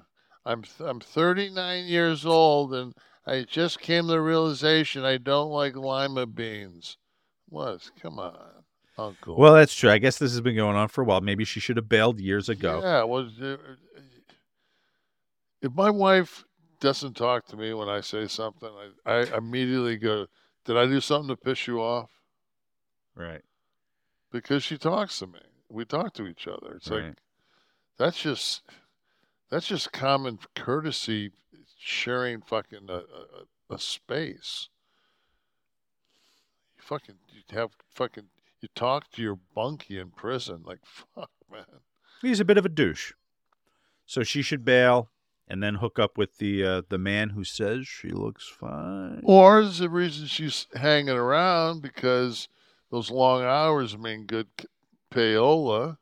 I'm 0.46 0.62
th- 0.62 0.88
I'm 0.88 1.00
39 1.00 1.86
years 1.86 2.26
old, 2.26 2.74
and 2.74 2.94
I 3.26 3.44
just 3.44 3.80
came 3.80 4.04
to 4.04 4.12
the 4.14 4.22
realization 4.22 5.04
I 5.04 5.18
don't 5.18 5.50
like 5.50 5.76
lima 5.76 6.28
beans. 6.28 6.98
What? 7.50 7.90
Come 8.02 8.20
on, 8.20 8.38
Uncle. 8.98 9.38
Well, 9.38 9.54
that's 9.54 9.74
true. 9.74 9.90
I 9.90 9.98
guess 9.98 10.18
this 10.18 10.32
has 10.32 10.42
been 10.42 10.56
going 10.56 10.76
on 10.76 10.88
for 10.88 11.02
a 11.02 11.06
while. 11.06 11.22
Maybe 11.22 11.46
she 11.46 11.60
should 11.60 11.78
have 11.78 11.90
bailed 11.90 12.20
years 12.20 12.50
ago. 12.50 12.82
Yeah, 12.84 13.04
was 13.04 13.32
if 15.62 15.74
my 15.74 15.90
wife 15.90 16.44
doesn't 16.80 17.16
talk 17.16 17.46
to 17.48 17.58
me 17.58 17.74
when 17.74 17.90
I 17.90 18.02
say 18.02 18.28
something, 18.28 18.70
I, 19.06 19.12
I 19.12 19.38
immediately 19.38 19.98
go, 19.98 20.28
"Did 20.66 20.78
I 20.78 20.86
do 20.86 21.02
something 21.02 21.30
to 21.30 21.36
piss 21.36 21.68
you 21.68 21.82
off?" 21.82 22.12
Right. 23.16 23.42
Because 24.32 24.64
she 24.64 24.78
talks 24.78 25.20
to 25.20 25.28
me. 25.28 25.40
We 25.70 25.86
talk 25.86 26.14
to 26.16 26.28
each 26.28 26.48
other. 26.48 26.74
It's 26.76 26.90
like 26.90 27.16
that's 27.98 28.22
just 28.22 28.64
that's 29.50 29.68
just 29.68 29.92
common 29.92 30.40
courtesy, 30.56 31.32
sharing 31.80 32.42
fucking 32.42 32.90
a, 32.90 32.94
a, 32.94 33.74
a 33.74 33.80
space. 33.80 34.70
Fucking 36.86 37.16
you 37.30 37.42
have 37.58 37.72
fucking 37.96 38.26
you 38.62 38.70
talk 38.76 39.10
to 39.12 39.22
your 39.22 39.40
bunkie 39.56 40.00
in 40.00 40.12
prison. 40.12 40.62
Like 40.64 40.80
fuck, 41.16 41.32
man. 41.52 41.66
He's 42.22 42.40
a 42.40 42.46
bit 42.46 42.58
of 42.58 42.66
a 42.66 42.70
douche. 42.70 43.14
So 44.06 44.22
she 44.22 44.44
should 44.44 44.64
bail 44.64 45.10
and 45.48 45.64
then 45.64 45.76
hook 45.76 45.98
up 45.98 46.16
with 46.18 46.38
the 46.38 46.64
uh, 46.64 46.82
the 46.88 47.00
man 47.00 47.32
who 47.32 47.44
says 47.44 47.88
she 47.88 48.10
looks 48.10 48.48
fine. 48.48 49.22
Or 49.24 49.62
is 49.62 49.80
the 49.80 49.90
reason 49.90 50.28
she's 50.28 50.68
hanging 50.76 51.10
around 51.10 51.82
because 51.82 52.48
those 52.92 53.10
long 53.10 53.42
hours 53.42 53.98
mean 53.98 54.26
good 54.26 54.48
payola, 55.12 55.98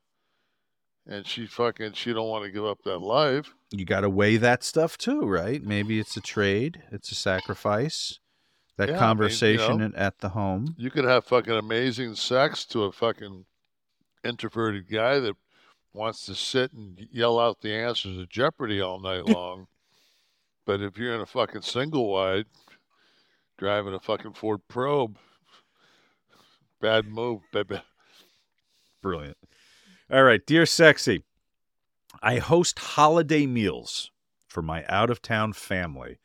and 1.08 1.26
she 1.26 1.46
fucking 1.46 1.94
she 1.94 2.12
don't 2.12 2.28
want 2.28 2.44
to 2.44 2.52
give 2.52 2.66
up 2.66 2.80
that 2.84 3.00
life. 3.00 3.54
You 3.72 3.86
got 3.86 4.02
to 4.02 4.10
weigh 4.10 4.38
that 4.38 4.64
stuff 4.64 4.98
too, 4.98 5.22
right? 5.22 5.64
Maybe 5.64 6.00
it's 6.00 6.18
a 6.18 6.22
trade, 6.22 6.84
it's 6.92 7.12
a 7.12 7.16
sacrifice. 7.16 8.20
That 8.78 8.90
Yeah, 8.90 8.96
I 8.96 8.98
mean, 8.98 9.00
you 9.02 9.08
conversation 9.08 9.78
know. 9.80 9.86
at- 9.86 9.96
at 9.96 10.20
the 10.20 10.30
home. 10.30 10.74
You 10.78 10.90
could 10.90 11.06
have 11.06 11.26
fucking 11.26 11.54
amazing 11.54 12.16
sex 12.16 12.66
to 12.66 12.84
a 12.84 12.92
fucking 12.92 13.46
introverted 14.24 14.90
guy 14.90 15.20
that 15.20 15.36
wants 15.94 16.26
to 16.26 16.34
sit 16.36 16.74
and 16.74 17.08
yell 17.12 17.40
out 17.40 17.62
the 17.62 17.72
answers 17.74 18.18
to 18.18 18.26
Jeopardy 18.26 18.82
all 18.82 19.00
night 19.00 19.26
long. 19.26 19.68
but 20.66 20.82
if 20.82 20.98
you're 20.98 21.14
in 21.14 21.22
a 21.22 21.26
fucking 21.26 21.62
single 21.62 22.10
wide, 22.10 22.46
driving 23.58 23.94
a 23.94 24.00
fucking 24.00 24.34
Ford 24.34 24.62
Probe, 24.68 25.18
bad 26.82 27.06
move, 27.06 27.42
baby. 27.52 27.82
Brilliant. 29.02 29.38
All 30.12 30.24
right, 30.24 30.44
dear 30.46 30.66
sexy, 30.66 31.24
I 32.22 32.40
host 32.40 32.80
holiday 32.80 33.46
meals 33.46 34.10
for 34.48 34.62
my 34.62 34.86
out 34.88 35.10
of 35.10 35.22
town 35.22 35.54
family. 35.54 36.20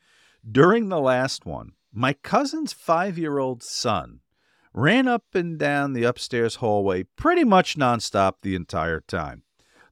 During 0.49 0.89
the 0.89 0.99
last 0.99 1.45
one, 1.45 1.73
my 1.93 2.13
cousin's 2.13 2.73
five 2.73 3.17
year 3.17 3.39
old 3.39 3.63
son 3.63 4.19
ran 4.73 5.07
up 5.07 5.23
and 5.33 5.57
down 5.57 5.93
the 5.93 6.03
upstairs 6.03 6.55
hallway 6.55 7.03
pretty 7.15 7.43
much 7.43 7.77
nonstop 7.77 8.35
the 8.41 8.55
entire 8.55 8.99
time. 8.99 9.43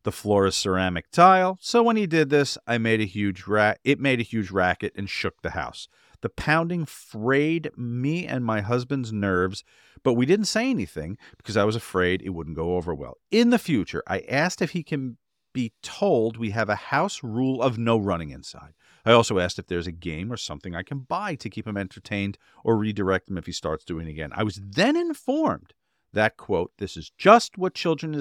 The 0.03 0.11
floor 0.11 0.45
is 0.45 0.55
ceramic 0.55 1.11
tile, 1.11 1.57
so 1.59 1.83
when 1.83 1.97
he 1.97 2.07
did 2.07 2.29
this, 2.29 2.57
I 2.65 2.77
made 2.77 3.01
a 3.01 3.05
huge 3.05 3.45
ra- 3.47 3.73
it 3.83 3.99
made 3.99 4.19
a 4.19 4.23
huge 4.23 4.51
racket 4.51 4.93
and 4.95 5.09
shook 5.09 5.41
the 5.41 5.49
house. 5.49 5.87
The 6.21 6.29
pounding 6.29 6.85
frayed 6.85 7.71
me 7.75 8.25
and 8.25 8.45
my 8.45 8.61
husband's 8.61 9.11
nerves, 9.11 9.63
but 10.03 10.13
we 10.13 10.25
didn't 10.25 10.45
say 10.45 10.69
anything 10.69 11.17
because 11.37 11.57
I 11.57 11.65
was 11.65 11.75
afraid 11.75 12.21
it 12.21 12.29
wouldn't 12.29 12.55
go 12.55 12.75
over 12.75 12.95
well. 12.95 13.17
In 13.31 13.49
the 13.49 13.59
future, 13.59 14.03
I 14.07 14.21
asked 14.29 14.61
if 14.61 14.71
he 14.71 14.83
can 14.83 15.17
be 15.53 15.73
told 15.81 16.37
we 16.37 16.51
have 16.51 16.69
a 16.69 16.75
house 16.75 17.23
rule 17.23 17.61
of 17.61 17.77
no 17.77 17.97
running 17.97 18.29
inside. 18.29 18.73
I 19.07 19.13
also 19.13 19.39
asked 19.39 19.57
if 19.57 19.67
there's 19.67 19.88
a 19.88 19.93
game 19.93 20.34
or 20.34 20.35
something 20.35 20.75
I 20.75 20.84
can 20.84 20.99
buy 20.99 21.35
to 21.35 21.49
keep 21.49 21.65
him 21.65 21.77
entertained 21.77 22.38
or 22.65 22.75
redirect 22.75 23.29
him 23.29 23.38
if 23.38 23.45
he 23.45 23.53
starts 23.53 23.85
doing 23.85 24.05
it 24.05 24.11
again. 24.11 24.31
I 24.35 24.43
was 24.43 24.59
then 24.61 24.97
informed 24.97 25.73
that, 26.11 26.35
quote, 26.35 26.73
this 26.77 26.97
is 26.97 27.09
just 27.17 27.57
what 27.57 27.73
children 27.73 28.11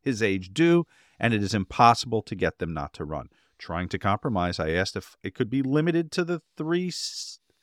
his, 0.00 0.22
age 0.22 0.54
do, 0.54 0.86
and 1.18 1.34
it 1.34 1.42
is 1.42 1.54
impossible 1.54 2.22
to 2.22 2.36
get 2.36 2.60
them 2.60 2.72
not 2.72 2.92
to 2.94 3.04
run. 3.04 3.30
Trying 3.58 3.88
to 3.88 3.98
compromise, 3.98 4.60
I 4.60 4.70
asked 4.70 4.94
if 4.94 5.16
it 5.24 5.34
could 5.34 5.50
be 5.50 5.60
limited 5.60 6.12
to 6.12 6.24
the 6.24 6.40
three 6.56 6.92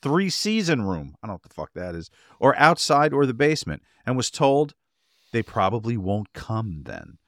three 0.01 0.29
season 0.29 0.81
room. 0.81 1.15
I 1.23 1.27
don't 1.27 1.31
know 1.31 1.33
what 1.35 1.43
the 1.43 1.53
fuck 1.53 1.73
that 1.75 1.95
is, 1.95 2.11
or 2.41 2.57
outside 2.57 3.13
or 3.13 3.25
the 3.25 3.33
basement, 3.33 3.83
and 4.05 4.17
was 4.17 4.29
told 4.29 4.73
they 5.31 5.43
probably 5.43 5.95
won't 5.95 6.33
come 6.33 6.81
then. 6.83 7.18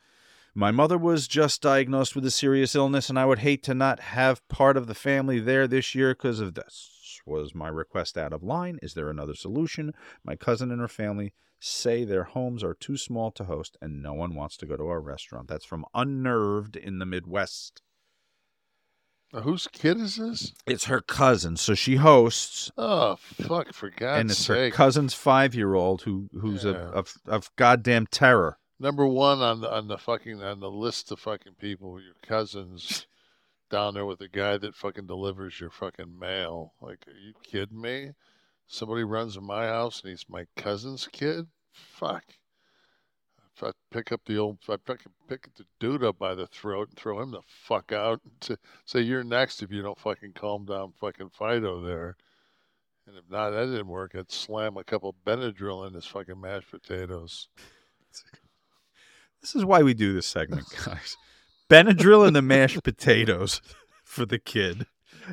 My 0.54 0.72
mother 0.72 0.98
was 0.98 1.28
just 1.28 1.62
diagnosed 1.62 2.14
with 2.16 2.26
a 2.26 2.32
serious 2.32 2.76
illness, 2.76 3.10
and 3.10 3.18
I 3.18 3.26
would 3.26 3.40
hate 3.40 3.64
to 3.64 3.74
not 3.74 4.00
have 4.02 4.46
part 4.50 4.76
of 4.76 4.88
the 4.88 4.94
family 4.96 5.40
there 5.40 5.66
this 5.68 5.96
year 5.96 6.14
because 6.14 6.40
of 6.42 6.56
this. 6.56 6.90
Was 7.26 7.54
my 7.56 7.70
request 7.70 8.18
out 8.18 8.34
of 8.34 8.44
line? 8.44 8.80
Is 8.82 8.94
there 8.94 9.10
another 9.10 9.36
solution? 9.36 9.94
My 10.26 10.36
cousin 10.36 10.72
and 10.72 10.82
her 10.82 10.88
family 10.88 11.34
say 11.60 12.04
their 12.04 12.24
homes 12.24 12.64
are 12.64 12.74
too 12.74 12.98
small 12.98 13.32
to 13.32 13.46
host, 13.46 13.78
and 13.82 14.02
no 14.02 14.14
one 14.14 14.36
wants 14.36 14.58
to 14.58 14.66
go 14.66 14.76
to 14.76 14.88
our 14.88 15.00
restaurant. 15.00 15.48
That's 15.48 15.64
from 15.66 15.86
Unnerved 15.94 16.76
in 16.76 17.00
the 17.00 17.06
Midwest. 17.06 17.82
Now, 19.32 19.42
whose 19.42 19.68
kid 19.72 19.98
is 19.98 20.18
this? 20.18 20.54
It's 20.66 20.86
her 20.86 21.00
cousin, 21.00 21.56
so 21.56 21.76
she 21.76 21.96
hosts, 21.98 22.72
Oh 22.78 23.16
fuck! 23.18 23.72
For 23.74 23.90
God's 23.90 24.00
sake! 24.00 24.20
and 24.22 24.32
it's 24.32 24.48
her 24.48 24.70
cousin's 24.72 25.14
five-year-old 25.14 26.02
who 26.02 26.28
who's 26.34 26.66
Yeah. 26.66 26.72
a 26.72 26.76
of, 26.90 27.14
of 27.28 27.52
goddamn 27.56 28.08
terror. 28.08 28.58
Number 28.82 29.06
one 29.06 29.42
on 29.42 29.62
the 29.62 29.72
on 29.72 29.88
the 29.90 30.00
fucking 30.00 30.42
on 30.42 30.60
the 30.60 30.72
list 30.72 31.12
of 31.12 31.20
fucking 31.20 31.54
people, 31.60 32.02
your 32.02 32.16
cousins 32.24 33.06
down 33.70 33.94
there 33.94 34.08
with 34.08 34.18
the 34.18 34.28
guy 34.28 34.58
that 34.58 34.74
fucking 34.74 35.06
delivers 35.06 35.60
your 35.60 35.70
fucking 35.70 36.18
mail. 36.18 36.74
Like, 36.82 37.06
are 37.08 37.12
you 37.12 37.34
kidding 37.44 37.80
me? 37.80 38.14
Somebody 38.66 39.04
runs 39.04 39.38
in 39.38 39.46
my 39.46 39.68
house 39.68 40.02
and 40.02 40.10
he's 40.10 40.26
my 40.28 40.48
cousin's 40.58 41.08
kid? 41.12 41.46
Fuck. 41.72 42.24
If 43.56 43.62
I 43.62 43.72
pick 43.92 44.12
up 44.12 44.22
the 44.26 44.40
old, 44.40 44.58
if 44.64 44.70
I 44.72 44.78
fucking 44.78 45.14
pick 45.28 45.54
the 45.54 45.66
dude 45.80 46.04
up 46.04 46.18
by 46.18 46.34
the 46.34 46.48
throat 46.48 46.90
and 46.90 46.98
throw 46.98 47.22
him 47.22 47.30
the 47.30 47.42
fuck 47.46 47.92
out 47.92 48.22
to 48.40 48.58
say 48.86 49.02
you're 49.02 49.24
next 49.24 49.62
if 49.62 49.72
you 49.72 49.84
don't 49.84 50.00
fucking 50.00 50.34
calm 50.34 50.66
down 50.66 50.94
fucking 51.00 51.30
Fido 51.30 51.82
there. 51.82 52.18
And 53.06 53.16
if 53.16 53.30
not, 53.30 53.52
that 53.52 53.68
didn't 53.68 53.90
work. 53.90 54.16
I'd 54.16 54.32
slam 54.32 54.76
a 54.76 54.84
couple 54.84 55.16
Benadryl 55.24 55.88
in 55.88 55.94
his 55.94 56.08
fucking 56.08 56.42
mashed 56.42 56.72
potatoes. 56.72 57.48
This 59.42 59.56
is 59.56 59.66
why 59.66 59.82
we 59.82 59.94
do 59.94 60.14
this 60.14 60.28
segment, 60.28 60.66
guys. 60.86 61.18
Benadryl 61.70 62.26
and 62.28 62.36
the 62.36 62.42
mashed 62.42 62.84
potatoes 62.84 63.62
for 64.04 64.26
the 64.26 64.40
kid. 64.40 64.86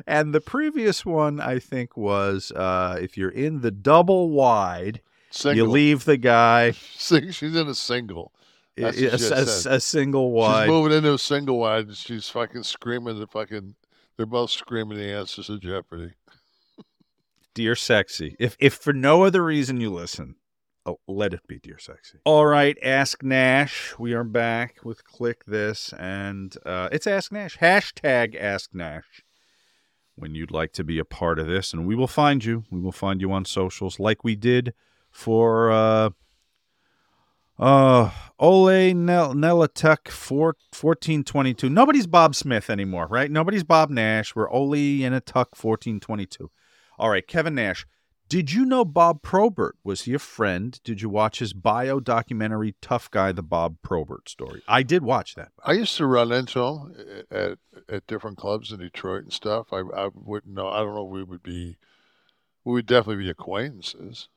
And 0.07 0.33
the 0.33 0.41
previous 0.41 1.05
one, 1.05 1.39
I 1.39 1.59
think, 1.59 1.97
was 1.97 2.51
uh, 2.51 2.97
if 3.01 3.17
you're 3.17 3.29
in 3.29 3.61
the 3.61 3.71
double 3.71 4.29
wide, 4.29 5.01
you 5.43 5.65
leave 5.65 6.05
the 6.05 6.17
guy 6.17 6.71
Sing, 6.95 7.31
she's 7.31 7.55
in 7.55 7.67
a 7.67 7.75
single. 7.75 8.31
a, 8.77 8.85
a- 8.85 8.93
she 8.93 9.03
had 9.05 9.13
a- 9.15 9.45
said. 9.45 9.71
a 9.73 9.79
single 9.79 10.31
wide. 10.31 10.63
She's 10.65 10.69
moving 10.71 10.97
into 10.97 11.13
a 11.13 11.17
single 11.19 11.59
wide, 11.59 11.87
and 11.87 11.97
she's 11.97 12.29
fucking 12.29 12.63
screaming 12.63 13.19
the 13.19 13.27
fucking. 13.27 13.75
They're 14.17 14.25
both 14.25 14.51
screaming 14.51 14.97
the 14.97 15.11
answers 15.13 15.47
to 15.47 15.59
Jeopardy. 15.59 16.13
Dear 17.53 17.75
Sexy. 17.75 18.35
If 18.39 18.55
if 18.59 18.75
for 18.75 18.93
no 18.93 19.23
other 19.23 19.43
reason 19.43 19.81
you 19.81 19.91
listen, 19.91 20.35
oh, 20.89 20.99
let 21.07 21.33
it 21.33 21.47
be 21.47 21.59
Dear 21.59 21.77
Sexy. 21.77 22.19
All 22.25 22.45
right, 22.45 22.77
Ask 22.83 23.23
Nash. 23.23 23.93
We 23.97 24.13
are 24.13 24.23
back 24.23 24.77
with 24.83 25.03
Kliq 25.03 25.43
This, 25.45 25.93
and 25.93 26.55
uh, 26.65 26.89
it's 26.91 27.07
Ask 27.07 27.31
Nash. 27.31 27.57
Hashtag 27.57 28.35
Ask 28.39 28.73
Nash. 28.73 29.23
When 30.15 30.35
you'd 30.35 30.51
like 30.51 30.73
to 30.73 30.83
be 30.83 30.99
a 30.99 31.05
part 31.05 31.39
of 31.39 31.47
this, 31.47 31.71
and 31.71 31.85
we 31.87 31.95
will 31.95 32.07
find 32.07 32.43
you. 32.43 32.63
We 32.69 32.81
will 32.81 32.91
find 32.91 33.21
you 33.21 33.31
on 33.31 33.45
socials, 33.45 33.99
like 33.99 34.23
we 34.23 34.35
did 34.35 34.73
for 35.11 35.71
uh, 35.71 36.09
uh, 37.57 38.11
Ole 38.37 38.93
Nel- 38.93 39.33
Nelatek 39.33 40.09
four, 40.09 40.55
1422. 40.71 41.69
Nobody's 41.69 42.07
Bob 42.07 42.35
Smith 42.35 42.69
anymore, 42.69 43.07
right? 43.07 43.31
Nobody's 43.31 43.63
Bob 43.63 43.89
Nash. 43.89 44.35
We're 44.35 44.49
Ole 44.49 44.99
Inatuck 45.01 45.55
1422. 45.55 46.51
All 46.97 47.09
right, 47.09 47.25
Kevin 47.25 47.55
Nash. 47.55 47.85
Did 48.29 48.51
you 48.51 48.63
know 48.63 48.85
Bob 48.85 49.23
Probert? 49.23 49.75
Was 49.83 50.03
he 50.03 50.13
a 50.13 50.19
friend? 50.19 50.79
Did 50.83 51.01
you 51.01 51.09
watch 51.09 51.39
his 51.39 51.51
bio 51.51 51.99
documentary, 51.99 52.75
Tough 52.79 53.09
Guy, 53.09 53.31
the 53.31 53.41
Bob 53.41 53.77
Probert 53.81 54.29
story? 54.29 54.61
I 54.67 54.83
did 54.83 55.01
watch 55.01 55.33
that. 55.33 55.51
I 55.65 55.73
used 55.73 55.97
to 55.97 56.05
run 56.05 56.31
into 56.31 56.63
him 56.63 56.95
at 57.31 57.57
at 57.89 58.05
different 58.05 58.37
clubs 58.37 58.71
in 58.71 58.79
Detroit 58.79 59.23
and 59.23 59.33
stuff. 59.33 59.73
I 59.73 59.79
I 59.79 60.09
wouldn't 60.13 60.53
know. 60.53 60.69
I 60.69 60.79
don't 60.79 60.93
know. 60.93 61.03
We 61.03 61.23
would 61.23 61.41
be, 61.41 61.77
we 62.63 62.73
would 62.73 62.85
definitely 62.85 63.23
be 63.23 63.31
acquaintances. 63.31 64.27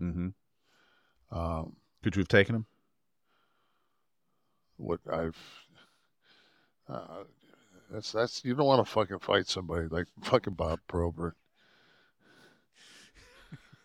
Mm-hmm. 0.00 0.28
Um, 1.36 1.76
Could 2.02 2.16
you 2.16 2.20
have 2.20 2.28
taken 2.28 2.54
him? 2.56 2.66
what 4.78 5.00
I've. 5.10 5.36
Uh, 6.88 7.24
that's 7.90 8.12
that's 8.12 8.44
you 8.44 8.54
don't 8.54 8.66
want 8.66 8.86
to 8.86 8.90
fucking 8.90 9.18
fight 9.18 9.46
somebody 9.46 9.88
like 9.88 10.06
fucking 10.22 10.54
Bob 10.54 10.80
Probert. 10.88 11.36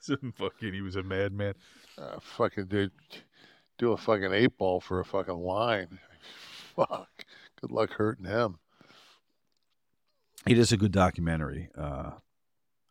fucking, 0.36 0.74
he 0.74 0.82
was 0.82 0.96
a 0.96 1.04
madman. 1.04 1.54
Uh, 1.98 2.20
fucking 2.20 2.66
dude, 2.68 2.92
do 3.78 3.92
a 3.92 3.98
fucking 3.98 4.34
eight 4.34 4.58
ball 4.58 4.80
for 4.80 5.00
a 5.00 5.06
fucking 5.06 5.38
line. 5.38 6.00
Fuck. 6.76 7.26
Good 7.60 7.72
luck 7.72 7.92
hurting 7.92 8.26
him. 8.26 8.58
It 10.48 10.58
is 10.58 10.72
a 10.72 10.78
good 10.78 10.92
documentary. 10.92 11.70
Uh, 11.78 12.12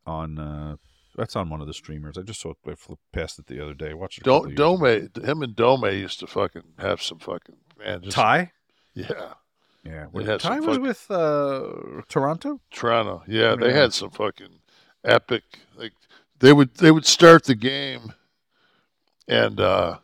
on 0.06 0.38
uh, 0.38 0.76
that's 1.16 1.34
on 1.34 1.50
one 1.50 1.60
of 1.60 1.66
the 1.66 1.74
streamers. 1.74 2.16
I 2.16 2.22
just 2.22 2.40
saw 2.40 2.50
it. 2.50 2.56
I 2.66 2.74
flipped 2.74 3.02
past 3.12 3.38
it 3.38 3.46
the 3.46 3.60
other 3.62 3.74
day. 3.74 3.94
Watch 3.94 4.18
it. 4.18 4.24
Don't. 4.24 4.54
Domi, 4.54 5.08
him 5.22 5.42
and 5.42 5.56
Domi 5.56 5.96
used 5.96 6.20
to 6.20 6.26
fucking 6.26 6.62
have 6.78 7.02
some 7.02 7.18
fucking 7.18 7.56
man. 7.78 8.02
Just, 8.02 8.16
Tie. 8.16 8.52
Yeah. 8.94 9.34
Yeah, 9.84 10.06
had 10.24 10.40
Tie 10.40 10.60
was 10.60 10.76
fuck- 10.76 10.82
with 10.82 11.10
uh, 11.10 12.02
Toronto. 12.08 12.60
Toronto. 12.70 13.22
Yeah, 13.26 13.56
they 13.56 13.72
had 13.72 13.94
some 13.94 14.10
fucking 14.10 14.60
epic. 15.04 15.42
Like 15.74 15.92
they 16.40 16.52
would 16.52 16.74
they 16.76 16.90
would 16.90 17.06
start 17.06 17.44
the 17.44 17.54
game, 17.54 18.12
and 19.28 19.60
uh 19.60 19.98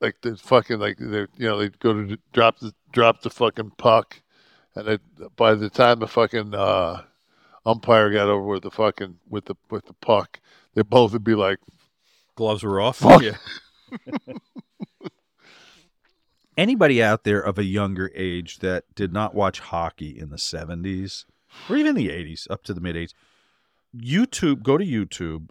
like 0.00 0.16
the 0.22 0.36
fucking 0.36 0.78
like 0.78 0.98
they 0.98 1.26
you 1.36 1.48
know 1.48 1.58
they'd 1.58 1.78
go 1.78 1.92
to 1.92 2.18
drop 2.32 2.58
the 2.58 2.74
drop 2.92 3.22
the 3.22 3.30
fucking 3.30 3.72
puck, 3.78 4.22
and 4.74 4.88
it, 4.88 5.00
by 5.36 5.54
the 5.54 5.70
time 5.70 6.00
the 6.00 6.08
fucking 6.08 6.54
uh 6.54 7.02
umpire 7.64 8.10
got 8.10 8.28
over 8.28 8.44
with 8.44 8.62
the 8.62 8.70
fucking 8.70 9.18
with 9.28 9.44
the 9.44 9.54
with 9.70 9.86
the 9.86 9.94
puck, 9.94 10.40
they 10.74 10.82
both 10.82 11.12
would 11.12 11.24
be 11.24 11.34
like 11.34 11.58
Gloves 12.34 12.62
were 12.62 12.80
off. 12.80 12.98
Fuck. 12.98 13.22
Yeah. 13.22 13.36
Anybody 16.56 17.02
out 17.02 17.24
there 17.24 17.40
of 17.40 17.58
a 17.58 17.64
younger 17.64 18.10
age 18.14 18.58
that 18.58 18.84
did 18.94 19.12
not 19.12 19.34
watch 19.34 19.60
hockey 19.60 20.18
in 20.18 20.30
the 20.30 20.36
70s 20.36 21.24
or 21.68 21.76
even 21.76 21.94
the 21.94 22.08
80s 22.08 22.50
up 22.50 22.62
to 22.64 22.74
the 22.74 22.80
mid 22.80 22.94
80s, 22.96 23.12
YouTube, 23.96 24.62
go 24.62 24.78
to 24.78 24.84
YouTube 24.84 25.50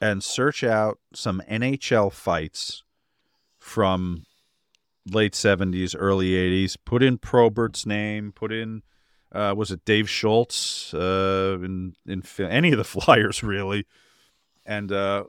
and 0.00 0.22
search 0.24 0.64
out 0.64 0.98
some 1.14 1.42
NHL 1.48 2.12
fights 2.12 2.82
from 3.58 4.24
late 5.10 5.34
70s, 5.34 5.94
early 5.98 6.30
80s. 6.30 6.76
Put 6.84 7.02
in 7.02 7.18
Probert's 7.18 7.86
name, 7.86 8.32
put 8.32 8.52
in 8.52 8.82
uh, 9.32 9.54
was 9.56 9.70
it 9.70 9.84
Dave 9.84 10.08
Schultz 10.08 10.92
uh, 10.92 11.58
in 11.62 11.94
in 12.06 12.22
any 12.40 12.72
of 12.72 12.78
the 12.78 12.84
Flyers 13.00 13.42
really, 13.42 13.86
and 14.66 14.90
uh, 14.90 15.24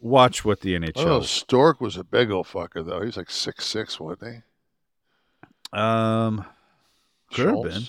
watch 0.00 0.44
what 0.44 0.60
the 0.60 0.74
NHL. 0.74 0.94
don't. 0.94 1.24
Stork 1.24 1.80
was 1.80 1.96
a 1.96 2.04
big 2.04 2.30
old 2.30 2.46
fucker 2.46 2.86
though. 2.86 3.02
He's 3.02 3.16
like 3.16 3.30
six 3.30 3.66
six, 3.66 3.98
wasn't 3.98 4.34
he? 4.34 5.78
Um, 5.78 6.44
he? 7.30 7.36
could 7.36 7.46
have 7.46 7.62
been. 7.62 7.82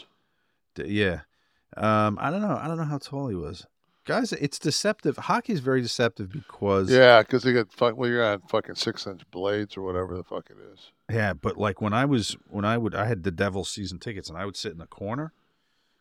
D- 0.74 0.92
yeah. 0.92 1.22
Um, 1.78 2.18
I 2.22 2.30
don't 2.32 2.42
know. 2.42 2.58
I 2.62 2.68
don't 2.68 2.78
know 2.78 2.86
how 2.86 2.98
tall 2.98 3.28
he 3.28 3.36
was. 3.36 3.66
Guys, 4.06 4.32
it's 4.34 4.60
deceptive. 4.60 5.18
Hockey 5.18 5.52
is 5.54 5.62
very 5.62 5.82
deceptive 5.82 6.32
because 6.32 6.92
Yeah, 6.92 7.22
because 7.22 7.42
they 7.42 7.54
got 7.54 7.72
fuck. 7.72 7.98
Well, 7.98 8.10
you're 8.10 8.24
on 8.24 8.42
fucking 8.48 8.76
six 8.76 9.08
inch 9.08 9.22
blades 9.32 9.76
or 9.76 9.82
whatever 9.82 10.16
the 10.16 10.24
fuck 10.24 10.50
it 10.52 10.58
is. 10.74 10.92
Yeah, 11.12 11.34
but 11.34 11.58
like 11.58 11.82
when 11.82 11.94
I 11.94 12.06
was 12.06 12.38
when 12.50 12.66
I 12.66 12.78
would 12.78 12.94
I 12.94 13.06
had 13.06 13.24
the 13.24 13.32
Devils 13.32 13.70
season 13.70 13.98
tickets 13.98 14.30
and 14.30 14.38
I 14.38 14.46
would 14.46 14.56
sit 14.56 14.72
in 14.72 14.78
the 14.78 14.86
corner, 14.86 15.34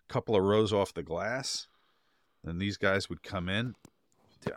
a 0.08 0.12
couple 0.12 0.36
of 0.36 0.42
rows 0.42 0.70
off 0.72 0.92
the 0.92 1.02
glass, 1.02 1.66
and 2.44 2.60
these 2.60 2.76
guys 2.76 3.08
would 3.08 3.22
come 3.22 3.48
in. 3.48 3.74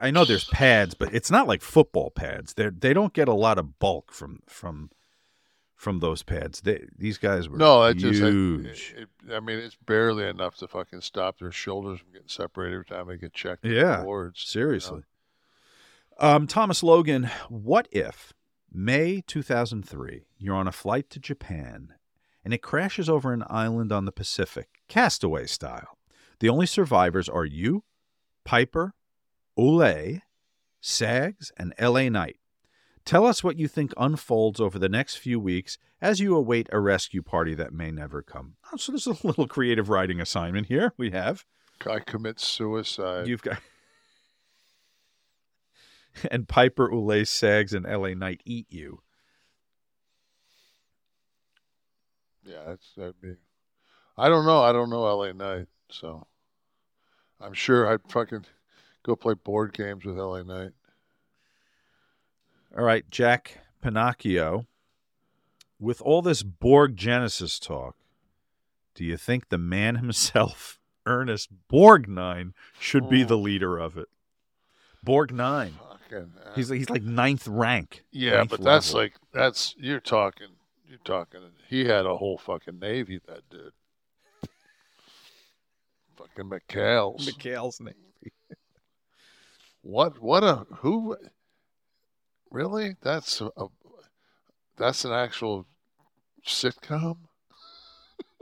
I 0.02 0.12
know 0.12 0.26
there's 0.26 0.44
pads, 0.44 0.94
but 0.94 1.14
it's 1.16 1.32
not 1.32 1.48
like 1.48 1.62
football 1.62 2.12
pads. 2.12 2.54
They 2.56 2.68
they 2.68 2.94
don't 2.94 3.14
get 3.14 3.30
a 3.30 3.34
lot 3.34 3.58
of 3.58 3.80
bulk 3.80 4.12
from 4.12 4.42
from 4.46 4.90
from 5.78 6.00
those 6.00 6.24
pads. 6.24 6.62
They 6.62 6.86
these 6.98 7.18
guys 7.18 7.48
were 7.48 7.58
No, 7.58 7.84
it 7.84 7.94
just. 7.94 8.20
huge. 8.20 8.96
It, 8.98 9.08
it, 9.30 9.34
I 9.34 9.40
mean, 9.40 9.60
it's 9.60 9.76
barely 9.76 10.28
enough 10.28 10.58
to 10.58 10.68
fucking 10.68 11.02
stop 11.02 11.38
their 11.40 11.52
shoulders 11.52 12.00
from 12.00 12.12
getting 12.12 12.28
separated 12.28 12.74
every 12.74 12.86
time 12.86 13.08
they 13.08 13.18
get 13.18 13.34
checked. 13.34 13.64
Yeah, 13.64 14.04
boards. 14.04 14.42
Seriously. 14.42 15.04
Um, 16.20 16.48
Thomas 16.48 16.82
Logan, 16.82 17.30
what 17.48 17.88
if 17.92 18.34
May 18.74 19.22
2003, 19.28 20.26
you're 20.40 20.56
on 20.56 20.68
a 20.68 20.72
flight 20.72 21.12
to 21.12 21.20
Japan 21.20 21.94
and 22.44 22.56
it 22.56 22.64
crashes 22.64 23.08
over 23.08 23.32
an 23.32 23.44
island 23.48 23.92
on 23.92 24.06
the 24.06 24.12
Pacific, 24.12 24.82
castaway 24.88 25.46
style? 25.46 26.00
The 26.40 26.50
only 26.50 26.66
survivors 26.66 27.30
are 27.30 27.46
you, 27.46 27.84
Piper, 28.44 28.96
Ule, 29.56 30.22
Sags, 30.82 31.52
and 31.56 31.74
LA 31.80 32.10
Knight. 32.10 32.38
Tell 33.08 33.26
us 33.26 33.42
what 33.42 33.58
you 33.58 33.70
think 33.70 33.94
unfolds 33.96 34.60
over 34.60 34.78
the 34.78 34.90
next 34.90 35.16
few 35.16 35.40
weeks 35.40 35.78
as 36.02 36.20
you 36.20 36.36
await 36.36 36.68
a 36.74 36.80
rescue 36.82 37.22
party 37.22 37.56
that 37.56 37.72
may 37.72 37.90
never 37.90 38.22
come. 38.22 38.56
Oh, 38.74 38.76
so 38.76 38.92
there's 38.92 39.08
a 39.08 39.12
little 39.26 39.48
creative 39.48 39.88
writing 39.88 40.20
assignment 40.20 40.68
here. 40.68 40.92
We 40.98 41.12
have. 41.12 41.46
Guy 41.80 42.00
commits 42.00 42.46
suicide. 42.46 43.26
You've 43.28 43.42
got 43.42 43.60
and 46.32 46.50
Piper, 46.50 46.92
Ule, 46.92 47.24
Sags, 47.26 47.74
and 47.74 47.86
LA 47.86 48.10
Knight 48.10 48.42
eat 48.44 48.68
you. 48.70 49.00
Yeah, 52.44 52.64
that's 52.68 52.92
that'd 52.98 53.22
be. 53.22 53.36
I 54.18 54.28
don't 54.28 54.46
know. 54.46 54.62
I 54.62 54.74
don't 54.74 54.90
know 54.90 55.04
LA 55.04 55.32
Knight, 55.32 55.68
so 55.90 56.28
I'm 57.40 57.54
sure 57.54 57.88
I'd 57.88 58.02
fucking 58.10 58.44
go 59.04 59.16
play 59.16 59.36
board 59.36 59.72
games 59.72 60.04
with 60.04 60.18
LA 60.18 60.44
Knight. 60.44 60.72
All 62.78 62.84
right, 62.84 63.10
Jack 63.10 63.60
Pinocchio. 63.82 64.68
With 65.80 66.02
all 66.02 66.22
this 66.22 66.42
Borg 66.44 66.96
Genesis 66.96 67.60
talk, 67.60 67.96
do 68.96 69.04
you 69.04 69.16
think 69.18 69.50
the 69.50 69.58
man 69.60 69.96
himself, 69.98 70.80
Ernest 71.06 71.50
Borgnine, 71.72 72.54
should 72.80 73.10
be 73.10 73.24
Oh. 73.24 73.28
the 73.28 73.38
leader 73.38 73.78
of 73.78 73.98
it? 73.98 74.08
Borgnine. 75.06 75.74
Fucking, 76.10 76.34
uh, 76.44 76.54
He's 76.56 76.70
he's 76.70 76.90
like 76.90 77.04
ninth 77.04 77.48
rank. 77.48 78.04
yeah, 78.12 78.38
ninth 78.38 78.50
but 78.50 78.64
that's 78.64 78.94
level. 78.94 79.02
like 79.02 79.14
that's 79.34 79.76
you're 79.78 80.00
talking. 80.00 80.48
You're 80.88 81.00
talking. 81.04 81.42
He 81.70 81.86
had 81.86 82.06
a 82.06 82.16
whole 82.18 82.38
fucking 82.38 82.80
navy. 82.80 83.20
That 83.28 83.48
dude. 83.50 83.72
fucking 86.16 86.50
McHale's. 86.50 87.28
McHale's 87.30 87.80
name. 87.82 87.94
What? 89.82 90.22
What 90.22 90.44
a 90.44 90.66
who? 90.78 91.18
Really? 92.52 92.96
That's 93.02 93.42
a, 93.42 93.50
that's 94.78 95.06
an 95.06 95.12
actual 95.12 95.66
sitcom. 96.46 97.18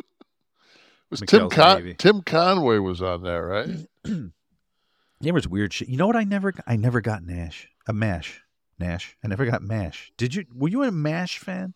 was 1.10 1.22
Tim 1.22 1.50
Con- 1.50 1.96
Tim 1.98 2.22
Conway 2.22 2.78
was 2.80 3.02
on 3.02 3.24
there, 3.24 3.46
right? 3.46 3.70
There 5.22 5.34
was 5.34 5.48
weird 5.48 5.72
shit. 5.74 5.88
You 5.88 5.96
know 5.98 6.08
what? 6.08 6.18
I 6.18 6.26
never, 6.26 6.54
I 6.68 6.76
never 6.76 7.00
got 7.00 7.24
Nash. 7.24 7.70
A 7.88 7.94
Mash, 7.94 8.42
Nash. 8.78 9.16
I 9.24 9.28
never 9.30 9.46
got 9.46 9.64
Mash. 9.64 10.12
Did 10.18 10.36
you? 10.36 10.46
Were 10.54 10.68
you 10.68 10.84
a 10.84 10.92
Mash 10.92 11.40
fan? 11.40 11.74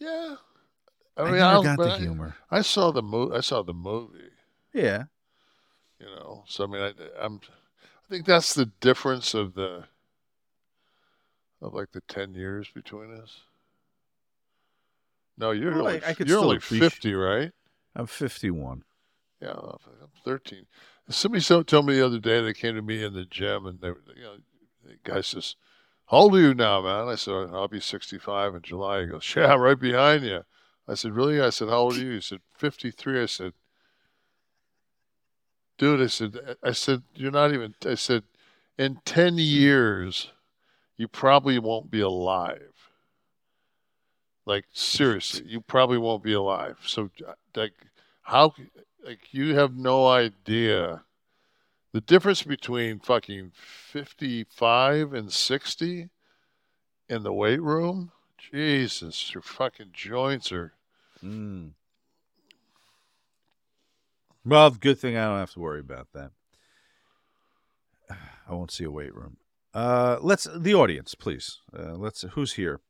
yeah. 0.00 0.34
I, 1.16 1.22
mean, 1.22 1.32
never 1.34 1.44
I'll- 1.44 1.62
got 1.62 1.78
the 1.78 1.92
I- 1.92 1.98
humor. 1.98 2.36
I 2.50 2.62
saw 2.62 2.90
the 2.90 3.00
movie. 3.00 3.36
I 3.36 3.40
saw 3.40 3.62
the 3.62 3.72
movie. 3.72 4.30
Yeah. 4.74 5.04
You 6.00 6.06
know, 6.06 6.44
so 6.48 6.64
I 6.64 6.66
mean, 6.66 6.82
I, 6.82 6.92
I'm. 7.24 7.40
I 7.84 8.08
think 8.10 8.26
that's 8.26 8.54
the 8.54 8.66
difference 8.80 9.32
of 9.32 9.54
the. 9.54 9.84
Of 11.60 11.74
like 11.74 11.90
the 11.92 12.00
ten 12.02 12.34
years 12.34 12.68
between 12.72 13.12
us. 13.14 13.40
No, 15.36 15.50
you're 15.50 15.74
Well, 15.74 15.88
I- 15.88 16.00
I 16.04 16.14
could 16.14 16.28
you're 16.28 16.38
only 16.40 16.58
appreci- 16.58 16.78
fifty, 16.78 17.14
right? 17.14 17.52
I'm 17.94 18.06
51. 18.06 18.84
Yeah, 19.40 19.52
I'm 19.54 20.08
13. 20.24 20.66
Somebody 21.08 21.42
so- 21.42 21.62
told 21.62 21.86
me 21.86 21.94
the 21.96 22.04
other 22.06 22.18
day 22.18 22.40
they 22.42 22.52
came 22.52 22.74
to 22.74 22.82
me 22.82 23.02
in 23.02 23.12
the 23.14 23.24
gym 23.24 23.66
and 23.66 23.80
they, 23.80 23.90
were- 23.90 24.02
you 24.14 24.22
know, 24.22 24.36
the 24.84 24.98
guy 25.04 25.20
says, 25.20 25.56
"How 26.06 26.18
old 26.18 26.34
are 26.36 26.40
you 26.40 26.54
now, 26.54 26.80
man?" 26.82 27.08
I 27.08 27.14
said, 27.16 27.32
"I'll 27.50 27.66
be 27.68 27.80
65 27.80 28.54
in 28.54 28.62
July." 28.62 29.00
He 29.02 29.06
goes, 29.06 29.34
"Yeah, 29.34 29.54
right 29.54 29.78
behind 29.78 30.24
you." 30.24 30.44
I 30.86 30.94
said, 30.94 31.12
"Really?" 31.12 31.40
I 31.40 31.50
said, 31.50 31.68
"How 31.68 31.78
old 31.78 31.96
are 31.96 32.00
you?" 32.00 32.12
He 32.12 32.20
said, 32.20 32.40
"53." 32.54 33.22
I 33.22 33.26
said, 33.26 33.52
"Dude," 35.76 36.00
I 36.02 36.06
said, 36.06 36.56
"I 36.62 36.72
said 36.72 37.02
you're 37.14 37.30
not 37.30 37.52
even." 37.52 37.74
I 37.84 37.94
said, 37.94 38.24
"In 38.76 39.00
10 39.04 39.38
years, 39.38 40.32
you 40.98 41.08
probably 41.08 41.58
won't 41.58 41.90
be 41.90 42.00
alive." 42.00 42.90
Like 44.44 44.64
seriously, 44.72 45.44
you 45.46 45.60
probably 45.60 45.98
won't 45.98 46.22
be 46.22 46.32
alive. 46.32 46.78
So, 46.86 47.10
like, 47.54 47.74
how? 48.22 48.54
Like, 49.04 49.32
you 49.32 49.54
have 49.54 49.76
no 49.76 50.08
idea 50.08 51.04
the 51.92 52.00
difference 52.00 52.42
between 52.42 52.98
fucking 52.98 53.52
fifty-five 53.54 55.12
and 55.12 55.32
sixty 55.32 56.08
in 57.08 57.22
the 57.22 57.32
weight 57.32 57.62
room. 57.62 58.12
Jesus, 58.38 59.34
your 59.34 59.42
fucking 59.42 59.90
joints 59.92 60.52
are. 60.52 60.72
Mm. 61.22 61.72
Well, 64.44 64.70
good 64.70 64.98
thing 64.98 65.16
I 65.16 65.26
don't 65.26 65.38
have 65.38 65.52
to 65.52 65.60
worry 65.60 65.80
about 65.80 66.08
that. 66.14 66.30
I 68.48 68.54
won't 68.54 68.70
see 68.70 68.84
a 68.84 68.90
weight 68.90 69.14
room. 69.14 69.36
Uh, 69.74 70.18
let's 70.20 70.48
the 70.56 70.74
audience, 70.74 71.14
please. 71.14 71.58
Uh, 71.76 71.94
let's 71.94 72.22
who's 72.32 72.54
here. 72.54 72.80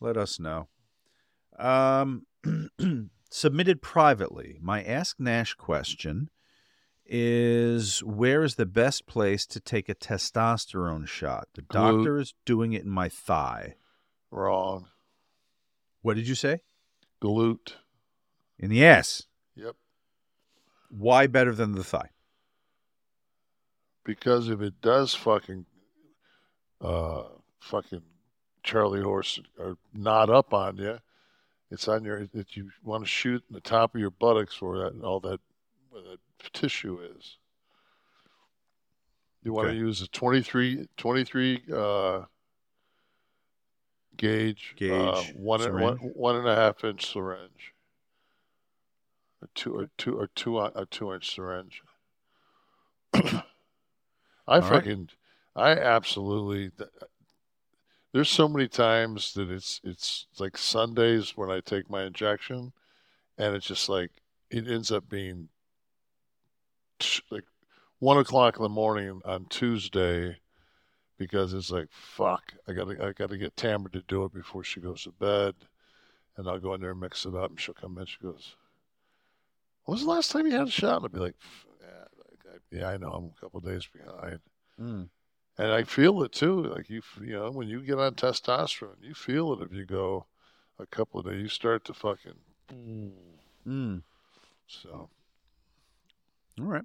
Let 0.00 0.16
us 0.16 0.38
know. 0.40 0.68
Um, 1.58 2.26
submitted 3.30 3.82
privately. 3.82 4.58
My 4.60 4.82
Ask 4.82 5.18
Nash 5.18 5.54
question 5.54 6.30
is: 7.04 8.02
Where 8.02 8.42
is 8.42 8.54
the 8.54 8.66
best 8.66 9.06
place 9.06 9.46
to 9.46 9.60
take 9.60 9.88
a 9.88 9.94
testosterone 9.94 11.06
shot? 11.06 11.48
The 11.54 11.62
Glute. 11.62 11.68
doctor 11.72 12.18
is 12.18 12.34
doing 12.44 12.72
it 12.72 12.84
in 12.84 12.90
my 12.90 13.08
thigh. 13.08 13.74
Wrong. 14.30 14.88
What 16.02 16.16
did 16.16 16.26
you 16.26 16.34
say? 16.34 16.62
Glute. 17.20 17.74
In 18.58 18.70
the 18.70 18.84
ass. 18.84 19.26
Yep. 19.54 19.76
Why 20.88 21.26
better 21.26 21.54
than 21.54 21.72
the 21.72 21.84
thigh? 21.84 22.10
Because 24.04 24.48
if 24.48 24.60
it 24.60 24.80
does 24.80 25.14
fucking, 25.14 25.66
uh, 26.80 27.24
fucking 27.60 28.02
Charlie 28.62 29.02
horse 29.02 29.40
or 29.58 29.76
knot 29.94 30.30
up 30.30 30.52
on 30.52 30.76
you, 30.76 30.98
it's 31.70 31.88
on 31.88 32.04
your 32.04 32.26
that 32.34 32.56
you 32.56 32.70
want 32.82 33.04
to 33.04 33.08
shoot 33.08 33.42
in 33.48 33.54
the 33.54 33.60
top 33.60 33.94
of 33.94 34.00
your 34.00 34.10
buttocks 34.10 34.60
where 34.60 34.78
that 34.78 35.02
all 35.02 35.20
that 35.20 35.40
where 35.90 36.02
that 36.02 36.18
tissue 36.52 36.98
is. 37.16 37.38
You 39.42 39.52
want 39.52 39.68
Okay. 39.68 39.74
to 39.78 39.80
use 39.80 40.00
a 40.02 40.08
23, 40.08 40.88
23 40.96 41.62
uh, 41.74 42.22
gauge, 44.16 44.74
Gauge 44.76 44.92
uh, 44.92 45.22
one, 45.34 45.62
and, 45.62 45.74
one 45.80 45.96
one 45.98 46.36
and 46.36 46.46
a 46.48 46.54
half 46.54 46.84
inch 46.84 47.10
syringe, 47.12 47.74
a 49.42 49.46
two 49.54 49.74
or 49.74 49.90
two 49.98 50.16
or 50.18 50.28
two 50.28 50.60
a 50.60 50.86
two 50.86 51.12
inch 51.12 51.34
syringe. 51.34 51.82
I 54.46 54.56
All 54.56 54.60
right. 54.62 54.70
fucking, 54.70 55.10
I 55.54 55.72
absolutely. 55.72 56.70
Uh, 56.78 57.06
there's 58.12 58.28
so 58.28 58.48
many 58.48 58.68
times 58.68 59.32
that 59.34 59.50
it's 59.50 59.80
it's 59.84 60.26
like 60.38 60.58
Sundays 60.58 61.36
when 61.36 61.50
I 61.50 61.60
take 61.60 61.88
my 61.88 62.04
injection, 62.04 62.72
and 63.38 63.54
it's 63.54 63.66
just 63.66 63.88
like 63.88 64.10
it 64.50 64.68
ends 64.68 64.92
up 64.92 65.08
being 65.08 65.48
like 67.30 67.44
one 67.98 68.18
o'clock 68.18 68.56
in 68.56 68.62
the 68.62 68.68
morning 68.68 69.22
on 69.24 69.46
Tuesday, 69.46 70.36
because 71.18 71.54
it's 71.54 71.70
like 71.70 71.88
fuck, 71.90 72.52
I 72.68 72.72
gotta 72.72 73.02
I 73.02 73.12
gotta 73.12 73.38
get 73.38 73.56
Tamara 73.56 73.90
to 73.92 74.02
do 74.02 74.24
it 74.24 74.34
before 74.34 74.64
she 74.64 74.80
goes 74.80 75.04
to 75.04 75.12
bed, 75.12 75.54
and 76.36 76.48
I'll 76.48 76.58
go 76.58 76.74
in 76.74 76.80
there 76.80 76.90
and 76.90 77.00
mix 77.00 77.24
it 77.24 77.34
up, 77.34 77.50
and 77.50 77.60
she'll 77.60 77.74
come 77.74 77.96
in. 77.98 78.06
She 78.06 78.18
goes, 78.22 78.56
"When 79.84 79.94
was 79.94 80.02
the 80.04 80.10
last 80.10 80.30
time 80.30 80.46
you 80.46 80.52
had 80.52 80.68
a 80.68 80.70
shot?" 80.70 80.96
And 80.96 81.04
I'll 81.04 81.08
be 81.08 81.18
like, 81.18 81.36
"Yeah, 82.70 82.88
I, 82.88 82.96
know, 82.96 83.10
I'm 83.10 83.32
a 83.36 83.40
couple 83.40 83.60
days 83.60 83.86
behind." 83.86 84.40
Mm. 84.80 85.08
And 85.58 85.70
I 85.70 85.84
feel 85.84 86.22
it 86.22 86.32
too. 86.32 86.64
Like 86.64 86.88
you, 86.88 87.02
you 87.20 87.34
know, 87.34 87.50
when 87.50 87.68
you 87.68 87.80
get 87.82 87.98
on 87.98 88.14
testosterone, 88.14 88.96
you 89.02 89.14
feel 89.14 89.52
it 89.52 89.62
if 89.62 89.72
you 89.72 89.84
go 89.84 90.26
a 90.78 90.86
couple 90.86 91.20
of 91.20 91.26
days. 91.26 91.42
You 91.42 91.48
start 91.48 91.84
to 91.86 91.94
fucking. 91.94 92.34
Mm. 93.68 94.02
So 94.66 95.10
All 96.58 96.66
right. 96.66 96.84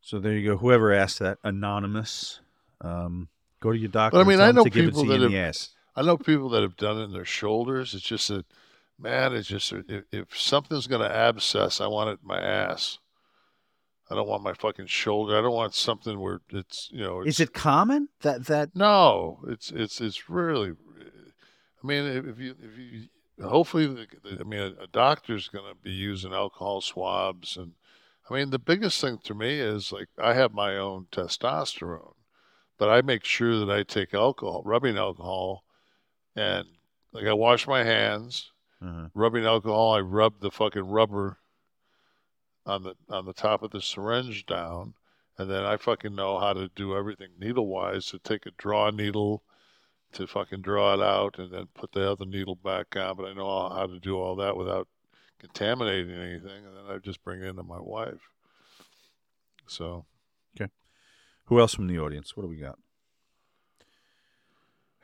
So 0.00 0.18
there 0.18 0.32
you 0.32 0.50
go. 0.50 0.56
Whoever 0.56 0.92
asked 0.92 1.18
that, 1.18 1.38
anonymous. 1.42 2.40
Um, 2.80 3.28
go 3.60 3.72
to 3.72 3.78
your 3.78 3.88
doctor. 3.88 4.16
But 4.16 4.24
I 4.24 4.28
mean, 4.28 4.40
I 4.40 4.52
know 4.52 4.64
to 4.64 4.70
give 4.70 4.84
it 4.84 4.94
people 4.94 5.04
that 5.06 5.20
have. 5.20 5.54
I 5.96 6.02
know 6.02 6.16
people 6.16 6.48
that 6.50 6.62
have 6.62 6.76
done 6.76 6.98
it 6.98 7.04
in 7.04 7.12
their 7.12 7.24
shoulders. 7.24 7.92
It's 7.92 8.04
just 8.04 8.28
that, 8.28 8.46
man, 8.98 9.34
it's 9.34 9.48
just 9.48 9.72
if, 9.72 10.04
if 10.12 10.38
something's 10.38 10.86
going 10.86 11.02
to 11.02 11.14
abscess, 11.14 11.80
I 11.80 11.88
want 11.88 12.10
it 12.10 12.20
in 12.22 12.28
my 12.28 12.40
ass. 12.40 12.98
I 14.10 14.14
don't 14.14 14.28
want 14.28 14.42
my 14.42 14.54
fucking 14.54 14.86
shoulder. 14.86 15.36
I 15.38 15.42
don't 15.42 15.52
want 15.54 15.74
something 15.74 16.18
where 16.18 16.40
it's 16.50 16.88
you 16.92 17.02
know. 17.02 17.20
Is 17.22 17.40
it 17.40 17.52
common 17.52 18.08
that 18.22 18.46
that? 18.46 18.74
No, 18.74 19.40
it's 19.48 19.70
it's 19.70 20.00
it's 20.00 20.28
really. 20.30 20.72
I 21.82 21.86
mean, 21.86 22.04
if 22.06 22.38
you 22.38 22.54
if 22.62 22.78
you 22.78 23.08
hopefully, 23.46 23.86
the, 23.86 24.06
the- 24.24 24.40
I 24.40 24.44
mean, 24.44 24.60
a, 24.60 24.84
a 24.84 24.86
doctor's 24.92 25.48
going 25.48 25.64
to 25.68 25.76
be 25.80 25.90
using 25.92 26.32
alcohol 26.32 26.80
swabs, 26.80 27.56
and 27.56 27.72
I 28.28 28.34
mean, 28.34 28.50
the 28.50 28.58
biggest 28.58 29.00
thing 29.00 29.18
to 29.24 29.34
me 29.34 29.60
is 29.60 29.92
like 29.92 30.08
I 30.18 30.34
have 30.34 30.52
my 30.52 30.76
own 30.76 31.06
testosterone, 31.12 32.14
but 32.78 32.88
I 32.88 33.02
make 33.02 33.24
sure 33.24 33.58
that 33.64 33.70
I 33.70 33.82
take 33.82 34.12
alcohol, 34.14 34.62
rubbing 34.64 34.96
alcohol, 34.96 35.64
and 36.34 36.66
like 37.12 37.26
I 37.26 37.32
wash 37.34 37.66
my 37.68 37.84
hands, 37.84 38.50
Uh-huh. 38.82 39.08
rubbing 39.14 39.44
alcohol. 39.44 39.94
I 39.94 40.00
rub 40.00 40.40
the 40.40 40.50
fucking 40.50 40.88
rubber 40.90 41.38
on 42.68 42.82
the 42.82 42.94
on 43.08 43.24
the 43.24 43.32
top 43.32 43.62
of 43.62 43.70
the 43.70 43.80
syringe 43.80 44.46
down, 44.46 44.94
and 45.38 45.50
then 45.50 45.64
I 45.64 45.76
fucking 45.76 46.14
know 46.14 46.38
how 46.38 46.52
to 46.52 46.68
do 46.76 46.96
everything 46.96 47.28
needle 47.40 47.66
wise 47.66 48.06
to 48.06 48.18
take 48.18 48.46
a 48.46 48.50
draw 48.52 48.90
needle 48.90 49.42
to 50.12 50.26
fucking 50.26 50.60
draw 50.60 50.94
it 50.94 51.00
out 51.00 51.38
and 51.38 51.52
then 51.52 51.66
put 51.74 51.92
the 51.92 52.10
other 52.10 52.26
needle 52.26 52.54
back 52.54 52.94
on. 52.96 53.16
But 53.16 53.26
I 53.26 53.32
know 53.32 53.68
how 53.70 53.86
to 53.86 53.98
do 53.98 54.16
all 54.16 54.36
that 54.36 54.56
without 54.56 54.86
contaminating 55.38 56.14
anything, 56.14 56.64
and 56.66 56.76
then 56.76 56.84
I 56.94 56.98
just 56.98 57.24
bring 57.24 57.42
it 57.42 57.46
into 57.46 57.62
my 57.62 57.80
wife. 57.80 58.30
So 59.66 60.04
okay. 60.56 60.70
Who 61.46 61.58
else 61.58 61.74
from 61.74 61.86
the 61.86 61.98
audience? 61.98 62.36
What 62.36 62.42
do 62.42 62.48
we 62.48 62.56
got? 62.56 62.78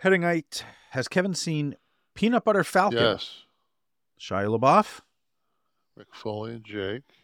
Headingite. 0.02 0.62
Has 0.90 1.08
Kevin 1.08 1.34
seen 1.34 1.76
Peanut 2.14 2.44
Butter 2.44 2.64
Falcon? 2.64 2.98
yes, 2.98 3.44
Shia 4.20 4.58
LaBeouf. 4.58 5.00
Mick 5.98 6.06
Foley 6.12 6.52
and 6.54 6.64
Jake. 6.64 7.23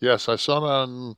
Yes, 0.00 0.28
I 0.28 0.36
saw 0.36 0.58
it 0.58 0.70
on. 0.70 1.16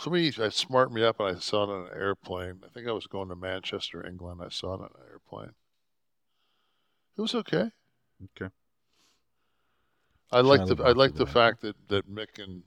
Somebody 0.00 0.32
smarted 0.32 0.92
me 0.92 1.04
up, 1.04 1.20
and 1.20 1.36
I 1.36 1.40
saw 1.40 1.62
it 1.64 1.70
on 1.70 1.86
an 1.86 1.92
airplane. 1.94 2.60
I 2.64 2.68
think 2.68 2.88
I 2.88 2.92
was 2.92 3.06
going 3.06 3.28
to 3.28 3.36
Manchester, 3.36 4.04
England. 4.04 4.40
I 4.44 4.48
saw 4.48 4.74
it 4.74 4.80
on 4.80 4.90
an 4.96 5.06
airplane. 5.08 5.52
It 7.16 7.20
was 7.20 7.34
okay. 7.34 7.70
Okay. 8.36 8.52
I 10.32 10.40
like 10.40 10.66
the 10.66 10.82
I 10.82 10.92
like 10.92 11.14
the 11.14 11.26
that. 11.26 11.32
fact 11.32 11.60
that 11.60 11.76
that 11.88 12.10
Mick 12.10 12.42
and 12.42 12.62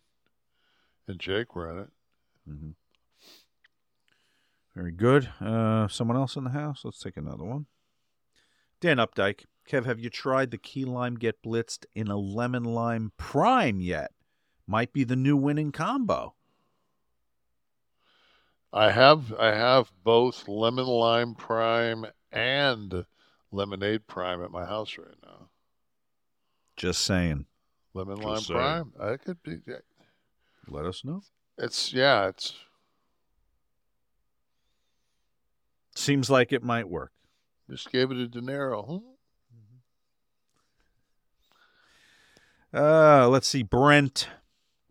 and 1.08 1.20
Jake 1.20 1.56
were 1.56 1.70
in 1.72 1.80
it. 1.80 1.90
hmm 2.48 2.70
Very 4.76 4.92
good. 4.92 5.30
Uh, 5.42 5.88
someone 5.88 6.16
else 6.16 6.36
in 6.36 6.44
the 6.44 6.52
house? 6.52 6.82
Let's 6.86 7.00
take 7.00 7.18
another 7.18 7.44
one. 7.44 7.66
Dan 8.80 8.98
Updike. 8.98 9.46
Kev, 9.68 9.86
have 9.86 10.00
you 10.00 10.12
tried 10.12 10.52
the 10.52 10.60
key 10.60 10.86
lime 10.86 11.16
get 11.16 11.42
blitzed 11.42 11.86
in 11.96 12.08
a 12.08 12.18
lemon 12.18 12.64
lime 12.64 13.12
prime 13.18 13.82
yet? 13.82 14.12
Might 14.68 14.92
be 14.94 15.04
the 15.04 15.16
new 15.16 15.38
winning 15.38 15.72
combo. 15.72 16.34
I 18.74 18.90
have 18.92 19.32
I 19.34 19.54
have 19.56 19.92
both 20.04 20.48
lemon 20.48 20.86
lime 20.88 21.36
prime 21.36 22.06
and 22.32 23.06
lemonade 23.52 24.08
prime 24.08 24.44
at 24.44 24.50
my 24.52 24.66
house 24.66 24.98
right 24.98 25.16
now. 25.24 25.50
Just 26.76 27.02
saying. 27.04 27.46
Lemon 27.94 28.18
Just 28.18 28.28
lime 28.28 28.42
saying. 28.42 28.60
prime. 28.60 28.94
I 29.00 29.16
could 29.18 29.42
be. 29.44 29.60
yeah. 29.66 29.76
Let 30.68 30.86
us 30.86 31.06
know. 31.06 31.22
It's 31.58 31.94
yeah. 31.94 32.28
It's 32.28 32.54
Seems 35.96 36.30
like 36.30 36.52
it 36.52 36.62
might 36.62 36.90
work. 36.90 37.14
just 37.70 37.90
gave 37.90 38.12
it 38.12 38.18
a 38.18 38.28
dinero. 38.28 38.84
Hmm? 38.84 38.98
Uh, 42.78 43.30
let's 43.30 43.48
see. 43.48 43.64
Brent. 43.64 44.28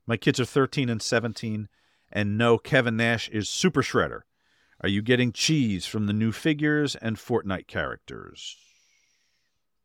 My 0.06 0.16
kids 0.16 0.39
are 0.39 0.44
13 0.44 0.89
and 0.89 1.01
17, 1.01 1.68
and 2.12 2.39
no, 2.39 2.59
Kevin 2.59 2.97
Nash 2.97 3.28
is 3.31 3.48
Super 3.48 3.82
Shredder. 3.82 4.20
Are 4.81 4.89
you 4.89 5.01
getting 5.02 5.32
cheese 5.32 5.86
from 5.86 6.06
the 6.06 6.12
new 6.12 6.31
figures 6.32 6.94
and 6.97 7.16
Fortnite 7.16 7.66
characters? 7.66 8.56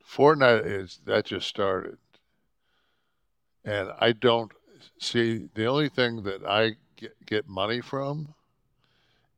Fortnite 0.06 0.66
is 0.66 1.00
that 1.06 1.26
just 1.26 1.48
started, 1.48 1.98
and 3.64 3.92
I 4.00 4.12
don't 4.12 4.52
see 4.98 5.48
the 5.54 5.66
only 5.68 5.88
thing 5.90 6.24
that 6.24 6.44
I 6.46 6.76
get, 6.98 7.14
get 7.26 7.48
money 7.48 7.80
from 7.80 8.34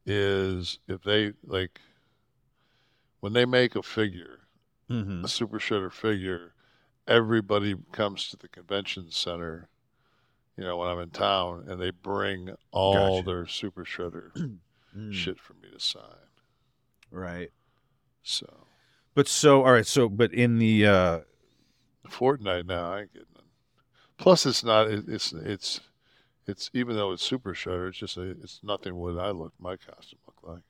is 0.05 0.79
if 0.87 1.03
they 1.03 1.33
like 1.45 1.79
when 3.19 3.33
they 3.33 3.45
make 3.45 3.75
a 3.75 3.83
figure, 3.83 4.37
Mm-hmm. 4.89 5.23
a 5.23 5.27
super 5.29 5.57
shredder 5.57 5.91
figure, 5.91 6.53
everybody 7.07 7.75
comes 7.93 8.27
to 8.29 8.35
the 8.35 8.49
convention 8.49 9.09
center, 9.09 9.69
you 10.57 10.63
know, 10.63 10.77
when 10.77 10.89
I'm 10.89 10.99
in 10.99 11.09
town, 11.09 11.65
and 11.67 11.81
they 11.81 11.91
bring 11.91 12.49
all 12.71 13.21
Gotcha. 13.21 13.25
their 13.25 13.47
super 13.47 13.83
shredder 13.85 14.31
Mm. 14.97 15.13
shit 15.13 15.39
for 15.39 15.53
me 15.53 15.69
to 15.71 15.79
sign. 15.79 16.03
Right. 17.11 17.49
So 18.23 18.67
But 19.15 19.29
so, 19.29 19.63
all 19.63 19.71
right. 19.71 19.87
So, 19.87 20.09
but 20.09 20.33
in 20.33 20.59
the, 20.59 20.85
uh, 20.85 21.19
Fortnite 22.07 22.65
now, 22.65 22.91
I 22.91 22.99
ain't 23.01 23.13
getting. 23.13 23.27
Plus, 24.17 24.45
it's 24.45 24.65
not. 24.65 24.89
It, 24.91 25.05
it's 25.07 25.31
it's 25.31 25.79
it's 26.45 26.69
even 26.73 26.97
though 26.97 27.13
it's 27.13 27.23
super 27.23 27.53
shredder, 27.53 27.87
it's 27.87 27.97
just 27.97 28.17
a, 28.17 28.21
it's 28.31 28.59
nothing 28.63 28.95
what 28.95 29.17
I 29.17 29.31
look 29.31 29.53
my 29.59 29.77
costume 29.77 30.19
look 30.27 30.37
like. 30.43 30.63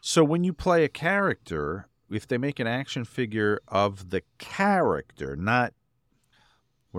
so 0.00 0.24
when 0.24 0.42
you 0.42 0.52
play 0.52 0.82
a 0.84 0.88
character, 0.88 1.86
if 2.10 2.26
they 2.26 2.38
make 2.38 2.58
an 2.58 2.66
action 2.66 3.04
figure 3.04 3.60
of 3.68 4.10
the 4.10 4.22
character, 4.38 5.36
not, 5.36 5.74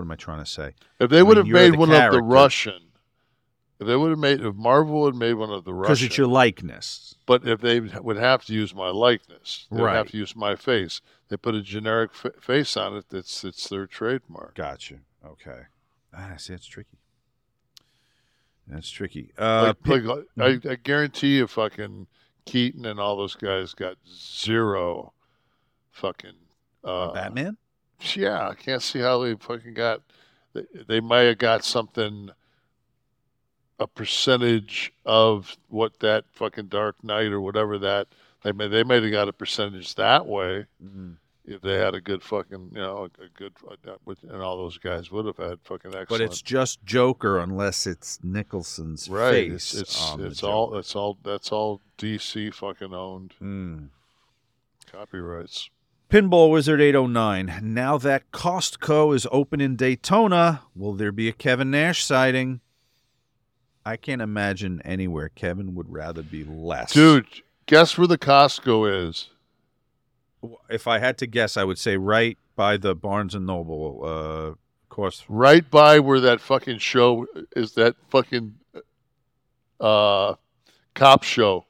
what 0.00 0.06
am 0.06 0.12
I 0.12 0.16
trying 0.16 0.42
to 0.42 0.50
say? 0.50 0.72
If 0.98 1.10
they 1.10 1.22
would 1.22 1.36
have 1.36 1.46
you're 1.46 1.54
made 1.58 1.74
the 1.74 1.78
one 1.78 1.90
of 1.92 2.12
the 2.12 2.22
Russian, 2.22 2.80
if 3.78 3.86
they 3.86 3.96
would 3.96 4.08
have 4.10 4.18
made 4.18 4.40
if 4.40 4.54
Marvel 4.54 5.04
had 5.04 5.14
made 5.14 5.34
one 5.34 5.50
of 5.50 5.64
the 5.64 5.74
Russian, 5.74 5.92
Because 5.92 6.02
it's 6.02 6.16
your 6.16 6.26
likeness. 6.26 7.16
but 7.26 7.46
if 7.46 7.60
they 7.60 7.80
would 7.80 8.16
have 8.16 8.44
to 8.46 8.54
use 8.54 8.74
my 8.74 8.88
likeness, 8.88 9.66
they 9.70 9.82
would 9.82 9.90
have 9.92 10.08
to 10.10 10.16
use 10.16 10.34
my 10.34 10.56
face. 10.56 11.02
They 11.28 11.36
put 11.36 11.54
a 11.54 11.60
generic 11.60 12.12
face 12.14 12.76
on 12.78 12.96
it. 12.96 13.04
That's 13.10 13.44
it's 13.44 13.68
their 13.68 13.86
trademark. 13.86 14.54
Gotcha. 14.54 14.96
Okay. 15.24 15.62
Ah, 16.14 16.34
see, 16.38 16.54
that's 16.54 16.66
tricky. 16.66 16.98
That's 18.66 18.90
tricky. 18.90 19.32
Uh, 19.36 19.74
like, 19.84 20.04
like, 20.04 20.24
I, 20.38 20.60
I 20.70 20.74
guarantee 20.76 21.36
you, 21.36 21.46
fucking 21.46 22.06
Keaton 22.46 22.86
and 22.86 22.98
all 22.98 23.16
those 23.16 23.34
guys 23.34 23.74
got 23.74 23.96
zero 24.08 25.12
fucking 25.90 26.36
uh, 26.84 27.12
Batman? 27.12 27.56
Yeah, 28.16 28.48
I 28.48 28.54
can't 28.54 28.82
see 28.82 29.00
how 29.00 29.22
they 29.22 29.34
fucking 29.34 29.74
got. 29.74 30.02
They, 30.54 30.64
they 30.88 31.00
might 31.00 31.22
have 31.22 31.38
got 31.38 31.64
something, 31.64 32.30
a 33.78 33.86
percentage 33.86 34.92
of 35.04 35.56
what 35.68 35.98
that 36.00 36.24
fucking 36.32 36.66
Dark 36.68 37.02
Knight 37.04 37.32
or 37.32 37.40
whatever 37.40 37.78
that 37.78 38.08
they 38.42 38.52
may 38.52 38.68
they 38.68 38.82
might 38.84 39.02
have 39.02 39.12
got 39.12 39.28
a 39.28 39.32
percentage 39.32 39.94
that 39.96 40.26
way 40.26 40.66
Mhm. 40.82 41.16
if 41.44 41.60
they 41.62 41.74
had 41.76 41.94
a 41.94 42.00
good 42.00 42.22
fucking 42.22 42.70
you 42.74 42.80
know 42.80 43.08
a, 43.18 43.24
a 43.24 43.28
good 43.36 43.52
and 44.28 44.42
all 44.42 44.56
those 44.56 44.78
guys 44.78 45.10
would 45.10 45.26
have 45.26 45.36
had 45.36 45.58
fucking 45.62 45.90
excellent. 45.90 46.08
But 46.08 46.20
it's 46.22 46.42
just 46.42 46.84
Joker 46.84 47.38
unless 47.38 47.86
it's 47.86 48.18
Nicholson's 48.22 49.08
right. 49.08 49.50
face. 49.50 49.74
It's 49.74 49.80
it's, 49.82 50.14
it's 50.18 50.42
all 50.42 50.76
it's 50.76 50.94
all 50.96 51.18
that's 51.22 51.52
all 51.52 51.80
DC 51.98 52.52
fucking 52.54 52.92
owned 52.94 53.34
Mm. 53.40 53.88
copyrights. 54.90 55.70
Pinball 56.10 56.50
Wizard 56.50 56.80
809. 56.80 57.60
Now 57.62 57.96
that 57.96 58.32
Costco 58.32 59.14
is 59.14 59.28
open 59.30 59.60
in 59.60 59.76
Daytona, 59.76 60.62
will 60.74 60.94
there 60.94 61.12
be 61.12 61.28
a 61.28 61.32
Kevin 61.32 61.70
Nash 61.70 62.04
sighting? 62.04 62.60
I 63.86 63.96
can't 63.96 64.20
imagine 64.20 64.82
anywhere 64.84 65.28
Kevin 65.28 65.76
would 65.76 65.92
rather 65.92 66.24
be 66.24 66.42
less. 66.42 66.92
Dude, 66.92 67.26
guess 67.66 67.96
where 67.96 68.08
the 68.08 68.18
Costco 68.18 69.08
is? 69.08 69.30
if 70.68 70.88
I 70.88 70.98
had 70.98 71.16
to 71.18 71.26
guess, 71.28 71.56
I 71.56 71.64
would 71.64 71.78
say 71.78 71.96
right 71.96 72.36
by 72.56 72.76
the 72.76 72.96
Barnes 72.96 73.36
and 73.36 73.46
Noble. 73.46 74.00
Uh, 74.02 74.08
of 74.08 74.58
course, 74.88 75.24
Right 75.28 75.70
by 75.70 76.00
where 76.00 76.18
that 76.18 76.40
fucking 76.40 76.78
show 76.78 77.26
is. 77.54 77.74
That 77.74 77.94
fucking 78.08 78.56
uh, 79.78 80.34
cop 80.94 81.22
show 81.22 81.66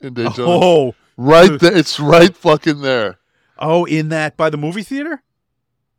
in 0.00 0.14
Daytona. 0.14 0.48
Oh, 0.48 0.94
right 1.16 1.60
there. 1.60 1.76
It's 1.76 2.00
right 2.00 2.36
fucking 2.36 2.80
there. 2.80 3.19
Oh, 3.60 3.84
in 3.84 4.08
that 4.10 4.36
by 4.36 4.50
the 4.50 4.56
movie 4.56 4.82
theater. 4.82 5.22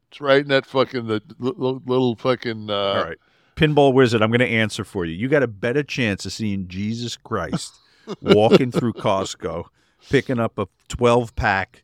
It's 0.10 0.20
right 0.20 0.42
in 0.42 0.50
that 0.50 0.66
fucking 0.66 1.08
the 1.08 1.22
little, 1.40 1.82
little 1.86 2.16
fucking. 2.16 2.70
Uh, 2.70 2.74
All 2.74 3.04
right, 3.04 3.18
Pinball 3.56 3.94
Wizard. 3.94 4.22
I'm 4.22 4.30
going 4.30 4.40
to 4.40 4.48
answer 4.48 4.84
for 4.84 5.06
you. 5.06 5.16
You 5.16 5.30
got 5.30 5.44
a 5.44 5.48
better 5.48 5.84
chance 5.84 6.26
of 6.26 6.34
seeing 6.34 6.68
Jesus 6.68 7.16
Christ 7.16 7.74
walking 8.22 8.72
through 8.72 8.94
Costco, 8.94 9.66
picking 10.10 10.40
up 10.40 10.58
a 10.58 10.68
12 10.90 11.36
pack 11.36 11.84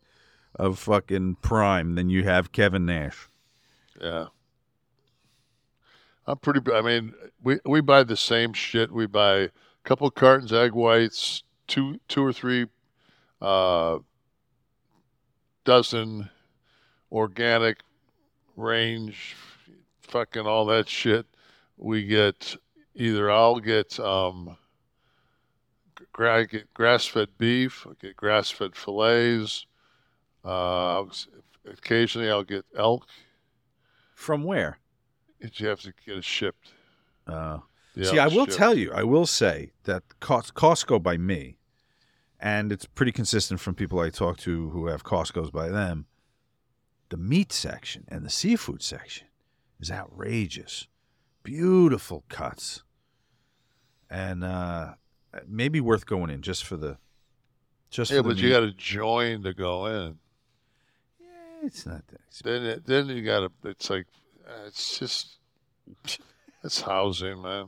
of 0.55 0.79
fucking 0.79 1.35
Prime 1.41 1.95
than 1.95 2.09
you 2.09 2.23
have 2.23 2.51
Kevin 2.51 2.85
Nash. 2.85 3.29
Yeah. 4.01 4.27
I'm 6.27 6.37
pretty. 6.37 6.59
I 6.73 6.81
mean, 6.81 7.13
we 7.41 7.59
we 7.65 7.79
buy 7.79 8.03
the 8.03 8.17
same 8.17 8.51
shit. 8.51 8.91
We 8.91 9.07
buy 9.07 9.35
a 9.37 9.49
couple 9.85 10.11
cartons 10.11 10.51
egg 10.51 10.73
whites, 10.73 11.43
two 11.67 12.01
two 12.09 12.23
or 12.23 12.33
three, 12.33 12.67
uh, 13.41 13.99
dozen 15.67 16.29
organic 17.11 17.79
range, 18.55 19.35
fucking 19.99 20.47
all 20.47 20.65
that 20.67 20.87
shit. 20.87 21.25
We 21.77 22.05
get 22.05 22.55
either 22.95 23.29
I'll 23.29 23.59
get 23.59 23.99
um, 23.99 24.55
I 26.17 26.43
get 26.45 26.73
grass 26.73 27.05
fed 27.05 27.27
beef, 27.37 27.85
I 27.85 27.91
get 28.01 28.15
grass 28.15 28.49
fed 28.49 28.75
fillets. 28.77 29.65
Uh, 30.43 31.03
occasionally 31.69 32.29
I'll 32.31 32.43
get 32.45 32.65
elk. 32.75 33.05
From 34.15 34.43
where? 34.43 34.79
It- 35.41 35.59
You 35.59 35.67
have 35.67 35.81
to 35.81 35.93
get 36.05 36.17
it 36.17 36.23
shipped. 36.23 36.71
Uh, 37.27 37.59
The 37.93 38.05
See, 38.05 38.19
I 38.19 38.27
will 38.27 38.45
shipped. 38.45 38.57
tell 38.57 38.77
you, 38.77 38.91
I 38.93 39.03
will 39.03 39.25
say 39.25 39.71
that 39.83 40.03
Cos- 40.21 40.51
Costco 40.51 41.03
by 41.03 41.17
me, 41.17 41.56
and 42.39 42.71
it's 42.71 42.85
pretty 42.85 43.11
consistent 43.11 43.59
from 43.59 43.75
people 43.75 43.99
I 43.99 44.09
talk 44.09 44.37
to 44.39 44.69
who 44.69 44.87
have 44.87 45.03
Costco's 45.03 45.51
by 45.51 45.69
them. 45.69 46.05
The 47.09 47.17
meat 47.17 47.51
section 47.53 48.03
and 48.07 48.25
the 48.25 48.29
seafood 48.29 48.83
section 48.83 49.27
is 49.79 49.89
outrageous. 49.89 50.87
Beautiful 51.43 52.25
cuts, 52.27 52.83
and 54.09 54.43
uh, 54.43 54.95
maybe 55.47 55.79
worth 55.79 56.05
going 56.05 56.29
in 56.29 56.41
just 56.41 56.65
for 56.65 56.75
the. 56.75 56.97
Just 57.89 58.11
Yeah, 58.11 58.17
for 58.17 58.23
the 58.23 58.29
but 58.29 58.37
you 58.37 58.49
got 58.49 58.59
to 58.59 58.73
join 58.73 59.43
to 59.43 59.53
go 59.53 59.85
in. 59.85 60.17
Yeah, 61.21 61.27
it's 61.63 61.85
not 61.85 62.05
that. 62.07 62.19
Then, 62.43 62.65
it, 62.65 62.85
then 62.85 63.07
you 63.07 63.23
got 63.23 63.39
to. 63.39 63.69
It's 63.69 63.89
like, 63.89 64.07
it's 64.65 64.99
just, 64.99 65.37
it's 66.63 66.81
housing, 66.81 67.41
man. 67.41 67.67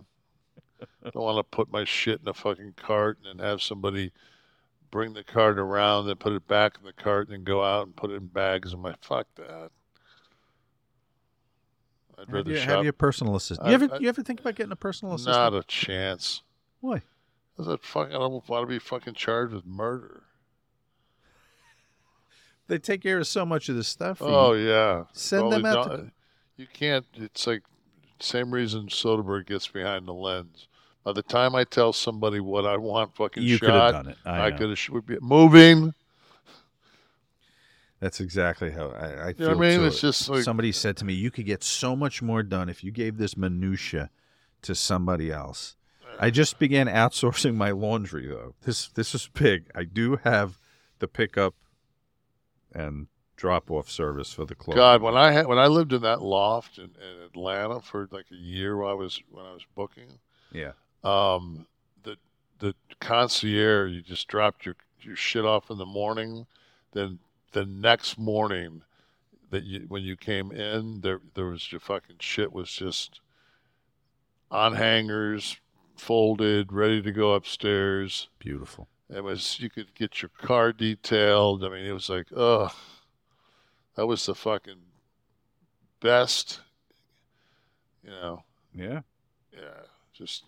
I 0.81 1.09
don't 1.11 1.23
want 1.23 1.37
to 1.37 1.55
put 1.55 1.71
my 1.71 1.85
shit 1.85 2.19
in 2.21 2.27
a 2.27 2.33
fucking 2.33 2.73
cart 2.75 3.19
and 3.25 3.39
have 3.39 3.61
somebody 3.61 4.11
bring 4.91 5.13
the 5.13 5.23
cart 5.23 5.59
around, 5.59 6.07
then 6.07 6.15
put 6.15 6.33
it 6.33 6.47
back 6.47 6.77
in 6.79 6.85
the 6.85 6.93
cart, 6.93 7.27
and 7.27 7.35
then 7.37 7.43
go 7.43 7.63
out 7.63 7.85
and 7.85 7.95
put 7.95 8.11
it 8.11 8.15
in 8.15 8.27
bags. 8.27 8.73
I'm 8.73 8.81
like, 8.81 9.03
fuck 9.03 9.27
that. 9.35 9.71
I'd 12.17 12.25
Have 12.25 12.29
rather 12.33 12.51
you, 12.51 12.57
shop. 12.57 12.67
have 12.69 12.85
a 12.85 12.93
personal 12.93 13.35
assistant. 13.35 13.67
I- 13.67 13.71
You 13.71 13.75
ever 13.75 13.93
I- 13.95 13.97
you 13.99 14.09
ever 14.09 14.23
think 14.23 14.39
about 14.41 14.55
getting 14.55 14.71
a 14.71 14.75
personal 14.77 15.13
assistant? 15.15 15.35
Not 15.37 15.53
a 15.53 15.63
chance. 15.63 16.41
Why? 16.81 17.01
I 17.59 17.63
said, 17.65 17.81
fuck, 17.81 18.07
I 18.09 18.13
don't 18.13 18.47
want 18.49 18.63
to 18.63 18.67
be 18.67 18.79
fucking 18.79 19.13
charged 19.15 19.53
with 19.53 19.65
murder. 19.65 20.23
They 22.67 22.77
take 22.77 23.01
care 23.01 23.17
of 23.17 23.27
so 23.27 23.45
much 23.45 23.67
of 23.67 23.75
this 23.75 23.87
stuff. 23.87 24.21
you. 24.21 24.27
Oh 24.27 24.53
yeah. 24.53 25.05
Send 25.11 25.43
Well, 25.47 25.51
them 25.51 25.65
out 25.65 25.83
to- 25.89 26.11
You 26.55 26.67
can't. 26.71 27.05
It's 27.15 27.47
like 27.47 27.63
same 28.19 28.51
reason 28.51 28.87
Soderbergh 28.87 29.45
gets 29.47 29.67
behind 29.67 30.07
the 30.07 30.13
lens. 30.13 30.67
By 31.09 31.13
the 31.13 31.23
time 31.23 31.55
I 31.55 31.63
tell 31.63 31.91
somebody 31.91 32.39
what 32.39 32.67
I 32.67 32.77
want, 32.77 33.15
fucking 33.15 33.41
You 33.41 33.57
shot, 33.57 33.65
could 33.65 33.73
have 33.73 33.91
done 33.93 34.07
it. 34.09 34.17
I 34.25 34.29
I, 34.41 34.49
know. 34.51 34.57
could 34.57 34.69
have 34.69 34.77
sh- 34.77 34.89
moving. 35.21 35.95
That's 37.99 38.19
exactly 38.19 38.69
how 38.69 38.89
I, 38.91 39.05
I 39.07 39.09
You 39.09 39.17
know 39.17 39.33
feel. 39.33 39.47
what 39.47 39.57
I 39.57 39.69
mean? 39.71 39.79
too. 39.79 39.85
It's 39.85 40.01
just 40.01 40.29
like- 40.29 40.43
somebody 40.43 40.71
said 40.71 40.95
to 40.97 41.05
me, 41.05 41.13
"You 41.13 41.31
could 41.31 41.47
get 41.47 41.63
so 41.63 41.95
much 41.95 42.21
more 42.21 42.43
done 42.43 42.69
if 42.69 42.83
you 42.83 42.91
gave 42.91 43.17
this 43.17 43.35
minutia 43.35 44.11
to 44.61 44.75
somebody 44.75 45.31
else." 45.31 45.75
I 46.19 46.29
just 46.29 46.59
began 46.59 46.85
outsourcing 46.87 47.55
my 47.55 47.71
laundry, 47.71 48.27
though. 48.27 48.53
This 48.61 48.89
this 48.89 49.15
is 49.15 49.27
big. 49.33 49.69
I 49.73 49.83
do 49.85 50.17
have 50.23 50.59
the 50.99 51.07
pickup 51.07 51.55
and 52.71 53.07
drop 53.35 53.71
off 53.71 53.89
service 53.89 54.31
for 54.31 54.45
the 54.45 54.53
clothes. 54.53 54.75
God, 54.75 55.01
when 55.01 55.15
I 55.17 55.31
had 55.31 55.47
when 55.47 55.57
I 55.57 55.65
lived 55.67 55.91
in 55.91 56.01
that 56.03 56.21
loft 56.21 56.77
in, 56.77 56.91
in 57.01 57.21
Atlanta 57.25 57.79
for 57.81 58.07
like 58.11 58.25
a 58.31 58.35
year 58.35 58.77
while 58.77 58.91
I 58.91 58.93
was 58.93 59.19
when 59.31 59.45
I 59.45 59.53
was 59.53 59.65
booking, 59.75 60.19
yeah, 60.51 60.73
um, 61.03 61.65
the 62.03 62.17
the 62.59 62.75
concierge, 62.99 63.91
you 63.91 64.01
just 64.01 64.27
dropped 64.27 64.65
your 64.65 64.75
your 65.01 65.15
shit 65.15 65.45
off 65.45 65.69
in 65.69 65.77
the 65.77 65.85
morning, 65.85 66.45
then 66.93 67.19
the 67.51 67.65
next 67.65 68.17
morning 68.17 68.83
that 69.49 69.63
you 69.63 69.85
when 69.87 70.03
you 70.03 70.15
came 70.15 70.51
in, 70.51 71.01
there 71.01 71.21
there 71.35 71.45
was 71.45 71.71
your 71.71 71.81
fucking 71.81 72.17
shit 72.19 72.51
was 72.51 72.71
just 72.71 73.21
on 74.51 74.75
hangers, 74.75 75.59
folded, 75.95 76.71
ready 76.73 77.01
to 77.01 77.11
go 77.11 77.33
upstairs. 77.33 78.29
beautiful. 78.39 78.87
It 79.09 79.23
was 79.23 79.59
you 79.59 79.69
could 79.69 79.95
get 79.95 80.21
your 80.21 80.29
car 80.29 80.71
detailed. 80.71 81.63
I 81.63 81.69
mean, 81.69 81.85
it 81.85 81.91
was 81.93 82.09
like, 82.09 82.27
ugh, 82.35 82.71
that 83.95 84.05
was 84.05 84.25
the 84.25 84.35
fucking 84.35 84.81
best. 85.99 86.61
You 88.03 88.11
know, 88.11 88.43
Yeah, 88.73 89.01
yeah, 89.51 89.81
just 90.13 90.45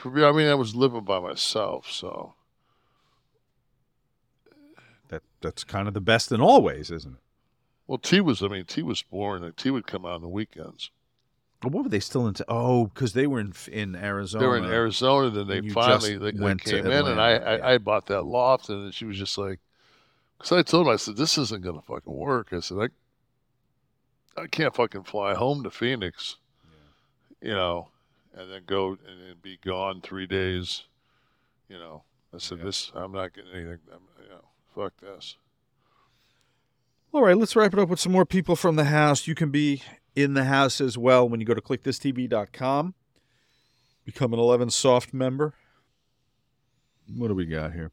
for 0.00 0.10
me. 0.10 0.24
I 0.24 0.32
mean, 0.32 0.48
I 0.48 0.54
was 0.54 0.74
living 0.74 1.04
by 1.04 1.20
myself, 1.20 1.90
so 1.90 2.34
that 5.08 5.22
that's 5.40 5.64
kind 5.64 5.86
of 5.88 5.94
the 5.94 6.00
best 6.00 6.32
in 6.32 6.40
all 6.40 6.62
ways, 6.62 6.90
isn't 6.90 7.14
it? 7.14 7.20
well, 7.90 7.98
T 7.98 8.20
was. 8.20 8.40
I 8.40 8.46
mean, 8.46 8.64
T 8.66 8.84
was 8.84 9.02
born, 9.02 9.42
and 9.42 9.56
T 9.56 9.68
would 9.68 9.84
come 9.84 10.06
out 10.06 10.12
on 10.12 10.22
the 10.22 10.28
weekends. 10.28 10.92
But 11.60 11.72
what 11.72 11.82
were 11.82 11.90
they 11.90 11.98
still 11.98 12.28
into? 12.28 12.44
Oh, 12.48 12.86
because 12.86 13.14
they 13.14 13.26
were 13.26 13.40
in 13.40 13.52
in 13.66 13.96
Arizona. 13.96 14.42
They 14.42 14.46
were 14.46 14.56
in 14.58 14.64
Arizona, 14.64 15.28
then 15.28 15.48
they 15.48 15.68
finally 15.70 16.16
they, 16.16 16.30
they 16.30 16.54
came 16.54 16.86
in, 16.86 17.06
and 17.08 17.20
I, 17.20 17.32
I 17.32 17.72
I 17.72 17.78
bought 17.78 18.06
that 18.06 18.22
loft, 18.22 18.68
and 18.68 18.94
she 18.94 19.06
was 19.06 19.18
just 19.18 19.36
like, 19.36 19.58
because 20.38 20.52
I 20.52 20.62
told 20.62 20.86
him 20.86 20.92
I 20.92 20.96
said 20.96 21.16
this 21.16 21.36
isn't 21.36 21.64
gonna 21.64 21.82
fucking 21.82 22.14
work. 22.14 22.52
I 22.52 22.60
said 22.60 22.78
I 22.78 24.40
I 24.40 24.46
can't 24.46 24.72
fucking 24.72 25.02
fly 25.02 25.34
home 25.34 25.64
to 25.64 25.70
Phoenix, 25.70 26.36
you 27.42 27.50
know, 27.50 27.88
and 28.36 28.50
then 28.50 28.62
go 28.66 28.90
and, 28.90 29.28
and 29.28 29.42
be 29.42 29.58
gone 29.64 30.00
three 30.00 30.26
days, 30.26 30.84
you 31.68 31.78
know. 31.78 32.04
I 32.32 32.38
said 32.38 32.60
this 32.60 32.92
I'm 32.94 33.12
not 33.12 33.34
getting 33.34 33.52
anything. 33.52 33.78
I'm, 33.92 34.00
you 34.22 34.28
know, 34.28 34.44
fuck 34.74 34.92
this. 35.00 35.36
All 37.12 37.22
right, 37.22 37.36
let's 37.36 37.56
wrap 37.56 37.72
it 37.72 37.78
up 37.80 37.88
with 37.88 37.98
some 37.98 38.12
more 38.12 38.24
people 38.24 38.54
from 38.54 38.76
the 38.76 38.84
house. 38.84 39.26
You 39.26 39.34
can 39.34 39.50
be 39.50 39.82
in 40.14 40.34
the 40.34 40.44
house 40.44 40.80
as 40.80 40.96
well 40.96 41.28
when 41.28 41.40
you 41.40 41.46
go 41.46 41.54
to 41.54 41.60
KliqThisTV.com. 41.60 42.94
Become 44.04 44.32
an 44.32 44.38
11 44.38 44.70
soft 44.70 45.12
member. 45.12 45.54
What 47.16 47.28
do 47.28 47.34
we 47.34 47.46
got 47.46 47.72
here? 47.72 47.90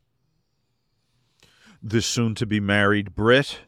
The 1.82 2.02
soon 2.02 2.36
to 2.36 2.46
be 2.46 2.60
married 2.60 3.16
Brit. 3.16 3.62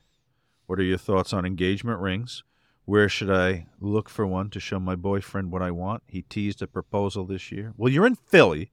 What 0.67 0.79
are 0.79 0.83
your 0.83 0.99
thoughts 0.99 1.33
on 1.33 1.45
engagement 1.45 1.99
rings? 1.99 2.43
Where 2.89 3.07
should 3.07 3.29
I 3.29 3.67
look 3.79 4.09
for 4.09 4.25
one 4.25 4.49
to 4.49 4.59
show 4.59 4.79
my 4.79 4.95
boyfriend 4.95 5.51
what 5.51 5.61
I 5.61 5.69
want? 5.69 6.01
He 6.07 6.23
teased 6.23 6.63
a 6.63 6.65
proposal 6.65 7.23
this 7.23 7.51
year. 7.51 7.71
Well, 7.77 7.93
you're 7.93 8.07
in 8.07 8.15
Philly, 8.15 8.71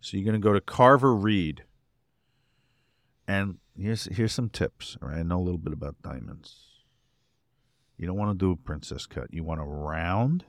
so 0.00 0.16
you're 0.16 0.24
going 0.24 0.40
to 0.40 0.42
go 0.42 0.54
to 0.54 0.60
Carver 0.62 1.14
Reed. 1.14 1.64
And 3.28 3.58
here's 3.78 4.04
here's 4.06 4.32
some 4.32 4.48
tips. 4.48 4.96
All 5.02 5.10
right, 5.10 5.18
I 5.18 5.22
know 5.22 5.36
a 5.36 5.44
little 5.44 5.58
bit 5.58 5.74
about 5.74 6.00
diamonds. 6.00 6.56
You 7.98 8.06
don't 8.06 8.16
want 8.16 8.30
to 8.30 8.42
do 8.42 8.52
a 8.52 8.56
princess 8.56 9.04
cut. 9.04 9.34
You 9.34 9.44
want 9.44 9.60
a 9.60 9.64
round 9.64 10.46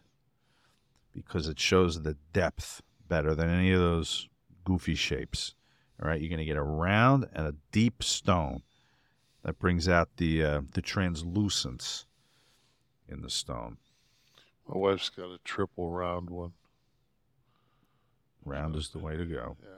because 1.14 1.50
it 1.50 1.60
shows 1.60 2.02
the 2.02 2.16
depth 2.32 2.82
better 3.10 3.36
than 3.36 3.50
any 3.50 3.74
of 3.74 3.82
those 3.82 4.30
goofy 4.64 4.96
shapes. 4.96 5.56
All 6.02 6.08
right, 6.08 6.22
you're 6.22 6.30
going 6.30 6.40
to 6.40 6.46
get 6.46 6.56
a 6.56 6.64
round 6.64 7.28
and 7.34 7.48
a 7.48 7.56
deep 7.74 8.02
stone 8.02 8.62
that 9.44 9.60
brings 9.60 9.90
out 9.90 10.08
the 10.16 10.42
uh, 10.42 10.62
the 10.72 10.82
translucence 10.82 12.07
in 13.10 13.22
the 13.22 13.30
stone. 13.30 13.78
My 14.68 14.78
wife's 14.78 15.10
got 15.10 15.26
a 15.32 15.38
triple 15.44 15.92
round 15.92 16.30
one. 16.30 16.52
Round 18.46 18.76
is 18.76 18.90
the 18.90 19.00
way 19.00 19.18
to 19.18 19.26
go. 19.26 19.58
Yeah, 19.62 19.70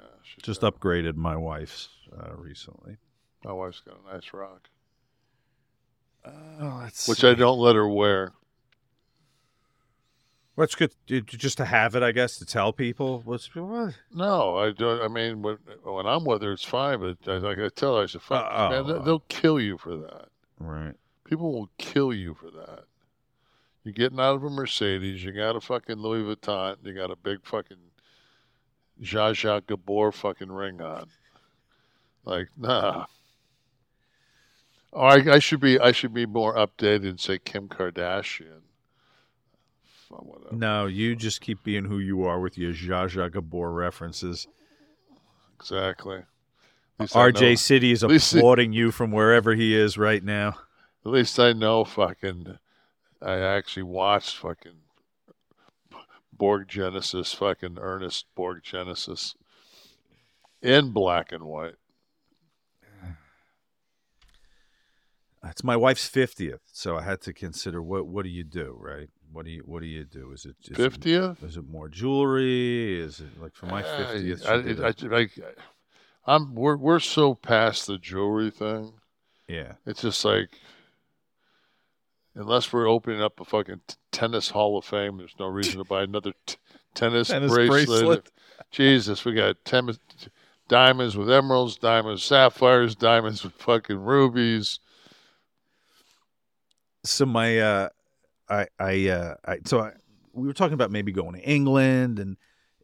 Just 0.44 0.62
got- 0.62 0.80
upgraded 0.80 1.16
my 1.16 1.36
wife's 1.36 1.90
uh, 2.16 2.36
recently. 2.36 2.98
My 3.44 3.54
wife's 3.54 3.80
got 3.82 3.98
a 4.08 4.14
nice 4.14 4.34
rock, 4.34 4.70
Oh, 6.26 6.80
let's 6.84 7.08
which 7.08 7.20
see. 7.22 7.30
I 7.30 7.34
don't 7.34 7.58
let 7.60 7.76
her 7.76 7.88
wear. 7.88 8.34
What's 10.56 10.76
good? 10.76 10.92
d- 11.08 11.22
d- 11.22 11.38
Just 11.38 11.56
to 11.58 11.66
have 11.66 11.96
it, 11.96 12.04
I 12.04 12.12
guess, 12.12 12.38
to 12.40 12.46
tell 12.46 12.74
people. 12.74 13.22
What's 13.24 13.54
what? 13.56 13.94
No, 14.14 14.58
I 14.58 14.72
don't. 14.72 15.02
I 15.02 15.08
mean, 15.08 15.42
when 15.42 15.58
when 15.84 16.06
I'm 16.06 16.26
with 16.26 16.42
her, 16.42 16.52
it's 16.52 16.66
fine. 16.66 17.00
But 17.00 17.18
I, 17.32 17.38
like 17.38 17.58
I 17.60 17.70
tell 17.70 17.96
her, 17.96 18.04
I 18.04 18.06
said, 18.08 18.22
"Fuck, 18.22 18.46
Uh, 18.52 18.70
man, 18.84 19.06
they'll 19.06 19.24
kill 19.30 19.60
you 19.62 19.78
for 19.78 19.96
that. 19.96 20.28
Right. 20.60 20.96
People 21.24 21.54
will 21.54 21.70
kill 21.78 22.12
you 22.14 22.34
for 22.34 22.52
that. 22.52 22.84
You're 23.90 24.08
getting 24.10 24.20
out 24.20 24.36
of 24.36 24.44
a 24.44 24.52
Mercedes. 24.52 25.24
You 25.24 25.32
got 25.32 25.56
a 25.56 25.60
fucking 25.60 25.96
Louis 25.96 26.22
Vuitton. 26.22 26.76
You 26.84 26.94
got 26.94 27.10
a 27.10 27.16
big 27.16 27.40
fucking 27.44 27.78
Zsa 29.02 29.32
Zsa 29.32 29.66
Gabor 29.66 30.12
fucking 30.12 30.52
ring 30.52 30.80
on. 30.80 31.08
Like, 32.24 32.50
nah. 32.56 33.08
Or 34.92 35.08
I, 35.08 35.16
I 35.34 35.40
should 35.40 35.60
be 35.60 35.80
I 35.80 35.92
should 35.92 36.14
be 36.14 36.28
more 36.28 36.54
updated 36.56 37.10
and 37.10 37.20
say 37.20 37.40
Kim 37.40 37.68
Kardashian. 37.68 38.62
Whatever. 40.10 40.56
No, 40.56 40.86
you 40.86 41.16
just 41.16 41.42
keep 41.42 41.64
being 41.64 41.86
who 41.86 41.98
you 41.98 42.24
are 42.26 42.40
with 42.40 42.60
your 42.60 42.74
Zsa 42.74 43.10
Zsa 43.10 43.32
Gabor 43.32 43.72
references. 43.72 44.48
Exactly. 45.60 46.18
At 46.18 46.26
least 47.00 47.16
I 47.16 47.32
know- 47.32 47.40
RJ 47.40 47.58
City 47.58 47.92
is 47.92 48.04
applauding 48.04 48.72
you 48.72 48.92
from 48.92 49.12
wherever 49.12 49.56
he 49.56 49.76
is 49.76 49.98
right 49.98 50.24
now. 50.24 50.58
At 51.04 51.12
least 51.12 51.40
I 51.40 51.54
know 51.54 51.86
fucking. 51.86 52.60
I 53.22 53.38
actually 53.40 53.84
watched 53.84 54.38
fucking 54.38 54.80
Borg 56.32 56.68
Genesis, 56.70 57.34
fucking 57.34 57.78
Ernest 57.80 58.26
Borg 58.36 58.64
Genesis, 58.64 59.36
in 60.62 60.92
black 60.92 61.32
and 61.32 61.44
white. 61.44 61.76
It's 65.44 65.64
my 65.64 65.78
wife's 65.78 66.08
fiftieth, 66.08 66.62
so 66.72 66.98
I 66.98 67.04
had 67.04 67.22
to 67.22 67.34
consider 67.34 67.82
what 67.82 68.06
what 68.08 68.24
do 68.24 68.30
you 68.30 68.44
do, 68.44 68.76
right? 68.80 69.08
What 69.32 69.46
do 69.46 69.52
you 69.52 69.62
what 69.66 69.82
do 69.82 69.88
you 69.88 70.04
do? 70.04 70.32
Is 70.34 70.46
it- 70.46 70.58
50th? 70.74 71.44
Is 71.44 71.56
it 71.56 71.66
more 71.68 71.88
jewelry? 71.88 73.00
Is 73.00 73.22
it 73.22 73.42
like 73.42 73.56
for 73.56 73.68
my 73.68 73.82
fiftieth? 73.82 74.46
I, 74.46 74.56
I, 75.16 75.26
I'm 76.26 76.56
we're 76.56 76.76
we're 76.76 77.00
so 77.00 77.36
past 77.36 77.88
the 77.88 77.98
jewelry 77.98 78.52
thing. 78.52 78.94
yeah. 79.48 79.74
It's 79.86 80.02
just 80.02 80.26
like, 80.26 80.50
unless 82.40 82.72
we're 82.72 82.88
opening 82.88 83.22
up 83.22 83.40
a 83.40 83.46
fucking 83.46 83.82
t- 83.86 83.96
tennis 84.12 84.50
Hall 84.50 84.78
of 84.78 84.86
Fame, 84.86 85.18
there's 85.18 85.36
no 85.40 85.48
reason 85.48 85.78
to 85.78 85.84
buy 85.84 86.04
another 86.04 86.34
t- 86.46 86.56
tennis, 86.96 87.28
Tennis 87.28 87.52
bracelet. 87.52 87.88
bracelet. 87.88 88.32
Jesus, 88.72 89.26
we 89.26 89.34
got 89.34 89.58
diamonds 90.68 91.18
with 91.18 91.30
emeralds, 91.30 91.78
diamonds, 91.78 92.24
sapphires, 92.24 92.96
diamonds 92.96 93.44
with 93.44 93.54
fucking 93.54 94.00
rubies. 94.00 94.80
so 97.04 97.26
my 97.26 97.60
uh 97.60 97.90
i 98.50 98.68
i 98.80 99.08
uh 99.08 99.34
i 99.46 99.58
so 99.66 99.80
I, 99.80 99.92
we 100.34 100.48
were 100.48 100.54
talking 100.54 100.74
about 100.74 100.92
maybe 100.92 101.12
going 101.12 101.34
to 101.34 101.42
england 101.42 102.20
and 102.20 102.36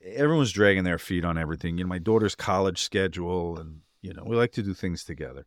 everyone's 0.04 0.54
dragging 0.54 0.86
their 0.86 0.98
feet 0.98 1.26
on 1.26 1.38
everything 1.38 1.78
you 1.78 1.84
know 1.84 1.90
my 1.90 2.00
daughter's 2.00 2.34
college 2.36 2.82
schedule 2.82 3.60
and 3.60 3.82
you 4.02 4.14
know 4.14 4.24
we 4.26 4.38
like 4.38 4.54
to 4.54 4.64
do 4.64 4.74
things 4.74 5.04
together 5.04 5.46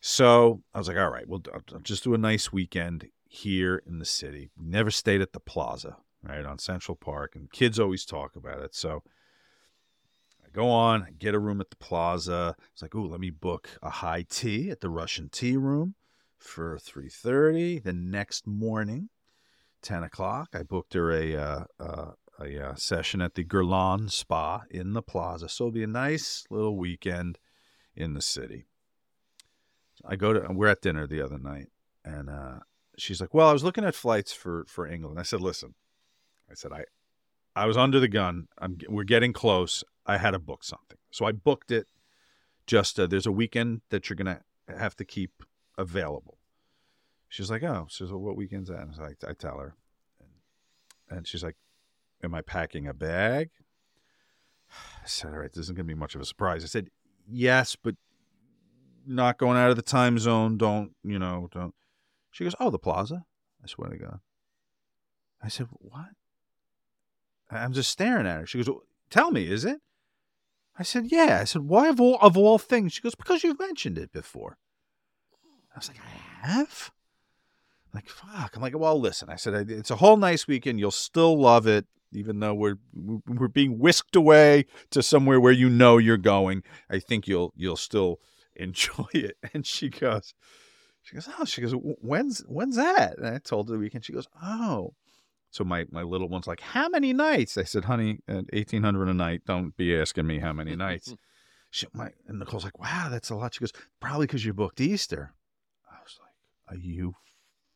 so 0.00 0.60
i 0.74 0.78
was 0.78 0.88
like 0.88 0.96
all 0.96 1.08
right 1.08 1.28
well 1.28 1.40
I'll 1.54 1.80
just 1.80 2.02
do 2.02 2.14
a 2.14 2.18
nice 2.18 2.52
weekend 2.52 3.06
here 3.34 3.82
in 3.86 3.98
the 3.98 4.04
city. 4.04 4.50
We 4.56 4.66
never 4.66 4.90
stayed 4.90 5.20
at 5.20 5.32
the 5.32 5.40
plaza 5.40 5.96
right 6.22 6.44
on 6.44 6.58
central 6.58 6.96
park 6.96 7.34
and 7.34 7.50
kids 7.50 7.78
always 7.78 8.04
talk 8.04 8.36
about 8.36 8.60
it. 8.60 8.74
So 8.74 9.02
I 10.44 10.48
go 10.52 10.70
on, 10.70 11.02
I 11.02 11.10
get 11.10 11.34
a 11.34 11.38
room 11.38 11.60
at 11.60 11.70
the 11.70 11.76
plaza. 11.76 12.56
It's 12.72 12.82
like, 12.82 12.94
ooh, 12.94 13.08
let 13.08 13.20
me 13.20 13.30
book 13.30 13.70
a 13.82 13.90
high 13.90 14.24
tea 14.28 14.70
at 14.70 14.80
the 14.80 14.88
Russian 14.88 15.28
tea 15.28 15.56
room 15.56 15.94
for 16.38 16.78
3.30 16.78 17.82
the 17.82 17.92
next 17.92 18.46
morning 18.46 19.08
10 19.82 20.04
o'clock. 20.04 20.50
I 20.54 20.62
booked 20.62 20.94
her 20.94 21.10
a 21.12 21.36
uh, 21.36 21.64
uh, 21.78 22.10
a 22.40 22.70
uh, 22.70 22.74
session 22.74 23.20
at 23.20 23.34
the 23.34 23.44
Guerlain 23.44 24.10
spa 24.10 24.64
in 24.70 24.92
the 24.92 25.02
plaza. 25.02 25.48
So 25.48 25.64
it'll 25.64 25.72
be 25.72 25.84
a 25.84 25.88
nice 25.88 26.44
little 26.50 26.76
weekend 26.76 27.38
in 27.94 28.14
the 28.14 28.22
city. 28.22 28.66
I 30.04 30.16
go 30.16 30.32
to 30.32 30.52
we're 30.52 30.68
at 30.68 30.82
dinner 30.82 31.06
the 31.06 31.22
other 31.22 31.38
night 31.38 31.68
and 32.04 32.28
uh, 32.28 32.58
she's 32.96 33.20
like 33.20 33.34
well 33.34 33.48
i 33.48 33.52
was 33.52 33.64
looking 33.64 33.84
at 33.84 33.94
flights 33.94 34.32
for 34.32 34.64
for 34.66 34.86
england 34.86 35.18
i 35.18 35.22
said 35.22 35.40
listen 35.40 35.74
i 36.50 36.54
said 36.54 36.72
i 36.72 36.84
i 37.56 37.66
was 37.66 37.76
under 37.76 37.98
the 37.98 38.08
gun 38.08 38.48
i'm 38.58 38.78
we're 38.88 39.04
getting 39.04 39.32
close 39.32 39.82
i 40.06 40.16
had 40.16 40.32
to 40.32 40.38
book 40.38 40.64
something 40.64 40.98
so 41.10 41.24
i 41.24 41.32
booked 41.32 41.70
it 41.70 41.88
just 42.66 42.98
uh, 42.98 43.06
there's 43.06 43.26
a 43.26 43.32
weekend 43.32 43.82
that 43.90 44.08
you're 44.08 44.16
gonna 44.16 44.40
have 44.68 44.96
to 44.96 45.04
keep 45.04 45.42
available. 45.76 46.38
She's 47.28 47.50
like, 47.50 47.62
oh, 47.62 47.88
well, 48.00 48.18
what 48.18 48.36
weekend's 48.36 48.68
that? 48.68 48.80
And 48.80 48.94
so 48.94 49.02
I, 49.02 49.30
I 49.30 49.32
tell 49.32 49.58
her, 49.58 49.74
and, 50.20 51.18
and 51.18 51.26
she's 51.26 51.42
like, 51.42 51.56
am 52.22 52.34
I 52.34 52.42
packing 52.42 52.86
a 52.86 52.94
bag? 52.94 53.50
I 55.02 55.06
said, 55.06 55.32
all 55.32 55.38
right, 55.38 55.52
this 55.52 55.64
isn't 55.64 55.76
gonna 55.76 55.86
be 55.86 55.94
much 55.94 56.14
of 56.14 56.20
a 56.20 56.24
surprise. 56.24 56.64
I 56.64 56.68
said, 56.68 56.88
yes, 57.28 57.76
but 57.76 57.96
not 59.06 59.38
going 59.38 59.58
out 59.58 59.70
of 59.70 59.76
the 59.76 59.82
time 59.82 60.18
zone. 60.18 60.56
Don't 60.56 60.92
you 61.02 61.18
know? 61.18 61.48
Don't. 61.52 61.74
She 62.34 62.42
goes, 62.42 62.56
oh, 62.58 62.68
the 62.68 62.80
plaza. 62.80 63.24
I 63.62 63.68
swear 63.68 63.90
to 63.90 63.96
God. 63.96 64.18
I 65.40 65.46
said, 65.46 65.68
what? 65.70 66.08
I'm 67.48 67.72
just 67.72 67.92
staring 67.92 68.26
at 68.26 68.40
her. 68.40 68.46
She 68.46 68.60
goes, 68.60 68.76
tell 69.08 69.30
me, 69.30 69.46
is 69.46 69.64
it? 69.64 69.80
I 70.76 70.82
said, 70.82 71.12
yeah. 71.12 71.38
I 71.40 71.44
said, 71.44 71.62
why 71.62 71.86
of 71.86 72.00
all 72.00 72.18
of 72.20 72.36
all 72.36 72.58
things? 72.58 72.94
She 72.94 73.02
goes, 73.02 73.14
because 73.14 73.44
you've 73.44 73.60
mentioned 73.60 73.98
it 73.98 74.10
before. 74.10 74.58
I 75.72 75.78
was 75.78 75.86
like, 75.86 76.00
I 76.00 76.48
have? 76.48 76.90
Like, 77.94 78.08
fuck. 78.08 78.56
I'm 78.56 78.62
like, 78.62 78.76
well, 78.76 78.98
listen. 78.98 79.28
I 79.30 79.36
said, 79.36 79.70
it's 79.70 79.92
a 79.92 79.96
whole 79.96 80.16
nice 80.16 80.48
weekend. 80.48 80.80
You'll 80.80 80.90
still 80.90 81.40
love 81.40 81.68
it, 81.68 81.86
even 82.10 82.40
though 82.40 82.54
we're 82.54 82.78
we're 83.28 83.46
being 83.46 83.78
whisked 83.78 84.16
away 84.16 84.66
to 84.90 85.04
somewhere 85.04 85.40
where 85.40 85.52
you 85.52 85.68
know 85.68 85.98
you're 85.98 86.16
going. 86.16 86.64
I 86.90 86.98
think 86.98 87.28
you'll 87.28 87.52
you'll 87.56 87.76
still 87.76 88.18
enjoy 88.56 89.06
it. 89.12 89.36
And 89.54 89.64
she 89.64 89.88
goes, 89.88 90.34
she 91.04 91.14
goes, 91.14 91.28
oh, 91.38 91.44
she 91.44 91.60
goes, 91.60 91.72
when's 91.72 92.40
when's 92.48 92.76
that? 92.76 93.18
And 93.18 93.26
I 93.26 93.38
told 93.38 93.68
her 93.68 93.74
the 93.74 93.78
weekend. 93.78 94.04
She 94.04 94.12
goes, 94.12 94.26
oh. 94.42 94.94
So 95.50 95.62
my, 95.62 95.84
my 95.92 96.02
little 96.02 96.28
one's 96.28 96.48
like, 96.48 96.60
how 96.60 96.88
many 96.88 97.12
nights? 97.12 97.56
I 97.56 97.62
said, 97.62 97.84
honey, 97.84 98.18
at 98.26 98.46
eighteen 98.52 98.82
hundred 98.82 99.08
a 99.08 99.14
night. 99.14 99.42
Don't 99.46 99.76
be 99.76 99.96
asking 99.96 100.26
me 100.26 100.40
how 100.40 100.52
many 100.52 100.74
nights. 100.74 101.14
she, 101.70 101.86
my 101.92 102.10
and 102.26 102.38
Nicole's 102.38 102.64
like, 102.64 102.78
wow, 102.80 103.08
that's 103.10 103.30
a 103.30 103.36
lot. 103.36 103.54
She 103.54 103.60
goes, 103.60 103.72
probably 104.00 104.26
because 104.26 104.44
you 104.44 104.54
booked 104.54 104.80
Easter. 104.80 105.34
I 105.88 105.96
was 106.02 106.18
like, 106.20 106.76
are 106.76 106.80
you 106.80 107.14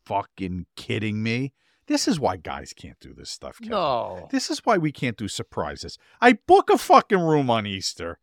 fucking 0.07 0.67
kidding 0.75 1.23
me? 1.23 1.53
This 1.87 2.09
is 2.09 2.19
why 2.19 2.37
guys 2.37 2.73
can't 2.73 2.99
do 3.01 3.15
this 3.15 3.31
stuff. 3.31 3.59
Kevin. 3.59 3.71
No. 3.71 4.29
This 4.31 4.51
is 4.51 4.61
why 4.65 4.79
we 4.79 4.91
can't 4.91 5.17
do 5.17 5.29
surprises. 5.29 5.99
I 6.21 6.35
book 6.35 6.71
a 6.71 6.79
fucking 6.79 7.21
room 7.21 7.51
on 7.51 7.67
Easter. 7.67 8.19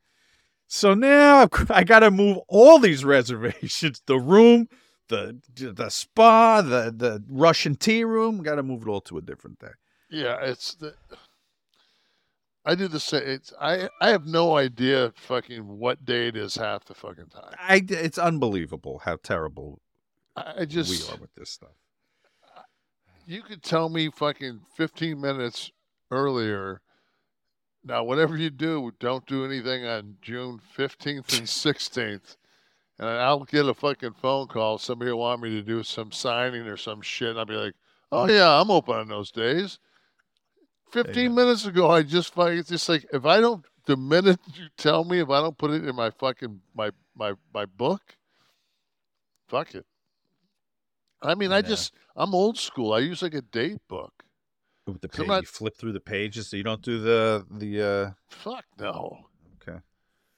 So 0.68 0.94
now 0.94 1.48
I 1.70 1.84
got 1.84 2.00
to 2.00 2.12
move 2.12 2.40
all 2.48 2.80
these 2.80 3.06
reservations, 3.16 4.02
the 4.06 4.20
room, 4.20 4.68
the 5.08 5.40
the 5.58 5.90
spa, 5.90 6.62
the 6.62 6.94
the 6.96 7.24
Russian 7.30 7.76
tea 7.76 8.04
room, 8.04 8.42
got 8.42 8.56
to 8.56 8.64
move 8.64 8.84
it 8.84 8.88
all 8.88 9.02
to 9.02 9.18
a 9.18 9.22
different 9.22 9.60
day. 9.60 9.74
Yeah, 10.10 10.38
it's 10.42 10.76
the. 10.76 10.94
I 12.66 12.74
do 12.76 12.88
the 12.88 13.00
same. 13.00 13.24
It's 13.26 13.54
I. 13.60 13.90
I 14.02 14.10
have 14.10 14.26
no 14.26 14.58
idea 14.58 15.14
fucking 15.16 15.80
what 15.80 16.06
day 16.06 16.28
it 16.28 16.36
is 16.36 16.56
half 16.56 16.86
the 16.86 16.94
fucking 16.94 17.28
time. 17.28 17.54
I 17.60 17.84
it's 17.88 18.18
unbelievable 18.18 19.02
how 19.06 19.18
terrible 19.18 19.82
I 20.36 20.66
just 20.66 20.90
we 20.90 21.14
are 21.14 21.20
with 21.20 21.34
this 21.36 21.50
stuff. 21.50 21.76
you 23.26 23.42
could 23.42 23.64
tell 23.64 23.90
me 23.90 24.10
fucking 24.10 24.62
15 24.76 25.20
minutes 25.20 25.72
earlier. 26.12 26.82
Now, 27.84 28.04
whatever 28.04 28.36
you 28.36 28.50
do, 28.50 28.92
don't 29.00 29.26
do 29.28 29.46
anything 29.46 29.86
on 29.86 30.18
June 30.22 30.60
15th 30.76 31.38
and 31.38 31.48
16th. 31.48 32.36
And 32.98 33.10
I'll 33.10 33.44
get 33.44 33.68
a 33.68 33.74
fucking 33.74 34.14
phone 34.14 34.48
call. 34.48 34.78
Somebody 34.78 35.12
will 35.12 35.20
want 35.20 35.42
me 35.42 35.50
to 35.52 35.62
do 35.62 35.84
some 35.84 36.12
signing 36.12 36.62
or 36.68 36.78
some 36.78 37.02
shit. 37.02 37.30
And 37.32 37.40
I'll 37.40 37.46
be 37.46 37.56
like, 37.56 37.74
oh, 38.12 38.28
yeah, 38.30 38.60
I'm 38.62 38.72
open 38.72 38.96
on 38.96 39.08
those 39.10 39.32
days. 39.32 39.80
15 40.92 41.36
minutes 41.36 41.66
ago, 41.66 41.90
I 41.92 42.04
just 42.04 42.34
fucking, 42.34 42.60
it's 42.60 42.70
just 42.70 42.88
like, 42.88 43.06
if 43.12 43.26
I 43.26 43.42
don't, 43.42 43.66
the 43.86 43.98
minute 43.98 44.40
you 44.54 44.68
tell 44.78 45.04
me, 45.04 45.20
if 45.20 45.30
I 45.30 45.42
don't 45.42 45.58
put 45.58 45.72
it 45.72 45.86
in 45.86 45.96
my 45.96 46.10
fucking, 46.10 46.62
my, 46.74 46.92
my, 47.18 47.34
my 47.54 47.66
book, 47.66 48.02
fuck 49.48 49.76
it. 49.76 49.86
I 51.22 51.36
mean, 51.36 51.52
I 51.52 51.62
just, 51.62 51.94
I'm 52.16 52.34
old 52.34 52.58
school. 52.58 52.94
I 52.94 53.00
use 53.00 53.22
like 53.22 53.34
a 53.34 53.42
date 53.42 53.80
book. 53.90 54.14
With 54.88 55.02
the 55.02 55.10
page, 55.10 55.28
not- 55.28 55.42
you 55.42 55.48
flip 55.48 55.76
through 55.76 55.94
the 55.94 56.00
pages, 56.00 56.48
so 56.48 56.58
you 56.58 56.64
don't 56.64 56.82
do 56.84 57.00
the 57.00 57.44
the. 57.50 57.82
uh 57.82 58.12
Fuck 58.30 58.66
no. 58.80 59.26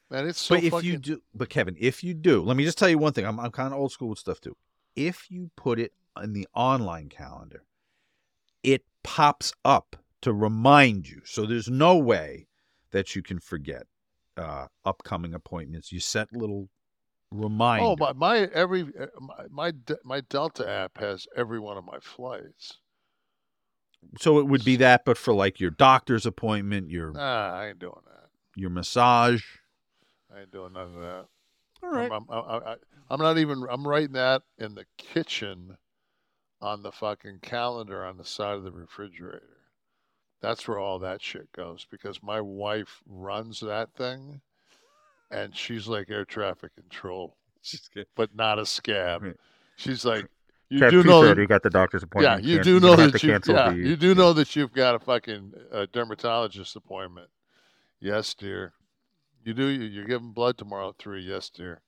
Man, 0.09 0.27
it's 0.27 0.39
so 0.39 0.55
but 0.55 0.63
if 0.63 0.71
fucking. 0.71 0.89
you 0.89 0.97
do, 0.97 1.21
but 1.35 1.49
Kevin, 1.49 1.75
if 1.79 2.03
you 2.03 2.13
do, 2.13 2.41
let 2.41 2.55
me 2.55 2.63
just 2.63 2.77
tell 2.77 2.89
you 2.89 2.97
one 2.97 3.13
thing. 3.13 3.25
I'm 3.25 3.39
I'm 3.39 3.51
kind 3.51 3.73
of 3.73 3.79
old 3.79 3.91
school 3.91 4.09
with 4.09 4.19
stuff 4.19 4.39
too. 4.39 4.55
If 4.95 5.29
you 5.29 5.51
put 5.55 5.79
it 5.79 5.93
in 6.23 6.33
the 6.33 6.47
online 6.55 7.09
calendar, 7.09 7.63
it 8.63 8.83
pops 9.03 9.53
up 9.65 9.95
to 10.21 10.33
remind 10.33 11.07
you. 11.09 11.21
So 11.25 11.45
there's 11.45 11.69
no 11.69 11.97
way 11.97 12.47
that 12.91 13.15
you 13.15 13.21
can 13.21 13.39
forget 13.39 13.83
uh 14.37 14.67
upcoming 14.85 15.33
appointments. 15.33 15.91
You 15.91 15.99
set 15.99 16.31
little 16.31 16.69
reminder. 17.31 18.03
Oh 18.03 18.13
my, 18.13 18.13
my 18.13 18.49
every 18.53 18.83
uh, 18.83 19.07
my 19.19 19.45
my, 19.49 19.73
my 20.05 20.21
Delta 20.21 20.69
app 20.69 20.97
has 20.99 21.27
every 21.35 21.59
one 21.59 21.77
of 21.77 21.85
my 21.85 21.99
flights. 21.99 22.77
So 24.19 24.39
it 24.39 24.47
would 24.47 24.63
be 24.63 24.77
that, 24.77 25.03
but 25.03 25.17
for 25.17 25.33
like 25.33 25.59
your 25.59 25.71
doctor's 25.71 26.25
appointment, 26.25 26.89
your 26.89 27.11
Nah, 27.11 27.53
I 27.53 27.67
ain't 27.67 27.79
doing 27.79 28.01
that. 28.05 28.29
your 28.55 28.69
massage. 28.69 29.43
I 30.37 30.41
ain't 30.41 30.51
doing 30.51 30.73
none 30.73 30.95
of 30.95 31.01
that. 31.01 31.25
All 31.83 31.89
right. 31.91 32.11
I'm, 32.11 32.25
I'm, 32.29 32.43
I, 32.49 32.57
I, 32.71 32.75
I'm 33.09 33.19
not 33.19 33.37
even. 33.37 33.65
I'm 33.69 33.87
writing 33.87 34.13
that 34.13 34.43
in 34.59 34.75
the 34.75 34.85
kitchen, 34.97 35.77
on 36.61 36.83
the 36.83 36.91
fucking 36.91 37.39
calendar 37.41 38.05
on 38.05 38.17
the 38.17 38.25
side 38.25 38.55
of 38.55 38.63
the 38.63 38.71
refrigerator. 38.71 39.41
That's 40.41 40.67
where 40.67 40.77
all 40.77 40.99
that 40.99 41.21
shit 41.21 41.51
goes 41.53 41.87
because 41.89 42.21
my 42.21 42.39
wife 42.41 43.01
runs 43.07 43.59
that 43.61 43.89
thing, 43.95 44.41
and 45.31 45.55
she's 45.55 45.87
like 45.87 46.09
air 46.11 46.25
traffic 46.25 46.75
control, 46.75 47.35
She's 47.61 47.89
good. 47.93 48.05
but 48.15 48.35
not 48.35 48.59
a 48.59 48.65
scab. 48.65 49.23
Right. 49.23 49.35
She's 49.77 50.05
like, 50.05 50.27
you 50.69 50.79
Cat 50.79 50.91
do 50.91 51.03
know 51.03 51.23
that, 51.25 51.37
you 51.37 51.47
got 51.47 51.63
the 51.63 51.69
doctor's 51.71 52.01
yeah, 52.03 52.05
appointment. 52.05 52.43
you 52.43 52.55
Can't- 52.57 52.63
do 52.65 52.71
you're 52.73 52.79
know 52.81 52.87
gonna 52.91 53.01
have 53.03 53.11
that 53.13 53.23
you, 53.23 53.29
cancel 53.31 53.55
yeah, 53.55 53.69
the- 53.71 53.75
you 53.77 53.95
do 53.95 54.13
know 54.13 54.33
that 54.33 54.55
you've 54.55 54.73
got 54.73 54.93
a 54.95 54.99
fucking 54.99 55.53
uh, 55.71 55.87
dermatologist 55.91 56.75
appointment. 56.75 57.29
Yes, 57.99 58.35
dear. 58.35 58.73
You 59.47 59.53
do. 59.53 59.67
you- 59.67 59.85
You're 59.85 60.03
giving 60.05 60.33
blood 60.33 60.57
tomorrow 60.57 60.89
at 60.89 60.97
three. 60.97 61.21
Yes, 61.21 61.49
dear. 61.49 61.81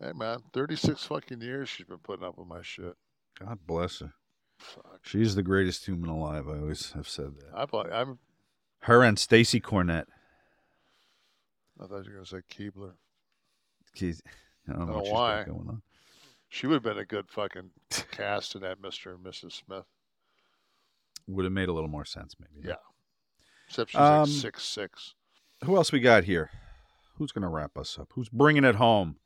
Hey, 0.00 0.12
man, 0.12 0.40
36 0.52 1.04
fucking 1.04 1.40
years 1.40 1.68
she's 1.68 1.86
been 1.86 1.98
putting 1.98 2.26
up 2.26 2.36
with 2.36 2.48
my 2.48 2.60
shit. 2.60 2.96
God 3.38 3.60
bless 3.68 4.00
her. 4.00 4.12
Fuck. 4.58 4.98
She's 5.02 5.36
the 5.36 5.44
greatest 5.44 5.86
human 5.86 6.10
alive. 6.10 6.48
I 6.48 6.58
always 6.58 6.90
have 6.92 7.08
said 7.08 7.36
that. 7.38 7.52
I, 7.54 7.66
thought- 7.66 7.92
I'm, 7.92 8.18
Her 8.80 9.04
and 9.04 9.16
Stacy 9.16 9.60
Cornette. 9.60 10.06
I 11.80 11.86
thought 11.86 12.04
you 12.04 12.10
were 12.10 12.16
going 12.16 12.24
to 12.24 12.30
say 12.30 12.40
Keibler. 12.50 12.94
She's, 13.94 14.20
I 14.68 14.72
don't 14.72 14.80
know, 14.80 14.86
Don't 14.86 14.96
know 14.96 15.04
she's 15.04 15.12
why. 15.12 15.44
going 15.44 15.68
on. 15.68 15.82
She 16.48 16.66
would 16.66 16.74
have 16.74 16.82
been 16.82 16.98
a 16.98 17.04
good 17.04 17.30
fucking 17.30 17.70
cast 18.10 18.56
in 18.56 18.62
that 18.62 18.82
Mr. 18.82 19.14
and 19.14 19.24
Mrs. 19.24 19.52
Smith. 19.52 19.84
Would 21.28 21.44
have 21.44 21.52
made 21.52 21.68
a 21.68 21.72
little 21.72 21.88
more 21.88 22.04
sense, 22.04 22.34
maybe. 22.40 22.66
Yeah. 22.66 22.74
Except 23.68 23.92
she's 23.92 24.00
Um, 24.00 24.20
like 24.22 24.28
six 24.28 24.64
six. 24.64 25.14
Who 25.64 25.76
else 25.76 25.92
we 25.92 26.00
got 26.00 26.24
here? 26.24 26.50
Who's 27.16 27.32
going 27.32 27.42
to 27.42 27.48
wrap 27.48 27.76
us 27.78 27.98
up? 27.98 28.12
Who's 28.14 28.28
bringing 28.28 28.64
it 28.64 28.74
home? 28.76 29.16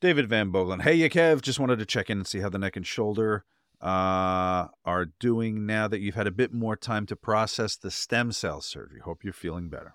David 0.00 0.28
Van 0.28 0.50
Bogelen. 0.50 0.82
Hey, 0.82 0.94
you 0.94 1.08
Kev. 1.08 1.40
Just 1.40 1.58
wanted 1.58 1.78
to 1.78 1.86
check 1.86 2.10
in 2.10 2.18
and 2.18 2.26
see 2.26 2.40
how 2.40 2.48
the 2.48 2.58
neck 2.58 2.76
and 2.76 2.86
shoulder 2.86 3.44
uh, 3.80 4.68
are 4.84 5.06
doing 5.20 5.66
now 5.66 5.88
that 5.88 6.00
you've 6.00 6.14
had 6.14 6.26
a 6.26 6.32
bit 6.32 6.52
more 6.52 6.76
time 6.76 7.06
to 7.06 7.16
process 7.16 7.76
the 7.76 7.90
stem 7.90 8.32
cell 8.32 8.60
surgery. 8.60 9.00
Hope 9.00 9.22
you're 9.22 9.32
feeling 9.32 9.68
better. 9.68 9.94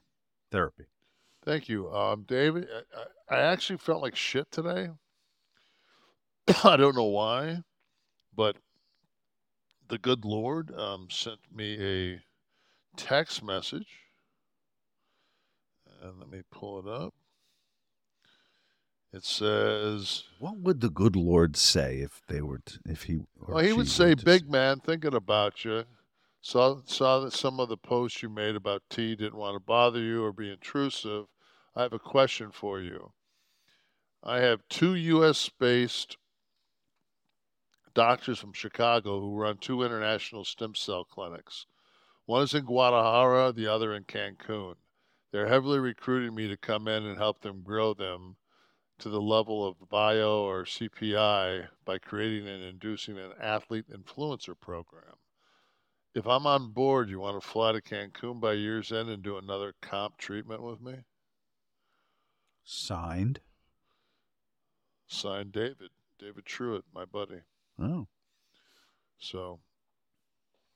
Therapy. 0.52 0.86
Thank 1.44 1.70
you, 1.70 1.92
um, 1.94 2.26
David. 2.28 2.68
I, 2.72 3.02
I 3.02 3.06
I 3.30 3.42
actually 3.42 3.78
felt 3.78 4.02
like 4.02 4.16
shit 4.16 4.52
today. 4.52 4.90
I 6.64 6.78
don't 6.78 6.96
know 6.96 7.04
why, 7.04 7.64
but 8.36 8.58
the 9.88 9.98
good 9.98 10.26
Lord 10.26 10.72
um, 10.76 11.08
sent 11.12 11.40
me 11.54 11.78
a 11.80 12.22
text 12.96 13.44
message, 13.44 13.88
and 16.02 16.20
let 16.20 16.30
me 16.30 16.42
pull 16.52 16.80
it 16.80 16.88
up. 16.88 17.14
It 19.12 19.26
says, 19.26 20.24
What 20.38 20.58
would 20.58 20.82
the 20.82 20.90
good 20.90 21.16
Lord 21.16 21.58
say 21.58 22.00
if 22.00 22.22
they 22.28 22.42
were, 22.42 22.60
to, 22.60 22.80
if 22.86 23.04
he, 23.04 23.22
"Well, 23.40 23.58
he 23.58 23.74
would 23.74 23.88
say, 23.88 24.14
big 24.14 24.50
man, 24.50 24.80
thinking 24.80 25.16
about 25.16 25.66
you. 25.66 25.86
Saw 26.42 26.82
saw 26.86 27.20
that 27.20 27.34
some 27.34 27.60
of 27.60 27.70
the 27.70 27.78
posts 27.78 28.24
you 28.24 28.30
made 28.30 28.56
about 28.56 28.84
tea 28.90 29.16
didn't 29.16 29.36
want 29.36 29.56
to 29.56 29.60
bother 29.60 30.00
you 30.00 30.24
or 30.24 30.32
be 30.32 30.52
intrusive. 30.52 31.26
I 31.76 31.82
have 31.82 31.94
a 31.94 32.00
question 32.00 32.52
for 32.52 32.80
you. 32.80 33.12
I 34.24 34.40
have 34.40 34.62
two 34.70 34.96
U.S. 34.96 35.50
based 35.50 36.18
doctors 37.94 38.40
from 38.40 38.54
Chicago 38.54 39.20
who 39.20 39.36
run 39.36 39.58
two 39.58 39.84
international 39.84 40.46
stem 40.46 40.76
cell 40.76 41.04
clinics. 41.04 41.66
One 42.26 42.44
is 42.44 42.54
in 42.54 42.66
Guadalajara, 42.66 43.54
the 43.54 43.68
other 43.68 43.94
in 43.94 44.04
Cancun. 44.04 44.76
They're 45.32 45.48
heavily 45.48 45.80
recruiting 45.80 46.34
me 46.34 46.48
to 46.48 46.58
come 46.58 46.88
in 46.88 47.06
and 47.06 47.18
help 47.18 47.42
them 47.42 47.62
grow 47.62 47.94
them 47.94 48.38
to 49.00 49.10
the 49.10 49.22
level 49.22 49.66
of 49.66 49.90
bio 49.90 50.44
or 50.44 50.66
CPI 50.66 51.68
by 51.86 51.98
creating 52.00 52.48
and 52.48 52.64
inducing 52.64 53.18
an 53.18 53.32
athlete 53.40 53.86
influencer 53.90 54.60
program. 54.60 55.16
If 56.16 56.28
I'm 56.28 56.48
on 56.48 56.72
board, 56.72 57.10
you 57.10 57.20
want 57.20 57.42
to 57.42 57.48
fly 57.48 57.72
to 57.72 57.82
Cancun 57.82 58.40
by 58.40 58.54
year's 58.54 58.92
end 58.92 59.10
and 59.10 59.22
do 59.22 59.38
another 59.38 59.74
comp 59.82 60.18
treatment 60.18 60.64
with 60.64 60.82
me? 60.82 60.96
Signed. 62.64 63.40
Signed 65.08 65.52
David, 65.52 65.90
David 66.18 66.46
Truitt, 66.46 66.84
my 66.94 67.06
buddy. 67.06 67.42
Oh. 67.80 68.08
So, 69.18 69.60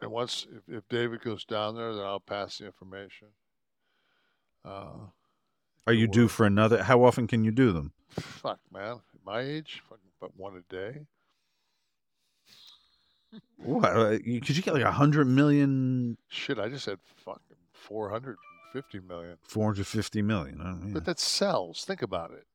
and 0.02 0.12
once 0.12 0.48
if, 0.52 0.76
if 0.76 0.88
David 0.88 1.22
goes 1.22 1.46
down 1.46 1.76
there, 1.76 1.94
then 1.94 2.04
I'll 2.04 2.20
pass 2.20 2.60
the 2.60 2.66
information. 2.66 3.30
Uh, 4.66 5.08
Are 5.88 5.94
you 5.94 6.08
due 6.08 6.28
for 6.28 6.46
another? 6.46 6.84
How 6.84 7.04
often 7.04 7.28
can 7.28 7.44
you 7.44 7.52
do 7.52 7.72
them? 7.72 7.92
fuck, 8.12 8.60
man, 8.72 8.94
at 9.14 9.26
my 9.26 9.40
age, 9.42 9.82
but 10.22 10.30
one 10.38 10.56
a 10.56 10.74
day. 10.74 11.00
What? 13.58 14.22
Because 14.24 14.56
you 14.58 14.64
get 14.64 14.74
like 14.76 14.84
a 14.84 14.92
hundred 14.92 15.26
million, 15.26 16.18
Shit, 16.28 16.60
I 16.60 16.70
just 16.70 16.86
had 16.86 17.00
fucking 17.26 17.58
four 17.72 18.10
hundred 18.10 18.38
fifty 18.72 19.00
million. 19.00 19.38
four 19.42 19.66
hundred 19.66 19.88
fifty 19.88 20.22
million. 20.22 20.62
Uh, 20.62 20.76
yeah. 20.86 20.94
But 20.94 21.06
that's 21.06 21.24
cells. 21.24 21.84
Think 21.86 22.02
about 22.04 22.32
it. 22.32 22.46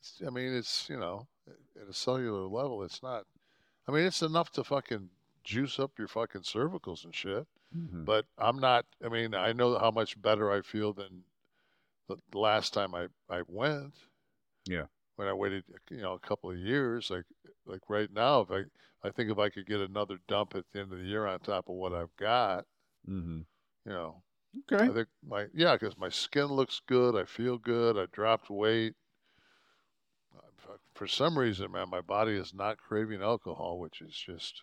It's, 0.00 0.20
I 0.26 0.30
mean, 0.30 0.54
it's 0.54 0.86
you 0.90 0.98
know, 0.98 1.26
at 1.80 1.88
a 1.88 1.94
cellular 1.94 2.46
level, 2.46 2.82
it's 2.82 3.02
not. 3.02 3.24
I 3.88 3.92
mean, 3.92 4.04
it's 4.04 4.20
enough 4.20 4.50
to 4.52 4.64
fucking 4.64 5.08
juice 5.44 5.78
up 5.78 5.92
your 5.98 6.08
fucking 6.08 6.42
cervicals 6.42 7.04
and 7.04 7.14
shit. 7.14 7.46
Mhm. 7.74 8.04
But 8.04 8.26
I'm 8.36 8.58
not. 8.58 8.84
I 9.02 9.08
mean, 9.08 9.34
I 9.34 9.52
know 9.52 9.78
how 9.78 9.90
much 9.90 10.20
better 10.20 10.50
I 10.52 10.60
feel 10.60 10.92
than 10.92 11.22
the 12.08 12.38
last 12.38 12.72
time 12.74 12.94
I 12.94 13.08
I 13.28 13.42
went. 13.46 13.94
Yeah. 14.66 14.86
When 15.16 15.26
I 15.28 15.32
waited, 15.32 15.64
you 15.90 15.98
know, 16.02 16.12
a 16.14 16.18
couple 16.20 16.50
of 16.50 16.56
years, 16.58 17.10
like 17.10 17.24
like 17.66 17.80
right 17.88 18.10
now, 18.12 18.40
if 18.40 18.50
I 18.50 18.64
I 19.02 19.10
think 19.10 19.30
if 19.30 19.38
I 19.38 19.48
could 19.48 19.66
get 19.66 19.80
another 19.80 20.18
dump 20.28 20.54
at 20.54 20.64
the 20.72 20.80
end 20.80 20.92
of 20.92 20.98
the 20.98 21.04
year 21.04 21.26
on 21.26 21.38
top 21.40 21.68
of 21.68 21.74
what 21.76 21.92
I've 21.92 22.14
got, 22.16 22.66
Mhm. 23.08 23.46
you 23.84 23.92
know, 23.92 24.22
Okay. 24.72 24.84
I 24.84 24.92
think 24.92 25.08
my 25.22 25.46
yeah, 25.54 25.74
because 25.76 25.96
my 25.98 26.08
skin 26.08 26.46
looks 26.46 26.80
good. 26.86 27.14
I 27.16 27.24
feel 27.24 27.58
good. 27.58 27.96
I 27.98 28.06
dropped 28.06 28.48
weight. 28.50 28.94
Uh, 30.34 30.40
for- 30.56 30.80
For 30.94 31.06
some 31.06 31.38
reason, 31.38 31.70
man, 31.72 31.88
my 31.90 32.00
body 32.00 32.32
is 32.32 32.52
not 32.54 32.78
craving 32.78 33.22
alcohol, 33.22 33.78
which 33.78 34.00
is 34.00 34.16
just 34.16 34.62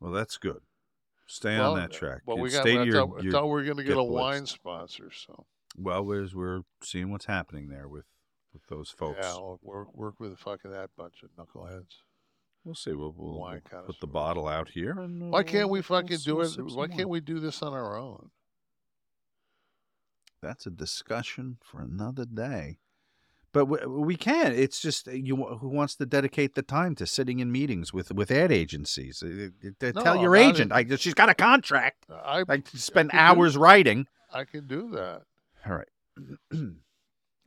Well, 0.00 0.12
that's 0.12 0.36
good. 0.38 0.62
Stay 1.26 1.58
well, 1.58 1.72
on 1.72 1.80
that 1.80 1.92
track. 1.92 2.20
Well, 2.24 2.38
we 2.38 2.50
got. 2.50 2.62
stay 2.62 2.78
I 2.78 2.84
to 2.84 2.92
thought, 2.92 3.22
your- 3.22 3.28
I 3.28 3.32
thought 3.32 3.44
we 3.46 3.50
were 3.50 3.64
going 3.64 3.76
to 3.78 3.82
get 3.82 3.90
get 3.90 3.98
a 3.98 4.00
blitzed. 4.00 4.10
wine 4.10 4.46
sponsor. 4.46 5.10
So 5.10 5.46
Well, 5.76 6.04
we're, 6.04 6.28
we're 6.32 6.60
seeing 6.82 7.10
what's 7.10 7.26
happening 7.26 7.68
there 7.68 7.88
with, 7.88 8.04
with 8.52 8.62
those 8.68 8.90
folks. 8.90 9.18
yeah, 9.20 9.30
I'll 9.30 9.58
work 9.62 9.94
work 9.94 10.20
with 10.20 10.38
fucking 10.38 10.70
that 10.70 10.90
bunch 10.96 11.22
of 11.22 11.30
knuckleheads. 11.30 11.96
We'll 12.64 12.74
see. 12.74 12.92
We'll, 12.92 13.14
we'll, 13.16 13.38
we'll 13.38 13.60
put 13.86 14.00
the 14.00 14.06
bottle 14.08 14.48
out 14.48 14.70
here. 14.70 14.98
And 14.98 15.30
Why 15.30 15.40
uh, 15.40 15.42
can't 15.44 15.68
we 15.68 15.82
fucking 15.82 16.18
do 16.24 16.40
it? 16.40 16.50
Why 16.58 16.88
can't 16.88 17.08
we 17.08 17.20
do 17.20 17.38
this 17.38 17.62
on 17.62 17.72
our 17.72 17.96
own? 17.96 18.30
That's 20.42 20.66
a 20.66 20.70
discussion 20.70 21.58
for 21.62 21.80
another 21.80 22.24
day. 22.24 22.78
But 23.56 23.66
we, 23.66 23.78
we 23.86 24.16
can. 24.16 24.52
It's 24.52 24.80
just 24.80 25.06
you. 25.06 25.36
Who 25.36 25.68
wants 25.68 25.94
to 25.96 26.06
dedicate 26.06 26.54
the 26.54 26.62
time 26.62 26.94
to 26.96 27.06
sitting 27.06 27.40
in 27.40 27.50
meetings 27.50 27.92
with 27.92 28.12
with 28.12 28.30
ad 28.30 28.52
agencies? 28.52 29.22
Uh, 29.22 29.48
uh, 29.66 29.92
No, 29.94 30.02
Tell 30.02 30.16
your 30.20 30.36
I'm 30.36 30.50
agent. 30.50 30.72
I, 30.72 30.84
she's 30.96 31.14
got 31.14 31.28
a 31.28 31.34
contract. 31.34 32.06
I 32.10 32.44
I 32.48 32.62
spend 32.74 33.10
do- 33.10 33.16
hours 33.16 33.56
writing. 33.56 34.06
I 34.32 34.44
can 34.44 34.66
do 34.66 34.90
that. 34.90 35.22
All 35.66 35.74
right. 35.74 35.88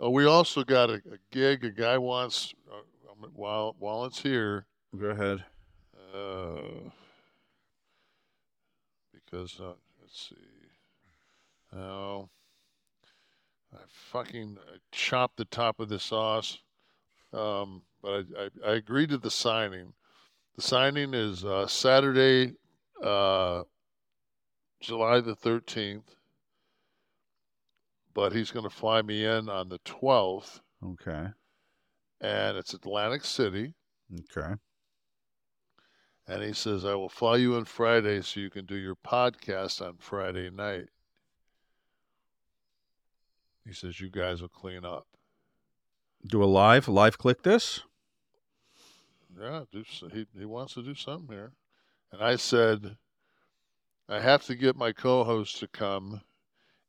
Oh, 0.02 0.12
we 0.12 0.24
also 0.26 0.64
got 0.64 0.90
a, 0.90 0.94
a 0.94 1.18
gig. 1.30 1.66
A 1.66 1.70
guy 1.72 1.98
wants 1.98 2.54
uh, 2.72 3.12
um, 3.12 3.30
while 3.36 3.76
while 3.80 4.06
it's 4.06 4.22
here. 4.22 4.66
Go 4.98 5.08
ahead. 5.08 5.44
Uh, 6.16 6.90
because 9.14 9.60
uh, 9.60 9.74
let's 10.02 10.30
see. 10.30 11.78
Oh, 11.78 12.30
I 13.74 13.80
fucking 14.12 14.58
uh, 14.60 14.78
chopped 14.92 15.38
the 15.38 15.46
top 15.46 15.80
of 15.80 15.90
the 15.90 16.00
sauce. 16.00 16.60
Um, 17.34 17.84
but 18.02 18.26
I, 18.38 18.44
I, 18.66 18.72
I 18.72 18.76
agreed 18.76 19.10
to 19.10 19.18
the 19.18 19.30
signing. 19.32 19.94
The 20.56 20.62
signing 20.62 21.14
is 21.14 21.46
uh, 21.46 21.68
Saturday, 21.68 22.56
uh, 23.04 23.64
July 24.82 25.20
the 25.22 25.36
thirteenth. 25.36 26.16
But 28.16 28.34
he's 28.34 28.52
going 28.52 28.68
to 28.68 28.76
fly 28.76 29.02
me 29.02 29.24
in 29.26 29.48
on 29.48 29.70
the 29.70 29.78
twelfth, 29.86 30.60
Okay. 30.84 31.28
and 32.20 32.58
it's 32.58 32.74
Atlantic 32.74 33.24
City. 33.24 33.76
Okay. 34.36 34.56
And 36.28 36.44
he 36.44 36.54
says, 36.54 36.86
I 36.86 36.96
will 36.96 37.10
fly 37.10 37.38
you 37.38 37.56
in 37.56 37.66
Friday 37.66 38.22
so 38.22 38.40
you 38.40 38.50
can 38.50 38.66
do 38.66 38.76
your 38.76 38.96
podcast 38.96 39.82
on 39.86 39.98
Friday 40.00 40.50
night. 40.50 40.90
He 43.66 43.74
says, 43.74 44.00
You 44.00 44.10
guys 44.10 44.42
will 44.42 44.50
clean 44.50 44.86
up. 44.86 45.08
Do 46.26 46.44
a 46.44 46.46
live. 46.46 46.88
Live 46.88 47.18
Kliq 47.18 47.44
This. 47.44 47.82
Yeah, 49.40 49.64
do, 49.72 49.84
he, 50.12 50.26
he 50.38 50.46
wants 50.46 50.74
to 50.74 50.84
do 50.84 50.96
something 50.96 51.34
here. 51.34 51.54
And 52.12 52.22
I 52.22 52.36
said, 52.36 52.98
I 54.10 54.20
have 54.20 54.44
to 54.46 54.56
get 54.56 54.76
my 54.76 54.92
co-host 54.92 55.60
to 55.60 55.68
come 55.68 56.22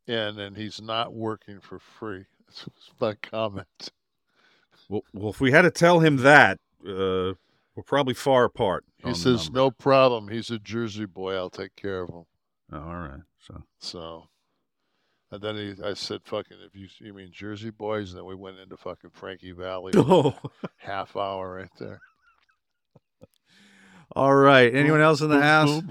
in, 0.07 0.39
and 0.39 0.57
he's 0.57 0.81
not 0.81 1.13
working 1.13 1.61
for 1.61 1.79
free. 1.79 2.25
That's 2.49 2.91
my 3.01 3.15
comment. 3.15 3.91
Well, 4.89 5.05
well, 5.13 5.31
if 5.31 5.41
we 5.41 5.53
had 5.53 5.63
to 5.63 5.71
tell 5.71 6.01
him 6.01 6.17
that, 6.19 6.59
uh, 6.85 7.35
we're 7.77 7.85
probably 7.85 8.15
far 8.15 8.45
apart. 8.45 8.85
He 9.05 9.15
says, 9.15 9.51
"No 9.51 9.71
problem. 9.71 10.29
He's 10.29 10.51
a 10.51 10.59
Jersey 10.59 11.07
boy. 11.07 11.37
I'll 11.37 11.51
take 11.51 11.77
care 11.77 12.03
of 12.03 12.09
him." 12.09 12.25
Oh, 12.73 12.79
all 12.79 12.97
right. 12.97 13.21
So 13.47 13.63
So, 13.79 14.29
and 15.33 15.41
then 15.41 15.57
he, 15.57 15.75
I 15.83 15.95
said, 15.95 16.23
"Fucking, 16.25 16.57
if 16.65 16.75
you 16.75 16.89
you 16.99 17.15
mean 17.15 17.31
Jersey 17.33 17.71
boys?" 17.71 18.11
And 18.11 18.19
then 18.19 18.27
we 18.27 18.35
went 18.35 18.59
into 18.59 18.77
fucking 18.77 19.11
Frankie 19.13 19.53
Valli. 19.53 19.93
Oh. 19.97 20.35
half 20.79 21.17
hour 21.17 21.55
right 21.55 21.71
there. 21.79 22.01
all 24.17 24.35
right. 24.35 24.75
Anyone 24.75 25.01
else 25.01 25.21
in 25.21 25.31
the 25.31 25.41
house? 25.41 25.83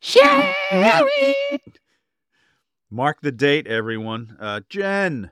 Sherry! 0.00 1.34
Mark 2.90 3.20
the 3.20 3.32
date, 3.32 3.66
everyone. 3.66 4.36
Uh, 4.38 4.60
Jen. 4.68 5.30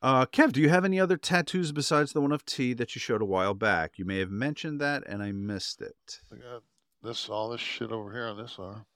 Uh, 0.00 0.26
Kev, 0.26 0.52
do 0.52 0.60
you 0.60 0.68
have 0.68 0.84
any 0.84 1.00
other 1.00 1.16
tattoos 1.16 1.72
besides 1.72 2.12
the 2.12 2.20
one 2.20 2.30
of 2.30 2.44
T 2.44 2.72
that 2.74 2.94
you 2.94 3.00
showed 3.00 3.20
a 3.20 3.26
while 3.26 3.54
back? 3.54 3.98
You 3.98 4.04
may 4.04 4.18
have 4.18 4.30
mentioned 4.30 4.80
that, 4.80 5.02
and 5.06 5.22
I 5.22 5.32
missed 5.32 5.82
it. 5.82 6.20
I 6.32 6.36
got 6.36 6.62
this 7.02 7.28
all 7.28 7.48
this 7.48 7.60
shit 7.60 7.90
over 7.90 8.12
here 8.12 8.26
on 8.26 8.36
this 8.36 8.56
arm. 8.58 8.86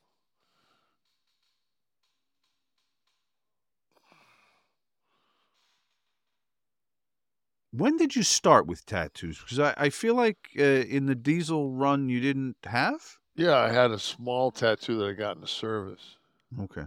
When 7.72 7.96
did 7.96 8.14
you 8.14 8.22
start 8.22 8.66
with 8.66 8.84
tattoos? 8.84 9.38
Because 9.38 9.58
I, 9.58 9.74
I 9.76 9.88
feel 9.90 10.14
like 10.14 10.50
uh, 10.58 10.62
in 10.62 11.06
the 11.06 11.14
diesel 11.14 11.72
run 11.72 12.08
you 12.08 12.20
didn't 12.20 12.56
have. 12.64 13.16
Yeah, 13.34 13.56
I 13.56 13.70
had 13.70 13.90
a 13.90 13.98
small 13.98 14.50
tattoo 14.50 14.98
that 14.98 15.08
I 15.08 15.12
got 15.12 15.36
in 15.36 15.40
the 15.40 15.48
service. 15.48 16.16
Okay. 16.60 16.84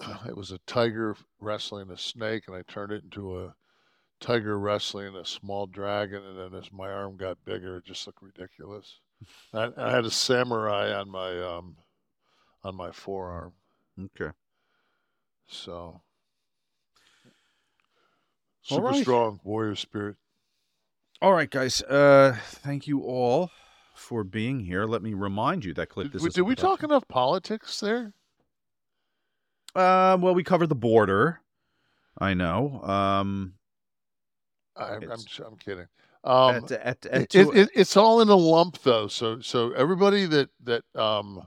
It 0.26 0.36
was 0.36 0.52
a 0.52 0.58
tiger 0.58 1.16
wrestling 1.40 1.90
a 1.90 1.98
snake, 1.98 2.44
and 2.46 2.56
I 2.56 2.62
turned 2.62 2.92
it 2.92 3.04
into 3.04 3.38
a 3.38 3.54
tiger 4.20 4.58
wrestling 4.58 5.14
a 5.16 5.24
small 5.24 5.66
dragon. 5.66 6.24
And 6.24 6.38
then 6.38 6.58
as 6.58 6.72
my 6.72 6.88
arm 6.88 7.16
got 7.16 7.44
bigger, 7.44 7.76
it 7.76 7.84
just 7.84 8.06
looked 8.06 8.22
ridiculous. 8.22 9.00
I, 9.52 9.70
I 9.76 9.90
had 9.90 10.04
a 10.04 10.10
samurai 10.10 10.92
on 10.94 11.10
my 11.10 11.42
um, 11.42 11.76
on 12.62 12.74
my 12.76 12.90
forearm. 12.90 13.52
Okay. 14.00 14.32
So 15.46 16.00
super 18.68 18.86
right. 18.86 19.02
strong 19.02 19.40
warrior 19.44 19.74
spirit. 19.74 20.16
All 21.20 21.32
right, 21.32 21.50
guys. 21.50 21.82
Uh, 21.82 22.36
thank 22.44 22.86
you 22.86 23.02
all 23.02 23.50
for 23.94 24.22
being 24.22 24.60
here. 24.60 24.84
Let 24.84 25.02
me 25.02 25.14
remind 25.14 25.64
you 25.64 25.74
that 25.74 25.88
clip. 25.88 26.06
Did, 26.06 26.12
this 26.12 26.22
we- 26.22 26.28
is 26.28 26.34
did 26.34 26.42
we 26.42 26.54
talk 26.54 26.82
enough 26.82 27.06
politics 27.08 27.80
there? 27.80 28.12
Uh, 29.74 30.16
well, 30.20 30.34
we 30.34 30.44
covered 30.44 30.68
the 30.68 30.74
border. 30.74 31.40
I 32.18 32.34
know. 32.34 32.82
Um, 32.82 33.54
I, 34.76 34.94
I'm 34.94 35.02
I'm 35.12 35.56
kidding. 35.56 35.86
Um, 36.24 36.56
at, 36.56 36.72
at, 36.72 37.06
at 37.06 37.34
it, 37.34 37.48
it, 37.56 37.70
it's 37.74 37.96
all 37.96 38.20
in 38.20 38.28
a 38.28 38.34
lump 38.34 38.82
though 38.82 39.06
so 39.06 39.40
so 39.40 39.70
everybody 39.72 40.26
that 40.26 40.50
that 40.64 40.82
um 40.96 41.46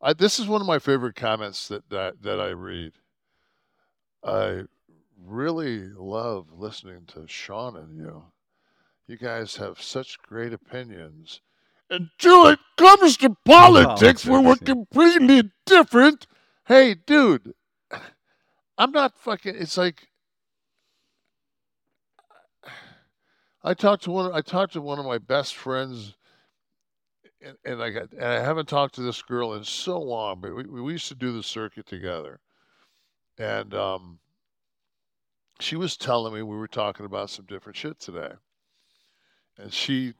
I, 0.00 0.12
this 0.12 0.38
is 0.38 0.46
one 0.46 0.60
of 0.60 0.66
my 0.66 0.78
favorite 0.78 1.16
comments 1.16 1.66
that 1.68 1.88
that 1.90 2.22
that 2.22 2.40
i 2.40 2.50
read 2.50 2.92
i 4.22 4.62
really 5.24 5.88
love 5.96 6.46
listening 6.52 7.04
to 7.06 7.26
sean 7.26 7.76
and 7.76 7.96
you 7.96 8.24
you 9.06 9.16
guys 9.16 9.56
have 9.56 9.80
such 9.80 10.18
great 10.22 10.52
opinions 10.52 11.40
until 11.90 12.46
it 12.46 12.58
comes 12.76 13.16
to 13.16 13.36
politics 13.44 14.26
where 14.26 14.40
we're 14.40 14.56
completely 14.56 15.50
different 15.66 16.26
hey 16.66 16.94
dude 16.94 17.54
i'm 18.78 18.92
not 18.92 19.18
fucking 19.18 19.54
it's 19.56 19.76
like 19.76 20.08
I 23.64 23.74
talked 23.74 24.04
to 24.04 24.10
one. 24.10 24.32
I 24.32 24.40
talked 24.40 24.72
to 24.72 24.80
one 24.80 24.98
of 24.98 25.04
my 25.04 25.18
best 25.18 25.54
friends, 25.54 26.14
and, 27.40 27.56
and 27.64 27.82
I 27.82 27.90
got. 27.90 28.12
And 28.12 28.24
I 28.24 28.40
haven't 28.40 28.68
talked 28.68 28.94
to 28.96 29.02
this 29.02 29.22
girl 29.22 29.54
in 29.54 29.64
so 29.64 30.00
long, 30.00 30.40
but 30.40 30.54
we, 30.54 30.64
we 30.64 30.92
used 30.92 31.08
to 31.08 31.14
do 31.14 31.32
the 31.32 31.42
circuit 31.42 31.86
together, 31.86 32.40
and 33.38 33.72
um, 33.74 34.18
she 35.62 35.76
was 35.76 35.96
telling 35.96 36.34
me 36.34 36.42
we 36.42 36.56
were 36.56 36.68
talking 36.68 37.06
about 37.06 37.30
some 37.30 37.46
different 37.46 37.76
shit 37.76 38.00
today, 38.00 38.32
and 39.58 39.72
she 39.72 40.14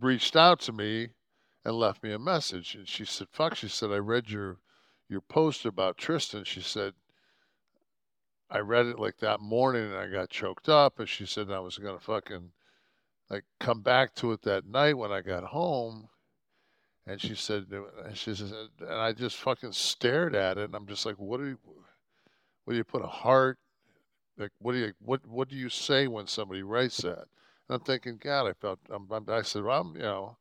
reached 0.00 0.36
out 0.36 0.60
to 0.60 0.72
me 0.72 1.10
and 1.64 1.74
left 1.74 2.02
me 2.02 2.12
a 2.12 2.18
message, 2.18 2.74
and 2.74 2.88
she 2.88 3.04
said, 3.04 3.28
"Fuck," 3.30 3.56
she 3.56 3.68
said, 3.68 3.90
"I 3.90 3.98
read 3.98 4.30
your 4.30 4.58
your 5.08 5.20
post 5.20 5.64
about 5.64 5.96
Tristan." 5.98 6.44
She 6.44 6.60
said. 6.60 6.94
I 8.50 8.60
read 8.60 8.86
it 8.86 8.98
like 8.98 9.18
that 9.18 9.40
morning 9.40 9.84
and 9.84 9.96
I 9.96 10.06
got 10.06 10.30
choked 10.30 10.70
up. 10.70 10.98
And 10.98 11.08
she 11.08 11.26
said 11.26 11.50
I 11.50 11.60
was 11.60 11.76
to 11.76 11.98
fucking 12.00 12.52
like 13.28 13.44
come 13.60 13.82
back 13.82 14.14
to 14.16 14.32
it 14.32 14.42
that 14.42 14.66
night 14.66 14.96
when 14.96 15.12
I 15.12 15.20
got 15.20 15.44
home. 15.44 16.08
And 17.06 17.20
she 17.20 17.34
said, 17.34 17.66
she 18.14 18.34
said, 18.34 18.52
and 18.80 18.90
I 18.90 19.12
just 19.12 19.36
fucking 19.36 19.72
stared 19.72 20.34
at 20.34 20.58
it. 20.58 20.64
And 20.64 20.74
I'm 20.74 20.86
just 20.86 21.06
like, 21.06 21.16
what 21.16 21.40
do 21.40 21.46
you, 21.46 21.58
what 22.64 22.72
do 22.72 22.76
you 22.76 22.84
put 22.84 23.02
a 23.02 23.06
heart? 23.06 23.58
Like, 24.38 24.52
what 24.60 24.72
do 24.72 24.78
you, 24.78 24.92
what, 25.00 25.26
what 25.26 25.48
do 25.48 25.56
you 25.56 25.68
say 25.68 26.06
when 26.06 26.26
somebody 26.26 26.62
writes 26.62 26.98
that? 26.98 27.26
And 27.68 27.76
I'm 27.76 27.80
thinking, 27.80 28.18
God, 28.22 28.46
I 28.46 28.52
felt, 28.52 28.78
I'm, 28.88 29.06
I'm, 29.10 29.28
I 29.28 29.42
said, 29.42 29.64
well, 29.64 29.80
I'm, 29.80 29.96
you 29.96 30.02
know, 30.02 30.36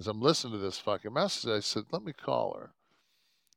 as 0.00 0.06
I'm 0.06 0.20
listening 0.20 0.54
to 0.54 0.58
this 0.58 0.78
fucking 0.78 1.12
message, 1.12 1.50
I 1.50 1.60
said, 1.60 1.84
let 1.92 2.02
me 2.02 2.12
call 2.12 2.56
her. 2.58 2.72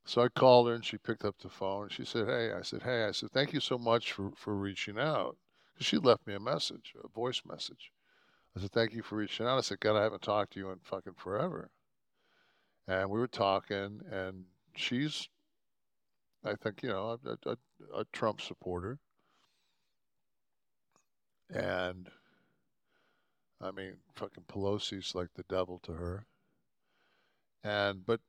So 0.08 0.22
I 0.22 0.30
called 0.30 0.70
her 0.70 0.74
and 0.74 0.86
she 0.86 0.98
picked 0.98 1.26
up 1.26 1.36
the 1.38 1.50
phone 1.50 1.84
and 1.84 1.92
she 1.92 2.06
said, 2.06 2.28
Hey, 2.28 2.54
I 2.54 2.62
said, 2.62 2.84
Hey, 2.84 3.04
I 3.04 3.12
said, 3.12 3.30
thank 3.32 3.52
you 3.52 3.60
so 3.60 3.78
much 3.78 4.14
for, 4.14 4.32
for 4.38 4.56
reaching 4.56 4.98
out. 4.98 5.36
she 5.80 5.98
left 5.98 6.26
me 6.26 6.34
a 6.34 6.40
message, 6.40 6.94
a 7.04 7.10
voice 7.10 7.42
message. 7.46 7.92
I 8.56 8.62
said, 8.62 8.72
Thank 8.72 8.94
you 8.94 9.04
for 9.04 9.18
reaching 9.18 9.46
out. 9.46 9.58
I 9.58 9.62
said, 9.62 9.82
God, 9.82 9.98
I 9.98 10.04
haven't 10.04 10.22
talked 10.22 10.54
to 10.54 10.60
you 10.60 10.72
in 10.72 10.80
fucking 10.82 11.16
forever. 11.18 11.72
And 12.88 13.10
we 13.10 13.20
were 13.20 13.28
talking 13.28 14.00
and 14.10 14.46
she's, 14.78 15.28
I 16.46 16.56
think, 16.56 16.84
you 16.84 16.90
know, 16.90 17.20
a, 17.26 17.50
a, 17.50 17.58
a 17.94 18.06
Trump 18.14 18.40
supporter. 18.40 19.00
And 21.50 22.10
I 23.62 23.72
mean, 23.72 23.98
fucking 24.16 24.44
Pelosi's 24.48 25.16
like 25.16 25.30
the 25.36 25.44
devil 25.44 25.80
to 25.84 25.94
her. 25.94 26.26
And, 27.64 28.06
but 28.06 28.22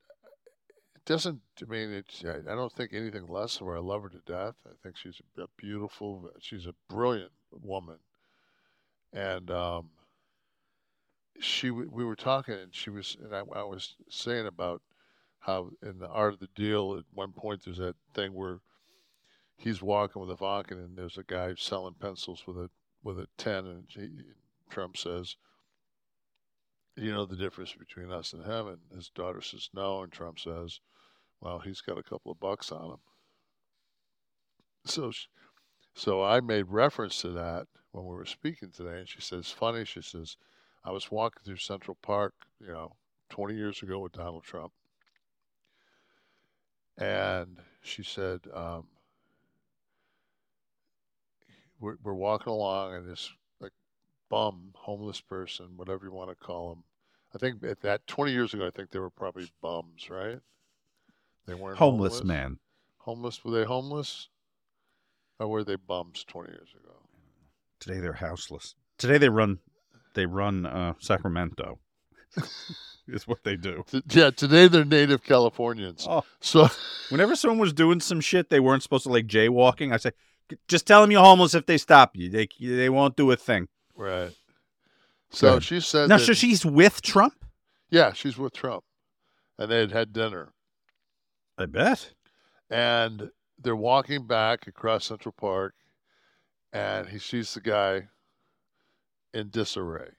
it 0.95 1.05
doesn't 1.05 1.41
I 1.61 1.65
mean 1.69 1.91
it's 1.91 2.23
I 2.25 2.55
don't 2.55 2.73
think 2.73 2.93
anything 2.93 3.27
less 3.27 3.59
of 3.61 3.67
her. 3.67 3.77
I 3.77 3.79
love 3.79 4.03
her 4.03 4.09
to 4.09 4.21
death. 4.25 4.55
I 4.65 4.71
think 4.83 4.97
she's 4.97 5.21
a, 5.37 5.45
beautiful 5.57 6.29
she's 6.39 6.65
a 6.65 6.75
brilliant 6.89 7.31
woman. 7.51 7.97
And 9.13 9.49
um 9.51 9.89
she 11.39 11.71
we 11.71 12.03
were 12.03 12.15
talking 12.15 12.55
and 12.55 12.75
she 12.75 12.89
was 12.89 13.15
and 13.23 13.33
I, 13.33 13.39
I 13.55 13.63
was 13.63 13.95
saying 14.09 14.47
about 14.47 14.81
how 15.39 15.69
in 15.81 15.99
the 15.99 16.09
art 16.09 16.33
of 16.33 16.39
the 16.39 16.49
deal 16.55 16.97
at 16.97 17.05
one 17.13 17.31
point 17.31 17.63
there's 17.63 17.77
that 17.77 17.95
thing 18.13 18.33
where 18.33 18.59
he's 19.55 19.81
walking 19.81 20.21
with 20.21 20.31
a 20.31 20.35
vodka 20.35 20.75
and 20.75 20.97
there's 20.97 21.17
a 21.17 21.23
guy 21.23 21.53
selling 21.57 21.95
pencils 21.99 22.43
with 22.45 22.57
a 22.57 22.69
with 23.03 23.19
a 23.19 23.27
10 23.37 23.65
and 23.65 23.83
he, 23.89 24.09
Trump 24.69 24.97
says 24.97 25.35
you 26.95 27.11
know 27.11 27.25
the 27.25 27.35
difference 27.35 27.73
between 27.73 28.11
us 28.11 28.33
and 28.33 28.43
him? 28.43 28.67
And 28.67 28.79
his 28.93 29.09
daughter 29.09 29.41
says 29.41 29.69
no. 29.73 30.03
And 30.03 30.11
Trump 30.11 30.39
says 30.39 30.79
well, 31.41 31.59
he's 31.59 31.81
got 31.81 31.97
a 31.97 32.03
couple 32.03 32.31
of 32.31 32.39
bucks 32.39 32.71
on 32.71 32.91
him. 32.91 32.99
So, 34.85 35.11
so 35.93 36.23
I 36.23 36.41
made 36.41 36.65
reference 36.69 37.21
to 37.21 37.29
that 37.31 37.67
when 37.91 38.05
we 38.05 38.15
were 38.15 38.25
speaking 38.25 38.71
today, 38.71 38.99
and 38.99 39.09
she 39.09 39.21
says, 39.21 39.51
"Funny," 39.51 39.85
she 39.85 40.01
says, 40.01 40.37
"I 40.83 40.91
was 40.91 41.11
walking 41.11 41.41
through 41.43 41.57
Central 41.57 41.97
Park, 42.01 42.33
you 42.59 42.67
know, 42.67 42.95
20 43.29 43.55
years 43.55 43.81
ago 43.81 43.99
with 43.99 44.13
Donald 44.13 44.43
Trump, 44.43 44.73
and 46.97 47.57
she 47.81 48.03
said, 48.03 48.41
um, 48.53 48.87
we're, 51.79 51.95
we're 52.03 52.13
walking 52.13 52.51
along, 52.51 52.95
and 52.95 53.09
this 53.09 53.29
like 53.59 53.71
bum, 54.29 54.71
homeless 54.75 55.21
person, 55.21 55.67
whatever 55.75 56.05
you 56.05 56.11
want 56.11 56.29
to 56.29 56.35
call 56.35 56.73
him. 56.73 56.83
I 57.33 57.37
think 57.37 57.63
at 57.63 57.81
that 57.81 58.05
20 58.07 58.31
years 58.31 58.53
ago, 58.53 58.65
I 58.65 58.71
think 58.71 58.91
they 58.91 58.99
were 58.99 59.09
probably 59.09 59.51
bums, 59.61 60.09
right? 60.09 60.39
They 61.45 61.53
weren't 61.53 61.77
homeless 61.77 62.19
homeless. 62.19 62.27
man. 62.27 62.59
Homeless? 62.99 63.43
Were 63.43 63.51
they 63.51 63.65
homeless? 63.65 64.29
Or 65.39 65.47
were 65.47 65.63
they 65.63 65.75
bums 65.75 66.25
20 66.27 66.51
years 66.51 66.69
ago? 66.75 66.95
Today 67.79 67.99
they're 67.99 68.13
houseless. 68.13 68.75
Today 68.97 69.17
they 69.17 69.29
run, 69.29 69.59
they 70.13 70.25
run 70.25 70.65
uh, 70.65 70.93
Sacramento. 70.99 71.79
is 73.07 73.27
what 73.27 73.43
they 73.43 73.55
do. 73.55 73.83
Yeah, 74.09 74.29
today 74.29 74.67
they're 74.67 74.85
native 74.85 75.23
Californians. 75.23 76.05
Oh. 76.07 76.23
So 76.41 76.69
Whenever 77.09 77.35
someone 77.35 77.59
was 77.59 77.73
doing 77.73 77.99
some 77.99 78.21
shit 78.21 78.49
they 78.49 78.59
weren't 78.59 78.83
supposed 78.83 79.03
to 79.03 79.09
like 79.09 79.27
jaywalking, 79.27 79.93
I 79.93 79.97
say, 79.97 80.11
just 80.67 80.85
tell 80.87 81.01
them 81.01 81.11
you're 81.11 81.21
homeless 81.21 81.53
if 81.53 81.65
they 81.65 81.77
stop 81.77 82.15
you. 82.15 82.29
They 82.29 82.47
they 82.59 82.89
won't 82.89 83.15
do 83.15 83.31
a 83.31 83.35
thing. 83.35 83.67
right. 83.95 84.31
So 85.31 85.47
ahead. 85.49 85.63
she 85.63 85.79
said 85.79 86.09
Now, 86.09 86.17
that, 86.17 86.25
so 86.25 86.33
she's 86.33 86.65
with 86.65 87.01
Trump. 87.03 87.35
Yeah, 87.91 88.13
she's 88.13 88.35
with 88.37 88.53
Trump, 88.53 88.83
and 89.59 89.69
they 89.69 89.79
had 89.79 89.91
had 89.91 90.11
dinner. 90.13 90.53
I 91.57 91.65
bet. 91.67 92.13
And 92.69 93.29
they're 93.61 93.75
walking 93.75 94.25
back 94.25 94.65
across 94.67 95.05
Central 95.05 95.33
Park, 95.33 95.75
and 96.73 97.07
he 97.09 97.19
sees 97.19 97.53
the 97.53 97.61
guy 97.61 98.07
in 99.33 99.49
disarray. 99.49 100.09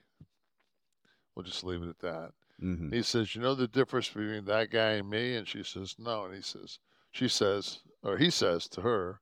We'll 1.34 1.44
just 1.44 1.64
leave 1.64 1.82
it 1.82 1.88
at 1.88 1.98
that. 2.00 2.32
Mhm. 2.62 2.92
He 2.92 3.02
says, 3.02 3.34
"You 3.34 3.40
know 3.40 3.54
the 3.54 3.66
difference 3.66 4.08
between 4.08 4.44
that 4.44 4.70
guy 4.70 4.92
and 4.92 5.08
me?" 5.10 5.34
And 5.34 5.48
she 5.48 5.62
says, 5.64 5.96
"No." 5.98 6.26
And 6.26 6.34
he 6.34 6.42
says, 6.42 6.78
she 7.12 7.26
says, 7.26 7.80
or 8.02 8.18
he 8.18 8.30
says 8.30 8.68
to 8.68 8.82
her, 8.82 9.20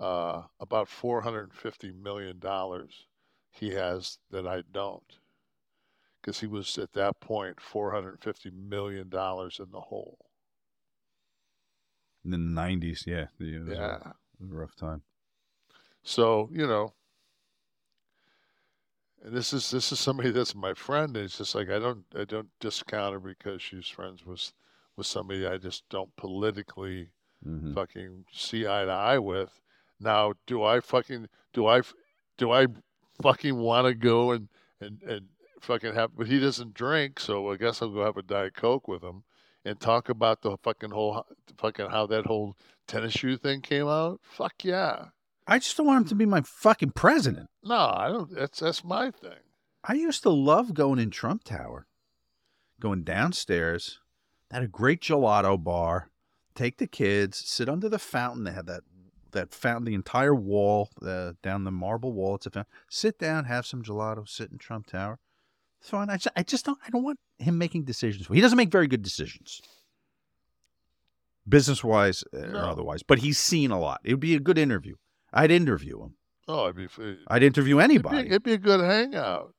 uh, 0.00 0.42
"About 0.60 0.88
four 0.88 1.20
hundred 1.22 1.44
and 1.44 1.54
fifty 1.54 1.92
million 1.92 2.38
dollars 2.38 3.06
he 3.50 3.70
has 3.70 4.18
that 4.30 4.46
I 4.46 4.62
don't." 4.72 5.18
Because 6.20 6.40
he 6.40 6.46
was 6.46 6.76
at 6.78 6.92
that 6.94 7.20
point 7.20 7.60
four 7.60 7.90
hundred 7.92 8.10
and 8.10 8.22
fifty 8.22 8.50
million 8.50 9.08
dollars 9.08 9.60
in 9.60 9.70
the 9.70 9.80
hole. 9.80 10.18
In 12.24 12.30
the 12.32 12.38
nineties, 12.38 13.04
yeah. 13.06 13.26
The, 13.38 13.54
it 13.54 13.58
was 13.60 13.68
a- 13.68 13.72
Yeah. 13.74 13.96
it 13.96 14.40
was 14.40 14.50
a 14.50 14.54
rough 14.54 14.76
time. 14.76 15.02
So 16.02 16.48
you 16.52 16.66
know, 16.66 16.94
and 19.22 19.34
this 19.34 19.52
is 19.52 19.70
this 19.70 19.90
is 19.92 19.98
somebody 20.00 20.30
that's 20.30 20.54
my 20.54 20.74
friend. 20.74 21.16
And 21.16 21.24
it's 21.24 21.38
just 21.38 21.54
like 21.54 21.68
I 21.70 21.78
don't 21.78 22.04
I 22.16 22.24
don't 22.24 22.48
discount 22.60 23.14
her 23.14 23.20
because 23.20 23.62
she's 23.62 23.88
friends 23.88 24.24
with 24.24 24.52
with 24.96 25.06
somebody 25.06 25.46
I 25.46 25.58
just 25.58 25.88
don't 25.88 26.14
politically 26.16 27.10
Mhm. 27.46 27.72
fucking 27.74 28.26
see 28.32 28.66
eye 28.66 28.84
to 28.84 28.90
eye 28.90 29.18
with. 29.18 29.60
Now, 30.00 30.34
do 30.46 30.62
I 30.62 30.80
fucking 30.80 31.28
do 31.52 31.66
I 31.66 31.82
do 32.36 32.52
I 32.52 32.66
fucking 33.22 33.56
want 33.56 33.86
to 33.86 33.94
go 33.94 34.32
and 34.32 34.48
and 34.80 35.02
and 35.02 35.26
fucking 35.60 35.94
have? 35.94 36.10
But 36.16 36.28
he 36.28 36.38
doesn't 36.38 36.74
drink, 36.74 37.20
so 37.20 37.50
I 37.50 37.56
guess 37.56 37.82
I'll 37.82 37.90
go 37.90 38.04
have 38.04 38.16
a 38.16 38.22
diet 38.22 38.54
coke 38.54 38.88
with 38.88 39.02
him 39.02 39.24
and 39.64 39.78
talk 39.80 40.08
about 40.08 40.42
the 40.42 40.56
fucking 40.58 40.90
whole 40.90 41.26
fucking 41.58 41.90
how 41.90 42.06
that 42.06 42.26
whole 42.26 42.56
tennis 42.86 43.12
shoe 43.12 43.36
thing 43.36 43.60
came 43.60 43.88
out. 43.88 44.20
Fuck 44.22 44.64
yeah. 44.64 45.06
I 45.46 45.58
just 45.58 45.76
don't 45.76 45.86
want 45.86 46.02
him 46.02 46.08
to 46.08 46.14
be 46.14 46.26
my 46.26 46.42
fucking 46.42 46.90
president. 46.90 47.48
No, 47.64 47.74
I 47.74 48.08
don't. 48.08 48.34
That's 48.34 48.60
that's 48.60 48.84
my 48.84 49.10
thing. 49.10 49.38
I 49.84 49.94
used 49.94 50.22
to 50.24 50.30
love 50.30 50.74
going 50.74 50.98
in 50.98 51.10
Trump 51.10 51.44
Tower, 51.44 51.86
going 52.80 53.02
downstairs, 53.02 54.00
at 54.50 54.62
a 54.62 54.68
great 54.68 55.00
gelato 55.00 55.62
bar, 55.62 56.10
take 56.54 56.78
the 56.78 56.86
kids, 56.86 57.38
sit 57.38 57.68
under 57.68 57.88
the 57.88 57.98
fountain. 57.98 58.44
They 58.44 58.52
had 58.52 58.66
that 58.66 58.82
that 59.32 59.54
fountain, 59.54 59.84
the 59.84 59.94
entire 59.94 60.34
wall 60.34 60.88
uh, 61.04 61.32
down 61.42 61.64
the 61.64 61.70
marble 61.70 62.12
wall. 62.12 62.34
It's 62.36 62.46
a 62.46 62.50
fountain. 62.50 62.72
Sit 62.88 63.18
down, 63.18 63.44
have 63.44 63.66
some 63.66 63.82
gelato, 63.82 64.28
sit 64.28 64.50
in 64.50 64.58
Trump 64.58 64.86
Tower. 64.86 65.18
It's 65.80 65.90
fine. 65.90 66.10
I 66.10 66.16
just, 66.16 66.28
I 66.36 66.42
just 66.42 66.64
don't. 66.64 66.78
I 66.86 66.90
don't 66.90 67.04
want 67.04 67.18
him 67.38 67.56
making 67.58 67.84
decisions. 67.84 68.26
He 68.26 68.40
doesn't 68.40 68.56
make 68.56 68.70
very 68.72 68.88
good 68.88 69.02
decisions, 69.02 69.60
business 71.48 71.82
wise 71.84 72.24
or 72.32 72.46
No. 72.48 72.58
otherwise. 72.58 73.02
But 73.02 73.20
he's 73.20 73.38
seen 73.38 73.70
a 73.70 73.78
lot. 73.78 74.00
It 74.04 74.12
would 74.12 74.20
be 74.20 74.34
a 74.34 74.40
good 74.40 74.58
interview. 74.58 74.96
I'd 75.32 75.50
interview 75.50 76.02
him. 76.02 76.14
Oh, 76.46 76.66
I'd 76.66 76.76
be. 76.76 76.88
I'd 77.28 77.42
interview 77.42 77.78
anybody. 77.78 78.26
it'd 78.28 78.42
be 78.42 78.54
a 78.54 78.58
good 78.58 78.80
hangout. 78.80 79.54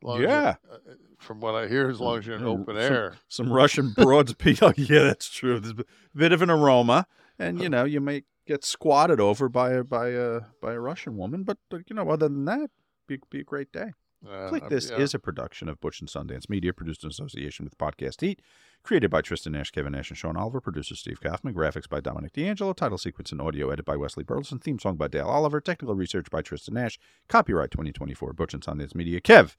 As 0.00 0.06
long 0.06 0.16
as 0.18 0.20
you're- 0.20 0.32
Yeah. 0.32 0.54
uh, 0.70 0.76
from 1.18 1.40
what 1.40 1.54
I 1.56 1.66
hear, 1.66 1.88
as 1.90 2.00
long 2.00 2.18
as 2.18 2.26
you're 2.26 2.36
in 2.36 2.44
open 2.44 2.76
some- 2.76 2.76
air. 2.76 3.16
Some 3.28 3.52
Russian 3.52 3.90
broads. 3.90 4.34
oh, 4.62 4.72
yeah, 4.76 5.02
that's 5.02 5.28
true. 5.28 5.58
There's 5.58 5.74
a 5.76 5.84
bit 6.16 6.32
of 6.32 6.42
an 6.42 6.50
aroma, 6.50 7.06
and 7.38 7.60
you 7.60 7.68
know, 7.68 7.84
you 7.84 8.00
may 8.00 8.24
get 8.46 8.64
squatted 8.64 9.20
over 9.20 9.48
by 9.48 9.72
a 9.72 9.84
by 9.84 10.08
a 10.08 10.40
by 10.60 10.72
a 10.72 10.80
Russian 10.80 11.16
woman, 11.16 11.44
but 11.44 11.58
uh, 11.72 11.78
you 11.86 11.94
know, 11.94 12.08
other 12.08 12.28
than 12.28 12.44
that, 12.46 12.70
be 13.06 13.18
be 13.30 13.40
a 13.40 13.44
great 13.44 13.72
day. 13.72 13.92
Uh, 14.26 14.50
Kliq 14.50 14.68
This 14.68 14.90
yeah. 14.90 14.96
is 14.96 15.14
a 15.14 15.18
production 15.20 15.68
of 15.68 15.80
Butch 15.80 16.00
and 16.00 16.08
Sundance 16.08 16.48
Media, 16.48 16.72
produced 16.72 17.04
in 17.04 17.10
association 17.10 17.64
with 17.64 17.78
Podcast 17.78 18.20
Heat, 18.20 18.42
created 18.82 19.12
by 19.12 19.22
Tristan 19.22 19.52
Nash, 19.52 19.70
Kevin 19.70 19.92
Nash, 19.92 20.10
and 20.10 20.18
Sean 20.18 20.36
Oliver, 20.36 20.60
producer 20.60 20.96
Steve 20.96 21.20
Kaufman, 21.20 21.54
graphics 21.54 21.88
by 21.88 22.00
Dominic 22.00 22.32
D'Angelo, 22.32 22.72
title 22.72 22.98
sequence 22.98 23.30
and 23.30 23.40
audio 23.40 23.70
edit 23.70 23.84
by 23.84 23.96
Wesley 23.96 24.24
Burleson, 24.24 24.58
theme 24.58 24.80
song 24.80 24.96
by 24.96 25.06
Dale 25.06 25.28
Oliver, 25.28 25.60
technical 25.60 25.94
research 25.94 26.26
by 26.32 26.42
Tristan 26.42 26.74
Nash, 26.74 26.98
copyright 27.28 27.70
2024, 27.70 28.32
Butch 28.32 28.54
and 28.54 28.62
Sundance 28.64 28.92
Media. 28.92 29.20
Kev, 29.20 29.54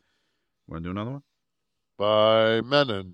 want 0.68 0.84
to 0.84 0.88
do 0.88 0.92
another 0.92 1.12
one? 1.12 1.24
by 2.00 2.62
Mennen. 2.62 3.14